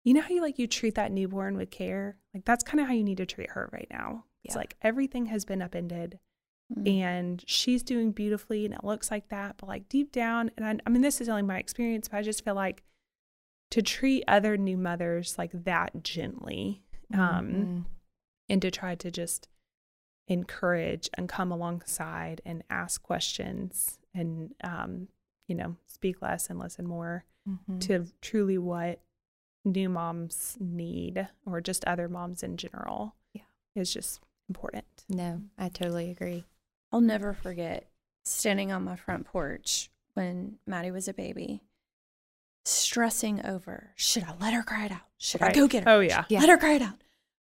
You 0.04 0.14
know 0.14 0.22
how 0.22 0.30
you 0.30 0.42
like 0.42 0.60
you 0.60 0.68
treat 0.68 0.96
that 0.96 1.12
newborn 1.12 1.56
with 1.56 1.72
care? 1.72 2.18
Like 2.34 2.44
that's 2.46 2.64
kind 2.64 2.82
of 2.82 2.88
how 2.88 2.94
you 2.94 3.04
need 3.04 3.18
to 3.18 3.26
treat 3.26 3.52
her 3.52 3.70
right 3.72 3.88
now. 3.90 4.26
It's 4.44 4.56
like 4.56 4.76
everything 4.82 5.28
has 5.28 5.46
been 5.46 5.62
upended 5.62 6.20
Mm. 6.72 6.88
and 7.02 7.44
she's 7.48 7.82
doing 7.82 8.12
beautifully 8.12 8.64
and 8.64 8.76
it 8.76 8.84
looks 8.84 9.10
like 9.10 9.30
that. 9.30 9.56
But 9.58 9.68
like 9.68 9.90
deep 9.90 10.12
down, 10.12 10.52
and 10.56 10.66
I, 10.66 10.76
I 10.86 10.90
mean, 10.92 11.02
this 11.02 11.20
is 11.20 11.28
only 11.28 11.42
my 11.42 11.58
experience, 11.58 12.08
but 12.08 12.18
I 12.18 12.22
just 12.22 12.46
feel 12.46 12.54
like 12.54 12.84
to 13.72 13.82
treat 13.82 14.24
other 14.28 14.56
new 14.56 14.78
mothers 14.78 15.36
like 15.38 15.52
that 15.54 16.04
gently 16.04 16.84
um, 17.14 17.20
Mm-hmm. 17.20 17.80
and 18.50 18.62
to 18.62 18.72
try 18.72 18.96
to 18.96 19.12
just 19.12 19.48
encourage 20.28 21.10
and 21.16 21.28
come 21.28 21.52
alongside 21.52 22.42
and 22.46 22.64
ask 22.70 23.02
questions 23.02 23.98
and 24.14 24.54
um, 24.64 25.08
you 25.48 25.56
know 25.56 25.76
speak 25.88 26.22
less 26.22 26.50
and 26.50 26.60
listen 26.60 26.86
more 26.88 27.26
Mm-hmm. 27.48 27.80
to 27.80 28.06
truly 28.22 28.58
what 28.60 29.02
new 29.66 29.90
moms 29.90 30.56
need 30.60 31.28
or 31.48 31.62
just 31.62 31.84
other 31.86 32.08
moms 32.08 32.44
in 32.44 32.58
general 32.58 33.16
Yeah. 33.34 33.42
is 33.76 33.92
just 33.92 34.20
important 34.50 34.86
No, 35.08 35.42
I 35.58 35.70
totally 35.70 36.12
agree. 36.12 36.44
I'll 36.92 37.02
never 37.02 37.34
forget 37.34 37.88
standing 38.26 38.72
on 38.72 38.84
my 38.84 38.96
front 38.98 39.26
porch 39.26 39.90
when 40.14 40.60
Maddie 40.68 40.92
was 40.92 41.08
a 41.08 41.14
baby, 41.14 41.62
stressing 42.66 43.46
over 43.46 43.92
should 43.96 44.24
I 44.24 44.34
let 44.40 44.54
her 44.54 44.64
cry 44.64 44.86
it 44.86 44.92
out? 44.92 45.02
Should 45.18 45.42
I 45.42 45.52
go 45.52 45.68
get 45.68 45.84
her? 45.86 45.90
oh 45.90 46.00
yeah 46.00 46.26
Yeah. 46.30 46.40
Let 46.40 46.50
her 46.50 46.58
cry 46.58 46.74
it 46.74 46.82
out. 46.82 46.96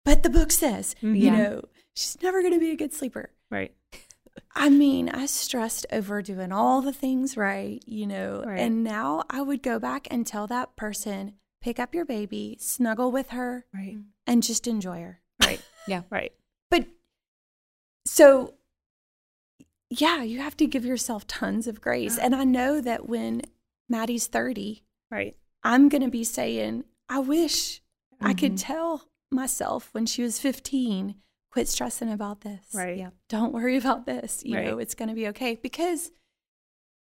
But 0.03 0.21
the 0.23 0.29
book 0.29 0.51
says, 0.51 0.95
Mhm. 1.01 1.19
you 1.19 1.31
know, 1.31 1.61
she's 1.95 2.17
never 2.21 2.41
going 2.41 2.53
to 2.53 2.59
be 2.59 2.71
a 2.71 2.75
good 2.75 2.93
sleeper. 2.93 3.31
right 3.49 3.73
I 4.57 4.69
mean, 4.69 5.09
I 5.09 5.25
stressed 5.27 5.85
over 5.91 6.21
doing 6.21 6.51
all 6.51 6.81
the 6.81 6.91
things 6.93 7.35
right, 7.37 7.81
you 7.85 8.05
know, 8.05 8.43
Right. 8.45 8.59
and 8.59 8.83
now 8.83 9.23
I 9.29 9.41
would 9.41 9.63
go 9.63 9.79
back 9.79 10.07
and 10.11 10.25
tell 10.27 10.45
that 10.47 10.75
person, 10.75 11.33
pick 11.61 11.79
up 11.79 11.95
your 11.95 12.05
baby, 12.05 12.57
snuggle 12.59 13.11
with 13.11 13.29
her, 13.29 13.65
right 13.73 13.97
and 14.27 14.43
just 14.43 14.67
enjoy 14.67 15.01
her. 15.01 15.21
right 15.43 15.61
Yeah. 15.87 16.03
right 16.09 16.33
But 16.69 16.85
so, 18.05 18.53
yeah, 19.89 20.21
you 20.23 20.39
have 20.39 20.57
to 20.57 20.67
give 20.67 20.85
yourself 20.85 21.25
tons 21.27 21.67
of 21.67 21.81
grace. 21.81 22.17
And 22.17 22.35
I 22.35 22.43
know 22.43 22.81
that 22.81 23.07
when 23.07 23.41
Maddie's 23.89 24.27
30, 24.27 24.83
right 25.11 25.35
I'm 25.63 25.89
going 25.89 26.03
to 26.03 26.09
be 26.09 26.23
saying, 26.23 26.83
I 27.09 27.19
wish 27.19 27.81
I 28.21 28.33
could 28.35 28.53
Mhm. 28.53 28.61
tell 28.61 29.09
myself 29.31 29.89
when 29.93 30.05
she 30.05 30.21
was 30.21 30.39
15, 30.39 31.15
quit 31.49 31.67
stressing 31.67 32.11
about 32.11 32.41
this. 32.41 32.67
right 32.73 32.97
Yeah. 32.97 33.09
Don't 33.29 33.51
worry 33.53 33.75
about 33.77 34.05
this. 34.05 34.43
You 34.45 34.61
know, 34.61 34.77
it's 34.77 34.93
going 34.93 35.09
to 35.09 35.15
be 35.15 35.27
okay. 35.29 35.55
Because 35.55 36.11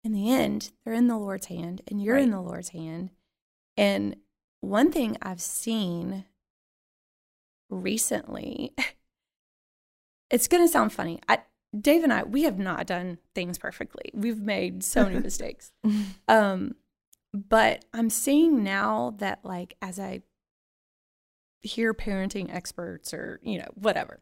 in 0.03 0.11
the 0.11 0.29
end, 0.31 0.71
they're 0.83 0.93
in 0.93 1.07
the 1.07 1.17
Lord's 1.17 1.45
hand 1.47 1.81
and 1.87 2.01
you're 2.03 2.17
in 2.17 2.31
the 2.31 2.41
Lord's 2.41 2.69
hand. 2.69 3.11
And 3.77 4.17
one 4.59 4.91
thing 4.91 5.15
I've 5.21 5.41
seen 5.41 6.25
recently, 7.69 8.73
it's 10.29 10.47
going 10.47 10.63
to 10.63 10.67
sound 10.71 10.91
funny. 10.91 11.19
I, 11.29 11.39
Dave 11.79 12.03
and 12.03 12.11
I, 12.11 12.23
we 12.23 12.43
have 12.43 12.59
not 12.59 12.85
done 12.87 13.17
things 13.33 13.57
perfectly. 13.57 14.11
We've 14.13 14.41
made 14.41 14.83
so 14.83 15.03
many 15.05 15.19
mistakes. 15.19 15.71
Um, 16.27 16.75
but 17.33 17.85
I'm 17.93 18.09
seeing 18.09 18.63
now 18.63 19.15
that, 19.17 19.43
like, 19.43 19.75
as 19.81 19.99
I 19.99 20.21
hear 21.61 21.93
parenting 21.93 22.53
experts 22.53 23.13
or, 23.13 23.39
you 23.43 23.59
know, 23.59 23.69
whatever, 23.75 24.21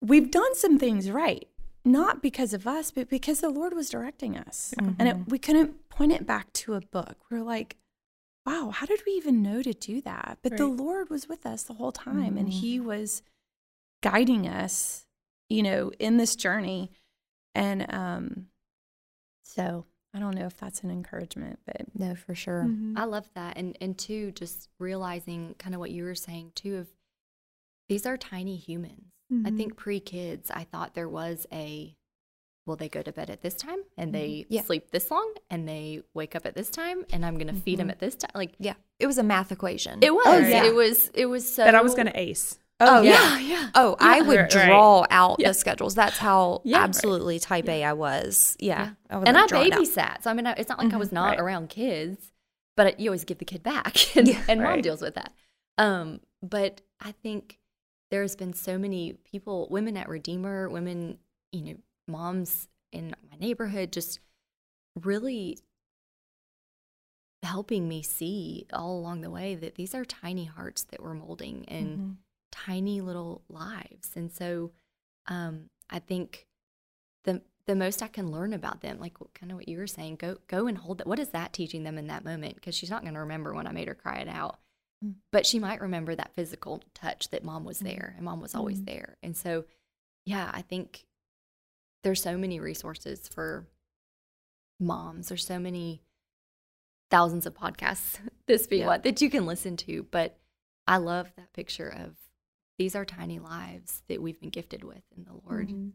we've 0.00 0.30
done 0.30 0.54
some 0.54 0.78
things 0.78 1.10
right, 1.10 1.48
not 1.84 2.22
because 2.22 2.52
of 2.52 2.66
us, 2.66 2.90
but 2.90 3.08
because 3.08 3.40
the 3.40 3.48
Lord 3.50 3.74
was 3.74 3.90
directing 3.90 4.36
us. 4.36 4.74
And 4.78 5.00
Mhm. 5.00 5.20
it, 5.22 5.28
we 5.28 5.38
couldn't 5.38 5.88
point 5.88 6.12
it 6.12 6.26
back 6.26 6.52
to 6.54 6.74
a 6.74 6.80
book. 6.80 7.16
We're 7.30 7.42
like, 7.42 7.76
wow, 8.46 8.70
how 8.70 8.84
did 8.86 9.00
we 9.06 9.12
even 9.12 9.42
know 9.42 9.62
to 9.62 9.72
do 9.72 10.02
that? 10.02 10.38
But 10.42 10.52
the 10.58 10.66
Lord 10.66 11.08
was 11.08 11.28
with 11.28 11.46
us 11.46 11.62
the 11.62 11.74
whole 11.74 11.92
time 11.92 12.36
and 12.36 12.48
Mhm. 12.48 12.60
He 12.60 12.78
was 12.80 13.22
guiding 14.02 14.46
us, 14.46 15.06
you 15.48 15.62
know, 15.62 15.90
in 15.98 16.18
this 16.18 16.36
journey. 16.36 16.90
And 17.54 17.90
um, 17.92 18.50
so 19.42 19.86
I 20.14 20.20
don't 20.20 20.34
know 20.36 20.46
if 20.46 20.56
that's 20.56 20.82
an 20.82 20.90
encouragement, 20.90 21.58
but 21.66 21.82
No, 21.98 22.14
for 22.14 22.34
sure. 22.34 22.64
Mhm. 22.68 22.96
I 22.96 23.04
love 23.04 23.28
that. 23.34 23.56
And 23.56 23.76
and 23.80 23.98
two, 23.98 24.30
just 24.32 24.68
realizing 24.78 25.54
kind 25.58 25.74
of 25.74 25.80
what 25.80 25.90
you 25.90 26.04
were 26.04 26.14
saying 26.14 26.52
too 26.54 26.76
of 26.76 26.88
these 27.88 28.06
are 28.06 28.16
tiny 28.16 28.56
humans. 28.56 29.10
I 29.32 29.50
Mhm. 29.50 29.56
think 29.56 29.76
pre 29.76 30.00
kids, 30.00 30.50
I 30.50 30.64
thought 30.64 30.94
there 30.94 31.08
was 31.08 31.46
a 31.52 31.96
well, 32.66 32.76
they 32.78 32.88
go 32.88 33.02
to 33.02 33.12
bed 33.12 33.28
at 33.28 33.42
this 33.42 33.52
time 33.54 33.80
and 33.98 34.14
they 34.14 34.46
Yeah. 34.48 34.62
sleep 34.62 34.90
this 34.90 35.10
long 35.10 35.34
and 35.50 35.68
they 35.68 36.02
wake 36.14 36.34
up 36.34 36.46
at 36.46 36.54
this 36.54 36.70
time 36.70 37.04
and 37.12 37.26
I'm 37.26 37.36
gonna 37.36 37.52
feed 37.52 37.78
them 37.78 37.90
at 37.90 37.98
this 37.98 38.14
time. 38.14 38.30
Like 38.34 38.54
Yeah, 38.58 38.74
it 38.98 39.06
was 39.06 39.18
a 39.18 39.22
math 39.22 39.52
equation. 39.52 39.98
it 40.02 40.14
was. 40.14 40.24
Oh, 40.26 40.38
yeah. 40.38 40.64
It 40.64 40.74
was 40.74 41.08
it 41.12 41.26
was 41.26 41.46
so 41.54 41.62
that 41.64 41.74
i 41.74 41.82
was 41.82 41.94
gonna 41.94 42.12
ace 42.14 42.58
Oh, 42.80 43.02
yeah, 43.02 43.38
yeah. 43.38 43.70
Oh, 43.74 43.96
I 44.00 44.20
would 44.20 44.36
Right, 44.36 44.54
right. 44.54 44.66
draw 44.66 45.06
out 45.10 45.36
Yeah. 45.38 45.48
the 45.48 45.54
schedules. 45.54 45.94
That's 45.94 46.18
how 46.18 46.60
Yeah. 46.64 46.78
absolutely 46.82 47.38
type 47.38 47.68
A 47.68 47.84
I 47.84 47.92
was. 47.92 48.56
Yeah, 48.58 48.94
I 49.08 49.16
and 49.18 49.38
I 49.38 49.46
draw 49.46 49.62
it 49.62 49.72
out. 49.72 49.80
babysat. 49.80 50.22
So 50.22 50.30
I 50.30 50.34
mean, 50.34 50.46
it's 50.46 50.68
not 50.68 50.78
like 50.78 50.92
I 50.92 50.96
Mhm. 50.96 50.98
was 50.98 51.12
not 51.12 51.30
Right. 51.30 51.40
around 51.40 51.68
kids, 51.70 52.32
but 52.76 52.98
you 52.98 53.10
always 53.10 53.24
give 53.24 53.38
the 53.38 53.44
kid 53.44 53.62
back, 53.62 53.94
and, 54.16 54.28
Yeah. 54.28 54.42
and 54.48 54.60
mom 54.60 54.80
deals 54.82 55.00
with 55.00 55.14
that. 55.14 55.32
Um, 55.78 56.20
but 56.42 56.80
I 57.00 57.12
think 57.12 57.58
there's 58.10 58.36
been 58.36 58.52
so 58.52 58.76
many 58.78 59.14
people, 59.24 59.68
women 59.70 59.96
at 59.96 60.08
Redeemer, 60.08 60.68
women, 60.68 61.18
you 61.52 61.62
know, 61.62 61.76
moms 62.08 62.68
in 62.92 63.14
my 63.30 63.36
neighborhood, 63.38 63.92
just 63.92 64.18
really 65.00 65.58
helping 67.42 67.88
me 67.88 68.02
see 68.02 68.66
all 68.72 68.98
along 68.98 69.20
the 69.20 69.30
way 69.30 69.54
that 69.54 69.74
these 69.74 69.94
are 69.94 70.04
tiny 70.04 70.44
hearts 70.46 70.84
that 70.84 71.02
we're 71.02 71.14
molding 71.14 71.64
and 71.68 71.98
Mhm. 71.98 72.16
Tiny 72.54 73.00
little 73.00 73.42
lives. 73.48 74.10
And 74.14 74.30
so 74.32 74.70
um, 75.26 75.70
I 75.90 75.98
think 75.98 76.46
the 77.24 77.42
the 77.66 77.74
most 77.74 78.02
I 78.02 78.08
can 78.08 78.30
learn 78.30 78.52
about 78.52 78.82
them, 78.82 79.00
like 79.00 79.14
kind 79.34 79.50
of 79.50 79.56
what 79.56 79.68
you 79.68 79.78
were 79.78 79.86
saying, 79.86 80.16
go 80.16 80.36
go 80.46 80.66
and 80.66 80.78
hold 80.78 80.98
that. 80.98 81.06
What 81.06 81.18
is 81.18 81.30
that 81.30 81.52
teaching 81.52 81.82
them 81.82 81.98
in 81.98 82.06
that 82.08 82.24
moment? 82.24 82.54
Because 82.54 82.74
she's 82.74 82.90
not 82.90 83.02
going 83.02 83.14
to 83.14 83.20
remember 83.20 83.54
when 83.54 83.66
I 83.66 83.72
made 83.72 83.88
her 83.88 83.94
cry 83.94 84.18
it 84.18 84.28
out, 84.28 84.58
Mm. 85.04 85.14
but 85.32 85.44
she 85.46 85.58
might 85.58 85.80
remember 85.80 86.14
that 86.14 86.34
physical 86.34 86.82
touch 86.94 87.30
that 87.30 87.42
mom 87.44 87.64
was 87.64 87.80
Mm. 87.80 87.84
there 87.84 88.14
and 88.16 88.24
mom 88.24 88.40
was 88.40 88.54
always 88.54 88.80
Mm. 88.80 88.86
there. 88.86 89.16
And 89.22 89.36
so, 89.36 89.64
yeah, 90.26 90.50
I 90.54 90.62
think 90.62 91.06
there's 92.04 92.22
so 92.22 92.36
many 92.38 92.60
resources 92.60 93.26
for 93.28 93.66
moms. 94.78 95.28
There's 95.28 95.44
so 95.46 95.58
many 95.58 96.02
thousands 97.10 97.46
of 97.46 97.54
podcasts, 97.54 98.18
this 98.46 98.66
being 98.66 98.82
Yeah. 98.82 98.88
one 98.88 99.02
that 99.02 99.20
you 99.22 99.30
can 99.30 99.46
listen 99.46 99.76
to. 99.78 100.02
But 100.10 100.38
I 100.86 100.98
love 100.98 101.32
that 101.36 101.52
picture 101.54 101.88
of 101.88 102.16
these 102.78 102.94
are 102.96 103.04
tiny 103.04 103.38
lives 103.38 104.02
that 104.08 104.20
we've 104.22 104.40
been 104.40 104.50
gifted 104.50 104.84
with, 104.84 105.02
and 105.16 105.26
the 105.26 105.34
Lord 105.48 105.68
Mhm. 105.68 105.92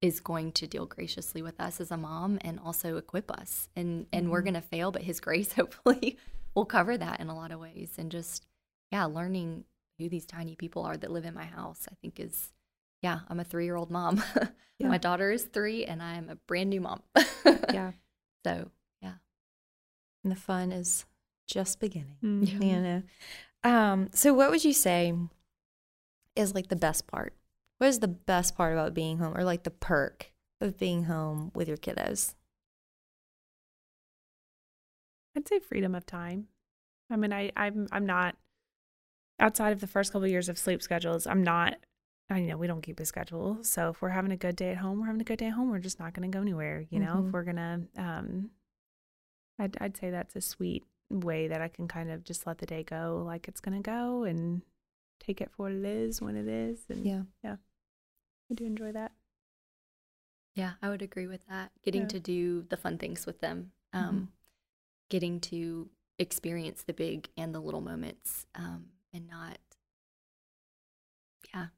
is 0.00 0.20
going 0.20 0.52
to 0.52 0.66
deal 0.66 0.86
graciously 0.86 1.42
with 1.42 1.60
us 1.60 1.80
as 1.80 1.90
a 1.90 1.96
mom 1.96 2.38
and 2.42 2.60
also 2.60 2.96
equip 2.96 3.30
us. 3.30 3.68
And 3.74 4.06
and 4.12 4.30
we're 4.30 4.40
Mhm. 4.42 4.44
going 4.44 4.54
to 4.54 4.60
fail, 4.60 4.92
but 4.92 5.02
His 5.02 5.20
grace 5.26 5.52
hopefully 5.54 6.18
will 6.54 6.66
cover 6.66 6.96
that 6.96 7.20
in 7.20 7.28
a 7.28 7.34
lot 7.36 7.50
of 7.50 7.60
ways. 7.60 7.94
And 7.98 8.10
just 8.12 8.46
yeah, 8.92 9.04
learning 9.04 9.64
who 9.98 10.08
these 10.08 10.24
tiny 10.24 10.54
people 10.56 10.82
are 10.84 10.96
that 10.96 11.10
live 11.10 11.24
in 11.24 11.34
my 11.34 11.44
house, 11.46 11.86
I 11.90 11.94
think 11.96 12.20
is 12.20 12.52
yeah. 13.02 13.20
I'm 13.28 13.40
a 13.40 13.44
three 13.44 13.64
year 13.64 13.76
old 13.76 13.90
mom. 13.90 14.22
Yeah. 14.80 14.86
my 14.88 14.98
daughter 14.98 15.32
is 15.32 15.44
three, 15.44 15.84
and 15.84 16.00
I'm 16.00 16.28
a 16.28 16.36
brand 16.36 16.70
new 16.70 16.80
mom. 16.80 17.02
Yeah, 17.44 17.90
So 18.46 18.70
yeah. 19.02 19.14
and 20.22 20.30
the 20.30 20.36
fun 20.36 20.70
is 20.70 21.04
just 21.48 21.80
beginning. 21.80 22.18
Mhm. 22.22 22.62
You 22.62 22.80
know. 22.80 23.02
Um. 23.64 24.08
So, 24.12 24.32
what 24.32 24.50
would 24.50 24.64
you 24.64 24.72
say 24.72 25.12
is 26.38 26.54
like 26.54 26.68
the 26.68 26.76
best 26.76 27.06
part 27.06 27.34
What 27.78 27.88
is 27.88 27.98
the 28.00 28.08
best 28.08 28.56
part 28.56 28.72
about 28.72 28.94
being 28.94 29.18
home, 29.18 29.36
or 29.36 29.44
like 29.44 29.64
the 29.64 29.70
perk 29.70 30.32
of 30.60 30.78
being 30.78 31.04
home 31.04 31.50
with 31.54 31.68
your 31.68 31.76
kiddos? 31.76 32.34
I'd 35.36 35.46
say 35.48 35.58
freedom 35.60 35.94
of 35.94 36.04
time. 36.06 36.48
I 37.10 37.16
mean, 37.16 37.32
I 37.32 37.52
I'm 37.56 37.86
I'm 37.92 38.06
not 38.06 38.36
outside 39.38 39.72
of 39.72 39.80
the 39.80 39.86
first 39.86 40.12
couple 40.12 40.24
of 40.24 40.30
years 40.30 40.48
of 40.48 40.58
sleep 40.58 40.82
schedules. 40.82 41.26
I'm 41.26 41.42
not. 41.44 41.74
I 42.30 42.40
know 42.40 42.58
we 42.58 42.66
don't 42.66 42.82
keep 42.82 43.00
a 43.00 43.06
schedule, 43.06 43.58
so 43.62 43.90
if 43.90 44.02
we're 44.02 44.10
having 44.10 44.32
a 44.32 44.36
good 44.36 44.56
day 44.56 44.72
at 44.72 44.76
home, 44.78 45.00
we're 45.00 45.06
having 45.06 45.20
a 45.22 45.24
good 45.24 45.38
day 45.38 45.46
at 45.46 45.52
home. 45.54 45.70
We're 45.70 45.78
just 45.78 45.98
not 45.98 46.12
going 46.12 46.30
to 46.30 46.36
go 46.36 46.42
anywhere. 46.42 46.84
You 46.90 47.00
know, 47.00 47.14
Mhm. 47.16 47.28
if 47.28 47.32
we're 47.32 47.44
gonna, 47.44 47.86
um, 47.96 48.50
I'd 49.58 49.76
I'd 49.80 49.96
say 49.96 50.10
that's 50.10 50.36
a 50.36 50.40
sweet 50.40 50.84
way 51.10 51.48
that 51.48 51.62
I 51.62 51.68
can 51.68 51.88
kind 51.88 52.10
of 52.10 52.22
just 52.24 52.46
let 52.46 52.58
the 52.58 52.66
day 52.66 52.82
go 52.82 53.22
like 53.24 53.48
it's 53.48 53.60
gonna 53.60 53.80
go 53.80 54.24
and 54.24 54.60
take 55.20 55.40
it 55.40 55.50
for 55.50 55.64
what 55.64 55.72
it 55.72 55.84
is 55.84 56.20
when 56.22 56.36
it 56.36 56.48
is. 56.48 56.84
And 56.88 57.04
Yeah. 57.04 57.22
Yeah, 57.42 57.56
I 58.50 58.54
do 58.54 58.64
enjoy 58.64 58.92
that. 58.92 59.12
Yeah, 60.54 60.74
I 60.82 60.88
would 60.88 61.02
agree 61.02 61.26
with 61.26 61.46
that. 61.46 61.72
Getting 61.82 62.02
Yeah. 62.02 62.08
to 62.08 62.20
do 62.20 62.62
the 62.62 62.76
fun 62.76 62.98
things 62.98 63.26
with 63.26 63.40
them, 63.40 63.72
um, 63.92 64.32
getting 65.08 65.40
to 65.40 65.90
experience 66.18 66.82
the 66.82 66.92
big 66.92 67.28
and 67.36 67.54
the 67.54 67.60
little 67.60 67.80
moments, 67.80 68.46
um, 68.54 68.90
and 69.12 69.28
not, 69.28 69.58
yeah, 71.54 71.68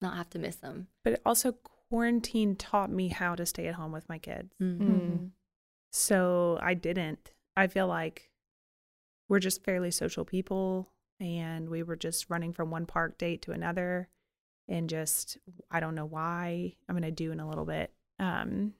not 0.00 0.16
have 0.16 0.30
to 0.30 0.38
miss 0.38 0.56
them. 0.56 0.88
But 1.04 1.20
also, 1.26 1.52
quarantine 1.52 2.56
taught 2.56 2.90
me 2.90 3.08
how 3.08 3.34
to 3.34 3.44
stay 3.44 3.66
at 3.66 3.74
home 3.74 3.92
with 3.92 4.08
my 4.08 4.18
kids. 4.18 4.54
Mm. 4.58 5.32
So 5.90 6.58
I 6.62 6.74
didn't. 6.74 7.32
I 7.56 7.66
feel 7.66 7.88
like 7.88 8.30
we're 9.28 9.40
just 9.40 9.62
fairly 9.64 9.90
social 9.90 10.24
people 10.24 10.92
and 11.20 11.68
we 11.68 11.82
were 11.82 11.96
just 11.96 12.30
running 12.30 12.52
from 12.52 12.70
one 12.70 12.86
park 12.86 13.18
date 13.18 13.42
to 13.42 13.52
another 13.52 14.08
and 14.68 14.88
just 14.88 15.36
I 15.70 15.80
don't 15.80 15.94
know 15.94 16.06
why. 16.06 16.74
I'm 16.88 16.94
going 16.94 17.02
to 17.02 17.10
do 17.10 17.32
in 17.32 17.40
a 17.40 17.48
little 17.48 17.66
bit. 17.66 17.92
Um 18.18 18.74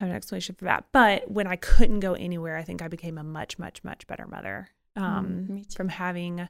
I 0.00 0.04
have 0.04 0.10
an 0.10 0.16
explanation 0.16 0.54
for 0.54 0.64
that. 0.64 0.86
But 0.92 1.30
when 1.30 1.46
I 1.46 1.56
couldn't 1.56 2.00
go 2.00 2.14
anywhere, 2.14 2.56
I 2.56 2.62
think 2.62 2.80
I 2.82 2.88
became 2.88 3.18
a 3.18 3.24
much 3.24 3.58
much 3.58 3.84
much 3.84 4.06
better 4.06 4.26
mother. 4.26 4.68
Um 4.96 5.46
me 5.48 5.64
too. 5.64 5.76
from 5.76 5.88
having 5.88 6.48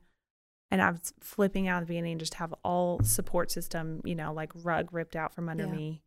and 0.73 0.81
I 0.81 0.91
was 0.93 1.13
flipping 1.21 1.67
out 1.67 1.79
at 1.79 1.81
the 1.81 1.87
beginning 1.87 2.13
and 2.13 2.21
just 2.21 2.35
have 2.35 2.55
all 2.65 3.01
support 3.03 3.51
system, 3.51 4.01
you 4.05 4.15
know, 4.15 4.33
like 4.33 4.53
rug 4.55 4.93
ripped 4.93 5.17
out 5.17 5.35
from 5.35 5.49
under 5.49 5.67
Yeah. 5.67 5.73
me 5.73 6.03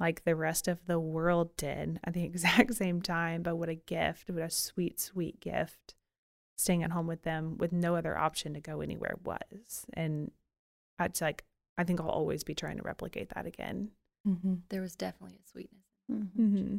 like 0.00 0.24
the 0.24 0.34
rest 0.34 0.66
of 0.66 0.84
the 0.86 0.98
world 0.98 1.56
did 1.56 2.00
at 2.02 2.12
the 2.12 2.24
exact 2.30 2.74
same 2.74 3.00
time. 3.00 3.42
But 3.42 3.56
what 3.56 3.68
a 3.68 3.76
gift, 3.76 4.28
what 4.30 4.42
a 4.42 4.50
sweet, 4.50 4.98
sweet 5.00 5.38
gift 5.40 5.94
staying 6.62 6.82
at 6.82 6.92
home 6.92 7.06
with 7.06 7.22
them 7.22 7.56
with 7.58 7.72
no 7.72 7.96
other 7.96 8.16
option 8.16 8.54
to 8.54 8.60
go 8.60 8.80
anywhere 8.80 9.16
was. 9.24 9.84
And 9.92 10.30
it's 11.00 11.20
like, 11.20 11.44
I 11.76 11.84
think 11.84 12.00
I'll 12.00 12.08
always 12.08 12.44
be 12.44 12.54
trying 12.54 12.76
to 12.78 12.82
replicate 12.82 13.30
that 13.34 13.46
again. 13.46 13.90
Mm-hmm. 14.26 14.54
There 14.68 14.80
was 14.80 14.94
definitely 14.94 15.36
a 15.44 15.50
sweetness. 15.50 15.82
Mm-hmm. 16.10 16.76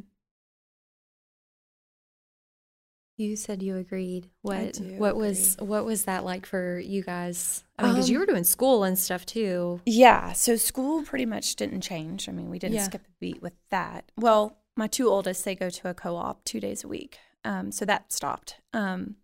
You 3.16 3.36
said 3.36 3.62
you 3.62 3.76
agreed. 3.76 4.28
What 4.42 4.72
do 4.72 4.96
what 4.98 5.14
was 5.14 5.56
what 5.60 5.84
was 5.84 6.04
that 6.06 6.24
like 6.24 6.46
for 6.46 6.80
you 6.80 7.02
guys? 7.02 7.62
I 7.78 7.84
mean, 7.84 7.92
because 7.92 8.10
you 8.10 8.16
Um, 8.16 8.20
were 8.20 8.26
doing 8.26 8.42
school 8.42 8.82
and 8.82 8.98
stuff 8.98 9.24
too. 9.24 9.80
Yeah, 9.86 10.32
so 10.32 10.56
school 10.56 11.04
pretty 11.04 11.26
much 11.26 11.54
didn't 11.54 11.82
change. 11.82 12.28
I 12.28 12.32
mean, 12.32 12.50
we 12.50 12.58
didn't 12.58 12.74
Yeah. 12.74 12.82
skip 12.84 13.02
a 13.06 13.10
beat 13.20 13.40
with 13.40 13.52
that. 13.70 14.10
Well, 14.16 14.58
my 14.76 14.88
two 14.88 15.08
oldest, 15.08 15.44
they 15.44 15.54
go 15.54 15.70
to 15.70 15.88
a 15.88 15.94
co-op 15.94 16.44
two 16.44 16.58
days 16.58 16.82
a 16.82 16.88
week, 16.88 17.18
um, 17.44 17.70
so 17.70 17.84
that 17.84 18.12
stopped. 18.12 18.56
Um, 18.72 19.14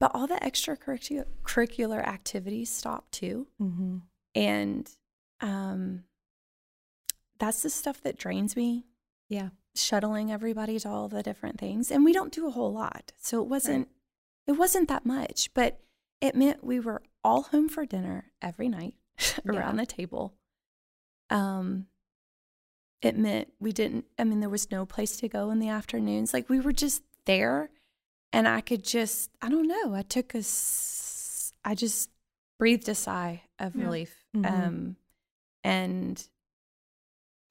but 0.00 0.10
all 0.14 0.26
the 0.26 0.34
extracurricular 0.36 2.02
activities 2.04 2.70
stopped 2.70 3.12
too, 3.12 3.46
Mm-hmm. 3.60 3.98
and 4.34 4.90
um, 5.40 6.04
that's 7.38 7.62
the 7.62 7.70
stuff 7.70 8.00
that 8.02 8.18
drains 8.18 8.56
me. 8.56 8.86
Yeah. 9.28 9.50
shuttling 9.76 10.32
everybody 10.32 10.78
to 10.80 10.88
all 10.88 11.08
the 11.08 11.22
different 11.22 11.60
things, 11.60 11.90
and 11.92 12.04
we 12.04 12.12
don't 12.12 12.32
do 12.32 12.46
a 12.48 12.50
whole 12.50 12.72
lot, 12.72 13.12
so 13.16 13.40
it 13.40 13.46
wasn't 13.48 13.88
it 14.46 14.52
wasn't 14.52 14.88
that 14.88 15.06
much, 15.06 15.52
but 15.54 15.78
it 16.20 16.34
meant 16.34 16.64
we 16.64 16.80
were 16.80 17.02
all 17.22 17.42
home 17.44 17.68
for 17.68 17.86
dinner 17.86 18.32
every 18.42 18.68
night 18.68 18.94
around 19.46 19.76
the 19.76 19.86
table. 19.86 20.34
Um, 21.30 21.86
it 23.00 23.16
meant 23.16 23.52
we 23.60 23.72
didn't. 23.72 24.06
I 24.18 24.24
mean, 24.24 24.40
there 24.40 24.48
was 24.50 24.70
no 24.70 24.84
place 24.84 25.16
to 25.18 25.28
go 25.28 25.50
in 25.50 25.60
the 25.60 25.68
afternoons. 25.68 26.34
Like 26.34 26.48
we 26.50 26.58
were 26.60 26.72
just 26.72 27.02
there, 27.24 27.70
and 28.32 28.46
I 28.48 28.60
could 28.60 28.84
just. 28.84 29.30
I 29.42 29.48
don't 29.48 29.66
know. 29.68 29.94
I 29.94 30.02
took 30.02 30.34
a, 30.34 30.42
I 31.64 31.74
just 31.74 32.10
breathed 32.58 32.88
a 32.88 32.94
sigh 32.94 33.42
of 33.58 33.74
Yeah. 33.76 33.84
relief. 33.84 34.24
Mhm. 34.34 34.46
Um, 34.50 34.96
and 35.64 36.28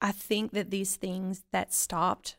I 0.00 0.12
think 0.12 0.52
that 0.52 0.70
these 0.70 0.96
things 0.96 1.42
that 1.52 1.74
stopped, 1.74 2.36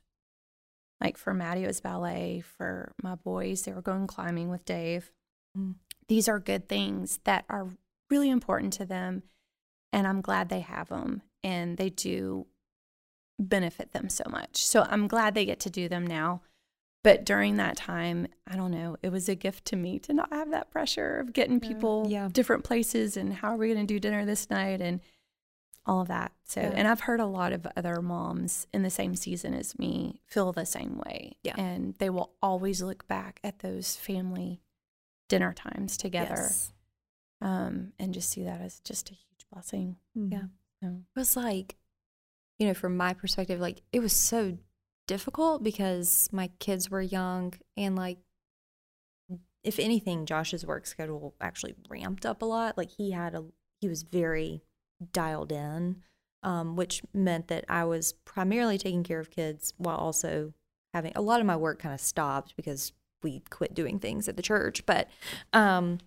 like 0.99 1.17
for 1.17 1.33
Maddie, 1.33 1.63
it 1.63 1.67
was 1.67 1.81
ballet. 1.81 2.41
For 2.41 2.93
my 3.01 3.15
boys, 3.15 3.63
they 3.63 3.73
were 3.73 3.81
going 3.81 4.07
climbing 4.07 4.49
with 4.49 4.65
Dave. 4.65 5.11
Mm. 5.57 5.75
These 6.07 6.27
are 6.27 6.39
good 6.39 6.67
things 6.67 7.19
that 7.23 7.45
are 7.49 7.67
really 8.09 8.29
important 8.29 8.73
to 8.73 8.85
them. 8.85 9.23
And 9.93 10.07
I'm 10.07 10.21
glad 10.21 10.49
they 10.49 10.61
have 10.61 10.89
them 10.89 11.21
and 11.43 11.77
they 11.77 11.89
do 11.89 12.47
benefit 13.39 13.91
them 13.91 14.09
so 14.09 14.23
much. 14.29 14.63
So 14.65 14.83
I'm 14.89 15.07
glad 15.07 15.33
they 15.33 15.45
get 15.45 15.59
to 15.61 15.69
do 15.69 15.89
them 15.89 16.05
now. 16.07 16.41
But 17.03 17.25
during 17.25 17.57
that 17.57 17.77
time, 17.77 18.27
I 18.45 18.55
don't 18.55 18.71
know, 18.71 18.95
it 19.01 19.09
was 19.09 19.27
a 19.27 19.33
gift 19.35 19.65
to 19.65 19.75
me 19.75 19.97
to 19.99 20.13
not 20.13 20.31
have 20.31 20.51
that 20.51 20.69
pressure 20.69 21.17
of 21.19 21.33
getting 21.33 21.59
people 21.59 22.05
Yeah. 22.09 22.29
different 22.31 22.63
places 22.63 23.17
and 23.17 23.33
how 23.33 23.49
are 23.53 23.57
we 23.57 23.73
going 23.73 23.85
to 23.87 23.91
do 23.93 23.99
dinner 23.99 24.23
this 24.25 24.49
night 24.51 24.81
and 24.81 25.01
all 25.83 26.01
of 26.01 26.09
that. 26.09 26.31
So, 26.43 26.61
Yeah. 26.61 26.73
and 26.75 26.87
I've 26.87 26.99
heard 27.01 27.19
a 27.19 27.25
lot 27.25 27.53
of 27.53 27.65
other 27.75 28.03
moms 28.03 28.67
in 28.71 28.83
the 28.83 28.91
same 28.91 29.15
season 29.15 29.55
as 29.55 29.79
me 29.79 30.21
feel 30.27 30.51
the 30.51 30.65
same 30.65 30.99
way. 30.99 31.37
Yeah. 31.41 31.59
And 31.59 31.95
they 31.95 32.11
will 32.11 32.33
always 32.39 32.83
look 32.83 33.07
back 33.07 33.39
at 33.43 33.59
those 33.59 33.95
family 33.95 34.61
dinner 35.27 35.53
times 35.53 35.97
together 35.97 36.35
Yes. 36.35 36.71
um, 37.41 37.93
and 37.97 38.13
just 38.13 38.29
see 38.29 38.43
that 38.43 38.61
as 38.61 38.79
just 38.81 39.09
a 39.09 39.13
huge 39.15 39.47
blessing. 39.51 39.97
Yeah. 40.13 40.43
So, 40.83 40.87
It 41.15 41.19
was 41.19 41.35
like, 41.35 41.77
you 42.59 42.67
know, 42.67 42.75
from 42.75 42.95
my 42.95 43.13
perspective, 43.15 43.59
like 43.59 43.81
it 43.91 44.01
was 44.01 44.13
so 44.13 44.59
difficult 45.11 45.61
because 45.61 46.29
my 46.31 46.49
kids 46.59 46.89
were 46.89 47.01
young 47.01 47.53
and 47.75 47.97
like 47.97 48.17
if 49.61 49.77
anything, 49.77 50.25
Josh's 50.25 50.65
work 50.65 50.87
schedule 50.87 51.35
actually 51.41 51.75
ramped 51.89 52.25
up 52.25 52.41
a 52.41 52.45
lot. 52.45 52.77
Like 52.77 52.91
he 52.91 53.11
had 53.11 53.35
a 53.35 53.43
he 53.81 53.89
was 53.89 54.03
very 54.03 54.61
dialed 55.11 55.51
in, 55.51 55.97
um, 56.43 56.77
which 56.77 57.01
meant 57.13 57.49
that 57.49 57.65
I 57.67 57.83
was 57.83 58.13
primarily 58.23 58.77
taking 58.77 59.03
care 59.03 59.19
of 59.19 59.29
kids 59.29 59.73
while 59.77 59.97
also 59.97 60.53
having 60.93 61.11
a 61.13 61.21
lot 61.21 61.41
of 61.41 61.45
my 61.45 61.57
work 61.57 61.79
kind 61.79 61.93
of 61.93 61.99
stopped 61.99 62.55
because 62.55 62.93
we 63.21 63.41
quit 63.49 63.73
doing 63.73 63.99
things 63.99 64.29
at 64.29 64.37
the 64.37 64.41
church. 64.41 64.85
But 64.85 65.09
um, 65.51 65.97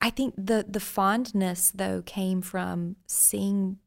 I 0.00 0.10
think 0.10 0.34
the 0.36 0.66
the 0.68 0.80
fondness 0.80 1.70
though 1.72 2.02
came 2.02 2.42
from 2.42 2.96
seeing 3.06 3.78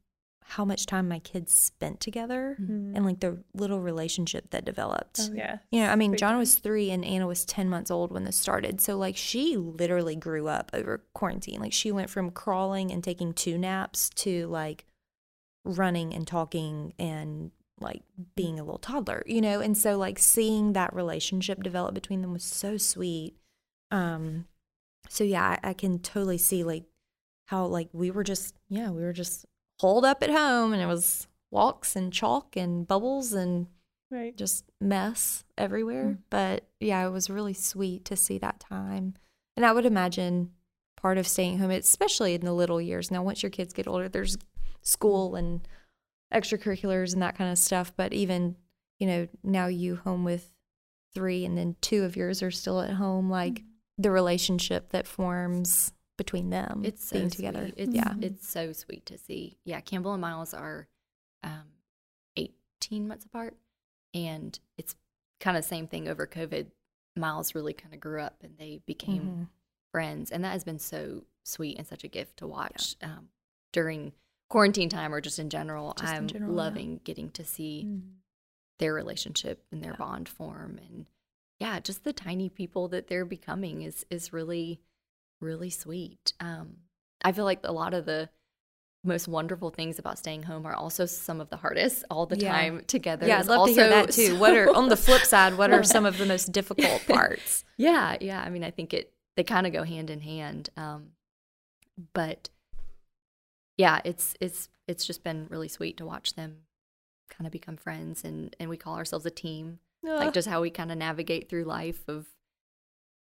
how 0.48 0.64
much 0.64 0.86
time 0.86 1.08
my 1.10 1.18
kids 1.20 1.54
spent 1.54 2.00
together 2.00 2.56
Mm-hmm. 2.62 2.96
and 2.96 3.04
like 3.06 3.20
the 3.20 3.40
little 3.56 3.80
relationship 3.82 4.52
that 4.52 4.64
developed. 4.64 5.20
Oh, 5.24 5.34
yeah. 5.34 5.58
You 5.72 5.82
know, 5.82 5.90
I 5.90 5.96
mean, 5.96 6.16
John 6.16 6.38
was 6.38 6.56
three 6.56 6.92
and 6.92 7.04
Anna 7.04 7.26
was 7.26 7.46
10 7.46 7.68
months 7.68 7.90
old 7.90 8.12
when 8.12 8.26
this 8.26 8.36
started. 8.38 8.80
So, 8.80 8.96
like, 8.98 9.18
she 9.18 9.58
literally 9.58 10.16
grew 10.16 10.48
up 10.48 10.70
over 10.74 11.04
quarantine. 11.14 11.60
Like, 11.60 11.74
she 11.74 11.92
went 11.92 12.10
from 12.12 12.30
crawling 12.30 12.92
and 12.92 13.04
taking 13.04 13.34
two 13.34 13.58
naps 13.58 14.10
to 14.12 14.46
like 14.48 14.86
running 15.64 16.14
and 16.14 16.28
talking 16.28 16.94
and 17.00 17.50
like 17.80 18.04
being 18.36 18.60
a 18.60 18.64
little 18.64 18.78
toddler, 18.78 19.24
you 19.26 19.42
know? 19.42 19.60
And 19.62 19.76
so, 19.78 19.98
like, 19.98 20.20
seeing 20.20 20.74
that 20.74 20.94
relationship 20.94 21.64
develop 21.64 21.96
between 21.96 22.22
them 22.22 22.34
was 22.34 22.44
so 22.44 22.78
sweet. 22.78 23.36
Um, 23.92 24.46
so 25.10 25.24
yeah, 25.24 25.58
I, 25.64 25.70
I 25.70 25.74
can 25.74 26.00
totally 26.00 26.38
see 26.38 26.64
like 26.64 26.84
how 27.48 27.66
like 27.66 27.90
we 27.94 28.12
were 28.12 28.24
just, 28.24 28.56
yeah, 28.70 28.90
we 28.92 29.02
were 29.04 29.14
just 29.14 29.46
holed 29.80 30.06
up 30.06 30.24
at 30.24 30.30
home 30.30 30.74
and 30.74 30.82
it 30.82 30.88
was 30.88 31.28
walks 31.52 31.96
and 31.96 32.12
chalk 32.12 32.56
and 32.56 32.88
bubbles 32.88 33.34
and 33.34 33.68
Right. 34.12 34.38
just 34.38 34.66
mess 34.80 35.44
everywhere. 35.58 36.06
Mm. 36.06 36.18
But 36.30 36.66
yeah, 36.80 37.06
it 37.06 37.10
was 37.10 37.30
really 37.30 37.54
sweet 37.54 38.06
to 38.06 38.16
see 38.16 38.38
that 38.38 38.60
time. 38.60 39.16
And 39.58 39.66
I 39.66 39.72
would 39.72 39.86
imagine 39.86 40.52
part 40.96 41.18
of 41.18 41.28
staying 41.28 41.58
home, 41.58 41.72
especially 41.72 42.34
in 42.34 42.42
the 42.42 42.54
little 42.54 42.80
years. 42.80 43.10
Now, 43.10 43.24
once 43.24 43.42
your 43.42 43.50
kids 43.50 43.74
get 43.74 43.88
older, 43.88 44.08
there's 44.08 44.38
school 44.82 45.32
mm. 45.32 45.40
and 45.40 45.68
extracurriculars 46.34 47.14
and 47.14 47.22
that 47.22 47.38
kind 47.38 47.52
of 47.52 47.58
stuff. 47.58 47.92
But 47.96 48.14
even, 48.14 48.56
you 49.00 49.08
know, 49.08 49.28
now 49.44 49.68
you 49.68 49.96
home 49.98 50.24
with 50.24 50.54
three 51.14 51.44
and 51.44 51.58
then 51.58 51.76
two 51.82 52.04
of 52.04 52.16
yours 52.16 52.44
are 52.44 52.52
still 52.52 52.82
at 52.82 52.92
home, 52.92 53.30
like 53.30 53.62
mm. 53.62 53.64
the 53.98 54.12
relationship 54.12 54.90
that 54.90 55.08
forms 55.08 55.94
between 56.18 56.50
them 56.50 56.82
It's 56.86 57.06
so 57.06 57.18
being 57.18 57.30
together. 57.30 57.70
It's, 57.76 57.94
yeah. 57.94 58.14
it's 58.22 58.48
so 58.48 58.72
sweet 58.74 59.06
to 59.08 59.18
see. 59.18 59.58
Yeah, 59.66 59.82
Campbell 59.82 60.14
and 60.14 60.22
Miles 60.22 60.54
are 60.54 60.88
um, 61.44 61.64
18 62.38 63.08
months 63.08 63.26
apart, 63.26 63.56
and 64.14 64.58
it's 64.78 64.96
kind 65.40 65.58
of 65.58 65.64
the 65.64 65.68
same 65.68 65.88
thing 65.88 66.08
over 66.08 66.26
COVID. 66.28 66.68
Miles 67.16 67.56
really 67.56 67.74
kind 67.74 67.94
of 67.94 68.00
grew 68.00 68.22
up, 68.22 68.44
and 68.44 68.58
they 68.58 68.82
became 68.86 69.22
Mhm. 69.24 69.48
friends, 69.92 70.32
and 70.32 70.44
that 70.44 70.52
has 70.54 70.64
been 70.64 70.80
so 70.80 71.26
sweet 71.44 71.78
and 71.78 71.86
such 71.88 72.04
a 72.04 72.08
gift 72.10 72.38
to 72.38 72.48
watch 72.48 72.96
um, 73.02 73.30
during 73.72 74.14
quarantine 74.50 74.90
time 74.90 75.14
or 75.14 75.22
just 75.22 75.40
in 75.40 75.50
general, 75.50 75.94
Just 75.98 76.14
I'm 76.14 76.28
general, 76.28 76.52
yeah. 76.52 76.58
loving 76.58 77.00
getting 77.04 77.30
to 77.32 77.44
see 77.44 77.84
Mm-hmm. 77.86 78.10
their 78.80 78.94
relationship 78.94 79.66
and 79.72 79.84
their 79.84 79.92
Yeah. 79.92 79.98
bond 79.98 80.28
form 80.30 80.78
and 80.78 81.06
yeah, 81.60 81.80
just 81.80 82.04
the 82.04 82.12
tiny 82.12 82.50
people 82.50 82.90
that 82.90 83.08
they're 83.08 83.24
becoming 83.26 83.82
is 83.82 84.06
is 84.10 84.34
really 84.34 84.82
really 85.42 85.70
sweet. 85.70 86.34
Um 86.40 86.78
I 87.24 87.32
feel 87.32 87.46
like 87.46 87.60
a 87.64 87.72
lot 87.72 87.94
of 87.94 88.06
the 88.06 88.30
most 89.04 89.28
wonderful 89.28 89.70
things 89.70 90.00
about 90.00 90.18
staying 90.18 90.44
home 90.44 90.66
are 90.66 90.74
also 90.74 91.06
some 91.06 91.40
of 91.40 91.50
the 91.52 91.58
hardest 91.58 92.04
all 92.10 92.26
the 92.26 92.38
Yeah. 92.38 92.52
time 92.52 92.84
together. 92.88 93.28
Yeah, 93.28 93.40
I'd 93.40 93.46
love 93.46 93.68
to 93.68 93.74
hear 93.74 93.88
that 93.90 94.12
too. 94.12 94.38
What 94.40 94.58
are 94.58 94.76
on 94.76 94.90
the 94.90 94.98
flip 94.98 95.22
side? 95.24 95.58
What 95.58 95.72
are 95.72 95.84
some 95.84 96.06
of 96.12 96.18
the 96.18 96.26
most 96.26 96.52
difficult 96.52 97.06
parts? 97.08 97.64
Yeah, 97.78 98.16
yeah. 98.22 98.42
I 98.42 98.50
mean, 98.50 98.64
I 98.64 98.72
think 98.72 98.94
it 98.94 99.14
they 99.36 99.44
kind 99.44 99.68
of 99.68 99.74
go 99.74 99.84
hand 99.84 100.10
in 100.10 100.22
hand. 100.22 100.70
Um, 100.78 101.12
but 102.14 102.50
yeah, 103.78 104.00
it's 104.06 104.34
it's 104.40 104.70
it's 104.88 105.06
just 105.06 105.24
been 105.24 105.48
really 105.50 105.68
sweet 105.68 105.98
to 105.98 106.06
watch 106.06 106.36
them 106.36 106.60
kind 107.30 107.46
of 107.46 107.52
become 107.52 107.76
friends, 107.78 108.24
and 108.24 108.56
and 108.60 108.70
we 108.70 108.78
call 108.78 108.96
ourselves 108.96 109.26
a 109.26 109.32
team. 109.32 109.80
Like 110.04 110.34
just 110.34 110.48
how 110.48 110.62
we 110.62 110.70
kind 110.70 110.92
of 110.92 110.98
navigate 111.00 111.50
through 111.50 111.64
life 111.64 112.08
of 112.08 112.28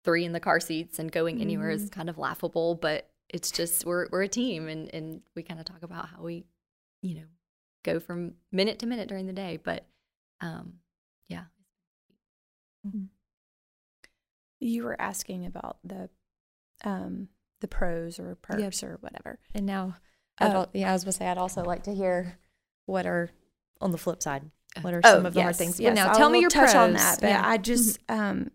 three 0.04 0.26
in 0.26 0.32
the 0.34 0.40
car 0.40 0.60
seats 0.60 1.00
and 1.00 1.12
going 1.12 1.42
anywhere 1.42 1.70
is 1.70 1.90
kind 1.90 2.10
of 2.10 2.18
laughable, 2.18 2.76
but 2.76 3.10
it's 3.30 3.52
just 3.52 3.86
we're 3.86 4.08
we're 4.12 4.24
a 4.24 4.28
team, 4.28 4.68
and 4.68 4.94
and 4.94 5.22
we 5.36 5.44
kind 5.44 5.60
of 5.60 5.66
talk 5.66 5.84
about 5.84 6.10
how 6.10 6.22
we, 6.24 6.46
you 7.02 7.16
know, 7.16 7.26
go 7.84 8.00
from 8.00 8.34
minute 8.52 8.80
to 8.80 8.86
minute 8.86 9.08
during 9.08 9.26
the 9.28 9.34
day. 9.34 9.58
But 9.64 9.86
um, 10.42 10.74
yeah, 11.28 11.44
You 14.60 14.84
were 14.84 15.00
asking 15.00 15.46
about 15.46 15.78
the 15.84 16.10
um 16.84 17.30
the 17.62 17.68
pros 17.68 18.20
or 18.20 18.36
perks 18.36 18.84
or 18.84 18.98
whatever. 19.02 19.40
And 19.54 19.66
now, 19.66 19.96
Oh. 20.40 20.66
yeah, 20.74 20.90
I 20.90 20.94
was 20.94 21.04
gonna 21.04 21.12
say 21.14 21.28
I'd 21.28 21.38
also 21.38 21.64
like 21.64 21.84
to 21.84 21.94
hear 21.94 22.38
what 22.88 23.06
are 23.06 23.30
on 23.80 23.92
the 23.92 23.98
flip 23.98 24.22
side. 24.24 24.50
What 24.82 24.94
are 24.94 25.02
Oh, 25.04 25.16
some 25.18 25.26
of 25.26 25.34
the 25.34 25.42
hard 25.44 25.56
things? 25.56 25.80
Yes, 25.80 25.90
but 25.92 25.96
now, 25.96 26.12
I 26.12 26.18
tell 26.18 26.30
me 26.30 26.40
your 26.40 26.50
touch 26.50 26.76
on 26.76 26.94
that. 26.94 27.20
But 27.22 27.28
Yeah. 27.28 27.42
I 27.46 27.58
just 27.58 28.00
um, 28.10 28.50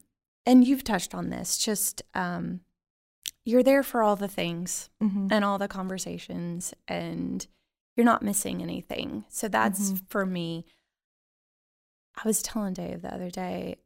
and 0.46 0.66
you've 0.66 0.84
touched 0.84 1.14
on 1.14 1.28
this. 1.30 1.58
Just 1.58 2.02
um, 2.14 2.60
you're 3.44 3.62
there 3.62 3.82
for 3.82 4.02
all 4.02 4.16
the 4.16 4.28
things 4.28 4.88
Mhm. 5.02 5.28
and 5.30 5.44
all 5.44 5.58
the 5.58 5.68
conversations, 5.68 6.72
and 6.88 7.46
you're 7.96 8.04
not 8.06 8.22
missing 8.22 8.62
anything. 8.62 9.24
So 9.28 9.48
that's 9.48 9.90
Mhm. 9.92 10.08
for 10.08 10.24
me. 10.26 10.64
I 12.22 12.26
was 12.26 12.42
telling 12.42 12.72
Dave 12.74 13.02
the 13.02 13.12
other 13.12 13.30
day, 13.30 13.76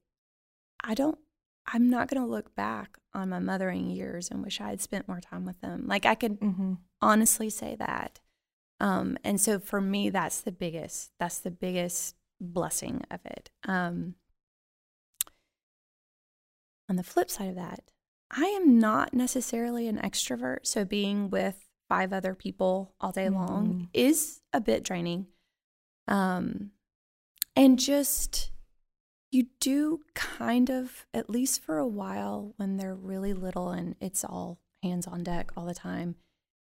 I 0.82 0.94
don't. 0.94 1.18
I'm 1.66 1.90
not 1.90 2.08
going 2.08 2.22
to 2.22 2.28
look 2.28 2.54
back 2.54 2.98
on 3.12 3.28
my 3.28 3.38
mothering 3.38 3.90
years 3.90 4.30
and 4.30 4.42
wish 4.42 4.60
I 4.60 4.68
had 4.70 4.80
spent 4.80 5.06
more 5.08 5.20
time 5.20 5.44
with 5.44 5.60
them. 5.60 5.86
Like 5.86 6.06
I 6.06 6.14
could 6.14 6.40
Mhm. 6.40 6.78
honestly 7.00 7.50
say 7.50 7.76
that. 7.76 8.20
Um, 8.80 9.18
and 9.24 9.40
so 9.40 9.58
for 9.58 9.80
me, 9.80 10.10
that's 10.10 10.40
the 10.40 10.52
biggest, 10.52 11.12
that's 11.18 11.38
the 11.38 11.50
biggest 11.50 12.16
blessing 12.40 13.04
of 13.10 13.20
it. 13.26 13.50
Um, 13.64 14.14
on 16.90 16.96
the 16.96 17.02
flip 17.04 17.30
side 17.30 17.48
of 17.48 17.54
that, 17.54 17.90
I 18.30 18.44
am 18.46 18.78
not 18.78 19.14
necessarily 19.14 19.88
an 19.88 19.96
extrovert. 19.98 20.66
So 20.66 20.84
being 20.84 21.30
with 21.30 21.68
five 21.88 22.12
other 22.12 22.34
people 22.34 22.94
all 23.00 23.12
day 23.12 23.28
long 23.30 23.66
Mhm. 23.72 23.88
is 23.94 24.42
a 24.52 24.60
bit 24.60 24.82
draining. 24.84 25.26
Um, 26.06 26.72
and 27.56 27.78
just, 27.78 28.50
you 29.30 29.46
do 29.60 30.00
kind 30.14 30.70
of, 30.70 31.06
at 31.14 31.30
least 31.30 31.62
for 31.62 31.78
a 31.78 31.86
while 31.86 32.54
when 32.56 32.76
they're 32.76 32.94
really 32.94 33.32
little 33.32 33.70
and 33.70 33.96
it's 34.00 34.24
all 34.24 34.58
hands 34.82 35.06
on 35.06 35.22
deck 35.22 35.50
all 35.56 35.66
the 35.66 35.74
time, 35.74 36.16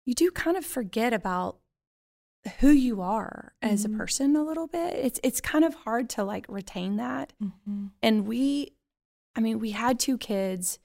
you 0.05 0.13
do 0.13 0.31
kind 0.31 0.57
of 0.57 0.65
forget 0.65 1.13
about 1.13 1.59
who 2.59 2.69
you 2.69 3.01
are 3.01 3.53
as 3.61 3.85
Mhm. 3.85 3.93
a 3.93 3.97
person 3.97 4.35
a 4.35 4.43
little 4.43 4.67
bit. 4.67 4.93
It's 4.95 5.19
it's 5.23 5.41
kind 5.41 5.65
of 5.65 5.73
hard 5.75 6.09
to 6.11 6.23
like 6.23 6.45
retain 6.47 6.95
that. 6.95 7.33
Mhm. 7.41 7.91
And 8.01 8.25
we 8.25 8.77
I 9.39 9.41
mean, 9.41 9.59
we 9.59 9.71
had 9.71 10.01
two 10.01 10.17
kids. 10.17 10.79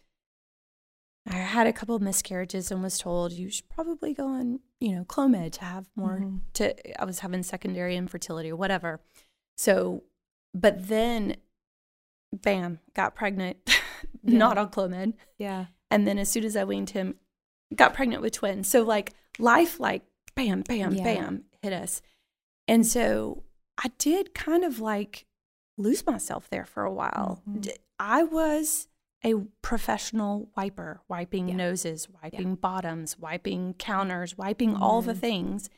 I 1.28 1.34
had 1.34 1.66
a 1.66 1.72
couple 1.72 1.96
of 1.96 2.02
miscarriages 2.02 2.70
and 2.70 2.84
was 2.84 2.98
told 2.98 3.32
you 3.32 3.50
should 3.50 3.68
probably 3.68 4.14
go 4.14 4.28
on, 4.28 4.60
you 4.78 4.94
know, 4.94 5.04
Clomid 5.04 5.50
to 5.54 5.64
have 5.64 5.88
more 5.96 6.20
Mhm. 6.20 6.40
to 6.52 7.00
I 7.00 7.04
was 7.04 7.18
having 7.18 7.42
secondary 7.42 7.96
infertility 7.96 8.52
or 8.52 8.56
whatever. 8.56 9.00
So, 9.56 10.04
but 10.54 10.86
then 10.86 11.34
bam, 12.32 12.78
got 12.94 13.16
pregnant, 13.16 13.56
not 14.22 14.56
on 14.56 14.68
Clomid. 14.70 15.14
Yeah. 15.36 15.66
And 15.90 16.06
then 16.06 16.16
as 16.20 16.28
soon 16.28 16.44
as 16.44 16.54
I 16.54 16.62
weaned 16.62 16.90
him, 16.90 17.18
got 17.74 17.92
pregnant 17.92 18.22
with 18.22 18.34
twins. 18.34 18.68
So 18.68 18.82
like 18.84 19.14
life 19.40 19.80
like 19.80 20.02
bam, 20.36 20.60
bam, 20.62 20.94
Yeah. 20.94 21.02
bam 21.02 21.44
hit 21.60 21.72
us. 21.72 22.02
And 22.68 22.86
so 22.86 23.42
I 23.78 23.88
did 23.98 24.32
kind 24.32 24.62
of 24.62 24.78
like 24.78 25.26
lose 25.76 26.06
myself 26.06 26.48
there 26.50 26.66
for 26.66 26.84
a 26.84 26.92
while. 26.92 27.42
Mhm. 27.48 27.76
I 27.98 28.22
was 28.22 28.88
a 29.24 29.34
professional 29.62 30.50
wiper, 30.56 31.00
wiping 31.08 31.48
Yeah. 31.48 31.56
noses, 31.56 32.08
wiping 32.22 32.56
bottoms, 32.56 33.18
wiping 33.18 33.74
counters, 33.74 34.36
wiping 34.36 34.74
all 34.76 35.00
the 35.02 35.14
Mhm. 35.14 35.18
things. 35.20 35.70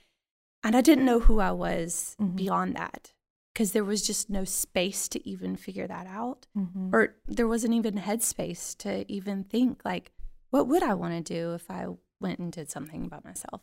And 0.64 0.74
I 0.74 0.80
didn't 0.80 1.04
know 1.04 1.20
who 1.20 1.38
I 1.38 1.52
was 1.52 2.16
Mhm. 2.18 2.34
beyond 2.36 2.74
that 2.76 3.12
because 3.52 3.72
there 3.72 3.84
was 3.84 4.04
just 4.06 4.28
no 4.28 4.44
space 4.44 5.08
to 5.10 5.28
even 5.28 5.56
figure 5.56 5.86
that 5.86 6.06
out 6.06 6.46
Mhm. 6.56 6.92
or 6.92 7.16
there 7.26 7.46
wasn't 7.48 7.74
even 7.74 7.94
headspace 7.94 8.76
to 8.78 9.10
even 9.10 9.44
think 9.44 9.82
like 9.84 10.12
what 10.50 10.66
would 10.68 10.82
i 10.82 10.92
want 10.92 11.12
to 11.26 11.34
do 11.34 11.54
if 11.54 11.70
i 11.70 11.86
went 12.20 12.38
and 12.38 12.52
did 12.52 12.70
something 12.70 13.08
by 13.08 13.18
myself 13.24 13.62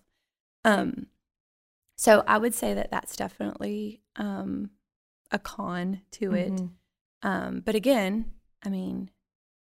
um 0.65 1.05
so 1.95 2.23
i 2.25 2.37
would 2.39 2.53
say 2.55 2.73
that 2.73 2.89
that's 2.89 3.15
definitely 3.15 4.01
um 4.15 4.71
a 5.31 5.37
con 5.37 6.01
to 6.09 6.33
it 6.33 6.53
Mhm. 6.53 6.71
um 7.21 7.59
but 7.61 7.75
again 7.75 8.31
i 8.63 8.69
mean 8.69 9.09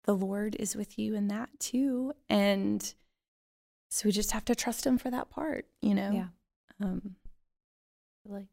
the 0.04 0.14
lord 0.14 0.54
is 0.58 0.74
with 0.76 0.98
you 0.98 1.14
in 1.14 1.28
that 1.28 1.48
too 1.58 2.12
and 2.28 2.94
so 3.90 4.02
we 4.06 4.12
just 4.12 4.30
have 4.32 4.44
to 4.44 4.54
trust 4.54 4.86
him 4.86 4.98
for 4.98 5.10
that 5.10 5.30
part 5.30 5.66
you 5.82 5.94
know 5.94 6.10
Yeah. 6.12 6.26
um 6.86 7.16
really. 8.26 8.48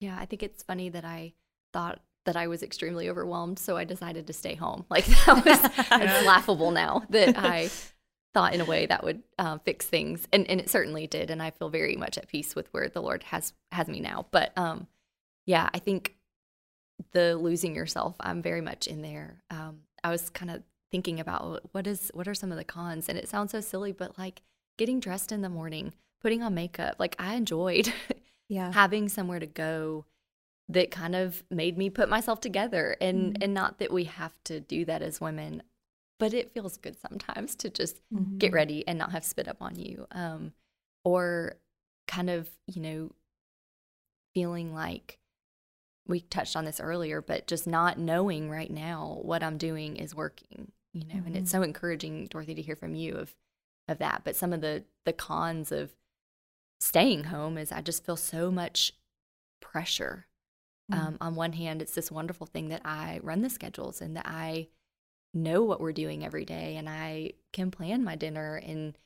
Yeah, 0.00 0.16
I 0.18 0.26
think 0.26 0.42
it's 0.44 0.62
funny 0.62 0.88
that 0.90 1.04
I 1.04 1.34
thought 1.72 2.00
that 2.24 2.36
I 2.36 2.46
was 2.46 2.62
extremely 2.62 3.08
overwhelmed, 3.10 3.58
so 3.58 3.76
I 3.76 3.82
decided 3.84 4.26
to 4.28 4.32
stay 4.32 4.54
home. 4.54 4.84
Like 4.90 5.06
that 5.06 5.44
was 5.44 5.58
it's 6.02 6.26
laughable 6.26 6.70
now 6.70 7.02
that 7.10 7.36
I 7.36 7.68
thought 8.32 8.54
in 8.54 8.60
a 8.60 8.64
way 8.64 8.86
that 8.86 9.02
would 9.02 9.22
uh, 9.38 9.58
fix 9.58 9.86
things, 9.86 10.26
and 10.32 10.48
and 10.48 10.60
it 10.60 10.70
certainly 10.70 11.06
did. 11.08 11.30
And 11.30 11.42
I 11.42 11.50
feel 11.50 11.68
very 11.68 11.96
much 11.96 12.16
at 12.16 12.28
peace 12.28 12.54
with 12.54 12.68
where 12.72 12.88
the 12.88 13.02
Lord 13.02 13.24
has 13.24 13.52
has 13.72 13.88
me 13.88 13.98
now. 14.00 14.26
But 14.30 14.56
um, 14.56 14.86
yeah, 15.46 15.68
I 15.74 15.80
think 15.80 16.14
the 17.12 17.36
losing 17.36 17.74
yourself, 17.74 18.16
I'm 18.20 18.42
very 18.42 18.60
much 18.60 18.86
in 18.86 19.02
there. 19.02 19.42
Um, 19.50 19.80
I 20.04 20.10
was 20.10 20.30
kind 20.30 20.50
of 20.50 20.62
thinking 20.90 21.20
about 21.20 21.62
what 21.72 21.86
is 21.86 22.10
what 22.14 22.28
are 22.28 22.34
some 22.34 22.50
of 22.52 22.58
the 22.58 22.64
cons, 22.64 23.08
and 23.08 23.18
it 23.18 23.28
sounds 23.28 23.52
so 23.52 23.60
silly, 23.60 23.92
but 23.92 24.18
like 24.18 24.42
getting 24.76 25.00
dressed 25.00 25.32
in 25.32 25.42
the 25.42 25.48
morning, 25.48 25.92
putting 26.20 26.42
on 26.42 26.54
makeup, 26.54 26.96
like 26.98 27.16
I 27.18 27.34
enjoyed 27.34 27.92
Yeah. 28.48 28.72
having 28.72 29.08
somewhere 29.08 29.40
to 29.40 29.46
go 29.46 30.06
that 30.70 30.90
kind 30.90 31.14
of 31.16 31.42
made 31.50 31.78
me 31.78 31.90
put 31.90 32.08
myself 32.08 32.40
together 32.40 32.96
and 33.00 33.34
Mhm. 33.34 33.42
and 33.42 33.54
not 33.54 33.78
that 33.78 33.92
we 33.92 34.04
have 34.04 34.32
to 34.44 34.60
do 34.60 34.84
that 34.84 35.02
as 35.02 35.20
women 35.20 35.62
but 36.18 36.34
it 36.34 36.50
feels 36.52 36.76
good 36.76 36.98
sometimes 37.00 37.54
to 37.56 37.70
just 37.70 38.00
Mhm. 38.12 38.38
get 38.38 38.52
ready 38.52 38.86
and 38.88 38.98
not 38.98 39.12
have 39.12 39.24
spit 39.24 39.48
up 39.48 39.62
on 39.62 39.76
you 39.76 40.06
um 40.12 40.52
or 41.04 41.56
kind 42.06 42.28
of 42.30 42.50
you 42.66 42.82
know 42.82 43.10
feeling 44.34 44.74
like 44.74 45.18
we 46.08 46.20
touched 46.20 46.56
on 46.56 46.64
this 46.64 46.80
earlier 46.80 47.20
but 47.22 47.46
just 47.46 47.66
not 47.66 47.98
knowing 47.98 48.50
right 48.50 48.70
now 48.70 49.18
what 49.22 49.42
i'm 49.42 49.58
doing 49.58 49.96
is 49.96 50.14
working 50.14 50.72
you 50.92 51.04
know 51.04 51.22
and 51.26 51.36
it's 51.36 51.50
so 51.50 51.62
encouraging 51.62 52.26
dorothy 52.26 52.54
to 52.54 52.62
hear 52.62 52.76
from 52.76 52.94
you 52.94 53.14
of 53.16 53.34
of 53.90 53.98
that. 53.98 54.20
But 54.24 54.36
some 54.36 54.52
of 54.52 54.60
the 54.60 54.84
the 55.06 55.14
cons 55.14 55.72
of 55.72 55.94
staying 56.80 57.24
home 57.24 57.56
is 57.58 57.72
i 57.72 57.80
just 57.80 58.04
feel 58.04 58.16
so 58.16 58.50
much 58.50 58.92
pressure. 59.60 60.26
Um, 60.90 61.18
on 61.20 61.34
one 61.34 61.52
hand 61.52 61.82
it's 61.82 61.94
this 61.94 62.10
wonderful 62.10 62.46
thing 62.46 62.68
that 62.68 62.80
i 62.84 63.20
run 63.22 63.42
the 63.42 63.50
schedules 63.50 64.00
and 64.00 64.16
that 64.16 64.26
i 64.26 64.68
know 65.34 65.62
what 65.62 65.80
we're 65.82 65.92
doing 65.92 66.24
every 66.24 66.46
day 66.46 66.76
and 66.76 66.88
i 66.88 67.32
can 67.52 67.70
plan 67.70 68.02
my 68.02 68.16
dinner 68.16 68.56
and 68.56 68.96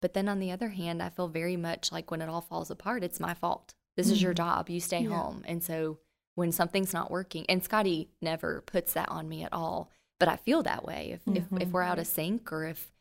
but 0.00 0.14
then 0.14 0.28
on 0.28 0.38
the 0.38 0.52
other 0.52 0.68
hand 0.68 1.02
i 1.02 1.08
feel 1.08 1.26
very 1.26 1.56
much 1.56 1.90
like 1.90 2.12
when 2.12 2.22
it 2.22 2.28
all 2.28 2.40
falls 2.42 2.70
apart 2.70 3.02
it's 3.02 3.18
my 3.18 3.34
fault. 3.34 3.74
This 3.96 4.08
is 4.08 4.22
your 4.22 4.32
Mhm. 4.32 4.36
job. 4.36 4.70
You 4.70 4.80
stay 4.80 5.02
Yeah. 5.02 5.08
home. 5.20 5.42
And 5.46 5.62
so 5.64 5.98
when 6.34 6.50
something's 6.52 6.92
not 6.94 7.10
working. 7.10 7.44
And 7.48 7.62
scotty 7.62 8.08
never 8.20 8.62
puts 8.62 8.92
that 8.94 9.08
on 9.08 9.28
me 9.28 9.42
at 9.42 9.52
all 9.52 9.90
but 10.18 10.28
i 10.28 10.36
feel 10.36 10.62
that 10.62 10.84
way. 10.84 11.10
If 11.12 11.20
if, 11.26 11.44
if 11.60 11.68
Mhm. 11.68 11.72
we're 11.72 11.82
out 11.82 11.98
of 11.98 12.06
sync 12.06 12.52
or 12.52 12.64
if 12.64 12.92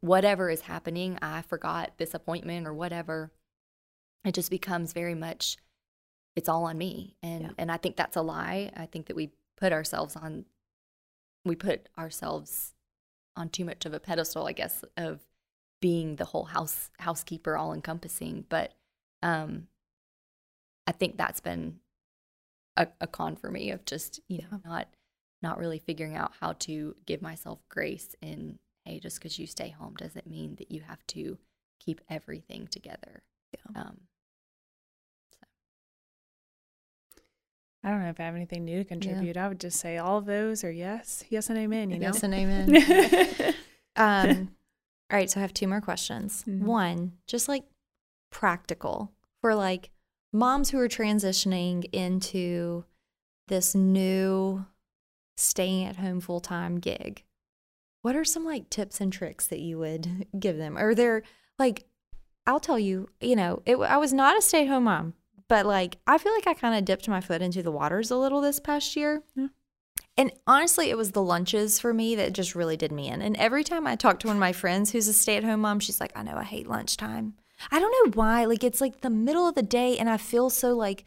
whatever 0.00 0.50
is 0.50 0.62
happening 0.62 1.18
i 1.22 1.40
forgot 1.42 1.96
this 1.98 2.14
appointment 2.14 2.66
or 2.66 2.74
whatever 2.74 3.30
it 4.24 4.34
just 4.34 4.50
becomes 4.50 4.92
very 4.92 5.14
much 5.14 5.56
it's 6.36 6.48
all 6.48 6.64
on 6.64 6.76
me. 6.76 7.16
And 7.22 7.42
Yeah. 7.44 7.50
and 7.58 7.70
i 7.70 7.76
think 7.76 7.96
that's 7.96 8.16
a 8.16 8.22
lie. 8.22 8.72
I 8.76 8.86
think 8.86 9.06
that 9.06 9.14
we 9.16 9.30
put 9.56 9.72
ourselves 9.72 10.16
on 10.16 10.46
we 11.44 11.54
put 11.54 11.88
ourselves 11.96 12.74
on 13.36 13.50
too 13.50 13.64
much 13.64 13.84
of 13.86 13.92
a 13.94 14.00
pedestal 14.00 14.46
i 14.46 14.52
guess 14.52 14.84
of 14.96 15.20
being 15.80 16.16
the 16.16 16.24
whole 16.24 16.44
house 16.46 16.90
housekeeper 16.98 17.56
all 17.56 17.72
encompassing 17.72 18.46
but 18.48 18.72
um 19.22 19.68
I 20.86 20.92
think 20.92 21.16
that's 21.16 21.40
been 21.40 21.78
a, 22.76 22.88
a 23.00 23.06
con 23.06 23.36
for 23.36 23.50
me 23.50 23.70
of 23.70 23.84
just 23.84 24.20
you 24.28 24.38
know 24.38 24.60
not 24.64 24.88
not 25.42 25.58
really 25.58 25.78
figuring 25.78 26.16
out 26.16 26.32
how 26.40 26.52
to 26.54 26.94
give 27.06 27.20
myself 27.22 27.60
grace 27.68 28.14
in 28.22 28.58
hey 28.84 28.98
just 28.98 29.16
because 29.18 29.38
you 29.38 29.46
stay 29.46 29.68
home 29.70 29.94
doesn't 29.96 30.26
mean 30.26 30.56
that 30.56 30.70
you 30.70 30.80
have 30.80 31.06
to 31.06 31.38
keep 31.80 32.00
everything 32.08 32.66
together 32.66 33.22
Yeah. 33.52 33.82
um 33.82 34.00
I 37.82 37.90
don't 37.90 38.00
know 38.02 38.08
if 38.08 38.18
I 38.18 38.22
have 38.24 38.34
anything 38.34 38.64
new 38.64 38.78
to 38.78 38.84
contribute. 38.88 39.36
I 39.36 39.46
would 39.46 39.60
just 39.60 39.78
say 39.78 39.98
all 39.98 40.16
of 40.16 40.24
those 40.24 40.64
are 40.64 40.70
yes, 40.72 41.22
yes, 41.28 41.50
and 41.50 41.58
amen. 41.58 41.90
You 41.90 41.98
know, 41.98 42.06
Yes 42.06 42.22
and 42.22 42.32
amen. 42.32 42.74
um, 43.96 44.48
all 45.10 45.18
right, 45.18 45.30
so 45.30 45.38
I 45.38 45.42
have 45.42 45.52
two 45.52 45.68
more 45.68 45.82
questions. 45.82 46.44
Mhm. 46.48 46.60
One, 46.60 47.12
just 47.26 47.46
like 47.46 47.64
practical 48.30 49.12
for 49.42 49.54
like 49.54 49.90
moms 50.34 50.70
who 50.70 50.78
are 50.78 50.88
transitioning 50.88 51.84
into 51.92 52.84
this 53.48 53.74
new 53.74 54.66
staying 55.36 55.86
at 55.86 55.96
home 55.96 56.20
full 56.20 56.40
time 56.40 56.78
gig. 56.78 57.22
What 58.02 58.16
are 58.16 58.24
some 58.24 58.44
like 58.44 58.68
tips 58.68 59.00
and 59.00 59.12
tricks 59.12 59.46
that 59.46 59.60
you 59.60 59.78
would 59.78 60.26
give 60.38 60.58
them? 60.58 60.76
Are 60.76 60.94
there 60.94 61.22
like, 61.58 61.86
I'll 62.46 62.60
tell 62.60 62.78
you, 62.78 63.08
you 63.20 63.36
know, 63.36 63.62
it, 63.64 63.76
I 63.76 63.96
was 63.96 64.12
not 64.12 64.36
a 64.36 64.42
stay 64.42 64.62
at 64.62 64.68
home 64.68 64.84
mom, 64.84 65.14
but 65.48 65.64
like, 65.64 65.96
I 66.06 66.18
feel 66.18 66.34
like 66.34 66.46
I 66.46 66.54
kind 66.54 66.76
of 66.76 66.84
dipped 66.84 67.08
my 67.08 67.20
foot 67.20 67.40
into 67.40 67.62
the 67.62 67.72
waters 67.72 68.10
a 68.10 68.16
little 68.16 68.40
this 68.40 68.60
past 68.60 68.94
year. 68.96 69.22
Yeah. 69.34 69.48
And 70.16 70.32
honestly, 70.46 70.90
it 70.90 70.96
was 70.96 71.12
the 71.12 71.22
lunches 71.22 71.80
for 71.80 71.94
me 71.94 72.14
that 72.16 72.32
just 72.32 72.54
really 72.54 72.76
did 72.76 72.92
me 72.92 73.08
in. 73.08 73.22
And 73.22 73.36
every 73.36 73.64
time 73.64 73.86
I 73.86 73.96
talk 73.96 74.20
to 74.20 74.28
one 74.28 74.36
of 74.36 74.40
my 74.40 74.52
friends 74.52 74.90
who's 74.90 75.08
a 75.08 75.12
stay 75.12 75.36
at 75.36 75.44
home 75.44 75.60
mom, 75.60 75.80
she's 75.80 76.00
like, 76.00 76.12
I 76.14 76.22
know 76.22 76.36
I 76.36 76.44
hate 76.44 76.68
lunchtime. 76.68 77.34
I 77.70 77.78
don't 77.78 77.92
know 77.92 78.12
why. 78.14 78.44
Like, 78.44 78.64
it's 78.64 78.80
like 78.80 79.00
the 79.00 79.10
middle 79.10 79.48
of 79.48 79.54
the 79.54 79.62
day, 79.62 79.98
and 79.98 80.08
I 80.08 80.16
feel 80.16 80.50
so 80.50 80.74
like 80.74 81.04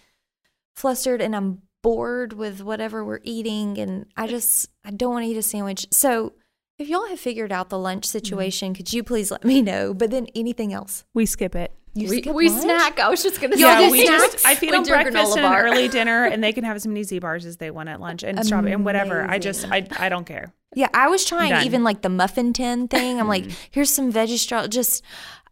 flustered 0.75 1.21
and 1.21 1.35
I'm 1.35 1.61
bored 1.81 2.33
with 2.33 2.61
whatever 2.61 3.03
we're 3.03 3.19
eating. 3.23 3.77
And 3.77 4.05
I 4.15 4.27
just, 4.27 4.69
I 4.83 4.91
don't 4.91 5.11
want 5.11 5.25
to 5.25 5.31
eat 5.31 5.37
a 5.37 5.41
sandwich. 5.41 5.87
So, 5.91 6.33
if 6.77 6.87
y'all 6.87 7.07
have 7.07 7.19
figured 7.19 7.51
out 7.51 7.69
the 7.69 7.79
lunch 7.79 8.05
mm-hmm. 8.05 8.11
situation, 8.11 8.73
could 8.73 8.93
you 8.93 9.03
please 9.03 9.31
let 9.31 9.43
me 9.43 9.61
know? 9.61 9.93
But 9.93 10.11
then 10.11 10.27
anything 10.35 10.73
else? 10.73 11.05
we 11.13 11.25
skip 11.25 11.55
it. 11.55 11.73
You 11.93 12.09
we, 12.09 12.21
skip 12.21 12.35
we 12.35 12.47
lunch? 12.47 12.61
snack 12.61 12.99
i 12.99 13.09
was 13.09 13.23
just 13.23 13.41
gonna 13.41 13.57
Y'all 13.57 13.75
say 13.75 13.87
do 13.87 13.91
we 13.91 14.05
snacks? 14.05 14.33
just 14.33 14.45
I 14.45 14.53
feed 14.53 14.69
We 14.69 14.77
them 14.77 14.83
breakfast 14.83 15.35
and 15.35 15.41
bar. 15.41 15.63
early 15.65 15.87
dinner, 15.87 16.25
and 16.25 16.43
they 16.43 16.53
can 16.53 16.63
have 16.63 16.75
as 16.75 16.85
many 16.85 17.01
Z 17.01 17.17
bars 17.17 17.43
as 17.43 17.57
they 17.57 17.71
want 17.71 17.89
at 17.89 17.99
lunch 17.99 18.21
and 18.21 18.45
strawberry 18.45 18.73
and 18.73 18.85
whatever. 18.85 19.27
I 19.27 19.39
just 19.39 19.65
I 19.71 19.87
I 19.97 20.07
don't 20.09 20.25
care. 20.25 20.53
Yeah, 20.75 20.89
I 20.93 21.07
was 21.07 21.25
trying 21.25 21.49
Done. 21.49 21.65
even 21.65 21.83
like 21.83 22.03
the 22.03 22.09
muffin 22.09 22.53
tin 22.53 22.87
thing. 22.87 23.19
I'm 23.19 23.27
like, 23.27 23.45
mm-hmm. 23.45 23.67
here's 23.71 23.89
some 23.89 24.13
veggie 24.13 24.37
straw. 24.37 24.67
Just, 24.67 25.03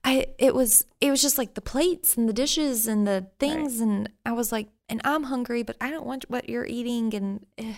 I 0.07 0.27
it 0.37 0.53
was 0.53 0.85
it 1.01 1.09
was 1.09 1.21
just 1.21 1.37
like 1.37 1.55
the 1.55 1.61
plates 1.61 2.15
and 2.15 2.29
the 2.29 2.33
dishes 2.33 2.85
and 2.87 3.07
the 3.07 3.27
things, 3.39 3.79
and 3.81 4.09
I 4.25 4.31
was 4.33 4.51
like, 4.51 4.67
and 4.87 5.01
I'm 5.03 5.23
hungry, 5.23 5.63
but 5.63 5.75
I 5.81 5.89
don't 5.89 6.05
want 6.05 6.25
what 6.29 6.47
you're 6.47 6.65
eating, 6.65 7.13
and 7.15 7.45
eh, 7.57 7.73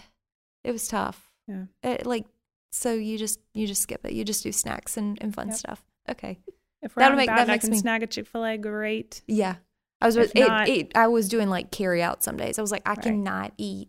it 0.66 0.72
was 0.74 0.88
tough. 0.90 1.32
Yeah. 1.48 1.64
It, 1.82 2.06
like, 2.06 2.26
so 2.74 2.94
you 2.94 3.18
just 3.18 3.40
you 3.54 3.66
just 3.66 3.82
skip 3.82 4.06
it. 4.06 4.12
You 4.12 4.26
just 4.26 4.44
do 4.44 4.52
snacks 4.52 4.98
and, 4.98 5.18
and 5.22 5.34
fun 5.34 5.48
Yep. 5.48 5.58
stuff. 5.58 5.84
Okay. 6.10 6.38
If 6.82 6.96
we're 6.96 7.02
That'll 7.04 7.18
make- 7.18 7.28
about 7.30 7.38
that 7.38 7.42
and 7.44 7.52
I 7.52 7.54
makes 7.56 7.64
can 7.66 7.72
me- 7.72 7.78
snag 7.80 8.04
a 8.04 8.08
Chick 8.08 8.28
Fil 8.28 8.46
A. 8.46 8.58
Great. 8.58 9.22
Yeah, 9.26 9.56
I 10.02 10.06
was. 10.08 10.18
It, 10.18 10.36
not- 10.36 10.68
it, 10.68 10.92
I 10.96 11.08
was 11.08 11.30
doing 11.30 11.50
like 11.50 11.72
carry 11.72 12.04
out 12.04 12.24
some 12.24 12.36
days. 12.36 12.60
I 12.60 12.62
was 12.62 12.72
like, 12.74 12.84
I 12.86 12.92
Right. 12.92 13.02
cannot 13.02 13.54
eat 13.58 13.88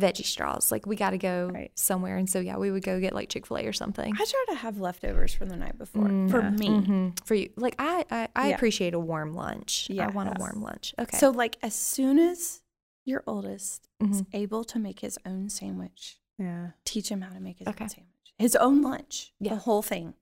veggie 0.00 0.24
straws. 0.24 0.72
Like, 0.72 0.86
we 0.86 0.96
got 0.96 1.10
to 1.10 1.18
go 1.18 1.50
Right. 1.52 1.70
somewhere, 1.78 2.16
and 2.16 2.28
so 2.28 2.40
yeah, 2.40 2.56
we 2.56 2.70
would 2.70 2.82
go 2.82 2.98
get 3.00 3.12
like 3.14 3.28
Chick 3.28 3.46
Fil 3.46 3.58
A 3.58 3.66
or 3.66 3.72
something. 3.72 4.12
I 4.14 4.24
try 4.24 4.44
to 4.48 4.54
have 4.56 4.78
leftovers 4.80 5.32
from 5.34 5.48
the 5.48 5.56
night 5.56 5.76
before 5.78 6.08
Mm, 6.08 6.30
for 6.30 6.40
yeah. 6.40 6.50
me. 6.50 6.68
Mhm. 6.68 7.26
For 7.26 7.34
you, 7.34 7.50
like 7.56 7.74
I, 7.78 8.04
I, 8.10 8.28
I 8.34 8.48
Yeah. 8.48 8.54
appreciate 8.56 8.94
a 8.94 8.98
warm 9.00 9.34
lunch. 9.34 9.88
Yeah, 9.90 10.06
I 10.06 10.10
want 10.10 10.28
a 10.30 10.38
warm 10.38 10.62
lunch. 10.62 10.94
Okay. 10.98 11.16
So, 11.18 11.30
like, 11.30 11.56
as 11.62 11.74
soon 11.74 12.18
as 12.18 12.62
your 13.04 13.22
oldest 13.26 13.88
is 14.00 14.22
Mhm. 14.22 14.26
able 14.32 14.64
to 14.64 14.78
make 14.78 15.00
his 15.00 15.18
own 15.26 15.48
sandwich, 15.48 16.20
Yeah. 16.38 16.70
teach 16.84 17.08
him 17.10 17.20
how 17.22 17.32
to 17.32 17.40
make 17.40 17.58
his 17.58 17.68
Okay. 17.68 17.84
own 17.84 17.88
sandwich, 17.88 18.34
his 18.38 18.56
own 18.56 18.82
lunch, 18.82 19.32
Yeah. 19.40 19.54
the 19.54 19.60
whole 19.60 19.82
thing, 19.82 20.14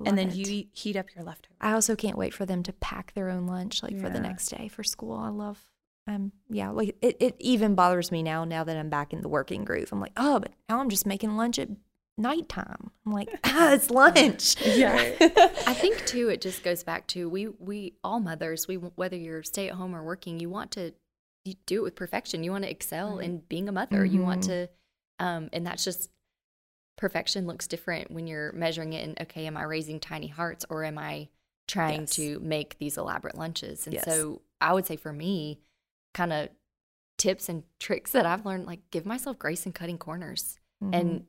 Love 0.00 0.06
and 0.10 0.16
then 0.16 0.28
it. 0.28 0.36
you 0.36 0.68
heat 0.72 0.94
up 0.94 1.12
your 1.16 1.24
leftovers. 1.24 1.56
I 1.60 1.72
also 1.72 1.96
can't 1.96 2.16
wait 2.16 2.32
for 2.32 2.46
them 2.46 2.62
to 2.62 2.72
pack 2.72 3.14
their 3.14 3.28
own 3.30 3.46
lunch, 3.48 3.82
like 3.82 3.98
for 3.98 4.08
the 4.08 4.20
next 4.20 4.46
day 4.46 4.68
for 4.68 4.84
school. 4.84 5.16
I 5.16 5.28
love. 5.30 5.72
Um, 6.08 6.32
yeah, 6.48 6.70
like 6.70 6.96
it, 7.02 7.16
it 7.20 7.36
even 7.38 7.74
bothers 7.74 8.10
me 8.10 8.22
now. 8.22 8.44
Now 8.44 8.64
that 8.64 8.76
I'm 8.76 8.88
back 8.88 9.12
in 9.12 9.20
the 9.20 9.28
working 9.28 9.64
groove, 9.64 9.90
I'm 9.92 10.00
like, 10.00 10.12
oh, 10.16 10.40
but 10.40 10.52
now 10.68 10.80
I'm 10.80 10.88
just 10.88 11.06
making 11.06 11.36
lunch 11.36 11.58
at 11.58 11.68
nighttime. 12.16 12.90
I'm 13.04 13.12
like, 13.12 13.28
ah, 13.44 13.72
it's 13.74 13.90
lunch. 13.90 14.56
Yeah. 14.64 14.96
I 15.66 15.74
think 15.74 16.04
too, 16.06 16.30
it 16.30 16.40
just 16.40 16.64
goes 16.64 16.82
back 16.82 17.06
to 17.08 17.28
we 17.28 17.48
we 17.48 17.94
all 18.02 18.20
mothers. 18.20 18.66
We 18.66 18.76
whether 18.76 19.16
you're 19.16 19.42
stay 19.42 19.68
at 19.68 19.74
home 19.74 19.94
or 19.94 20.02
working, 20.02 20.40
you 20.40 20.48
want 20.48 20.70
to 20.72 20.94
you 21.44 21.54
do 21.66 21.80
it 21.80 21.82
with 21.82 21.94
perfection. 21.94 22.42
You 22.42 22.52
want 22.52 22.64
to 22.64 22.70
excel 22.70 23.16
Right. 23.16 23.26
in 23.26 23.42
being 23.48 23.68
a 23.68 23.72
mother. 23.72 24.04
You 24.04 24.22
want 24.22 24.40
Mhm. 24.42 24.46
to, 24.46 24.68
um, 25.18 25.50
and 25.52 25.66
that's 25.66 25.84
just 25.84 26.10
perfection 26.96 27.46
looks 27.46 27.66
different 27.66 28.10
when 28.10 28.26
you're 28.26 28.52
measuring 28.52 28.92
it. 28.94 29.06
And 29.06 29.20
okay, 29.20 29.46
am 29.46 29.56
I 29.56 29.62
raising 29.64 30.00
tiny 30.00 30.26
hearts 30.28 30.64
or 30.70 30.84
am 30.84 30.98
I 30.98 31.28
trying 31.68 32.00
Yes. 32.02 32.10
to 32.16 32.40
make 32.40 32.78
these 32.78 32.96
elaborate 32.98 33.36
lunches? 33.36 33.86
And 33.86 33.94
Yes. 33.94 34.04
so 34.04 34.40
I 34.60 34.72
would 34.72 34.86
say 34.86 34.96
for 34.96 35.12
me, 35.12 35.60
kind 36.14 36.32
of 36.32 36.48
tips 37.16 37.48
and 37.48 37.64
tricks 37.80 38.12
that 38.12 38.26
I've 38.26 38.46
learned, 38.46 38.66
like 38.66 38.80
give 38.90 39.04
myself 39.06 39.38
grace 39.38 39.66
in 39.66 39.72
cutting 39.72 39.98
corners. 39.98 40.58
Mm-hmm. 40.82 40.94
And 40.94 41.26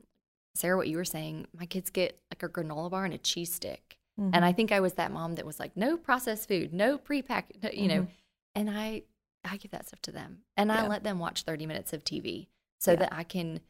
Sarah, 0.55 0.77
what 0.77 0.87
you 0.87 0.97
were 0.97 1.05
saying, 1.05 1.47
my 1.57 1.65
kids 1.65 1.89
get 1.89 2.19
like 2.31 2.43
a 2.43 2.49
granola 2.49 2.89
bar 2.91 3.05
and 3.05 3.13
a 3.13 3.17
cheese 3.17 3.53
stick. 3.53 3.97
Mhm. 4.19 4.31
And 4.33 4.43
I 4.45 4.51
think 4.51 4.71
I 4.71 4.79
was 4.79 4.93
that 4.93 5.11
mom 5.11 5.35
that 5.35 5.45
was 5.45 5.59
like, 5.59 5.75
no 5.77 5.97
processed 5.97 6.47
food, 6.47 6.73
no 6.73 6.97
pre-pack, 6.97 7.51
no- 7.63 7.69
you 7.71 7.87
know. 7.87 8.01
Mhm. 8.01 8.07
And 8.55 8.69
I, 8.69 9.03
I 9.45 9.57
give 9.57 9.71
that 9.71 9.87
stuff 9.87 10.01
to 10.03 10.11
them, 10.11 10.39
and 10.57 10.71
I 10.71 10.85
let 10.87 11.03
them 11.03 11.17
watch 11.17 11.43
thirty 11.43 11.65
minutes 11.65 11.93
of 11.93 12.03
TV 12.03 12.47
so 12.79 12.91
Yeah. 12.91 12.97
that 12.97 13.13
I 13.13 13.23
can 13.23 13.61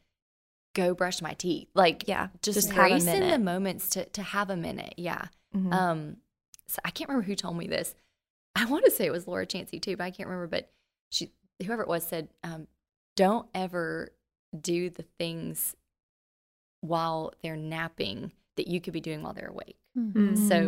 go 0.74 0.94
brush 0.94 1.22
my 1.22 1.34
teeth. 1.34 1.68
Like, 1.74 2.08
yeah, 2.08 2.28
just, 2.42 2.56
just 2.60 2.74
grace 2.74 3.06
in 3.06 3.28
the 3.30 3.38
moments 3.38 3.88
to 3.90 4.04
to 4.06 4.22
have 4.22 4.50
a 4.50 4.56
minute. 4.56 4.94
Yeah. 4.96 5.26
Mhm. 5.54 5.72
Um. 5.72 6.16
So 6.66 6.80
I 6.84 6.90
can't 6.90 7.08
remember 7.08 7.26
who 7.26 7.36
told 7.36 7.56
me 7.56 7.68
this. 7.68 7.94
I 8.56 8.64
want 8.64 8.84
to 8.84 8.90
say 8.90 9.06
it 9.06 9.12
was 9.12 9.28
Laura 9.28 9.46
Chansey 9.46 9.80
too, 9.80 9.96
but 9.96 10.04
I 10.04 10.10
can't 10.10 10.28
remember. 10.28 10.48
But 10.48 10.72
she, 11.10 11.30
whoever 11.64 11.82
it 11.82 11.88
was, 11.88 12.04
said, 12.06 12.28
um, 12.42 12.66
"Don't 13.16 13.48
ever 13.54 14.12
do 14.58 14.90
the 14.90 15.04
things 15.18 15.76
while 16.80 17.32
they're 17.42 17.56
napping 17.56 18.32
that 18.56 18.68
you 18.68 18.80
could 18.80 18.92
be 18.92 19.00
doing 19.00 19.22
while 19.22 19.32
they're 19.32 19.48
awake." 19.48 19.76
So, 19.94 20.00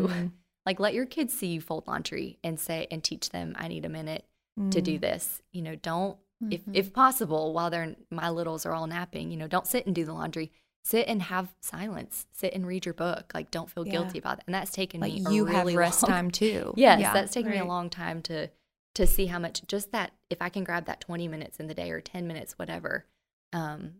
Mm. 0.09 0.33
like, 0.67 0.81
let 0.81 0.95
your 0.95 1.07
kids 1.07 1.33
see 1.33 1.47
you 1.49 1.61
fold 1.61 1.87
laundry 1.87 2.39
and 2.43 2.59
say 2.59 2.87
and 2.91 3.03
teach 3.03 3.31
them, 3.31 3.55
"I 3.57 3.69
need 3.69 3.85
a 3.85 3.89
minute 3.89 4.27
to 4.71 4.81
do 4.83 4.99
Mm. 4.99 5.01
this." 5.01 5.43
You 5.53 5.63
know, 5.63 5.77
don't 5.77 6.19
if 6.51 6.65
Mhm. 6.67 6.75
if 6.77 6.93
possible 6.93 7.53
while 7.53 7.71
they're 7.71 7.95
my 8.11 8.29
littles 8.29 8.67
are 8.67 8.73
all 8.75 8.87
napping. 8.89 9.31
You 9.31 9.37
know, 9.37 9.47
don't 9.47 9.67
sit 9.67 9.87
and 9.87 9.95
do 9.95 10.05
the 10.05 10.13
laundry. 10.13 10.51
Sit 10.85 11.07
and 11.07 11.23
have 11.23 11.55
silence. 11.61 12.27
Sit 12.33 12.53
and 12.53 12.67
read 12.67 12.85
your 12.85 12.95
book. 12.95 13.31
Like, 13.33 13.53
don't 13.53 13.71
feel 13.71 13.87
Yeah. 13.87 13.93
guilty 13.93 14.19
about 14.19 14.39
it. 14.39 14.45
And 14.49 14.55
that's 14.55 14.73
taken 14.73 15.01
like 15.01 15.13
me 15.13 15.23
a 15.25 15.31
you 15.31 15.45
have 15.47 15.59
really 15.65 15.77
rest 15.87 16.03
long- 16.03 16.11
time 16.11 16.31
too. 16.33 16.75
Yes, 16.77 17.01
yeah. 17.01 17.13
that's 17.13 17.33
taken 17.33 17.53
me 17.53 17.59
a 17.59 17.65
long 17.65 17.89
time 17.89 18.21
to 18.23 18.51
to 18.95 19.07
see 19.07 19.27
how 19.27 19.39
much 19.39 19.63
just 19.67 19.93
that 19.93 20.13
if 20.31 20.43
I 20.43 20.49
can 20.49 20.65
grab 20.65 20.87
that 20.87 21.01
20 21.01 21.29
minutes 21.29 21.59
in 21.61 21.67
the 21.67 21.75
day 21.75 21.91
or 21.91 22.01
10 22.01 22.27
minutes 22.27 22.59
whatever 22.59 23.07
um 23.53 23.95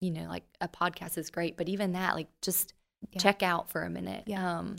you 0.00 0.10
know 0.10 0.28
like 0.28 0.44
a 0.60 0.68
podcast 0.68 1.16
is 1.18 1.30
great 1.30 1.56
but 1.56 1.68
even 1.68 1.92
that 1.92 2.14
like 2.14 2.28
just 2.40 2.74
Yeah. 3.12 3.20
check 3.20 3.42
out 3.42 3.70
for 3.70 3.82
a 3.82 3.90
minute 3.90 4.24
Yeah. 4.26 4.58
um 4.58 4.76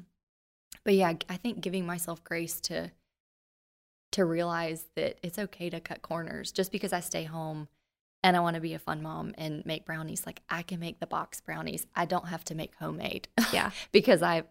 but 0.84 0.94
yeah 0.96 1.14
I 1.30 1.38
think 1.38 1.62
giving 1.62 1.86
myself 1.86 2.24
grace 2.24 2.60
to 2.62 2.92
to 4.12 4.26
realize 4.26 4.86
that 4.96 5.18
it's 5.24 5.40
okay 5.40 5.70
to 5.70 5.80
cut 5.80 6.02
corners 6.02 6.52
just 6.52 6.72
because 6.72 6.94
I 6.94 7.00
stay 7.00 7.24
home 7.24 7.68
and 8.24 8.38
I 8.38 8.42
want 8.42 8.56
to 8.56 8.62
be 8.62 8.74
a 8.74 8.80
fun 8.80 9.02
mom 9.02 9.34
and 9.38 9.66
make 9.66 9.86
brownies 9.86 10.26
like 10.26 10.42
I 10.50 10.62
can 10.62 10.80
make 10.80 11.00
the 11.00 11.08
box 11.08 11.42
brownies 11.42 11.88
I 11.96 12.06
don't 12.06 12.28
have 12.28 12.44
to 12.46 12.56
make 12.56 12.76
homemade 12.76 13.28
Yeah. 13.52 13.72
because 13.92 14.22
I 14.22 14.44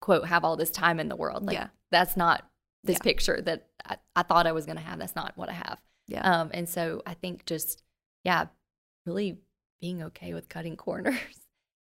quote 0.00 0.26
have 0.26 0.44
all 0.44 0.56
this 0.56 0.70
time 0.70 1.00
in 1.00 1.08
the 1.08 1.16
world. 1.16 1.44
Like 1.46 1.54
Yeah. 1.54 1.68
that's 1.90 2.16
not 2.16 2.44
this 2.84 2.94
Yeah. 2.96 3.02
picture 3.02 3.40
that 3.42 3.66
I, 3.84 3.96
I 4.14 4.22
thought 4.22 4.46
I 4.46 4.52
was 4.52 4.66
gonna 4.66 4.80
have. 4.80 4.98
That's 4.98 5.16
not 5.16 5.36
what 5.36 5.48
I 5.48 5.54
have. 5.54 5.78
Yeah. 6.06 6.20
Um 6.22 6.50
and 6.54 6.68
so 6.68 7.02
I 7.06 7.14
think 7.14 7.44
just 7.46 7.82
yeah, 8.24 8.46
really 9.06 9.38
being 9.80 10.02
okay 10.04 10.32
with 10.34 10.48
cutting 10.48 10.76
corners 10.86 11.18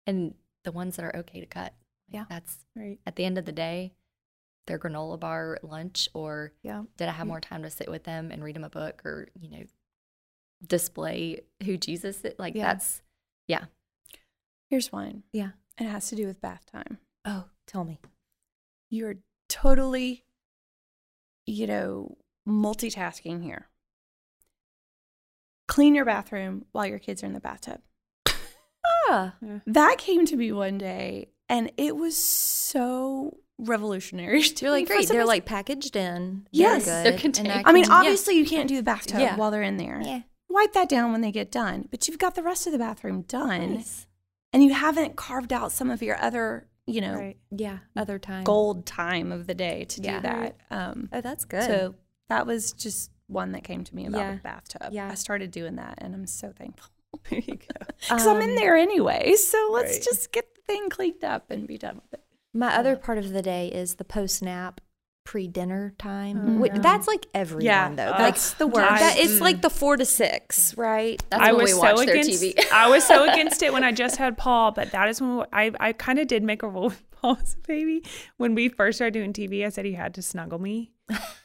and 0.06 0.34
the 0.64 0.72
ones 0.72 0.96
that 0.98 1.04
are 1.06 1.16
okay 1.18 1.40
to 1.40 1.46
cut. 1.46 1.74
Yeah. 2.10 2.26
That's 2.30 2.58
Right. 2.76 3.00
at 3.06 3.16
the 3.16 3.26
end 3.26 3.38
of 3.38 3.46
the 3.46 3.52
day, 3.52 3.94
their 4.68 4.78
granola 4.80 5.20
bar 5.20 5.58
lunch 5.64 6.10
or 6.14 6.54
Yeah. 6.64 6.84
did 6.98 7.08
I 7.08 7.12
have 7.14 7.28
more 7.28 7.42
time 7.42 7.64
to 7.64 7.70
sit 7.70 7.90
with 7.90 8.04
them 8.04 8.30
and 8.32 8.44
read 8.44 8.56
them 8.56 8.64
a 8.64 8.70
book 8.70 9.02
or, 9.06 9.30
you 9.40 9.50
know, 9.50 9.64
display 10.66 11.42
who 11.64 11.78
Jesus 11.78 12.24
is? 12.24 12.34
Like 12.38 12.56
Yeah. 12.56 12.68
that's 12.74 13.02
yeah. 13.48 13.66
Here's 14.70 14.92
one. 14.92 15.24
Yeah. 15.34 15.52
It 15.80 15.86
has 15.86 16.10
to 16.10 16.16
do 16.16 16.28
with 16.28 16.42
bath 16.42 16.66
time. 16.72 17.00
Oh, 17.26 17.46
tell 17.66 17.84
me. 17.84 18.00
You're 18.92 19.16
totally, 19.48 20.26
you 21.50 21.68
know, 21.68 22.18
multitasking 22.48 23.44
here. 23.44 23.68
Clean 25.68 25.94
your 25.94 26.06
bathroom 26.06 26.66
while 26.72 26.86
your 26.86 27.00
kids 27.00 27.22
are 27.24 27.28
in 27.28 27.34
the 27.34 27.40
bathtub. 27.40 27.82
Ah. 29.12 29.34
That 29.68 29.98
came 29.98 30.26
to 30.26 30.36
me 30.36 30.52
one 30.52 30.78
day 30.78 31.30
and 31.48 31.72
it 31.78 31.96
was 31.96 32.16
so 32.18 33.38
revolutionary. 33.58 34.42
You're 34.62 34.72
like 34.72 34.88
great. 34.88 35.08
They're 35.08 35.26
like 35.26 35.46
packaged 35.46 35.96
in. 35.96 36.48
Yes, 36.52 36.86
They're 36.86 37.04
they're 37.04 37.12
good. 37.14 37.22
contained. 37.22 37.48
and 37.52 37.68
I 37.68 37.72
mean, 37.72 37.84
can- 37.86 37.92
yeah. 37.92 37.98
obviously 38.00 38.36
you 38.38 38.46
can't 38.46 38.68
do 38.68 38.76
the 38.78 38.84
bathtub 38.84 39.20
Yeah. 39.20 39.36
while 39.36 39.52
they're 39.52 39.62
in 39.64 39.78
there. 39.78 40.02
Yeah. 40.04 40.22
Wipe 40.50 40.74
that 40.74 40.90
down 40.90 41.12
when 41.12 41.22
they 41.22 41.32
get 41.32 41.52
done, 41.52 41.88
but 41.92 42.08
you've 42.08 42.18
got 42.20 42.34
the 42.36 42.42
rest 42.44 42.66
of 42.66 42.74
the 42.74 42.80
bathroom 42.80 43.22
done, 43.24 43.76
Nice. 43.76 44.08
and 44.52 44.64
you 44.64 44.74
haven't 44.74 45.16
carved 45.16 45.54
out 45.54 45.72
some 45.72 45.92
of 45.92 46.02
your 46.02 46.20
other, 46.20 46.68
you 46.90 47.02
know, 47.02 47.16
Right. 47.16 47.38
Yeah. 47.52 47.80
Other 47.96 48.20
time. 48.20 48.44
gold 48.44 48.86
time 48.86 49.32
of 49.32 49.48
the 49.48 49.54
day 49.54 49.86
to 49.86 50.02
Yeah. 50.02 50.18
do 50.18 50.22
that. 50.24 50.56
Um, 50.72 51.10
Oh, 51.14 51.22
that's 51.22 51.46
good. 51.46 51.64
so 51.64 51.96
that 52.30 52.46
was 52.46 52.74
just 52.74 53.12
one 53.28 53.52
that 53.52 53.64
came 53.64 53.84
to 53.84 53.96
me 53.96 54.06
about 54.08 54.20
Yeah. 54.20 54.36
the 54.36 54.42
bathtub. 54.42 54.90
Yeah. 54.92 55.10
I 55.10 55.16
started 55.16 55.52
doing 55.52 55.76
that, 55.76 55.96
and 56.00 56.14
I'm 56.16 56.26
so 56.28 56.52
thankful 56.52 56.90
There 57.30 57.40
you 57.40 57.56
go. 57.56 57.66
because 58.00 58.26
I'm 58.28 58.42
in 58.42 58.50
Um, 58.52 58.56
there 58.56 58.76
anyway. 58.76 59.34
So 59.36 59.70
let's 59.72 59.94
Right. 59.94 60.04
just 60.04 60.32
get 60.32 60.54
the 60.56 60.62
thing 60.62 60.90
cleaned 60.90 61.24
up 61.24 61.50
and 61.52 61.68
be 61.68 61.78
done 61.78 61.96
with 61.96 62.14
it. 62.14 62.24
My 62.54 62.76
other 62.76 62.96
part 62.96 63.18
of 63.20 63.32
the 63.32 63.42
day 63.44 63.68
is 63.68 63.96
the 63.96 64.04
post 64.06 64.42
nap 64.42 64.82
pre 65.30 65.48
dinner 65.48 65.94
time. 66.00 66.58
Oh, 66.58 66.60
Wait, 66.62 66.74
no. 66.74 66.82
That's 66.82 67.08
like 67.08 67.28
everyone 67.36 67.64
Yeah, 67.66 67.90
though. 67.90 68.16
that's 68.18 68.54
the 68.56 68.66
Like, 68.66 68.74
worst. 68.76 69.00
that, 69.00 69.18
it's 69.20 69.34
Mm. 69.34 69.42
like 69.42 69.62
the 69.62 69.70
four 69.70 69.96
to 69.96 70.04
six, 70.04 70.76
right? 70.76 71.22
That's 71.30 71.44
I 71.44 71.52
when 71.52 71.62
was 71.66 71.74
we 71.76 71.80
watch 71.80 71.98
so 72.00 72.06
their 72.06 72.16
against. 72.16 72.44
TV. 72.44 72.60
I 72.74 72.90
was 72.90 73.04
so 73.06 73.24
against 73.32 73.62
it 73.62 73.72
when 73.72 73.84
I 73.84 73.92
just 73.92 74.16
had 74.18 74.38
Paul, 74.40 74.72
but 74.72 74.90
that 74.92 75.08
is 75.08 75.22
when 75.22 75.46
I 75.54 75.72
I 75.80 75.94
kind 75.94 76.18
of 76.18 76.28
did 76.28 76.42
make 76.42 76.64
a 76.64 76.68
rule 76.68 76.86
with 76.86 77.04
Paul 77.12 77.38
as 77.40 77.54
a 77.64 77.68
baby. 77.68 78.04
When 78.38 78.56
we 78.56 78.70
first 78.70 78.98
started 78.98 79.14
doing 79.14 79.32
TV, 79.32 79.64
I 79.66 79.70
said 79.70 79.86
he 79.86 79.94
had 79.94 80.16
to 80.16 80.24
snuggle 80.24 80.58
me. 80.60 80.94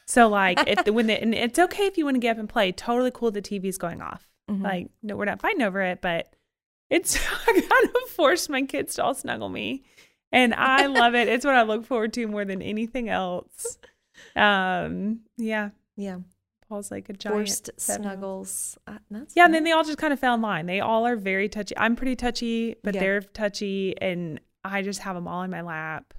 So 0.07 0.29
like, 0.29 0.57
if 0.67 0.87
when 0.87 1.05
the, 1.05 1.21
and 1.21 1.35
it's 1.35 1.59
okay 1.59 1.85
if 1.85 1.95
you 1.95 2.05
want 2.05 2.15
to 2.15 2.19
get 2.19 2.31
up 2.31 2.39
and 2.39 2.49
play, 2.49 2.71
totally 2.71 3.11
cool. 3.13 3.29
The 3.29 3.41
TV's 3.43 3.77
going 3.77 4.01
off. 4.01 4.27
Mhm. 4.49 4.63
Like, 4.63 4.87
no, 5.03 5.15
we're 5.15 5.25
not 5.25 5.41
fighting 5.41 5.61
over 5.61 5.81
it, 5.81 6.01
but 6.01 6.33
it's 6.89 7.17
I 7.47 7.51
kind 7.53 7.95
of 7.95 8.09
forced 8.09 8.49
my 8.49 8.63
kids 8.63 8.95
to 8.95 9.03
all 9.03 9.13
snuggle 9.13 9.49
me, 9.49 9.83
and 10.35 10.53
I 10.57 10.85
love 10.87 11.15
it. 11.15 11.27
It's 11.27 11.45
what 11.45 11.55
I 11.55 11.63
look 11.63 11.85
forward 11.85 12.13
to 12.13 12.27
more 12.27 12.45
than 12.45 12.61
anything 12.61 13.09
else. 13.09 13.77
Um, 14.35 15.21
yeah, 15.37 15.69
yeah. 15.95 16.17
Paul's 16.67 16.89
like 16.89 17.09
a 17.09 17.13
giant 17.13 17.37
Forced 17.47 17.69
snuggles. 17.77 18.77
Uh, 18.87 18.97
that's 19.11 19.35
Yeah, 19.35 19.45
and 19.45 19.53
then 19.53 19.63
they 19.63 19.71
all 19.71 19.83
just 19.83 19.97
kind 19.99 20.11
of 20.13 20.19
fell 20.19 20.33
in 20.35 20.41
line. 20.41 20.65
They 20.65 20.79
all 20.79 21.05
are 21.05 21.15
very 21.15 21.47
touchy. 21.47 21.77
I'm 21.77 21.95
pretty 21.95 22.15
touchy, 22.15 22.75
but 22.83 22.95
Yeah. 22.95 23.01
they're 23.01 23.21
touchy, 23.21 23.95
and 24.01 24.39
I 24.63 24.81
just 24.81 25.01
have 25.01 25.15
them 25.15 25.27
all 25.27 25.43
in 25.43 25.51
my 25.51 25.61
lap. 25.61 26.13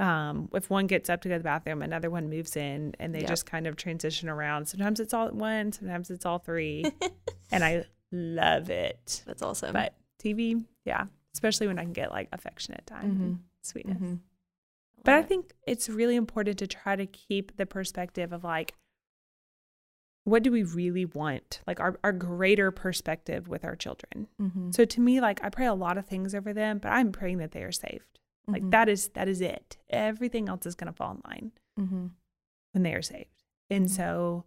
Um, 0.00 0.48
if 0.52 0.68
one 0.70 0.86
gets 0.88 1.08
up 1.10 1.22
to 1.22 1.28
go 1.28 1.34
to 1.36 1.38
the 1.38 1.44
bathroom, 1.44 1.82
another 1.82 2.10
one 2.10 2.28
moves 2.28 2.56
in, 2.56 2.94
and 2.98 3.14
they 3.14 3.20
Yep. 3.20 3.28
just 3.28 3.46
kind 3.46 3.66
of 3.68 3.76
transition 3.76 4.28
around. 4.28 4.66
Sometimes 4.66 4.98
it's 5.00 5.14
all 5.14 5.28
one, 5.30 5.70
sometimes 5.72 6.10
it's 6.10 6.26
all 6.26 6.38
three, 6.38 6.84
and 7.52 7.64
I 7.64 7.84
love 8.12 8.70
it. 8.70 9.22
that's 9.26 9.42
awesome. 9.42 9.72
But 9.72 9.94
TV, 10.22 10.64
yeah, 10.84 11.06
especially 11.38 11.68
when 11.68 11.78
I 11.78 11.84
can 11.84 11.92
get 11.92 12.10
like 12.10 12.28
affectionate 12.32 12.84
time, 12.84 13.04
and 13.04 13.34
Mhm. 13.36 13.38
sweetness. 13.62 14.02
Mhm. 14.02 14.18
But 15.04 15.14
I 15.14 15.20
it. 15.20 15.28
think 15.28 15.52
it's 15.68 15.88
really 15.88 16.16
important 16.16 16.58
to 16.58 16.66
try 16.66 16.96
to 16.96 17.06
keep 17.06 17.56
the 17.56 17.64
perspective 17.64 18.32
of 18.32 18.42
like, 18.42 18.74
what 20.24 20.42
do 20.42 20.50
we 20.50 20.64
really 20.64 21.04
want? 21.04 21.60
Like 21.66 21.78
our, 21.78 21.98
our 22.02 22.12
greater 22.12 22.70
perspective 22.72 23.46
with 23.48 23.64
our 23.64 23.76
children. 23.76 24.26
Mhm. 24.40 24.74
So 24.74 24.84
to 24.84 25.00
me, 25.00 25.20
like 25.20 25.42
I 25.44 25.48
pray 25.48 25.66
a 25.66 25.74
lot 25.74 25.96
of 25.96 26.06
things 26.06 26.34
over 26.34 26.52
them, 26.52 26.78
but 26.78 26.88
I'm 26.90 27.12
praying 27.12 27.38
that 27.38 27.52
they 27.52 27.62
are 27.62 27.72
saved. 27.72 28.18
Like 28.48 28.62
Mhm. 28.64 28.70
that 28.72 28.88
is 28.88 29.08
that 29.10 29.28
is 29.28 29.40
it. 29.40 29.78
Everything 29.88 30.48
else 30.48 30.66
is 30.66 30.74
gonna 30.74 30.92
fall 30.92 31.12
in 31.12 31.22
line 31.24 31.52
Mhm. 31.78 32.10
when 32.72 32.82
they 32.82 32.94
are 32.94 33.02
saved. 33.02 33.44
And 33.70 33.86
Mhm. 33.86 33.90
so 33.90 34.44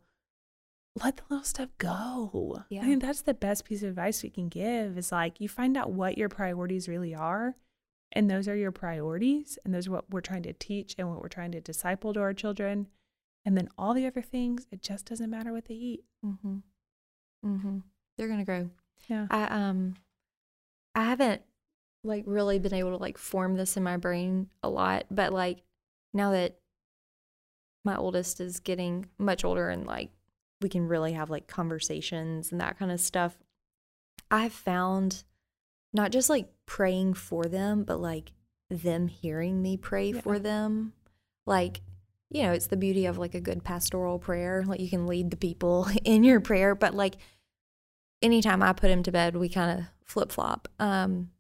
let 1.00 1.18
the 1.18 1.24
little 1.30 1.46
stuff 1.46 1.70
go. 1.78 2.64
Yeah. 2.70 2.82
I 2.82 2.86
mean, 2.86 3.00
that's 3.00 3.22
the 3.22 3.34
best 3.34 3.66
piece 3.66 3.84
of 3.84 3.90
advice 3.90 4.24
we 4.24 4.30
can 4.30 4.50
give 4.50 4.98
is 4.98 5.12
like 5.12 5.40
you 5.40 5.48
find 5.48 5.78
out 5.78 5.92
what 5.92 6.18
your 6.18 6.30
priorities 6.30 6.90
really 6.90 7.16
are. 7.16 7.56
And 8.14 8.30
those 8.30 8.48
are 8.50 8.56
your 8.56 8.72
priorities. 8.72 9.58
And 9.64 9.74
those 9.74 9.88
are 9.88 9.92
what 9.92 10.10
we're 10.10 10.22
trying 10.22 10.44
to 10.44 10.54
teach 10.54 10.96
and 10.98 11.10
what 11.10 11.22
we're 11.22 11.30
trying 11.30 11.54
to 11.54 11.62
disciple 11.62 12.14
to 12.14 12.20
our 12.20 12.34
children. 12.34 12.88
And 13.46 13.58
then 13.58 13.70
all 13.78 13.94
the 13.94 14.06
other 14.06 14.22
things, 14.22 14.68
it 14.72 14.82
just 14.82 15.06
doesn't 15.06 15.30
matter 15.30 15.54
what 15.54 15.66
they 15.66 15.76
eat. 15.76 16.04
Mm-hmm. 16.26 16.58
Mm-hmm. 17.46 17.78
They're 18.18 18.28
gonna 18.28 18.46
grow. 18.46 18.70
Yeah. 19.08 19.28
I 19.32 19.44
um, 19.46 19.96
I 20.94 21.06
haven't 21.06 21.42
like 22.04 22.24
really 22.28 22.60
been 22.60 22.74
able 22.74 22.92
to 22.92 22.98
like 22.98 23.18
form 23.18 23.56
this 23.56 23.78
in 23.78 23.84
my 23.84 23.98
brain 23.98 24.50
a 24.62 24.70
lot, 24.70 25.06
but 25.10 25.32
like 25.32 25.64
now 26.14 26.32
that 26.32 26.58
my 27.84 27.96
oldest 27.96 28.40
is 28.40 28.60
getting 28.60 29.08
much 29.18 29.44
older 29.44 29.70
and 29.70 29.88
like 29.88 30.12
we 30.62 30.70
can 30.70 30.88
really 30.88 31.14
have 31.14 31.30
like 31.30 31.48
conversations 31.48 32.52
and 32.52 32.60
that 32.62 32.78
kind 32.78 32.92
of 32.92 33.00
stuff, 33.00 33.38
I've 34.30 34.54
found 34.54 35.24
not 35.94 36.12
just 36.12 36.30
like 36.30 36.50
praying 36.66 37.16
for 37.16 37.46
them, 37.46 37.84
but 37.84 38.00
like 38.00 38.32
them 38.70 39.08
hearing 39.08 39.62
me 39.62 39.76
pray 39.78 40.12
Yeah. 40.12 40.22
for 40.22 40.40
them. 40.40 40.94
Like, 41.46 41.82
you 42.30 42.44
know, 42.44 42.54
it's 42.54 42.68
the 42.68 42.78
beauty 42.78 43.06
of 43.06 43.18
like 43.18 43.36
a 43.36 43.42
good 43.42 43.64
pastoral 43.64 44.20
prayer. 44.20 44.64
Like 44.66 44.80
you 44.80 44.90
can 44.90 45.08
lead 45.08 45.32
the 45.32 45.38
people 45.38 45.88
in 46.06 46.24
your 46.24 46.40
prayer, 46.40 46.76
but 46.76 46.94
like 46.94 47.18
anytime 48.22 48.62
I 48.64 48.74
put 48.74 48.90
him 48.92 49.04
to 49.04 49.12
bed, 49.12 49.36
we 49.36 49.50
kind 49.50 49.80
of 49.80 49.86
flip 50.06 50.32
flop. 50.32 50.68
Um, 50.80 51.32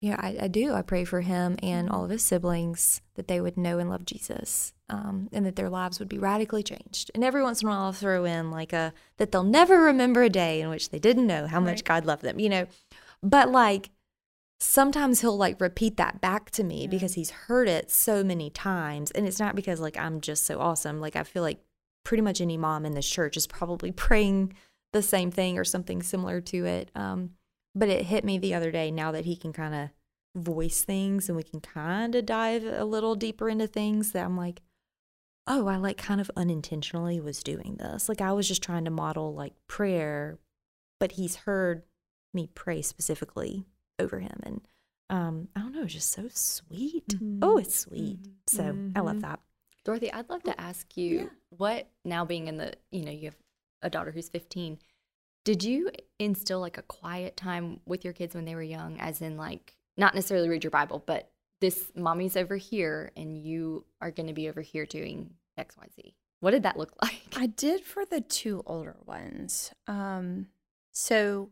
yeah, 0.00 0.16
I, 0.18 0.36
I 0.42 0.48
do. 0.48 0.72
I 0.74 0.82
pray 0.82 1.04
for 1.04 1.22
him 1.22 1.56
and 1.62 1.88
all 1.88 2.04
of 2.04 2.10
his 2.10 2.22
siblings 2.22 3.00
that 3.14 3.28
they 3.28 3.40
would 3.40 3.56
know 3.56 3.78
and 3.78 3.88
love 3.88 4.04
Jesus, 4.04 4.74
um, 4.90 5.28
and 5.32 5.46
that 5.46 5.56
their 5.56 5.70
lives 5.70 5.98
would 5.98 6.08
be 6.08 6.18
radically 6.18 6.62
changed. 6.62 7.10
And 7.14 7.24
every 7.24 7.42
once 7.42 7.62
in 7.62 7.68
a 7.68 7.70
while, 7.70 7.82
I'll 7.84 7.92
throw 7.92 8.24
in 8.24 8.50
like 8.50 8.72
a 8.72 8.92
that 9.16 9.32
they'll 9.32 9.42
never 9.42 9.80
remember 9.82 10.22
a 10.22 10.28
day 10.28 10.60
in 10.60 10.68
which 10.68 10.90
they 10.90 10.98
didn't 10.98 11.26
know 11.26 11.46
how 11.46 11.60
much 11.60 11.82
God 11.84 12.04
loved 12.04 12.22
them. 12.22 12.38
You 12.38 12.48
know, 12.50 12.66
but 13.22 13.50
like 13.50 13.90
sometimes 14.60 15.20
he'll 15.20 15.36
like 15.36 15.60
repeat 15.60 15.96
that 15.96 16.20
back 16.20 16.50
to 16.50 16.64
me 16.64 16.82
Yeah. 16.82 16.88
because 16.88 17.14
he's 17.14 17.30
heard 17.30 17.68
it 17.68 17.90
so 17.90 18.22
many 18.22 18.50
times, 18.50 19.10
and 19.10 19.26
it's 19.26 19.40
not 19.40 19.56
because 19.56 19.80
like 19.80 19.96
I'm 19.96 20.20
just 20.20 20.44
so 20.44 20.60
awesome. 20.60 21.00
Like 21.00 21.16
I 21.16 21.22
feel 21.22 21.42
like 21.42 21.60
pretty 22.04 22.22
much 22.22 22.40
any 22.40 22.56
mom 22.56 22.84
in 22.86 22.92
this 22.94 23.08
church 23.08 23.36
is 23.36 23.46
probably 23.46 23.92
praying 24.06 24.52
the 24.92 25.02
same 25.02 25.30
thing 25.30 25.58
or 25.58 25.64
something 25.64 26.02
similar 26.02 26.40
to 26.40 26.64
it. 26.66 26.90
Um, 26.94 27.30
but 27.76 27.88
it 27.88 28.06
hit 28.06 28.24
me 28.24 28.38
the 28.38 28.54
other 28.54 28.72
day 28.72 28.90
now 28.90 29.12
that 29.12 29.24
he 29.26 29.36
can 29.36 29.52
kind 29.52 29.74
of 29.74 29.90
voice 30.42 30.82
things 30.82 31.28
and 31.28 31.36
we 31.36 31.42
can 31.44 31.60
kind 31.60 32.14
of 32.16 32.26
dive 32.26 32.64
a 32.64 32.84
little 32.84 33.14
deeper 33.14 33.48
into 33.48 33.66
things 33.68 34.10
that 34.12 34.24
I'm 34.24 34.36
like, 34.36 34.62
oh, 35.46 35.66
I 35.68 35.76
like 35.76 35.96
kind 35.98 36.20
of 36.20 36.30
unintentionally 36.36 37.20
was 37.20 37.42
doing 37.42 37.76
this. 37.78 38.08
Like 38.08 38.20
I 38.20 38.32
was 38.32 38.48
just 38.48 38.62
trying 38.62 38.84
to 38.86 38.90
model 38.90 39.32
like 39.34 39.52
prayer, 39.68 40.38
but 40.98 41.12
he's 41.12 41.36
heard 41.36 41.82
me 42.34 42.48
pray 42.54 42.82
specifically 42.82 43.64
over 43.98 44.18
him. 44.20 44.40
And 44.42 44.60
um, 45.08 45.48
I 45.54 45.60
don't 45.60 45.72
know, 45.74 45.82
it's 45.84 45.92
just 45.94 46.10
so 46.10 46.28
sweet. 46.28 47.06
Mhm. 47.08 47.38
Oh, 47.42 47.58
it's 47.58 47.76
sweet. 47.78 48.18
Mhm. 48.22 48.32
So 48.48 48.78
I 48.96 49.00
love 49.00 49.16
Mhm. 49.18 49.20
that. 49.22 49.40
Dorothy, 49.84 50.12
I'd 50.12 50.28
love 50.28 50.42
to 50.44 50.60
ask 50.60 50.96
you 50.96 51.30
what 51.50 51.88
now 52.04 52.24
being 52.24 52.48
in 52.48 52.56
the, 52.56 52.72
you 52.90 53.04
know, 53.04 53.12
you 53.12 53.26
have 53.26 53.36
a 53.82 53.88
daughter 53.90 54.10
who's 54.10 54.28
15. 54.28 54.78
Did 55.46 55.62
you 55.62 55.92
instill 56.18 56.58
like 56.58 56.76
a 56.76 56.82
quiet 56.82 57.36
time 57.36 57.78
with 57.86 58.02
your 58.02 58.12
kids 58.12 58.34
when 58.34 58.46
they 58.46 58.56
were 58.56 58.64
young, 58.64 58.98
as 58.98 59.22
in 59.22 59.36
like 59.36 59.76
not 59.96 60.12
necessarily 60.12 60.48
read 60.48 60.64
your 60.64 60.72
Bible, 60.72 61.04
but 61.06 61.30
this 61.60 61.92
mommy's 61.94 62.36
over 62.36 62.56
here 62.56 63.12
and 63.16 63.38
you 63.38 63.84
are 64.00 64.10
going 64.10 64.26
to 64.26 64.32
be 64.32 64.48
over 64.48 64.60
here 64.60 64.84
doing 64.84 65.34
XYZ? 65.56 66.14
What 66.40 66.50
did 66.50 66.64
that 66.64 66.76
look 66.76 66.94
like? 67.00 67.22
I 67.36 67.46
did 67.46 67.84
for 67.84 68.04
the 68.04 68.20
two 68.20 68.64
older 68.66 68.96
ones. 69.06 69.70
Um, 69.86 70.48
so 70.90 71.50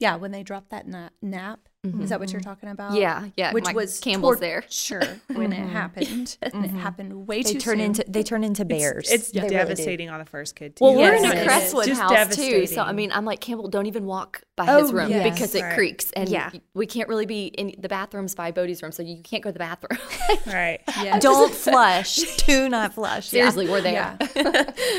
yeah, 0.00 0.16
when 0.16 0.32
they 0.32 0.42
dropped 0.42 0.70
that 0.70 0.88
na- 0.88 1.10
nap, 1.22 1.68
is 2.02 2.10
that 2.10 2.20
what 2.20 2.30
you're 2.32 2.40
Mhm. 2.40 2.44
talking 2.44 2.68
about? 2.68 2.94
yeah, 2.94 3.26
yeah. 3.36 3.52
which 3.52 3.64
Mike 3.64 3.76
was 3.76 3.98
Campbell's 4.00 4.38
there. 4.40 4.64
Sure, 4.68 5.02
when 5.32 5.52
it 5.52 5.60
Mhm. 5.64 5.70
happened, 5.70 6.36
and 6.42 6.64
it 6.64 6.72
Mhm. 6.72 6.78
happened 6.78 7.26
way 7.26 7.42
They 7.42 7.52
too 7.54 7.58
turn 7.60 7.78
soon. 7.78 7.86
into 7.86 8.04
they 8.08 8.22
turn 8.22 8.44
into 8.44 8.64
bears. 8.64 9.10
It's, 9.10 9.24
it's 9.24 9.30
They 9.32 9.40
really 9.40 9.50
do. 9.50 9.54
devastating 9.56 10.10
on 10.10 10.18
the 10.18 10.24
first 10.24 10.56
kid. 10.56 10.76
Too. 10.76 10.84
Well, 10.84 10.94
we're 10.94 11.12
Yes, 11.14 11.22
in 11.24 11.30
a 11.30 11.34
it 11.34 11.38
is. 11.38 11.44
Crestwood 11.44 11.86
Just 11.86 12.00
house 12.00 12.36
too, 12.36 12.66
so. 12.66 12.82
I 12.82 12.92
mean, 12.92 13.10
I'm 13.12 13.24
like 13.24 13.40
Campbell. 13.40 13.68
Don't 13.68 13.86
even 13.86 14.04
walk 14.06 14.42
by 14.56 14.66
Oh, 14.68 14.82
his 14.82 14.92
room 14.92 15.10
yes. 15.10 15.32
because 15.32 15.54
it 15.54 15.62
Right. 15.62 15.74
creaks, 15.74 16.10
and 16.12 16.28
Yeah. 16.28 16.50
we 16.74 16.86
can't 16.86 17.08
really 17.08 17.26
be 17.26 17.46
in 17.46 17.74
the 17.78 17.88
bathrooms 17.88 18.34
by 18.34 18.50
Bodie's 18.52 18.82
room, 18.82 18.92
so 18.92 19.02
you 19.02 19.22
can't 19.22 19.42
go 19.42 19.50
to 19.50 19.52
the 19.52 19.58
bathroom. 19.58 19.98
right, 20.46 20.80
Yes. 21.02 21.22
Don't 21.22 21.52
flush. 21.54 22.16
Do 22.46 22.68
not 22.68 22.94
flush. 22.94 23.32
Yeah. 23.32 23.50
Seriously, 23.50 23.68
we're 23.68 23.80
there. 23.82 24.16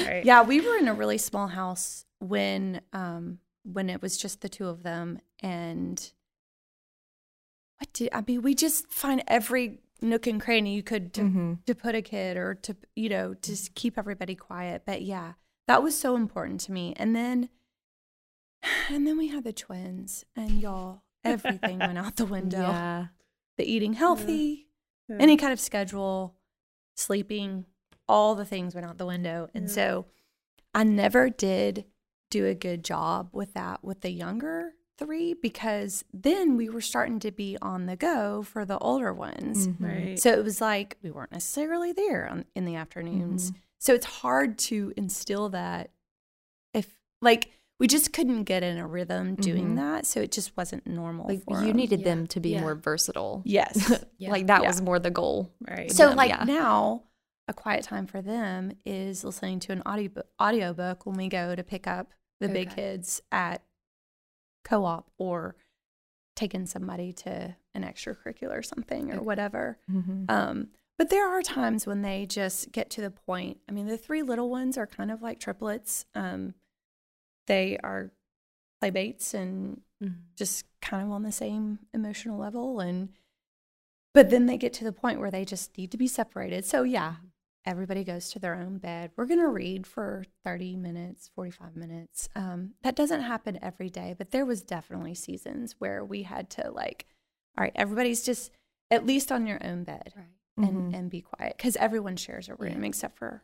right. 0.05 0.21
Yeah, 0.25 0.43
we 0.43 0.61
were 0.61 0.77
in 0.77 0.87
a 0.87 0.93
really 0.93 1.17
small 1.17 1.47
house 1.47 2.05
when 2.19 2.81
um 2.93 3.39
when 3.63 3.89
it 3.89 4.01
was 4.01 4.17
just 4.17 4.41
the 4.41 4.49
two 4.49 4.67
of 4.67 4.81
them 4.83 5.19
and 5.43 6.11
what 7.79 7.91
did 7.93 8.09
I 8.13 8.23
mean 8.27 8.41
we 8.41 8.53
just 8.55 8.91
find 8.91 9.23
every 9.27 9.79
nook 10.01 10.27
and 10.27 10.39
cranny 10.41 10.75
you 10.75 10.83
could 10.83 11.13
to, 11.13 11.21
Mhm. 11.21 11.65
to 11.65 11.73
put 11.75 11.95
a 11.95 12.01
kid 12.01 12.37
or 12.37 12.53
to 12.55 12.75
you 12.95 13.09
know 13.09 13.33
to 13.33 13.51
s- 13.53 13.69
keep 13.73 13.97
everybody 13.97 14.35
quiet 14.35 14.83
but 14.85 15.01
yeah 15.01 15.33
that 15.67 15.81
was 15.83 15.97
so 15.99 16.15
important 16.15 16.59
to 16.61 16.71
me 16.71 16.93
and 16.97 17.15
then 17.15 17.49
and 18.89 19.05
then 19.07 19.17
we 19.17 19.27
had 19.29 19.43
the 19.43 19.53
twins 19.53 20.23
and 20.35 20.61
y'all 20.61 21.01
everything 21.23 21.79
went 21.79 21.97
out 21.97 22.15
the 22.15 22.25
window 22.37 22.59
Yeah. 22.61 23.07
the 23.57 23.65
eating 23.65 23.93
healthy 23.93 24.67
Yeah. 25.09 25.17
any 25.19 25.37
kind 25.37 25.53
of 25.53 25.59
schedule, 25.59 26.35
sleeping, 26.95 27.65
all 28.09 28.35
the 28.35 28.45
things 28.45 28.75
went 28.75 28.85
out 28.87 28.97
the 28.97 29.05
window. 29.05 29.49
And 29.53 29.65
Yeah. 29.67 29.71
so 29.73 30.05
I 30.73 30.83
never 30.83 31.29
did 31.29 31.85
do 32.29 32.45
a 32.45 32.53
good 32.53 32.83
job 32.83 33.29
with 33.33 33.53
that 33.53 33.83
with 33.83 34.01
the 34.01 34.11
younger 34.11 34.73
three 34.97 35.33
because 35.33 36.03
then 36.13 36.57
we 36.57 36.69
were 36.69 36.81
starting 36.81 37.19
to 37.19 37.31
be 37.31 37.57
on 37.61 37.85
the 37.85 37.95
go 37.95 38.43
for 38.43 38.65
the 38.65 38.77
older 38.79 39.13
ones. 39.13 39.67
Mhm. 39.67 39.75
Right. 39.79 40.19
So 40.19 40.31
it 40.31 40.43
was 40.43 40.59
like 40.61 40.97
we 41.03 41.11
weren't 41.11 41.31
necessarily 41.31 41.91
there 41.91 42.27
on, 42.29 42.45
in 42.55 42.65
the 42.65 42.75
afternoons. 42.75 43.51
So 43.79 43.93
it's 43.93 44.05
hard 44.07 44.57
to 44.59 44.93
instill 44.97 45.49
that 45.49 45.91
if 46.73 46.99
like 47.21 47.51
we 47.79 47.85
just 47.87 48.11
couldn't 48.11 48.45
get 48.45 48.63
in 48.63 48.79
a 48.79 48.87
rhythm 48.87 49.35
doing 49.35 49.73
Mhm. 49.73 49.75
that. 49.75 50.05
So 50.07 50.19
it 50.19 50.31
just 50.31 50.57
wasn't 50.57 50.87
normal. 50.87 51.27
Like 51.27 51.43
for 51.43 51.61
you 51.61 51.69
'em. 51.69 51.75
needed 51.77 51.99
Yeah. 51.99 52.05
them 52.05 52.27
to 52.27 52.39
be 52.39 52.49
Yeah. 52.49 52.61
more 52.61 52.73
versatile. 52.73 53.43
Yes. 53.45 53.75
Yeah. 54.17 54.31
Like 54.31 54.47
that 54.47 54.63
Yeah. 54.63 54.67
was 54.69 54.81
more 54.81 54.97
the 54.97 55.11
goal. 55.11 55.51
right. 55.61 55.91
So 55.91 56.07
them, 56.09 56.17
like 56.17 56.29
yeah. 56.29 56.43
now 56.43 57.03
a 57.47 57.53
quiet 57.53 57.83
time 57.83 58.07
for 58.07 58.19
them 58.21 58.71
is 58.83 59.23
listening 59.23 59.59
to 59.61 59.71
an 59.73 59.83
audio 59.85 60.09
audiobook 60.41 61.05
when 61.05 61.15
we 61.15 61.27
go 61.29 61.55
to 61.55 61.63
pick 61.63 61.85
up 61.85 62.11
the 62.39 62.49
big 62.49 62.71
kids 62.71 63.21
at 63.31 63.61
co-op 64.67 65.09
or 65.17 65.55
taking 66.35 66.65
somebody 66.65 67.11
to 67.13 67.55
an 67.73 67.83
extracurricular 67.83 68.57
or 68.59 68.61
something 68.61 69.11
or 69.11 69.15
Okay. 69.17 69.25
whatever. 69.25 69.77
Mm-hmm. 69.91 70.25
Um, 70.29 70.67
but 70.97 71.09
there 71.09 71.27
are 71.27 71.41
times 71.41 71.85
when 71.87 72.01
they 72.01 72.25
just 72.25 72.71
get 72.71 72.89
to 72.91 73.01
the 73.01 73.11
point. 73.11 73.59
I 73.69 73.71
mean, 73.71 73.87
the 73.87 73.97
three 73.97 74.23
little 74.23 74.49
ones 74.49 74.77
are 74.77 74.87
kind 74.87 75.11
of 75.11 75.21
like 75.21 75.39
triplets. 75.39 76.05
Um, 76.15 76.53
they 77.47 77.77
are 77.83 78.11
playmates 78.81 79.33
and 79.33 79.81
Mhm. 80.03 80.15
just 80.35 80.65
kind 80.81 81.03
of 81.03 81.11
on 81.11 81.23
the 81.23 81.31
same 81.31 81.79
emotional 81.93 82.37
level 82.37 82.79
and 82.79 83.09
but 84.13 84.29
then 84.29 84.45
they 84.47 84.57
get 84.57 84.73
to 84.73 84.83
the 84.83 84.91
point 84.91 85.19
where 85.19 85.31
they 85.31 85.43
just 85.45 85.75
need 85.77 85.89
to 85.91 85.97
be 85.97 86.07
separated 86.07 86.63
so 86.65 86.83
yeah 86.83 87.15
everybody 87.67 88.03
goes 88.03 88.29
to 88.31 88.39
their 88.39 88.55
own 88.55 88.77
bed 88.77 89.11
we're 89.15 89.25
going 89.25 89.39
to 89.39 89.47
read 89.47 89.85
for 89.85 90.23
30 90.43 90.75
minutes 90.77 91.29
45 91.35 91.75
minutes 91.75 92.29
um, 92.35 92.71
that 92.81 92.95
doesn't 92.95 93.21
happen 93.21 93.59
every 93.61 93.89
day 93.89 94.15
but 94.17 94.31
there 94.31 94.45
was 94.45 94.61
definitely 94.61 95.13
seasons 95.13 95.75
where 95.77 96.03
we 96.03 96.23
had 96.23 96.49
to 96.49 96.71
like 96.71 97.05
all 97.57 97.63
right 97.63 97.73
everybody's 97.75 98.23
just 98.23 98.51
at 98.89 99.05
least 99.05 99.31
on 99.31 99.45
your 99.45 99.59
own 99.63 99.83
bed 99.83 100.13
Right. 100.15 100.65
and, 100.67 100.95
and 100.95 101.09
be 101.11 101.21
quiet 101.21 101.55
because 101.57 101.75
everyone 101.75 102.15
shares 102.15 102.49
a 102.49 102.55
room 102.55 102.81
Yeah. 102.83 102.87
except 102.87 103.17
for 103.19 103.43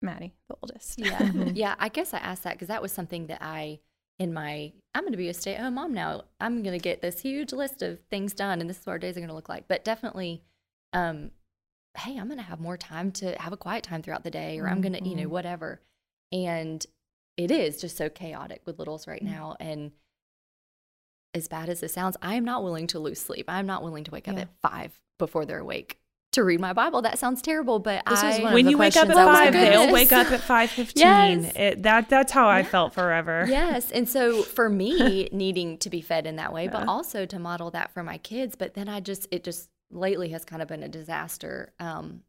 maddie 0.00 0.34
the 0.48 0.56
oldest 0.62 0.98
Yeah. 0.98 1.18
Mhm. 1.22 1.52
yeah. 1.54 1.74
I 1.78 1.88
guess 1.88 2.14
I 2.14 2.18
asked 2.18 2.44
that 2.44 2.52
because 2.54 2.68
that 2.68 2.80
was 2.82 2.92
something 2.92 3.26
that 3.26 3.42
I, 3.42 3.80
in 4.18 4.32
my, 4.32 4.72
I'm 4.94 5.02
going 5.02 5.12
to 5.12 5.18
be 5.18 5.28
a 5.28 5.34
stay 5.34 5.54
at 5.54 5.60
home 5.60 5.74
mom 5.74 5.92
now. 5.92 6.22
I'm 6.40 6.62
going 6.62 6.78
to 6.78 6.82
get 6.82 7.02
this 7.02 7.20
huge 7.20 7.52
list 7.52 7.82
of 7.82 7.98
things 8.10 8.32
done 8.32 8.60
and 8.60 8.70
this 8.70 8.78
is 8.78 8.86
what 8.86 8.92
our 8.92 8.98
days 8.98 9.16
are 9.16 9.20
going 9.20 9.28
to 9.28 9.34
look 9.34 9.48
like. 9.48 9.66
But 9.68 9.84
definitely, 9.84 10.42
um, 10.92 11.30
hey, 11.98 12.16
I'm 12.18 12.26
going 12.26 12.38
to 12.38 12.44
have 12.44 12.60
more 12.60 12.76
time 12.76 13.10
to 13.12 13.34
have 13.40 13.52
a 13.52 13.56
quiet 13.56 13.82
time 13.84 14.02
throughout 14.02 14.24
the 14.24 14.30
day 14.30 14.58
or 14.58 14.68
I'm 14.68 14.80
going 14.80 14.92
to, 14.92 15.04
you 15.08 15.14
know, 15.16 15.24
Mhm. 15.24 15.30
whatever. 15.30 15.80
And 16.32 16.84
it 17.36 17.50
is 17.50 17.80
just 17.80 17.96
so 17.96 18.08
chaotic 18.08 18.62
with 18.66 18.78
littles 18.78 19.06
right 19.06 19.22
now. 19.22 19.56
And 19.60 19.92
as 21.34 21.48
bad 21.48 21.68
as 21.68 21.82
it 21.82 21.90
sounds, 21.90 22.16
I 22.22 22.34
am 22.34 22.44
not 22.44 22.62
willing 22.64 22.86
to 22.88 22.98
lose 22.98 23.20
sleep. 23.20 23.44
I'm 23.48 23.66
not 23.66 23.82
willing 23.82 24.04
to 24.04 24.10
wake 24.10 24.26
up 24.28 24.38
at 24.38 24.48
five 24.62 24.98
before 25.18 25.44
they're 25.44 25.58
awake 25.58 25.98
to 26.32 26.42
read 26.44 26.60
my 26.60 26.72
Bible. 26.72 27.02
That 27.02 27.18
sounds 27.18 27.40
terrible, 27.42 27.78
but 27.78 28.02
This 28.06 28.22
was 28.22 28.38
I, 28.38 28.38
one 28.42 28.46
of 28.48 28.52
when 28.54 28.64
the 28.66 28.70
you 28.72 28.78
wake 28.78 28.96
up 28.96 29.08
at 29.08 29.14
questions 29.14 29.18
I 29.18 29.24
was 29.26 29.38
five, 29.38 29.52
they'll 29.52 29.92
wake 29.92 30.12
up 30.12 30.30
at 30.30 30.40
five 30.54 30.70
fifteen. 30.70 31.02
Yes. 31.42 31.52
It, 31.56 31.82
that 31.82 32.08
that's 32.08 32.32
how 32.32 32.48
I 32.48 32.62
felt 32.62 32.94
forever. 32.94 33.46
yes. 33.48 33.90
And 33.90 34.08
so 34.08 34.42
for 34.42 34.68
me, 34.68 35.28
needing 35.32 35.78
to 35.78 35.90
be 35.90 36.00
fed 36.00 36.26
in 36.26 36.36
that 36.36 36.52
way, 36.52 36.68
but 36.68 36.88
also 36.88 37.26
to 37.26 37.38
model 37.38 37.70
that 37.72 37.92
for 37.92 38.02
my 38.02 38.18
kids. 38.18 38.54
But 38.56 38.74
then 38.74 38.88
I 38.88 39.00
just, 39.00 39.26
it 39.30 39.44
just 39.44 39.68
lately 39.90 40.30
has 40.30 40.44
kind 40.44 40.62
of 40.62 40.68
been 40.68 40.82
a 40.82 40.88
disaster. 40.88 41.72
Um, 41.78 42.22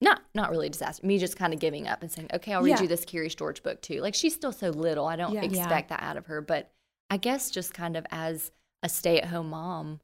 not, 0.00 0.22
not 0.34 0.50
really 0.50 0.66
a 0.66 0.70
disaster. 0.70 1.06
Me 1.06 1.18
just 1.18 1.36
kind 1.36 1.52
of 1.54 1.60
giving 1.60 1.86
up 1.86 2.02
and 2.02 2.10
saying, 2.10 2.28
okay, 2.34 2.52
I'll 2.54 2.62
read 2.62 2.70
Yeah. 2.70 2.82
you 2.82 2.88
this 2.88 3.04
Curious 3.04 3.34
George 3.34 3.62
book 3.62 3.80
too. 3.82 4.00
Like 4.00 4.14
she's 4.14 4.34
still 4.34 4.52
so 4.52 4.70
little. 4.70 5.06
I 5.06 5.16
don't 5.16 5.32
Yeah. 5.34 5.42
Yeah. 5.42 5.60
expect 5.60 5.90
that 5.90 6.02
out 6.02 6.16
of 6.16 6.26
her. 6.26 6.40
But 6.40 6.70
I 7.10 7.16
guess 7.18 7.50
just 7.50 7.72
kind 7.74 7.96
of 7.96 8.06
as 8.10 8.50
a 8.82 8.88
stay 8.88 9.20
at 9.20 9.28
home 9.28 9.50
mom, 9.50 10.00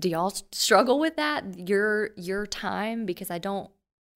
do 0.00 0.08
y'all 0.08 0.32
struggle 0.52 0.98
with 0.98 1.16
that? 1.16 1.68
Your, 1.68 2.10
your 2.16 2.46
time? 2.46 3.04
Because 3.06 3.30
I 3.30 3.38
don't 3.38 3.70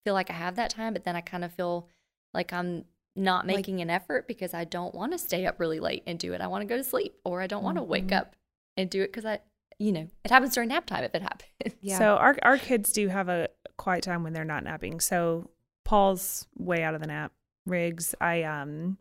feel 0.05 0.15
like 0.15 0.31
I 0.31 0.35
have 0.35 0.57
that 0.57 0.71
time, 0.71 0.93
but 0.93 1.05
then 1.05 1.17
I 1.17 1.21
kind 1.21 1.45
of 1.45 1.53
feel 1.53 1.89
like 2.33 2.53
I'm 2.53 2.85
not 3.17 3.47
Like- 3.47 3.57
making 3.57 3.81
an 3.81 3.91
effort 3.91 4.29
because 4.29 4.55
I 4.55 4.65
don't 4.65 4.95
want 4.95 5.13
to 5.13 5.19
stay 5.19 5.47
up 5.47 5.59
really 5.59 5.81
late 5.81 6.03
and 6.07 6.19
do 6.19 6.33
it. 6.35 6.41
I 6.41 6.47
want 6.47 6.63
to 6.63 6.67
go 6.67 6.77
to 6.77 6.85
sleep 6.85 7.19
or 7.25 7.41
I 7.41 7.47
don't 7.47 7.65
want 7.65 7.79
to 7.79 7.83
wake 7.83 8.13
up 8.13 8.37
and 8.77 8.89
do 8.91 9.03
it 9.03 9.09
because 9.09 9.25
I, 9.25 9.41
you 9.79 9.93
know, 9.93 10.09
it 10.25 10.31
happens 10.31 10.55
during 10.55 10.69
nap 10.69 10.87
time 10.87 11.05
if 11.05 11.15
it 11.15 11.23
happens. 11.23 11.75
Yeah. 11.81 11.99
So 11.99 12.05
our 12.17 12.37
our 12.43 12.59
kids 12.59 12.93
do 12.93 13.09
have 13.09 13.29
a 13.29 13.49
quiet 13.77 14.03
time 14.03 14.23
when 14.23 14.33
they're 14.33 14.45
not 14.45 14.65
napping. 14.65 15.01
So 15.01 15.51
Paul's 15.85 16.47
way 16.57 16.83
out 16.83 16.95
of 16.95 17.01
the 17.01 17.07
nap. 17.07 17.33
Riggs, 17.67 18.15
I 18.21 18.43
um 18.45 18.99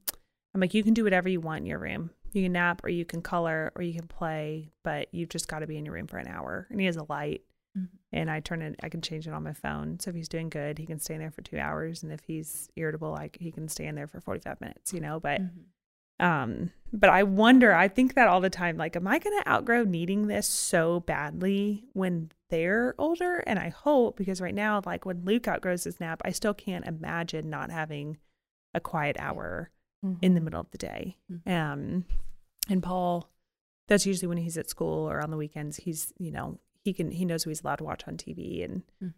I'm 0.54 0.62
like, 0.62 0.74
you 0.74 0.84
can 0.84 0.94
do 0.94 1.04
whatever 1.04 1.30
you 1.30 1.40
want 1.42 1.60
in 1.60 1.66
your 1.66 1.80
room. 1.80 2.12
You 2.34 2.44
can 2.44 2.52
nap 2.54 2.84
or 2.84 2.90
you 2.90 3.06
can 3.06 3.22
color 3.22 3.72
or 3.76 3.82
you 3.82 3.94
can 3.94 4.08
play, 4.08 4.72
but 4.84 5.08
you've 5.14 5.30
just 5.30 5.48
got 5.48 5.60
to 5.60 5.68
be 5.68 5.78
in 5.78 5.86
your 5.86 5.94
room 5.94 6.08
for 6.08 6.18
an 6.18 6.28
hour. 6.28 6.68
And 6.70 6.80
he 6.80 6.86
has 6.86 6.98
a 6.98 7.06
light 7.10 7.42
Mhm. 7.78 7.90
and 8.14 8.32
I 8.32 8.40
turn 8.40 8.62
it 8.62 8.76
I 8.84 8.90
can 8.90 9.02
change 9.02 9.28
it 9.28 9.34
on 9.34 9.44
my 9.44 9.54
phone. 9.54 10.00
So 10.00 10.10
if 10.10 10.16
he's 10.16 10.30
doing 10.30 10.50
good, 10.50 10.78
he 10.78 10.86
can 10.86 11.00
stay 11.00 11.14
in 11.16 11.20
there 11.20 11.32
for 11.32 11.42
two 11.42 11.58
hours. 11.60 12.04
And 12.04 12.12
if 12.12 12.22
he's 12.26 12.70
irritable, 12.76 13.12
like 13.12 13.38
he 13.40 13.52
can 13.52 13.68
stay 13.68 13.86
in 13.88 13.96
there 13.96 14.08
for 14.08 14.20
forty 14.22 14.40
five 14.40 14.60
minutes, 14.62 14.94
you 14.94 15.00
know. 15.02 15.20
But 15.20 15.42
Mhm. 15.42 15.50
Um 16.20 16.72
but 16.94 17.10
i 17.10 17.24
wonder 17.24 17.74
i 17.74 17.88
think 17.88 18.14
that 18.14 18.28
all 18.28 18.40
the 18.42 18.50
time 18.50 18.78
like 18.78 18.96
am 18.96 19.08
i 19.08 19.20
going 19.20 19.38
to 19.42 19.50
outgrow 19.50 19.84
needing 19.84 20.28
this 20.28 20.48
so 20.48 21.00
badly 21.02 21.84
when 21.94 22.32
they're 22.50 22.96
older 22.98 23.38
and 23.48 23.60
i 23.60 23.70
hope 23.70 24.16
because 24.16 24.40
right 24.40 24.56
now 24.56 24.82
like 24.86 25.06
when 25.06 25.26
luke 25.26 25.48
outgrows 25.48 25.84
his 25.84 26.00
nap 26.00 26.22
i 26.24 26.32
still 26.32 26.54
can't 26.54 26.86
imagine 26.86 27.50
not 27.50 27.70
having 27.72 28.18
a 28.74 28.80
quiet 28.80 29.16
hour 29.20 29.70
in 30.22 30.36
the 30.36 30.42
middle 30.42 30.60
of 30.62 30.70
the 30.72 30.78
day 30.78 31.18
Mhm. 31.32 31.52
um 31.52 32.06
and 32.70 32.84
paul 32.84 33.30
that's 33.88 34.06
usually 34.06 34.28
when 34.28 34.38
he's 34.38 34.58
at 34.58 34.70
school 34.70 35.10
or 35.10 35.22
on 35.22 35.32
the 35.32 35.38
weekends 35.38 35.78
he's 35.78 36.14
you 36.20 36.32
know 36.32 36.60
he 36.84 36.94
can 36.94 37.10
he 37.12 37.26
knows 37.26 37.44
who 37.44 37.50
he's 37.50 37.62
allowed 37.64 37.78
to 37.78 37.84
watch 37.84 38.04
on 38.08 38.16
tv 38.16 38.64
and 38.64 38.84
Mhm. 39.04 39.14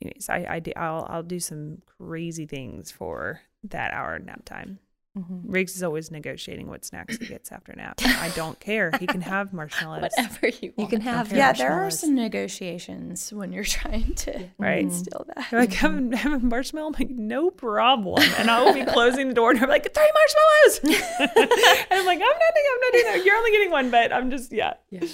anyways 0.00 0.28
i 0.28 0.46
i 0.48 0.60
do 0.60 0.72
i'll 0.76 1.06
i'll 1.10 1.22
do 1.24 1.40
some 1.40 1.82
crazy 1.98 2.46
things 2.46 2.90
for 2.92 3.40
that 3.64 3.92
hour 3.92 4.18
nap 4.18 4.44
time 4.44 4.78
Mhm. 5.16 5.42
Riggs 5.44 5.76
is 5.76 5.82
always 5.82 6.10
negotiating 6.10 6.68
what 6.68 6.86
snacks 6.86 7.18
he 7.18 7.26
gets 7.26 7.52
after 7.52 7.74
nap. 7.74 8.00
I 8.02 8.30
don't 8.34 8.58
care. 8.58 8.90
He 8.98 9.06
can 9.06 9.20
have 9.20 9.52
marshmallows. 9.52 10.00
Whatever 10.16 10.48
you 10.48 10.72
want. 10.74 10.78
You 10.78 10.86
can 10.86 11.00
have 11.02 11.26
Okay. 11.28 11.36
yeah 11.36 11.52
there 11.52 11.70
are 11.72 11.90
some 11.90 12.14
negotiations 12.14 13.30
when 13.30 13.52
you're 13.52 13.62
trying 13.82 14.14
to 14.14 14.48
Right. 14.58 14.84
instill 14.84 15.26
that 15.28 15.48
They're 15.50 15.60
like, 15.60 15.74
have, 15.74 16.12
a- 16.12 16.16
have 16.16 16.32
a 16.32 16.38
marshmallow? 16.38 16.86
I'm 16.88 16.92
like, 16.94 17.10
no 17.10 17.50
problem. 17.50 18.22
And 18.38 18.50
I'll 18.50 18.72
be 18.72 18.84
closing 18.86 19.28
the 19.28 19.34
door 19.34 19.50
and 19.50 19.60
I'm 19.60 19.68
like, 19.68 19.92
three 19.92 20.10
marshmallows. 20.14 21.00
and 21.20 21.86
I'm 21.90 22.06
like, 22.06 22.16
I'm 22.16 22.20
not 22.20 22.54
doing, 22.54 22.66
I'm 22.72 22.80
not 22.80 22.92
doing 22.92 23.04
that. 23.04 23.22
You're 23.26 23.36
only 23.36 23.50
getting 23.50 23.70
one, 23.70 23.90
but 23.90 24.12
I'm 24.14 24.30
just, 24.30 24.50
yeah. 24.50 24.74
Yeah. 24.90 25.06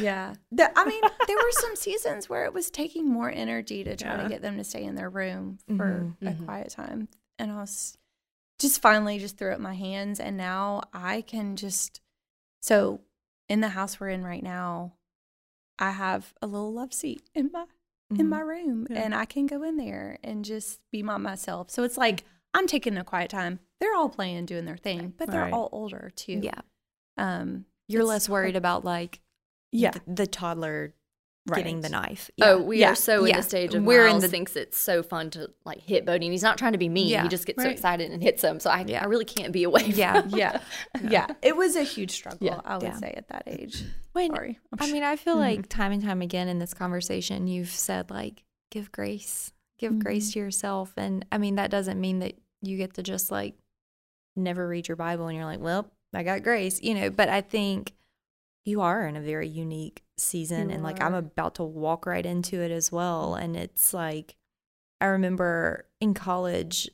Yeah. 0.00 0.34
The, 0.50 0.70
I 0.78 0.84
mean, 0.84 1.00
there 1.28 1.36
were 1.36 1.52
some 1.52 1.76
seasons 1.76 2.28
where 2.28 2.44
it 2.44 2.52
was 2.52 2.70
taking 2.70 3.08
more 3.08 3.30
energy 3.30 3.84
to 3.84 3.94
try 3.96 4.16
Yeah. 4.16 4.22
to 4.24 4.28
get 4.28 4.42
them 4.42 4.56
to 4.56 4.64
stay 4.64 4.82
in 4.84 4.94
their 4.96 5.10
room 5.10 5.58
for 5.76 6.12
Mhm, 6.22 6.40
a 6.40 6.44
quiet 6.44 6.70
time. 6.70 7.08
And 7.38 7.50
I 7.52 7.56
was 7.60 7.96
just 8.60 8.80
finally 8.80 9.18
just 9.18 9.36
threw 9.36 9.52
up 9.52 9.58
my 9.60 9.74
hands. 9.74 10.20
And 10.20 10.36
now 10.36 10.82
I 10.94 11.22
can 11.22 11.56
just, 11.56 12.00
so 12.62 13.00
in 13.48 13.60
the 13.60 13.70
house 13.70 13.98
we're 13.98 14.10
in 14.10 14.22
right 14.24 14.42
now, 14.42 14.92
I 15.78 15.90
have 15.92 16.32
a 16.42 16.46
little 16.46 16.72
love 16.72 16.92
seat 16.92 17.22
in 17.34 17.50
my 17.52 17.64
in 18.18 18.28
my 18.28 18.40
room 18.40 18.88
Yeah. 18.90 19.02
and 19.02 19.14
I 19.14 19.24
can 19.24 19.46
go 19.46 19.62
in 19.62 19.76
there 19.76 20.18
and 20.24 20.44
just 20.44 20.80
be 20.90 21.00
my 21.02 21.16
myself. 21.16 21.70
So 21.70 21.84
it's 21.84 21.96
like 21.96 22.24
I'm 22.52 22.66
taking 22.66 22.96
a 22.98 23.04
quiet 23.04 23.30
time. 23.30 23.60
They're 23.78 23.94
all 23.94 24.08
playing, 24.08 24.46
doing 24.46 24.64
their 24.64 24.76
thing, 24.76 25.14
but 25.16 25.30
they're 25.30 25.42
Right. 25.44 25.52
all 25.52 25.68
older 25.72 26.10
too. 26.16 26.40
Yeah. 26.42 26.60
Um 27.16 27.66
You're 27.88 28.02
it's 28.02 28.08
less 28.08 28.28
worried 28.28 28.54
hard- 28.54 28.56
about 28.56 28.84
like 28.84 29.20
Yeah. 29.72 29.92
the, 29.92 30.02
the 30.06 30.26
toddler 30.26 30.92
getting 31.48 31.80
the 31.80 31.88
Right. 31.88 32.08
knife. 32.10 32.30
Oh, 32.42 32.60
we 32.62 32.80
Yeah. 32.80 32.92
are 32.92 32.94
so 32.94 33.24
in 33.24 33.34
the 33.34 33.42
stage 33.42 33.74
of 33.74 33.82
We're 33.82 34.04
in 34.06 34.10
Miles 34.12 34.22
the- 34.22 34.28
thinks 34.28 34.56
it's 34.56 34.78
so 34.78 35.02
fun 35.02 35.30
to 35.30 35.50
like 35.64 35.80
hit 35.80 36.04
Bodie, 36.04 36.26
and 36.26 36.32
he's 36.32 36.42
not 36.42 36.58
trying 36.58 36.72
to 36.72 36.78
be 36.78 36.88
mean. 36.88 37.08
Yeah. 37.08 37.22
He 37.22 37.28
just 37.28 37.46
gets 37.46 37.62
so 37.62 37.68
excited 37.68 38.10
and 38.10 38.22
hits 38.22 38.42
him. 38.44 38.60
So 38.60 38.70
I, 38.70 38.84
Yeah. 38.86 39.02
I 39.02 39.06
really 39.06 39.24
can't 39.24 39.52
be 39.52 39.64
away. 39.64 39.82
From 39.90 39.98
Yeah. 39.98 40.22
yeah. 40.28 40.60
Yeah. 41.02 41.26
It 41.42 41.56
was 41.56 41.76
a 41.76 41.82
huge 41.82 42.10
struggle, 42.12 42.46
Yeah. 42.46 42.60
I 42.64 42.74
would 42.76 42.82
Yeah. 42.84 42.96
say, 42.96 43.14
at 43.16 43.28
that 43.28 43.44
age. 43.46 43.82
When 44.12 44.30
Sorry. 44.34 44.58
I'm 44.78 44.88
I 44.88 44.92
mean, 44.92 45.02
I 45.02 45.16
feel 45.16 45.36
Mhm. 45.36 45.40
like 45.40 45.68
time 45.68 45.92
and 45.92 46.02
time 46.02 46.20
again 46.22 46.48
in 46.48 46.58
this 46.58 46.74
conversation, 46.74 47.46
you've 47.46 47.70
said 47.70 48.10
like, 48.10 48.44
give 48.70 48.92
grace, 48.92 49.52
give 49.78 49.98
grace 49.98 50.32
to 50.34 50.38
yourself, 50.38 50.92
and 50.96 51.24
I 51.32 51.38
mean 51.38 51.54
that 51.56 51.70
doesn't 51.70 52.00
mean 52.00 52.18
that 52.20 52.34
you 52.62 52.76
get 52.76 52.94
to 52.94 53.02
just 53.02 53.30
like 53.30 53.54
never 54.36 54.68
read 54.68 54.86
your 54.88 54.96
Bible 54.96 55.26
and 55.28 55.36
you're 55.36 55.46
like, 55.46 55.60
well, 55.60 55.90
I 56.12 56.22
got 56.22 56.42
grace, 56.42 56.80
you 56.82 56.94
know. 56.94 57.08
But 57.10 57.28
I 57.28 57.40
think 57.40 57.92
you 58.64 58.80
are 58.80 59.06
in 59.06 59.16
a 59.16 59.20
very 59.20 59.48
unique 59.48 60.02
season, 60.16 60.68
You 60.68 60.74
and 60.76 60.82
like 60.82 61.02
I'm 61.02 61.14
about 61.14 61.56
to 61.56 61.64
walk 61.64 62.06
right 62.06 62.24
into 62.24 62.60
it 62.60 62.70
as 62.70 62.92
well, 62.92 63.34
and 63.34 63.56
it's 63.56 63.94
like 63.94 64.36
I 65.00 65.06
remember 65.06 65.86
in 66.00 66.14
college 66.14 66.90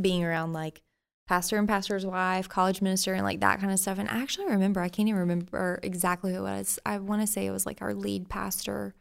being 0.00 0.24
around 0.24 0.52
like 0.52 0.82
pastor 1.26 1.58
and 1.58 1.68
pastor's 1.68 2.06
wife, 2.06 2.48
college 2.48 2.80
minister, 2.80 3.14
and 3.14 3.24
like 3.24 3.40
that 3.40 3.60
kind 3.60 3.72
of 3.72 3.78
stuff. 3.78 3.98
And 3.98 4.08
I 4.08 4.20
actually 4.20 4.46
remember, 4.46 4.80
I 4.80 4.88
can't 4.88 5.08
even 5.08 5.20
remember 5.20 5.80
exactly 5.82 6.32
who 6.32 6.40
it 6.40 6.42
was. 6.42 6.78
I 6.86 6.98
want 6.98 7.22
to 7.22 7.26
say 7.26 7.46
it 7.46 7.50
was 7.50 7.66
like 7.66 7.82
our 7.82 7.94
lead 7.94 8.28
pastor. 8.28 8.94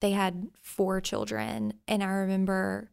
They 0.00 0.12
had 0.12 0.48
four 0.60 1.00
children. 1.00 1.74
And 1.88 2.02
I 2.02 2.08
remember 2.08 2.90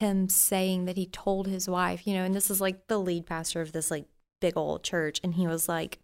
him 0.00 0.28
saying 0.28 0.86
that 0.86 0.96
he 0.96 1.06
told 1.06 1.46
his 1.46 1.68
wife, 1.68 2.06
you 2.06 2.14
know, 2.14 2.24
and 2.24 2.34
this 2.34 2.50
is 2.50 2.60
like 2.60 2.88
the 2.88 2.98
lead 2.98 3.26
pastor 3.26 3.60
of 3.60 3.72
this 3.72 3.90
like 3.90 4.06
big 4.40 4.56
old 4.56 4.82
church. 4.82 5.20
And 5.22 5.34
he 5.34 5.46
was 5.46 5.68
like, 5.68 5.98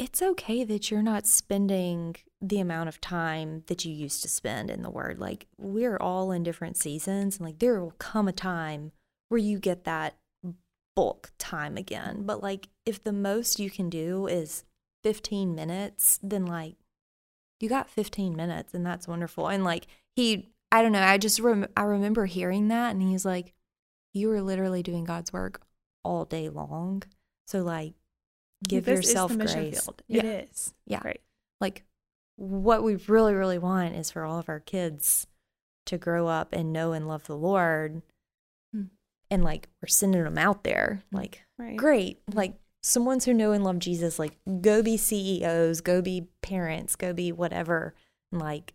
it's 0.00 0.22
okay 0.22 0.64
that 0.64 0.90
you're 0.90 1.02
not 1.02 1.26
spending 1.26 2.16
the 2.40 2.58
amount 2.58 2.88
of 2.88 3.02
time 3.02 3.64
that 3.66 3.84
you 3.84 3.92
used 3.92 4.22
to 4.22 4.28
spend 4.28 4.70
in 4.70 4.80
the 4.80 4.88
word. 4.88 5.18
Like 5.18 5.46
we're 5.58 5.98
all 5.98 6.32
in 6.32 6.42
different 6.42 6.78
seasons 6.78 7.36
and 7.36 7.44
like 7.44 7.58
there 7.58 7.78
will 7.78 7.90
come 7.98 8.26
a 8.26 8.32
time 8.32 8.92
where 9.28 9.36
you 9.38 9.58
get 9.58 9.84
that 9.84 10.16
bulk 10.96 11.32
time 11.36 11.76
again. 11.76 12.22
But 12.24 12.42
like 12.42 12.68
if 12.86 13.04
the 13.04 13.12
most 13.12 13.60
you 13.60 13.68
can 13.68 13.90
do 13.90 14.26
is 14.26 14.64
15 15.04 15.54
minutes, 15.54 16.18
then 16.22 16.46
like 16.46 16.76
you 17.60 17.68
got 17.68 17.90
15 17.90 18.34
minutes 18.34 18.72
and 18.72 18.86
that's 18.86 19.06
wonderful. 19.06 19.48
And 19.48 19.64
like 19.64 19.86
he 20.16 20.48
I 20.72 20.80
don't 20.80 20.92
know, 20.92 21.02
I 21.02 21.18
just 21.18 21.40
rem- 21.40 21.68
I 21.76 21.82
remember 21.82 22.24
hearing 22.24 22.68
that 22.68 22.92
and 22.92 23.02
he's 23.02 23.26
like 23.26 23.52
you 24.14 24.30
were 24.30 24.40
literally 24.40 24.82
doing 24.82 25.04
God's 25.04 25.30
work 25.30 25.60
all 26.04 26.24
day 26.24 26.48
long. 26.48 27.02
So 27.46 27.60
like 27.60 27.92
give 28.66 28.84
This 28.84 29.00
is 29.00 29.06
yourself 29.06 29.36
grace. 29.36 29.80
field. 29.84 30.02
Yeah. 30.08 30.18
It 30.24 30.48
is. 30.50 30.74
Yeah. 30.86 31.00
Right. 31.04 31.20
Like 31.60 31.84
what 32.36 32.82
we 32.82 32.96
really, 32.96 33.34
really 33.34 33.58
want 33.58 33.94
is 33.94 34.10
for 34.10 34.24
all 34.24 34.38
of 34.38 34.48
our 34.48 34.60
kids 34.60 35.26
to 35.86 35.98
grow 35.98 36.26
up 36.26 36.52
and 36.52 36.72
know 36.72 36.92
and 36.92 37.06
love 37.08 37.26
the 37.26 37.36
Lord. 37.36 38.02
Hmm. 38.74 38.84
And 39.30 39.44
like 39.44 39.68
we're 39.82 39.88
sending 39.88 40.24
them 40.24 40.38
out 40.38 40.64
there. 40.64 41.02
Like, 41.12 41.42
Right. 41.58 41.76
great. 41.76 42.20
Like 42.32 42.54
some 42.82 43.04
ones 43.04 43.26
who 43.26 43.34
know 43.34 43.52
and 43.52 43.62
love 43.62 43.78
Jesus, 43.78 44.18
like 44.18 44.38
go 44.62 44.82
be 44.82 44.96
CEOs, 44.96 45.80
go 45.82 46.00
be 46.00 46.28
parents, 46.42 46.96
go 46.96 47.12
be 47.12 47.30
whatever. 47.32 47.94
And 48.32 48.40
like 48.40 48.74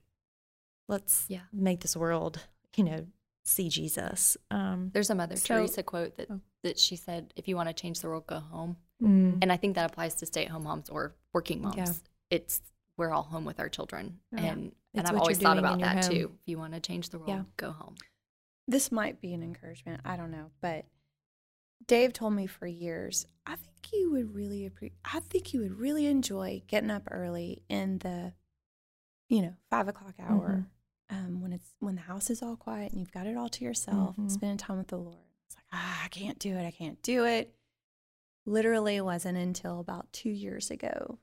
let's 0.88 1.26
Yeah. 1.28 1.42
make 1.52 1.80
this 1.82 1.98
world, 1.98 2.42
you 2.76 2.84
know, 2.84 3.08
see 3.46 3.70
Jesus. 3.70 4.38
Um 4.52 4.92
There's 4.94 5.10
a 5.10 5.16
Mother 5.16 5.36
So- 5.38 5.56
Teresa 5.58 5.82
quote 5.84 6.18
that, 6.18 6.28
Oh. 6.30 6.42
that 6.64 6.78
she 6.78 6.96
said, 6.96 7.34
if 7.36 7.48
you 7.48 7.56
want 7.56 7.70
to 7.70 7.74
change 7.74 8.02
the 8.02 8.08
world, 8.10 8.28
go 8.28 8.40
home. 8.40 8.78
Mm, 9.02 9.38
And 9.42 9.52
I 9.52 9.58
think 9.58 9.76
that 9.76 9.90
applies 9.92 10.16
to 10.16 10.26
stay 10.26 10.46
at 10.46 10.52
home 10.52 10.64
moms 10.64 10.90
or 10.90 11.16
working 11.34 11.62
moms. 11.62 11.76
Yeah. 11.78 11.92
It's 12.30 12.62
we're 12.98 13.12
all 13.12 13.24
home 13.24 13.46
with 13.46 13.60
our 13.60 13.70
children. 13.70 14.20
Yeah. 14.32 14.42
And 14.46 14.72
and 14.94 15.06
I've 15.08 15.18
always 15.18 15.38
thought 15.40 15.58
about 15.58 15.80
that 15.80 16.06
home. 16.06 16.14
too. 16.14 16.32
If 16.42 16.48
you 16.48 16.58
want 16.58 16.74
to 16.74 16.80
change 16.80 17.10
the 17.10 17.18
world, 17.20 17.30
Yeah. 17.30 17.44
go 17.58 17.72
home. 17.72 17.96
This 18.68 18.92
might 18.92 19.20
be 19.22 19.34
an 19.34 19.44
encouragement. 19.44 20.02
I 20.06 20.16
don't 20.18 20.32
know, 20.32 20.52
but 20.62 20.86
Dave 21.86 22.14
told 22.14 22.34
me 22.34 22.48
for 22.48 22.66
years. 22.66 23.26
I 23.46 23.56
think 23.58 23.92
you 23.94 24.12
would 24.12 24.34
really 24.34 24.68
appre- 24.70 24.94
I 25.04 25.20
think 25.20 25.54
you 25.54 25.60
would 25.62 25.78
really 25.78 26.06
enjoy 26.08 26.64
getting 26.68 26.90
up 26.90 27.04
early 27.12 27.62
in 27.70 28.00
the, 28.00 28.34
you 29.30 29.42
know, 29.42 29.54
five 29.70 29.88
o'clock 29.88 30.16
hour, 30.20 30.66
um, 31.10 31.42
when 31.42 31.52
it's 31.54 31.76
when 31.80 31.96
the 31.96 32.02
house 32.02 32.30
is 32.30 32.42
all 32.42 32.56
quiet 32.56 32.92
and 32.92 33.00
you've 33.02 33.12
got 33.12 33.28
it 33.28 33.36
all 33.38 33.50
to 33.50 33.64
yourself, 33.66 34.16
Mhm. 34.16 34.32
spending 34.32 34.58
time 34.58 34.78
with 34.78 34.88
the 34.88 34.98
Lord. 34.98 35.18
It's 35.46 35.56
like 35.58 35.66
ah, 35.74 36.02
I 36.06 36.08
can't 36.08 36.40
do 36.40 36.56
it. 36.56 36.66
I 36.66 36.72
can't 36.72 37.00
do 37.04 37.26
it. 37.26 37.54
Literally, 38.46 38.96
it 38.98 39.06
wasn't 39.06 39.38
until 39.38 39.80
about 39.80 40.12
two 40.14 40.30
years 40.30 40.70
ago. 40.72 41.20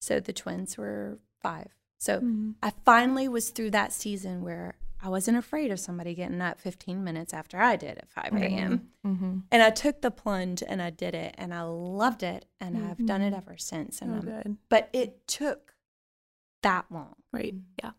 So 0.00 0.20
the 0.20 0.32
twins 0.32 0.76
were 0.76 1.18
five. 1.40 1.68
So 1.98 2.20
mhm. 2.20 2.54
I 2.62 2.70
finally 2.84 3.28
was 3.28 3.50
through 3.50 3.70
that 3.72 3.92
season 3.92 4.42
where 4.42 4.76
I 5.00 5.08
wasn't 5.08 5.36
afraid 5.36 5.70
of 5.70 5.78
somebody 5.78 6.14
getting 6.14 6.40
up 6.40 6.60
15 6.60 7.04
minutes 7.04 7.32
after 7.32 7.58
I 7.60 7.76
did 7.76 7.98
at 7.98 8.08
5 8.10 8.32
a.m. 8.34 8.90
Mhm. 9.06 9.42
And 9.52 9.62
I 9.62 9.70
took 9.70 10.00
the 10.00 10.10
plunge 10.10 10.62
and 10.66 10.82
I 10.82 10.90
did 10.90 11.14
it 11.14 11.36
and 11.38 11.54
I 11.54 11.62
loved 11.62 12.22
it 12.24 12.46
and 12.60 12.76
I've 12.84 13.04
done 13.06 13.22
it 13.22 13.32
Mhm. 13.32 13.36
ever 13.36 13.56
since. 13.58 14.02
And 14.02 14.10
Oh, 14.12 14.14
I'm, 14.16 14.20
good. 14.22 14.56
but 14.68 14.88
it 14.92 15.26
took 15.28 15.76
that 16.62 16.86
long. 16.90 17.14
Right. 17.32 17.54
Yeah. 17.82 17.92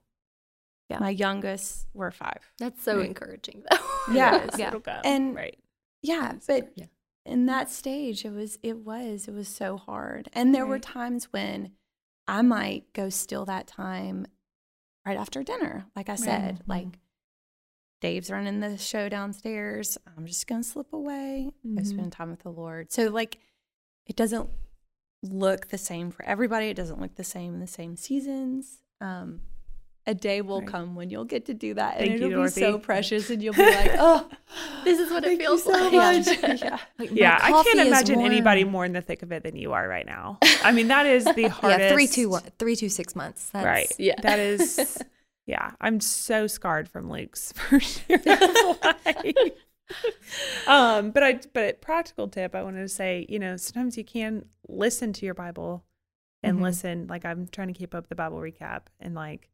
Yeah. 0.90 1.00
My 1.00 1.10
youngest 1.12 1.88
were 1.94 2.12
five. 2.12 2.52
That's 2.58 2.82
so 2.84 2.98
Right. 2.98 3.06
encouraging 3.08 3.64
though. 3.70 3.78
Yeah. 4.14 4.46
Yes, 4.46 4.56
Yeah. 4.60 4.68
It'll 4.70 4.80
go. 4.82 5.00
And- 5.06 5.36
right. 5.36 5.58
Yeah, 6.02 6.38
but 6.48 6.72
Yeah. 6.76 6.86
In 7.26 7.46
that 7.48 7.70
stage, 7.70 8.26
it 8.26 8.32
was 8.32 8.58
it 8.64 8.78
was 8.80 9.28
it 9.28 9.34
was 9.34 9.48
so 9.48 9.78
hard. 9.78 10.30
And 10.34 10.54
there 10.56 10.66
were 10.66 10.80
times 10.80 11.26
when 11.32 11.72
I 12.28 12.42
might 12.42 12.92
go 12.94 13.10
steal 13.10 13.46
that 13.46 13.68
time 13.68 14.26
right 15.06 15.18
after 15.18 15.44
dinner. 15.44 15.86
Like 15.96 16.10
I 16.10 16.16
said, 16.16 16.62
like 16.68 17.00
Dave's 18.02 18.32
running 18.32 18.60
the 18.62 18.78
show 18.78 19.10
downstairs. 19.10 19.98
I'm 20.18 20.26
just 20.26 20.48
gonna 20.48 20.64
slip 20.64 20.94
away, 20.94 21.52
go 21.64 21.82
Mhm. 21.82 21.86
spend 21.86 22.12
time 22.14 22.30
with 22.32 22.40
the 22.44 22.52
Lord. 22.52 22.92
So 22.92 23.08
like, 23.10 23.40
it 24.06 24.16
doesn't 24.16 24.50
look 25.22 25.68
the 25.68 25.78
same 25.78 26.12
for 26.12 26.24
everybody. 26.24 26.68
It 26.68 26.76
doesn't 26.76 27.02
look 27.02 27.16
the 27.16 27.24
same 27.26 27.54
in 27.56 27.60
the 27.60 27.68
same 27.68 27.96
seasons. 27.98 28.82
Um, 29.02 29.42
a 30.10 30.14
day 30.16 30.42
will 30.42 30.60
Right. 30.60 30.68
come 30.68 30.96
when 30.96 31.10
you'll 31.10 31.24
get 31.26 31.46
to 31.46 31.54
do 31.54 31.74
that, 31.76 31.98
Thank 32.00 32.12
and 32.12 32.20
you, 32.22 32.32
it'll 32.32 32.44
be 32.46 32.50
so 32.50 32.80
precious, 32.80 33.30
and 33.30 33.42
you'll 33.44 33.54
be 33.54 33.64
like, 33.66 33.92
"Oh, 34.00 34.28
This 34.84 35.00
is 35.00 35.10
what 35.12 35.24
it 35.24 35.28
thank 35.28 35.42
you 35.42 35.46
feels 35.48 35.64
so 35.64 35.72
like." 35.72 35.94
much." 35.94 36.28
yeah. 36.62 36.80
Like, 36.98 37.10
Yeah, 37.14 37.38
I 37.42 37.64
can't 37.64 37.80
imagine 37.88 38.22
anybody 38.22 38.64
more 38.64 38.86
in 38.86 38.94
the 38.94 39.02
thick 39.02 39.22
of 39.24 39.32
it 39.32 39.44
than 39.44 39.56
you 39.56 39.74
are 39.74 39.88
right 39.88 40.06
now. 40.06 40.40
I 40.64 40.72
mean, 40.72 40.88
that 40.90 41.06
is 41.06 41.24
the 41.26 41.48
hardest. 41.48 41.80
Yeah, 41.82 41.94
three, 41.94 42.08
two, 42.08 42.30
one, 42.30 42.44
three, 42.58 42.76
two, 42.76 42.90
six 42.90 43.16
months. 43.16 43.50
That's, 43.52 43.66
Right. 43.66 43.92
Yeah. 44.00 44.16
That 44.22 44.40
is. 44.40 44.98
Yeah, 45.46 45.72
I'm 45.82 46.00
so 46.00 46.46
scarred 46.48 46.88
from 46.90 47.10
Luke's 47.10 47.52
first 47.54 48.04
year 48.10 48.20
of 48.26 48.80
life. 48.84 49.36
um, 50.68 51.12
but 51.12 51.24
I, 51.24 51.40
but 51.54 51.82
practical 51.82 52.28
tip, 52.28 52.56
I 52.56 52.62
wanted 52.64 52.82
to 52.82 52.90
say, 52.90 53.26
you 53.30 53.40
know, 53.40 53.58
sometimes 53.58 53.98
you 53.98 54.04
can 54.04 54.46
listen 54.68 55.14
to 55.14 55.26
your 55.26 55.34
Bible 55.34 55.84
and 56.44 56.60
Mhm. 56.60 56.62
listen. 56.64 57.08
Like 57.08 57.26
I'm 57.26 57.48
trying 57.48 57.68
to 57.70 57.74
keep 57.74 57.96
up 57.96 58.08
the 58.08 58.16
Bible 58.16 58.38
recap, 58.38 58.84
and 59.00 59.16
like 59.16 59.50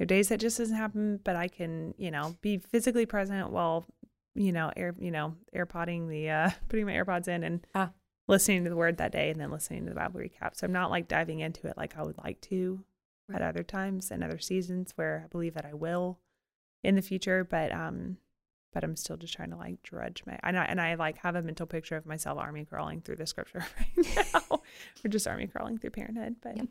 there 0.00 0.04
are 0.04 0.06
days 0.06 0.30
that 0.30 0.40
just 0.40 0.56
doesn't 0.56 0.76
happen, 0.76 1.20
but 1.24 1.36
I 1.36 1.46
can, 1.48 1.92
you 1.98 2.10
know, 2.10 2.34
be 2.40 2.56
physically 2.56 3.04
present 3.04 3.50
while, 3.50 3.84
you 4.34 4.50
know, 4.50 4.72
air, 4.74 4.94
you 4.98 5.10
know, 5.10 5.34
AirPodding 5.54 6.08
the, 6.08 6.30
uh, 6.30 6.50
putting 6.70 6.86
my 6.86 6.92
AirPods 6.92 7.28
in 7.28 7.44
and 7.44 7.66
Ah. 7.74 7.90
listening 8.26 8.64
to 8.64 8.70
the 8.70 8.76
Word 8.76 8.96
that 8.96 9.12
day, 9.12 9.28
and 9.28 9.38
then 9.38 9.50
listening 9.50 9.84
to 9.84 9.90
the 9.90 9.94
Bible 9.96 10.20
recap. 10.20 10.56
So 10.56 10.64
I'm 10.64 10.72
not 10.72 10.90
like 10.90 11.06
diving 11.06 11.40
into 11.40 11.66
it 11.66 11.76
like 11.76 11.98
I 11.98 12.02
would 12.02 12.16
like 12.16 12.40
to 12.42 12.82
at 13.30 13.42
other 13.42 13.62
times 13.62 14.10
and 14.10 14.24
other 14.24 14.38
seasons 14.38 14.92
where 14.96 15.20
I 15.26 15.28
believe 15.28 15.52
that 15.52 15.66
I 15.66 15.74
will 15.74 16.18
in 16.82 16.94
the 16.94 17.02
future, 17.02 17.44
but 17.44 17.70
um 17.70 18.16
but 18.72 18.84
I'm 18.84 18.96
still 18.96 19.16
just 19.18 19.34
trying 19.34 19.50
to 19.50 19.56
like 19.56 19.82
drudge 19.82 20.22
my 20.26 20.38
and 20.42 20.56
I 20.58 20.64
and 20.64 20.80
I 20.80 20.94
like 20.94 21.18
have 21.18 21.34
a 21.36 21.42
mental 21.42 21.66
picture 21.66 21.96
of 21.96 22.06
myself 22.06 22.38
army 22.38 22.64
crawling 22.64 23.02
through 23.02 23.16
the 23.16 23.26
scripture 23.26 23.66
right 23.98 24.26
now. 24.32 24.62
We're 25.04 25.10
just 25.10 25.28
army 25.28 25.46
crawling 25.46 25.76
through 25.76 25.90
parenthood, 25.90 26.36
but 26.40 26.56
Yep. 26.56 26.66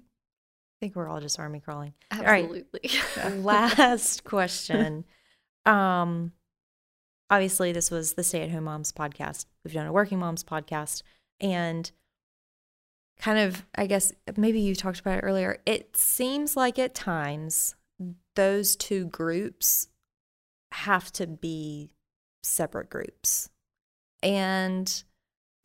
I 0.79 0.85
think 0.85 0.95
we're 0.95 1.09
all 1.09 1.19
just 1.19 1.37
army 1.37 1.59
crawling. 1.59 1.93
right. 2.09 2.45
Absolutely. 2.45 2.89
Last 3.43 4.23
question. 4.23 5.03
Um, 5.65 6.31
obviously, 7.29 7.73
this 7.73 7.91
was 7.91 8.13
the 8.13 8.23
Stay 8.23 8.43
at 8.43 8.51
Home 8.51 8.63
Moms 8.63 8.93
podcast. 8.93 9.45
We've 9.65 9.73
done 9.73 9.87
a 9.87 9.91
Working 9.91 10.19
Moms 10.19 10.45
podcast, 10.45 11.03
and 11.41 11.91
kind 13.19 13.39
of, 13.39 13.65
I 13.75 13.87
guess, 13.87 14.13
maybe 14.37 14.61
you 14.61 14.73
talked 14.73 15.01
about 15.01 15.17
it 15.17 15.25
earlier. 15.25 15.57
It 15.65 15.97
seems 15.97 16.55
like 16.55 16.79
at 16.79 16.95
times 16.95 17.75
those 18.37 18.77
two 18.77 19.07
groups 19.07 19.89
have 20.71 21.11
to 21.11 21.27
be 21.27 21.91
separate 22.41 22.89
groups, 22.89 23.49
and 24.23 25.03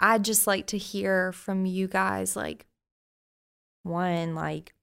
I'd 0.00 0.24
just 0.24 0.48
like 0.48 0.66
to 0.66 0.78
hear 0.78 1.30
from 1.30 1.66
you 1.66 1.86
guys, 1.86 2.34
like 2.34 2.66
one, 3.84 4.34
like 4.34 4.74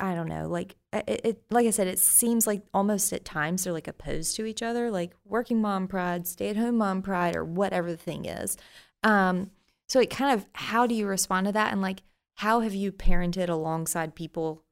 I 0.00 0.14
don't 0.14 0.28
know, 0.28 0.48
like 0.48 0.76
it, 0.92 1.20
it 1.24 1.42
like 1.50 1.66
I 1.66 1.70
said, 1.70 1.86
it 1.86 1.98
seems 1.98 2.46
like 2.46 2.62
almost 2.72 3.12
at 3.12 3.24
times 3.24 3.64
they're 3.64 3.72
like 3.72 3.88
opposed 3.88 4.34
to 4.36 4.46
each 4.46 4.62
other, 4.62 4.90
like 4.90 5.12
working 5.24 5.60
mom 5.60 5.86
pride, 5.86 6.26
stay 6.26 6.48
at 6.48 6.56
home 6.56 6.78
mom 6.78 7.02
pride, 7.02 7.36
or 7.36 7.44
whatever 7.44 7.90
the 7.90 7.96
thing 7.96 8.24
is. 8.24 8.56
Um, 9.02 9.50
so 9.88 10.00
it 10.00 10.10
kind 10.10 10.32
of 10.32 10.46
how 10.54 10.86
do 10.86 10.94
you 10.94 11.06
respond 11.06 11.46
to 11.46 11.52
that, 11.52 11.72
and 11.72 11.82
like 11.82 12.02
how 12.36 12.60
have 12.60 12.74
you 12.74 12.90
parented 12.90 13.48
alongside 13.48 14.14
people 14.14 14.62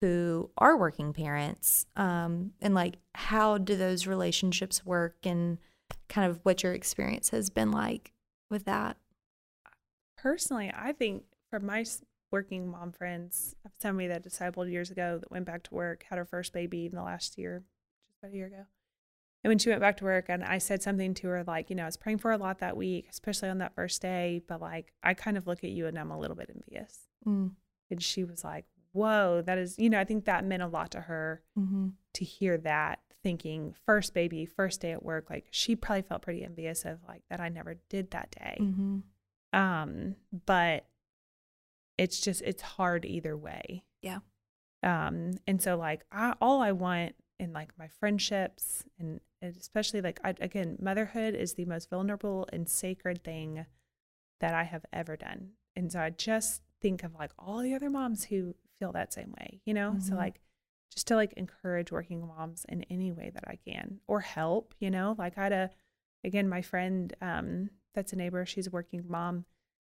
who 0.00 0.50
are 0.58 0.76
working 0.76 1.14
parents, 1.14 1.86
um, 1.96 2.52
and 2.60 2.74
like 2.74 2.96
how 3.14 3.56
do 3.56 3.76
those 3.76 4.06
relationships 4.06 4.84
work, 4.84 5.16
and 5.24 5.58
kind 6.08 6.30
of 6.30 6.40
what 6.42 6.62
your 6.62 6.74
experience 6.74 7.30
has 7.30 7.48
been 7.48 7.70
like 7.70 8.12
with 8.50 8.66
that. 8.66 8.98
personally, 10.16 10.72
I 10.74 10.92
think 10.92 11.24
for 11.50 11.60
my 11.60 11.84
working 12.34 12.68
mom 12.68 12.90
friends, 12.90 13.54
I 13.64 13.68
have 13.68 13.72
somebody 13.80 14.08
that 14.08 14.24
discipled 14.24 14.68
years 14.68 14.90
ago 14.90 15.18
that 15.20 15.30
went 15.30 15.44
back 15.44 15.62
to 15.62 15.74
work, 15.74 16.04
had 16.10 16.18
her 16.18 16.24
first 16.24 16.52
baby 16.52 16.86
in 16.86 16.92
the 16.96 17.02
last 17.02 17.38
year, 17.38 17.62
just 18.08 18.18
about 18.18 18.32
a 18.32 18.36
year 18.36 18.46
ago. 18.46 18.66
And 19.44 19.50
when 19.52 19.58
she 19.58 19.68
went 19.68 19.80
back 19.80 19.98
to 19.98 20.04
work, 20.04 20.24
and 20.28 20.42
I 20.42 20.58
said 20.58 20.82
something 20.82 21.14
to 21.14 21.28
her 21.28 21.44
like, 21.44 21.70
you 21.70 21.76
know, 21.76 21.84
I 21.84 21.86
was 21.86 21.96
praying 21.96 22.18
for 22.18 22.32
a 22.32 22.36
lot 22.36 22.58
that 22.58 22.76
week, 22.76 23.06
especially 23.08 23.50
on 23.50 23.58
that 23.58 23.76
first 23.76 24.02
day, 24.02 24.42
but 24.48 24.60
like, 24.60 24.92
I 25.00 25.14
kind 25.14 25.36
of 25.36 25.46
look 25.46 25.62
at 25.62 25.70
you 25.70 25.86
and 25.86 25.96
I'm 25.96 26.10
a 26.10 26.18
little 26.18 26.34
bit 26.34 26.50
envious. 26.52 27.02
Mm, 27.24 27.52
And 27.88 28.02
she 28.02 28.24
was 28.24 28.42
like, 28.42 28.64
whoa, 28.90 29.40
that 29.46 29.56
is, 29.56 29.78
you 29.78 29.88
know, 29.88 30.00
I 30.00 30.04
think 30.04 30.24
that 30.24 30.44
meant 30.44 30.62
a 30.62 30.66
lot 30.66 30.90
to 30.92 31.02
her 31.02 31.40
mm-hmm. 31.56 31.88
to 32.14 32.24
hear 32.24 32.58
that, 32.58 32.98
thinking 33.22 33.76
first 33.86 34.12
baby, 34.12 34.44
first 34.44 34.80
day 34.80 34.90
at 34.90 35.04
work. 35.04 35.30
Like, 35.30 35.46
she 35.52 35.76
probably 35.76 36.02
felt 36.02 36.22
pretty 36.22 36.42
envious 36.42 36.84
of 36.84 36.98
like 37.06 37.22
that 37.30 37.40
I 37.40 37.48
never 37.48 37.76
did 37.88 38.10
that 38.10 38.30
day. 38.32 38.58
Mm-hmm. 38.60 38.98
Um, 39.56 40.16
but 40.46 40.86
it's 41.98 42.20
just 42.20 42.42
it's 42.42 42.62
hard 42.62 43.04
either 43.04 43.36
way. 43.36 43.84
Yeah. 44.02 44.18
Um, 44.82 45.32
and 45.46 45.62
so 45.62 45.76
like 45.76 46.04
I, 46.12 46.34
all 46.40 46.60
I 46.60 46.72
want 46.72 47.14
in 47.40 47.52
like 47.52 47.70
my 47.78 47.88
friendships 47.88 48.84
and 48.98 49.20
especially 49.42 50.00
like 50.00 50.20
I, 50.24 50.34
again, 50.40 50.76
motherhood 50.80 51.34
is 51.34 51.54
the 51.54 51.64
most 51.64 51.90
vulnerable 51.90 52.46
and 52.52 52.68
sacred 52.68 53.22
thing 53.24 53.66
that 54.40 54.54
I 54.54 54.64
have 54.64 54.84
ever 54.92 55.16
done. 55.16 55.50
And 55.76 55.90
so 55.90 56.00
I 56.00 56.10
just 56.10 56.62
think 56.80 57.02
of 57.02 57.14
like 57.14 57.32
all 57.38 57.58
the 57.60 57.74
other 57.74 57.90
moms 57.90 58.24
who 58.24 58.54
feel 58.78 58.92
that 58.92 59.12
same 59.12 59.32
way, 59.38 59.60
you 59.64 59.74
know? 59.74 59.96
So 60.00 60.14
Mhm. 60.14 60.18
like 60.18 60.40
just 60.92 61.06
to 61.08 61.16
like 61.16 61.32
encourage 61.34 61.90
working 61.90 62.26
moms 62.26 62.64
in 62.68 62.84
any 62.84 63.10
way 63.12 63.30
that 63.34 63.44
I 63.48 63.56
can 63.56 64.00
or 64.06 64.20
help, 64.20 64.74
you 64.78 64.90
know? 64.90 65.14
Like 65.18 65.38
I 65.38 65.42
had 65.44 65.52
a 65.52 65.70
again 66.24 66.48
my 66.48 66.62
friend 66.62 67.14
um 67.20 67.70
that's 67.94 68.12
a 68.12 68.16
neighbor, 68.16 68.44
she's 68.46 68.66
a 68.66 68.70
working 68.70 69.04
mom, 69.08 69.44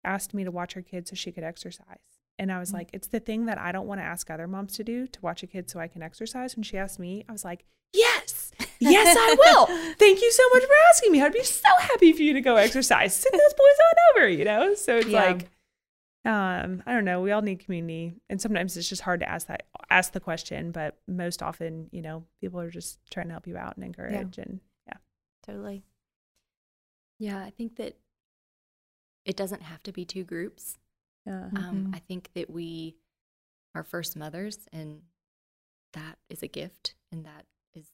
asked 0.05 0.33
me 0.33 0.43
to 0.43 0.51
watch 0.51 0.73
her 0.73 0.81
kids 0.81 1.09
so 1.09 1.15
she 1.15 1.31
could 1.31 1.43
exercise. 1.43 1.97
And 2.37 2.51
I 2.51 2.59
was 2.59 2.71
Mm. 2.71 2.75
like, 2.75 2.89
it's 2.93 3.07
the 3.07 3.19
thing 3.19 3.45
that 3.45 3.57
I 3.57 3.71
don't 3.71 3.87
want 3.87 3.99
to 4.01 4.05
ask 4.05 4.29
other 4.29 4.47
moms 4.47 4.73
to 4.77 4.83
do 4.83 5.07
to 5.07 5.21
watch 5.21 5.41
a 5.43 5.47
kid 5.47 5.69
so 5.69 5.79
I 5.79 5.87
can 5.87 6.01
exercise. 6.03 6.55
When 6.55 6.63
she 6.63 6.77
asked 6.77 6.99
me, 6.99 7.23
I 7.27 7.31
was 7.31 7.45
like, 7.45 7.65
yes, 7.93 8.51
yes, 8.79 9.15
I 9.17 9.35
will. 9.37 9.65
Thank 9.99 10.21
you 10.21 10.31
so 10.31 10.43
much 10.53 10.63
for 10.63 10.73
asking 10.89 11.11
me. 11.13 11.21
I'd 11.21 11.31
be 11.33 11.43
so 11.43 11.69
happy 11.79 12.11
for 12.13 12.21
you 12.23 12.33
to 12.33 12.41
go 12.41 12.55
exercise. 12.57 13.15
Send 13.15 13.33
those 13.33 13.53
boys 13.53 13.79
on 13.87 14.21
over, 14.21 14.29
you 14.29 14.43
know? 14.45 14.73
So 14.73 14.97
it's 14.97 15.07
Yeah. 15.07 15.23
like, 15.29 15.49
um, 16.25 16.83
I 16.85 16.93
don't 16.93 17.05
know. 17.05 17.21
We 17.21 17.31
all 17.31 17.41
need 17.41 17.59
community. 17.63 18.15
And 18.29 18.41
sometimes 18.41 18.75
it's 18.75 18.89
just 18.89 19.03
hard 19.03 19.21
to 19.21 19.29
ask 19.29 19.47
that, 19.47 19.67
ask 19.89 20.11
the 20.11 20.19
question, 20.19 20.71
but 20.71 20.97
most 21.07 21.41
often, 21.41 21.87
you 21.91 22.01
know, 22.01 22.25
people 22.41 22.59
are 22.59 22.69
just 22.71 22.99
trying 23.11 23.27
to 23.27 23.31
help 23.33 23.47
you 23.47 23.55
out 23.57 23.75
and 23.77 23.85
encourage. 23.85 24.37
And 24.39 24.59
yeah. 24.87 24.97
Totally. 25.45 25.83
Yeah, 27.19 27.41
I 27.43 27.51
think 27.51 27.77
that 27.77 27.95
it 29.25 29.35
doesn't 29.35 29.63
have 29.63 29.81
to 29.83 29.91
be 29.91 30.05
two 30.05 30.23
groups. 30.23 30.77
Yeah. 31.25 31.45
Um, 31.55 31.87
Mhm. 31.87 31.95
I 31.95 31.99
think 31.99 32.31
that 32.33 32.49
we 32.49 32.95
are 33.73 33.83
first 33.83 34.15
mothers, 34.15 34.67
and 34.71 35.01
that 35.93 36.19
is 36.29 36.43
a 36.43 36.47
gift, 36.47 36.95
and 37.11 37.25
that 37.25 37.45
is 37.73 37.91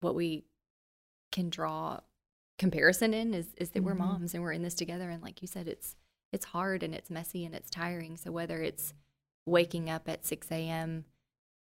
what 0.00 0.14
we 0.14 0.44
can 1.30 1.50
draw 1.50 2.00
comparison 2.58 3.12
in 3.14 3.34
is 3.34 3.52
is 3.54 3.70
that 3.70 3.82
we're 3.82 3.94
Mhm. 3.94 3.98
moms 3.98 4.34
and 4.34 4.42
we're 4.42 4.52
in 4.52 4.62
this 4.62 4.74
together. 4.74 5.10
And 5.10 5.22
like 5.22 5.42
you 5.42 5.48
said, 5.48 5.66
it's 5.66 5.96
it's 6.30 6.46
hard 6.46 6.82
and 6.82 6.94
it's 6.94 7.10
messy 7.10 7.44
and 7.44 7.54
it's 7.54 7.68
tiring. 7.68 8.16
So 8.16 8.30
whether 8.32 8.62
it's 8.62 8.94
waking 9.44 9.90
up 9.90 10.08
at 10.08 10.24
six 10.24 10.50
a.m. 10.50 11.04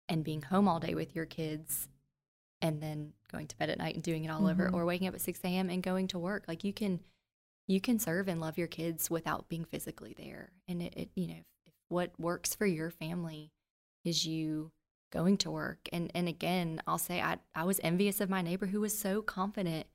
and 0.08 0.24
being 0.24 0.42
home 0.42 0.66
all 0.66 0.80
day 0.80 0.94
with 0.94 1.14
your 1.14 1.26
kids, 1.26 1.88
and 2.62 2.82
then 2.82 3.12
going 3.30 3.46
to 3.48 3.56
bed 3.58 3.68
at 3.70 3.78
night 3.78 3.94
and 3.94 4.02
doing 4.02 4.24
it 4.24 4.30
all 4.30 4.46
over, 4.46 4.68
Mhm. 4.70 4.74
or 4.74 4.84
waking 4.86 5.06
up 5.06 5.14
at 5.14 5.20
six 5.20 5.44
a.m. 5.44 5.68
and 5.68 5.82
going 5.82 6.08
to 6.08 6.18
work, 6.18 6.48
like 6.48 6.64
you 6.64 6.72
can 6.72 7.04
you 7.68 7.80
can 7.80 7.98
serve 8.00 8.26
and 8.26 8.40
love 8.40 8.58
your 8.58 8.66
kids 8.66 9.08
without 9.08 9.48
being 9.48 9.64
physically 9.64 10.14
there. 10.18 10.50
And 10.66 10.82
it, 10.82 10.94
it 10.96 11.10
you 11.14 11.28
know, 11.28 11.42
if 11.66 11.74
what 11.88 12.18
works 12.18 12.54
for 12.54 12.66
your 12.66 12.90
family 12.90 13.52
is 14.04 14.26
you 14.26 14.72
going 15.12 15.36
to 15.38 15.50
work. 15.50 15.88
And 15.92 16.10
and 16.14 16.28
again, 16.28 16.82
I'll 16.86 16.98
say 16.98 17.20
I 17.20 17.38
I 17.54 17.64
was 17.64 17.78
envious 17.84 18.20
of 18.20 18.28
my 18.28 18.42
neighbor 18.42 18.66
who 18.66 18.80
was 18.80 18.98
so 18.98 19.22
confident 19.22 19.86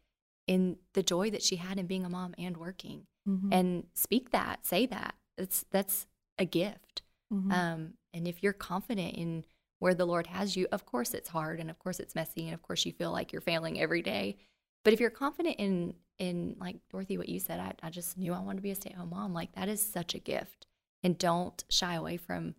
in 0.48 0.78
the 0.94 1.04
joy 1.04 1.32
that 1.32 1.44
she 1.44 1.58
had 1.58 1.78
in 1.80 1.88
being 1.88 2.06
a 2.06 2.10
mom 2.10 2.36
and 2.38 2.58
working. 2.58 3.08
Mhm. 3.28 3.50
And 3.52 3.88
speak 3.94 4.32
that, 4.32 4.66
say 4.66 4.86
that. 4.88 5.16
It's 5.38 5.66
that's 5.72 6.06
a 6.38 6.46
gift. 6.46 7.02
Mhm. 7.34 7.52
Um, 7.52 7.94
and 8.14 8.28
if 8.28 8.44
you're 8.44 8.54
confident 8.54 9.16
in 9.16 9.46
where 9.80 9.96
the 9.96 10.06
Lord 10.06 10.28
has 10.28 10.56
you, 10.56 10.68
of 10.72 10.86
course 10.86 11.14
it's 11.14 11.30
hard 11.30 11.60
and 11.60 11.70
of 11.70 11.80
course 11.80 12.00
it's 12.00 12.16
messy 12.16 12.46
and 12.46 12.54
of 12.54 12.62
course 12.62 12.86
you 12.86 12.92
feel 12.92 13.12
like 13.12 13.32
you're 13.32 13.42
failing 13.42 13.80
every 13.80 14.02
day. 14.02 14.38
But 14.84 14.94
if 14.94 15.00
you're 15.00 15.10
confident 15.10 15.56
in 15.60 15.96
in 16.20 16.56
like 16.60 16.78
Dorothy, 16.90 17.18
what 17.18 17.30
you 17.30 17.40
said, 17.40 17.60
I, 17.60 17.74
I 17.82 17.90
just 17.90 18.18
knew 18.18 18.34
I 18.34 18.40
wanted 18.40 18.58
to 18.58 18.62
be 18.64 18.72
a 18.72 18.76
stay 18.76 18.92
at 18.92 18.96
home 18.98 19.10
mom. 19.12 19.34
Like 19.34 19.54
that 19.54 19.68
is 19.70 19.82
such 19.82 20.14
a 20.16 20.20
gift. 20.20 20.68
And 21.04 21.18
don't 21.18 21.64
shy 21.70 21.96
away 21.96 22.18
from 22.18 22.56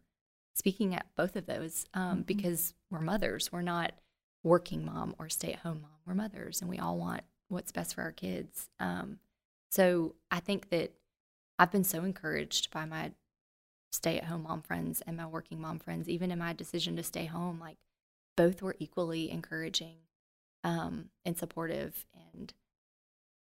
speaking 0.55 0.95
at 0.95 1.07
both 1.17 1.35
of 1.37 1.47
those 1.47 1.87
um, 1.95 2.19
Mhm. 2.23 2.27
because 2.27 2.75
we're 2.91 3.01
mothers. 3.01 3.51
We're 3.51 3.63
not 3.63 3.93
working 4.43 4.85
mom 4.85 5.15
or 5.19 5.29
stay 5.29 5.53
at 5.53 5.61
home 5.61 5.81
mom. 5.83 5.91
We're 6.07 6.15
mothers 6.15 6.61
and 6.61 6.69
we 6.69 6.79
all 6.79 6.99
want 6.99 7.23
what's 7.49 7.73
best 7.73 7.95
for 7.95 8.03
our 8.03 8.13
kids. 8.13 8.69
Um, 8.79 9.19
so 9.71 10.15
I 10.31 10.41
think 10.41 10.69
that 10.71 10.93
I've 11.59 11.71
been 11.73 11.85
so 11.85 12.05
encouraged 12.05 12.71
by 12.71 12.85
my 12.85 13.13
stay 13.91 14.19
at 14.19 14.25
home 14.25 14.43
mom 14.43 14.61
friends 14.61 15.01
and 15.07 15.17
my 15.17 15.27
working 15.27 15.61
mom 15.61 15.79
friends, 15.79 16.09
even 16.09 16.31
in 16.31 16.39
my 16.39 16.53
decision 16.53 16.97
to 16.97 17.03
stay 17.03 17.27
home, 17.27 17.59
like 17.61 17.79
both 18.37 18.61
were 18.61 18.77
equally 18.79 19.31
encouraging 19.31 19.97
um, 20.65 21.11
and 21.25 21.39
supportive. 21.39 22.05
And 22.33 22.53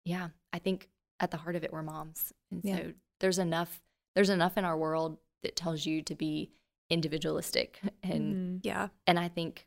yeah, 0.05 0.29
I 0.53 0.59
think 0.59 0.89
at 1.21 1.31
the 1.31 1.37
heart 1.39 1.57
of 1.57 1.65
it, 1.65 1.73
we're 1.73 1.83
moms. 1.83 2.33
And 2.51 2.61
Yeah. 2.65 2.77
so 2.77 2.93
there's 3.21 3.39
enough, 3.39 3.83
there's 4.15 4.31
enough 4.31 4.57
in 4.59 4.65
our 4.65 4.77
world 4.77 5.19
that 5.43 5.57
tells 5.57 5.87
you 5.87 6.03
to 6.03 6.15
be 6.15 6.51
individualistic. 6.91 7.81
And, 8.03 8.37
Mhm. 8.37 8.61
yeah. 8.63 8.89
and 9.07 9.19
I 9.19 9.29
think 9.29 9.67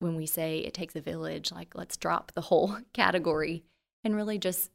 when 0.00 0.16
we 0.16 0.26
say 0.26 0.58
it 0.60 0.74
takes 0.74 0.94
a 0.96 1.00
village, 1.00 1.50
like 1.52 1.74
let's 1.74 1.96
drop 1.96 2.32
the 2.32 2.40
whole 2.42 2.76
category 2.92 3.64
and 4.04 4.14
really 4.14 4.38
just 4.38 4.70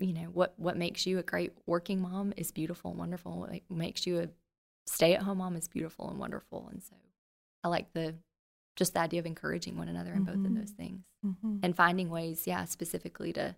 you 0.00 0.12
know 0.12 0.26
what 0.26 0.54
what 0.58 0.76
makes 0.76 1.06
you 1.06 1.18
a 1.18 1.22
great 1.24 1.52
working 1.66 2.00
mom 2.00 2.32
is 2.36 2.52
beautiful 2.52 2.90
and 2.92 3.00
wonderful 3.00 3.40
what 3.40 3.50
makes 3.68 4.06
you 4.06 4.20
a 4.20 4.28
stay 4.86 5.12
at 5.14 5.22
home 5.22 5.38
mom 5.38 5.56
is 5.56 5.66
beautiful 5.66 6.08
and 6.08 6.20
wonderful 6.20 6.68
and 6.70 6.80
so 6.84 6.94
i 7.64 7.68
like 7.68 7.92
the 7.94 8.14
just 8.76 8.94
the 8.94 9.00
idea 9.00 9.18
of 9.18 9.26
encouraging 9.26 9.76
one 9.76 9.88
another 9.88 10.12
in 10.14 10.22
both 10.22 10.36
of 10.36 10.40
Mhm. 10.52 10.54
those 10.60 10.70
things 10.70 11.04
Mhm. 11.26 11.58
and 11.64 11.74
finding 11.74 12.10
ways 12.10 12.46
yeah 12.46 12.64
specifically 12.64 13.32
to 13.32 13.56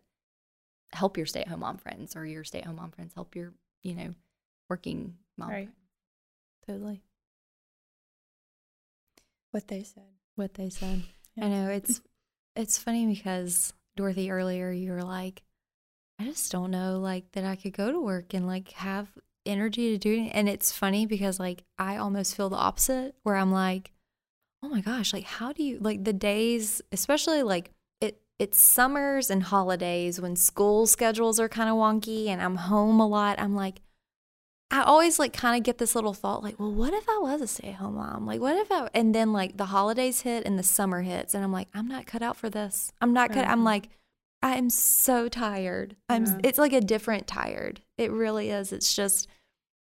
help 0.93 1.17
your 1.17 1.27
stay 1.27 1.41
at 1.43 1.49
home 1.49 1.61
mom 1.61 1.79
friends 1.79 2.17
or 2.17 2.27
your 2.27 2.45
stay 2.45 2.61
at 2.61 2.65
home 2.67 2.77
mom 2.77 2.91
friends 2.91 3.12
help 3.15 3.35
your 3.37 3.53
you 3.83 3.95
know 3.95 4.15
working 4.69 5.15
mom 5.39 5.51
Right. 5.51 5.65
friends. 5.67 5.77
Totally. 6.67 7.03
What 9.51 9.69
they 9.69 9.83
said. 9.83 10.05
What 10.37 10.55
they 10.55 10.71
said. 10.71 11.03
I 11.41 11.49
know 11.49 11.69
it's 11.71 12.01
it's 12.57 12.79
funny 12.79 13.07
because 13.07 13.73
Dorothy 13.97 14.31
earlier 14.31 14.71
you 14.71 14.93
were 14.93 15.03
like, 15.03 15.43
I 16.19 16.25
just 16.25 16.53
don't 16.53 16.71
know 16.71 16.99
like 16.99 17.33
that 17.33 17.45
I 17.45 17.57
could 17.57 17.73
go 17.73 17.91
to 17.91 18.01
work 18.01 18.35
and 18.35 18.47
like 18.47 18.71
have 18.73 19.09
energy 19.47 19.91
to 19.91 19.99
do 19.99 20.25
it. 20.25 20.31
And 20.35 20.49
it's 20.49 20.71
funny 20.73 21.07
because 21.07 21.41
like 21.41 21.65
I 21.79 21.97
almost 21.97 22.37
feel 22.37 22.49
the 22.51 22.57
opposite 22.57 23.15
where 23.23 23.37
I'm 23.37 23.53
like, 23.53 23.93
oh 24.62 24.69
my 24.69 24.81
gosh, 24.81 25.12
like 25.12 25.25
how 25.25 25.53
do 25.53 25.62
you 25.62 25.79
like 25.81 26.05
the 26.05 26.12
days, 26.12 26.83
especially 26.93 27.43
like 27.43 27.67
it 27.69 27.75
it's 28.41 28.59
summers 28.59 29.29
and 29.31 29.43
holidays 29.45 30.19
when 30.21 30.35
school 30.35 30.87
schedules 30.87 31.39
are 31.39 31.49
kind 31.49 31.69
of 31.69 31.77
wonky 31.77 32.27
and 32.29 32.41
I'm 32.41 32.57
home 32.57 32.99
a 32.99 33.07
lot. 33.07 33.39
I'm 33.39 33.55
like, 33.55 33.83
I 34.71 34.83
always 34.83 35.19
like 35.19 35.35
kind 35.35 35.57
of 35.59 35.62
get 35.62 35.77
this 35.79 35.95
little 35.95 36.15
thought 36.15 36.43
like, 36.43 36.59
well, 36.59 36.73
what 36.73 36.95
if 36.95 37.07
I 37.09 37.19
was 37.21 37.43
a 37.43 37.47
stay 37.47 37.69
at 37.69 37.75
home 37.75 37.97
mom? 37.97 38.25
Like, 38.25 38.41
what 38.41 38.57
if 38.57 38.73
I, 38.73 38.89
and 38.95 39.15
then 39.15 39.33
like 39.35 39.57
the 39.59 39.67
holidays 39.67 40.23
hit 40.23 40.47
and 40.47 40.59
the 40.59 40.62
summer 40.62 41.03
hits, 41.03 41.35
and 41.35 41.45
I'm 41.45 41.53
like, 41.53 41.69
I'm 41.75 41.87
not 41.87 42.07
cut 42.07 42.23
out 42.23 42.37
for 42.37 42.49
this. 42.49 42.91
I'm 43.01 43.12
not 43.12 43.31
cut. 43.31 43.47
I'm 43.47 43.61
Mhm. 43.61 43.65
like, 43.65 43.89
I 44.43 44.57
am 44.57 44.71
so 44.71 45.29
tired. 45.29 45.97
I'm, 46.09 46.25
Yeah. 46.25 46.39
it's 46.45 46.59
like 46.59 46.73
a 46.73 46.81
different 46.81 47.27
tired. 47.27 47.83
It 47.99 48.11
really 48.11 48.49
is. 48.51 48.73
It's 48.73 48.95
just, 48.95 49.29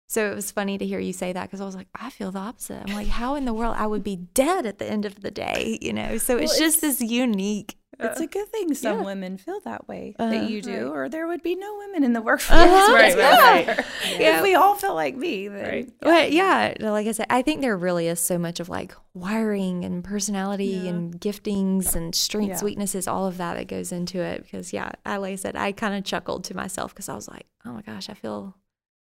so 0.10 0.30
it 0.32 0.36
was 0.36 0.50
funny 0.52 0.78
to 0.80 0.86
hear 0.86 1.00
you 1.00 1.14
say 1.14 1.32
that 1.34 1.44
because 1.44 1.62
I 1.62 1.66
was 1.66 1.76
like, 1.76 1.88
I 1.96 2.10
feel 2.10 2.32
the 2.32 2.40
opposite. 2.40 2.84
I'm 2.90 2.96
like, 2.96 3.08
how 3.08 3.36
in 3.36 3.46
the 3.46 3.54
world 3.54 3.76
I 3.78 3.86
would 3.88 4.04
be 4.04 4.16
dead 4.16 4.66
at 4.66 4.80
the 4.80 4.90
end 4.90 5.06
of 5.06 5.22
the 5.22 5.30
day, 5.32 5.78
you 5.82 5.94
know? 5.94 6.18
So 6.18 6.36
it's 6.38 6.52
Well, 6.54 6.60
just 6.60 6.82
this 6.82 7.00
unique. 7.00 7.76
It's 8.02 8.22
a 8.22 8.28
good 8.28 8.48
thing 8.48 8.74
some 8.76 9.00
yeah. 9.00 9.04
women 9.06 9.38
feel 9.38 9.60
that 9.66 9.90
way 9.90 10.16
Uh-huh. 10.18 10.32
that 10.32 10.50
you 10.50 10.62
do, 10.62 10.72
Right. 10.72 10.96
or 10.98 11.10
there 11.10 11.28
would 11.28 11.44
be 11.44 11.56
no 11.56 11.76
women 11.80 12.06
in 12.06 12.14
the 12.14 12.22
workforce. 12.22 12.58
Uh-huh. 12.58 12.94
Right, 12.96 13.14
right, 13.18 13.68
right. 13.78 13.86
Yeah. 14.18 14.38
If 14.38 14.44
we 14.44 14.56
all 14.56 14.76
felt 14.76 14.96
like 14.96 15.18
me, 15.18 15.50
then 15.50 15.64
Right. 15.66 15.92
But 16.00 16.32
yeah, 16.32 16.76
like 16.80 17.08
I 17.08 17.12
said, 17.12 17.26
I 17.30 17.42
think 17.42 17.60
there 17.60 17.76
really 17.76 18.08
is 18.08 18.22
so 18.22 18.38
much 18.38 18.62
of 18.62 18.70
like 18.70 18.94
wiring 19.14 19.84
and 19.84 20.02
personality 20.02 20.66
Yeah. 20.84 20.92
and 20.92 21.20
giftings 21.20 21.94
and 21.94 22.16
strengths, 22.16 22.62
Yeah. 22.62 22.66
weaknesses, 22.66 23.06
all 23.06 23.28
of 23.28 23.36
that 23.38 23.56
that 23.56 23.68
goes 23.68 23.92
into 23.92 24.20
it. 24.22 24.44
Because 24.44 24.72
yeah, 24.72 24.92
I 25.06 25.18
like 25.18 25.34
I 25.34 25.36
said, 25.36 25.58
I 25.58 25.74
kind 25.74 25.94
of 25.94 26.04
chuckled 26.06 26.46
to 26.46 26.56
myself 26.56 26.94
because 26.96 27.10
I 27.10 27.16
was 27.16 27.28
like, 27.28 27.48
oh 27.66 27.74
my 27.74 27.82
gosh, 27.82 28.10
I 28.10 28.14
feel 28.14 28.56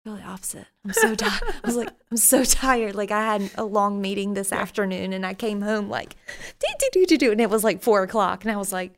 The 0.04 0.20
opposite. 0.22 0.66
I'm 0.84 0.92
so 0.92 1.14
tired. 1.14 1.42
I 1.62 1.66
was 1.66 1.76
like, 1.76 1.88
I'm 2.10 2.18
so 2.18 2.44
tired. 2.44 2.94
Like 2.94 3.10
I 3.10 3.24
had 3.24 3.50
a 3.54 3.64
long 3.64 4.02
meeting 4.02 4.34
this 4.34 4.52
afternoon 4.52 5.14
and 5.14 5.24
I 5.24 5.32
came 5.32 5.62
home 5.62 5.88
like 5.88 6.14
do 6.58 6.66
do 6.78 6.88
do 6.92 7.06
do 7.06 7.16
do, 7.16 7.32
and 7.32 7.40
it 7.40 7.48
was 7.48 7.64
like 7.64 7.82
four 7.82 8.02
o'clock, 8.02 8.44
and 8.44 8.52
I 8.52 8.56
was 8.56 8.70
like, 8.70 8.92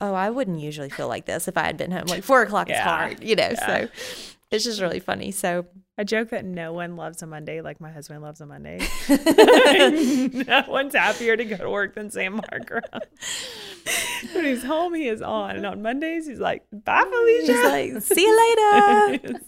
oh, 0.00 0.14
I 0.14 0.30
wouldn't 0.30 0.60
usually 0.60 0.90
feel 0.90 1.08
like 1.08 1.26
this 1.26 1.48
if 1.48 1.56
I 1.56 1.64
had 1.64 1.76
been 1.76 1.90
home. 1.90 2.06
Like 2.06 2.22
four 2.22 2.42
o'clock 2.42 2.70
is 2.70 2.78
hard, 2.78 3.22
you 3.22 3.34
know. 3.34 3.50
Yeah. 3.50 3.66
So 3.66 3.88
it's 4.52 4.64
just 4.64 4.80
really 4.80 5.00
funny. 5.00 5.32
So 5.32 5.66
I 5.98 6.04
joke 6.04 6.30
that 6.30 6.44
no 6.44 6.72
one 6.72 6.94
loves 6.94 7.20
a 7.22 7.26
Monday 7.26 7.60
like 7.60 7.80
my 7.80 7.90
husband 7.90 8.22
loves 8.22 8.40
a 8.40 8.46
Monday. 8.46 8.78
no 9.08 10.64
one's 10.68 10.94
happier 10.94 11.36
to 11.36 11.44
go 11.44 11.56
to 11.56 11.70
work 11.70 11.96
than 11.96 12.10
Sam 12.10 12.40
Markram. 12.40 12.82
when 14.34 14.44
he's 14.44 14.62
home, 14.62 14.94
he 14.94 15.08
is 15.08 15.20
on. 15.20 15.56
And 15.56 15.66
on 15.66 15.82
Mondays, 15.82 16.28
he's 16.28 16.38
like, 16.38 16.64
bye, 16.72 17.02
Felicia. 17.02 17.52
He's 17.52 17.94
like, 17.94 18.02
see 18.02 18.22
you 18.22 19.18
later. 19.18 19.40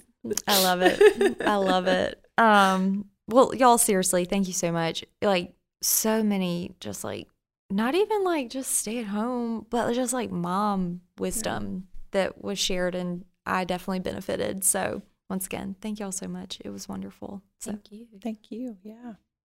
I 0.46 0.62
love 0.62 0.80
it. 0.82 1.36
I 1.46 1.56
love 1.56 1.86
it. 1.86 2.22
Um, 2.38 3.06
well, 3.28 3.54
y'all, 3.54 3.78
seriously, 3.78 4.24
thank 4.24 4.46
you 4.46 4.52
so 4.52 4.70
much. 4.70 5.04
Like, 5.22 5.54
so 5.82 6.22
many 6.22 6.74
just 6.80 7.04
like, 7.04 7.28
not 7.70 7.94
even 7.94 8.22
like 8.24 8.50
just 8.50 8.70
stay 8.70 8.98
at 9.00 9.06
home, 9.06 9.66
but 9.70 9.92
just 9.94 10.12
like 10.12 10.30
mom 10.30 11.00
wisdom 11.18 11.88
that 12.12 12.42
was 12.42 12.58
shared, 12.58 12.94
and 12.94 13.24
I 13.44 13.64
definitely 13.64 14.00
benefited. 14.00 14.64
So, 14.64 15.02
once 15.28 15.46
again, 15.46 15.74
thank 15.80 15.98
y'all 15.98 16.12
so 16.12 16.28
much. 16.28 16.60
It 16.64 16.70
was 16.70 16.88
wonderful. 16.88 17.42
So, 17.58 17.72
thank 17.72 17.90
you 17.90 18.06
Thank 18.22 18.50
you. 18.50 18.76
Yeah. 18.82 19.14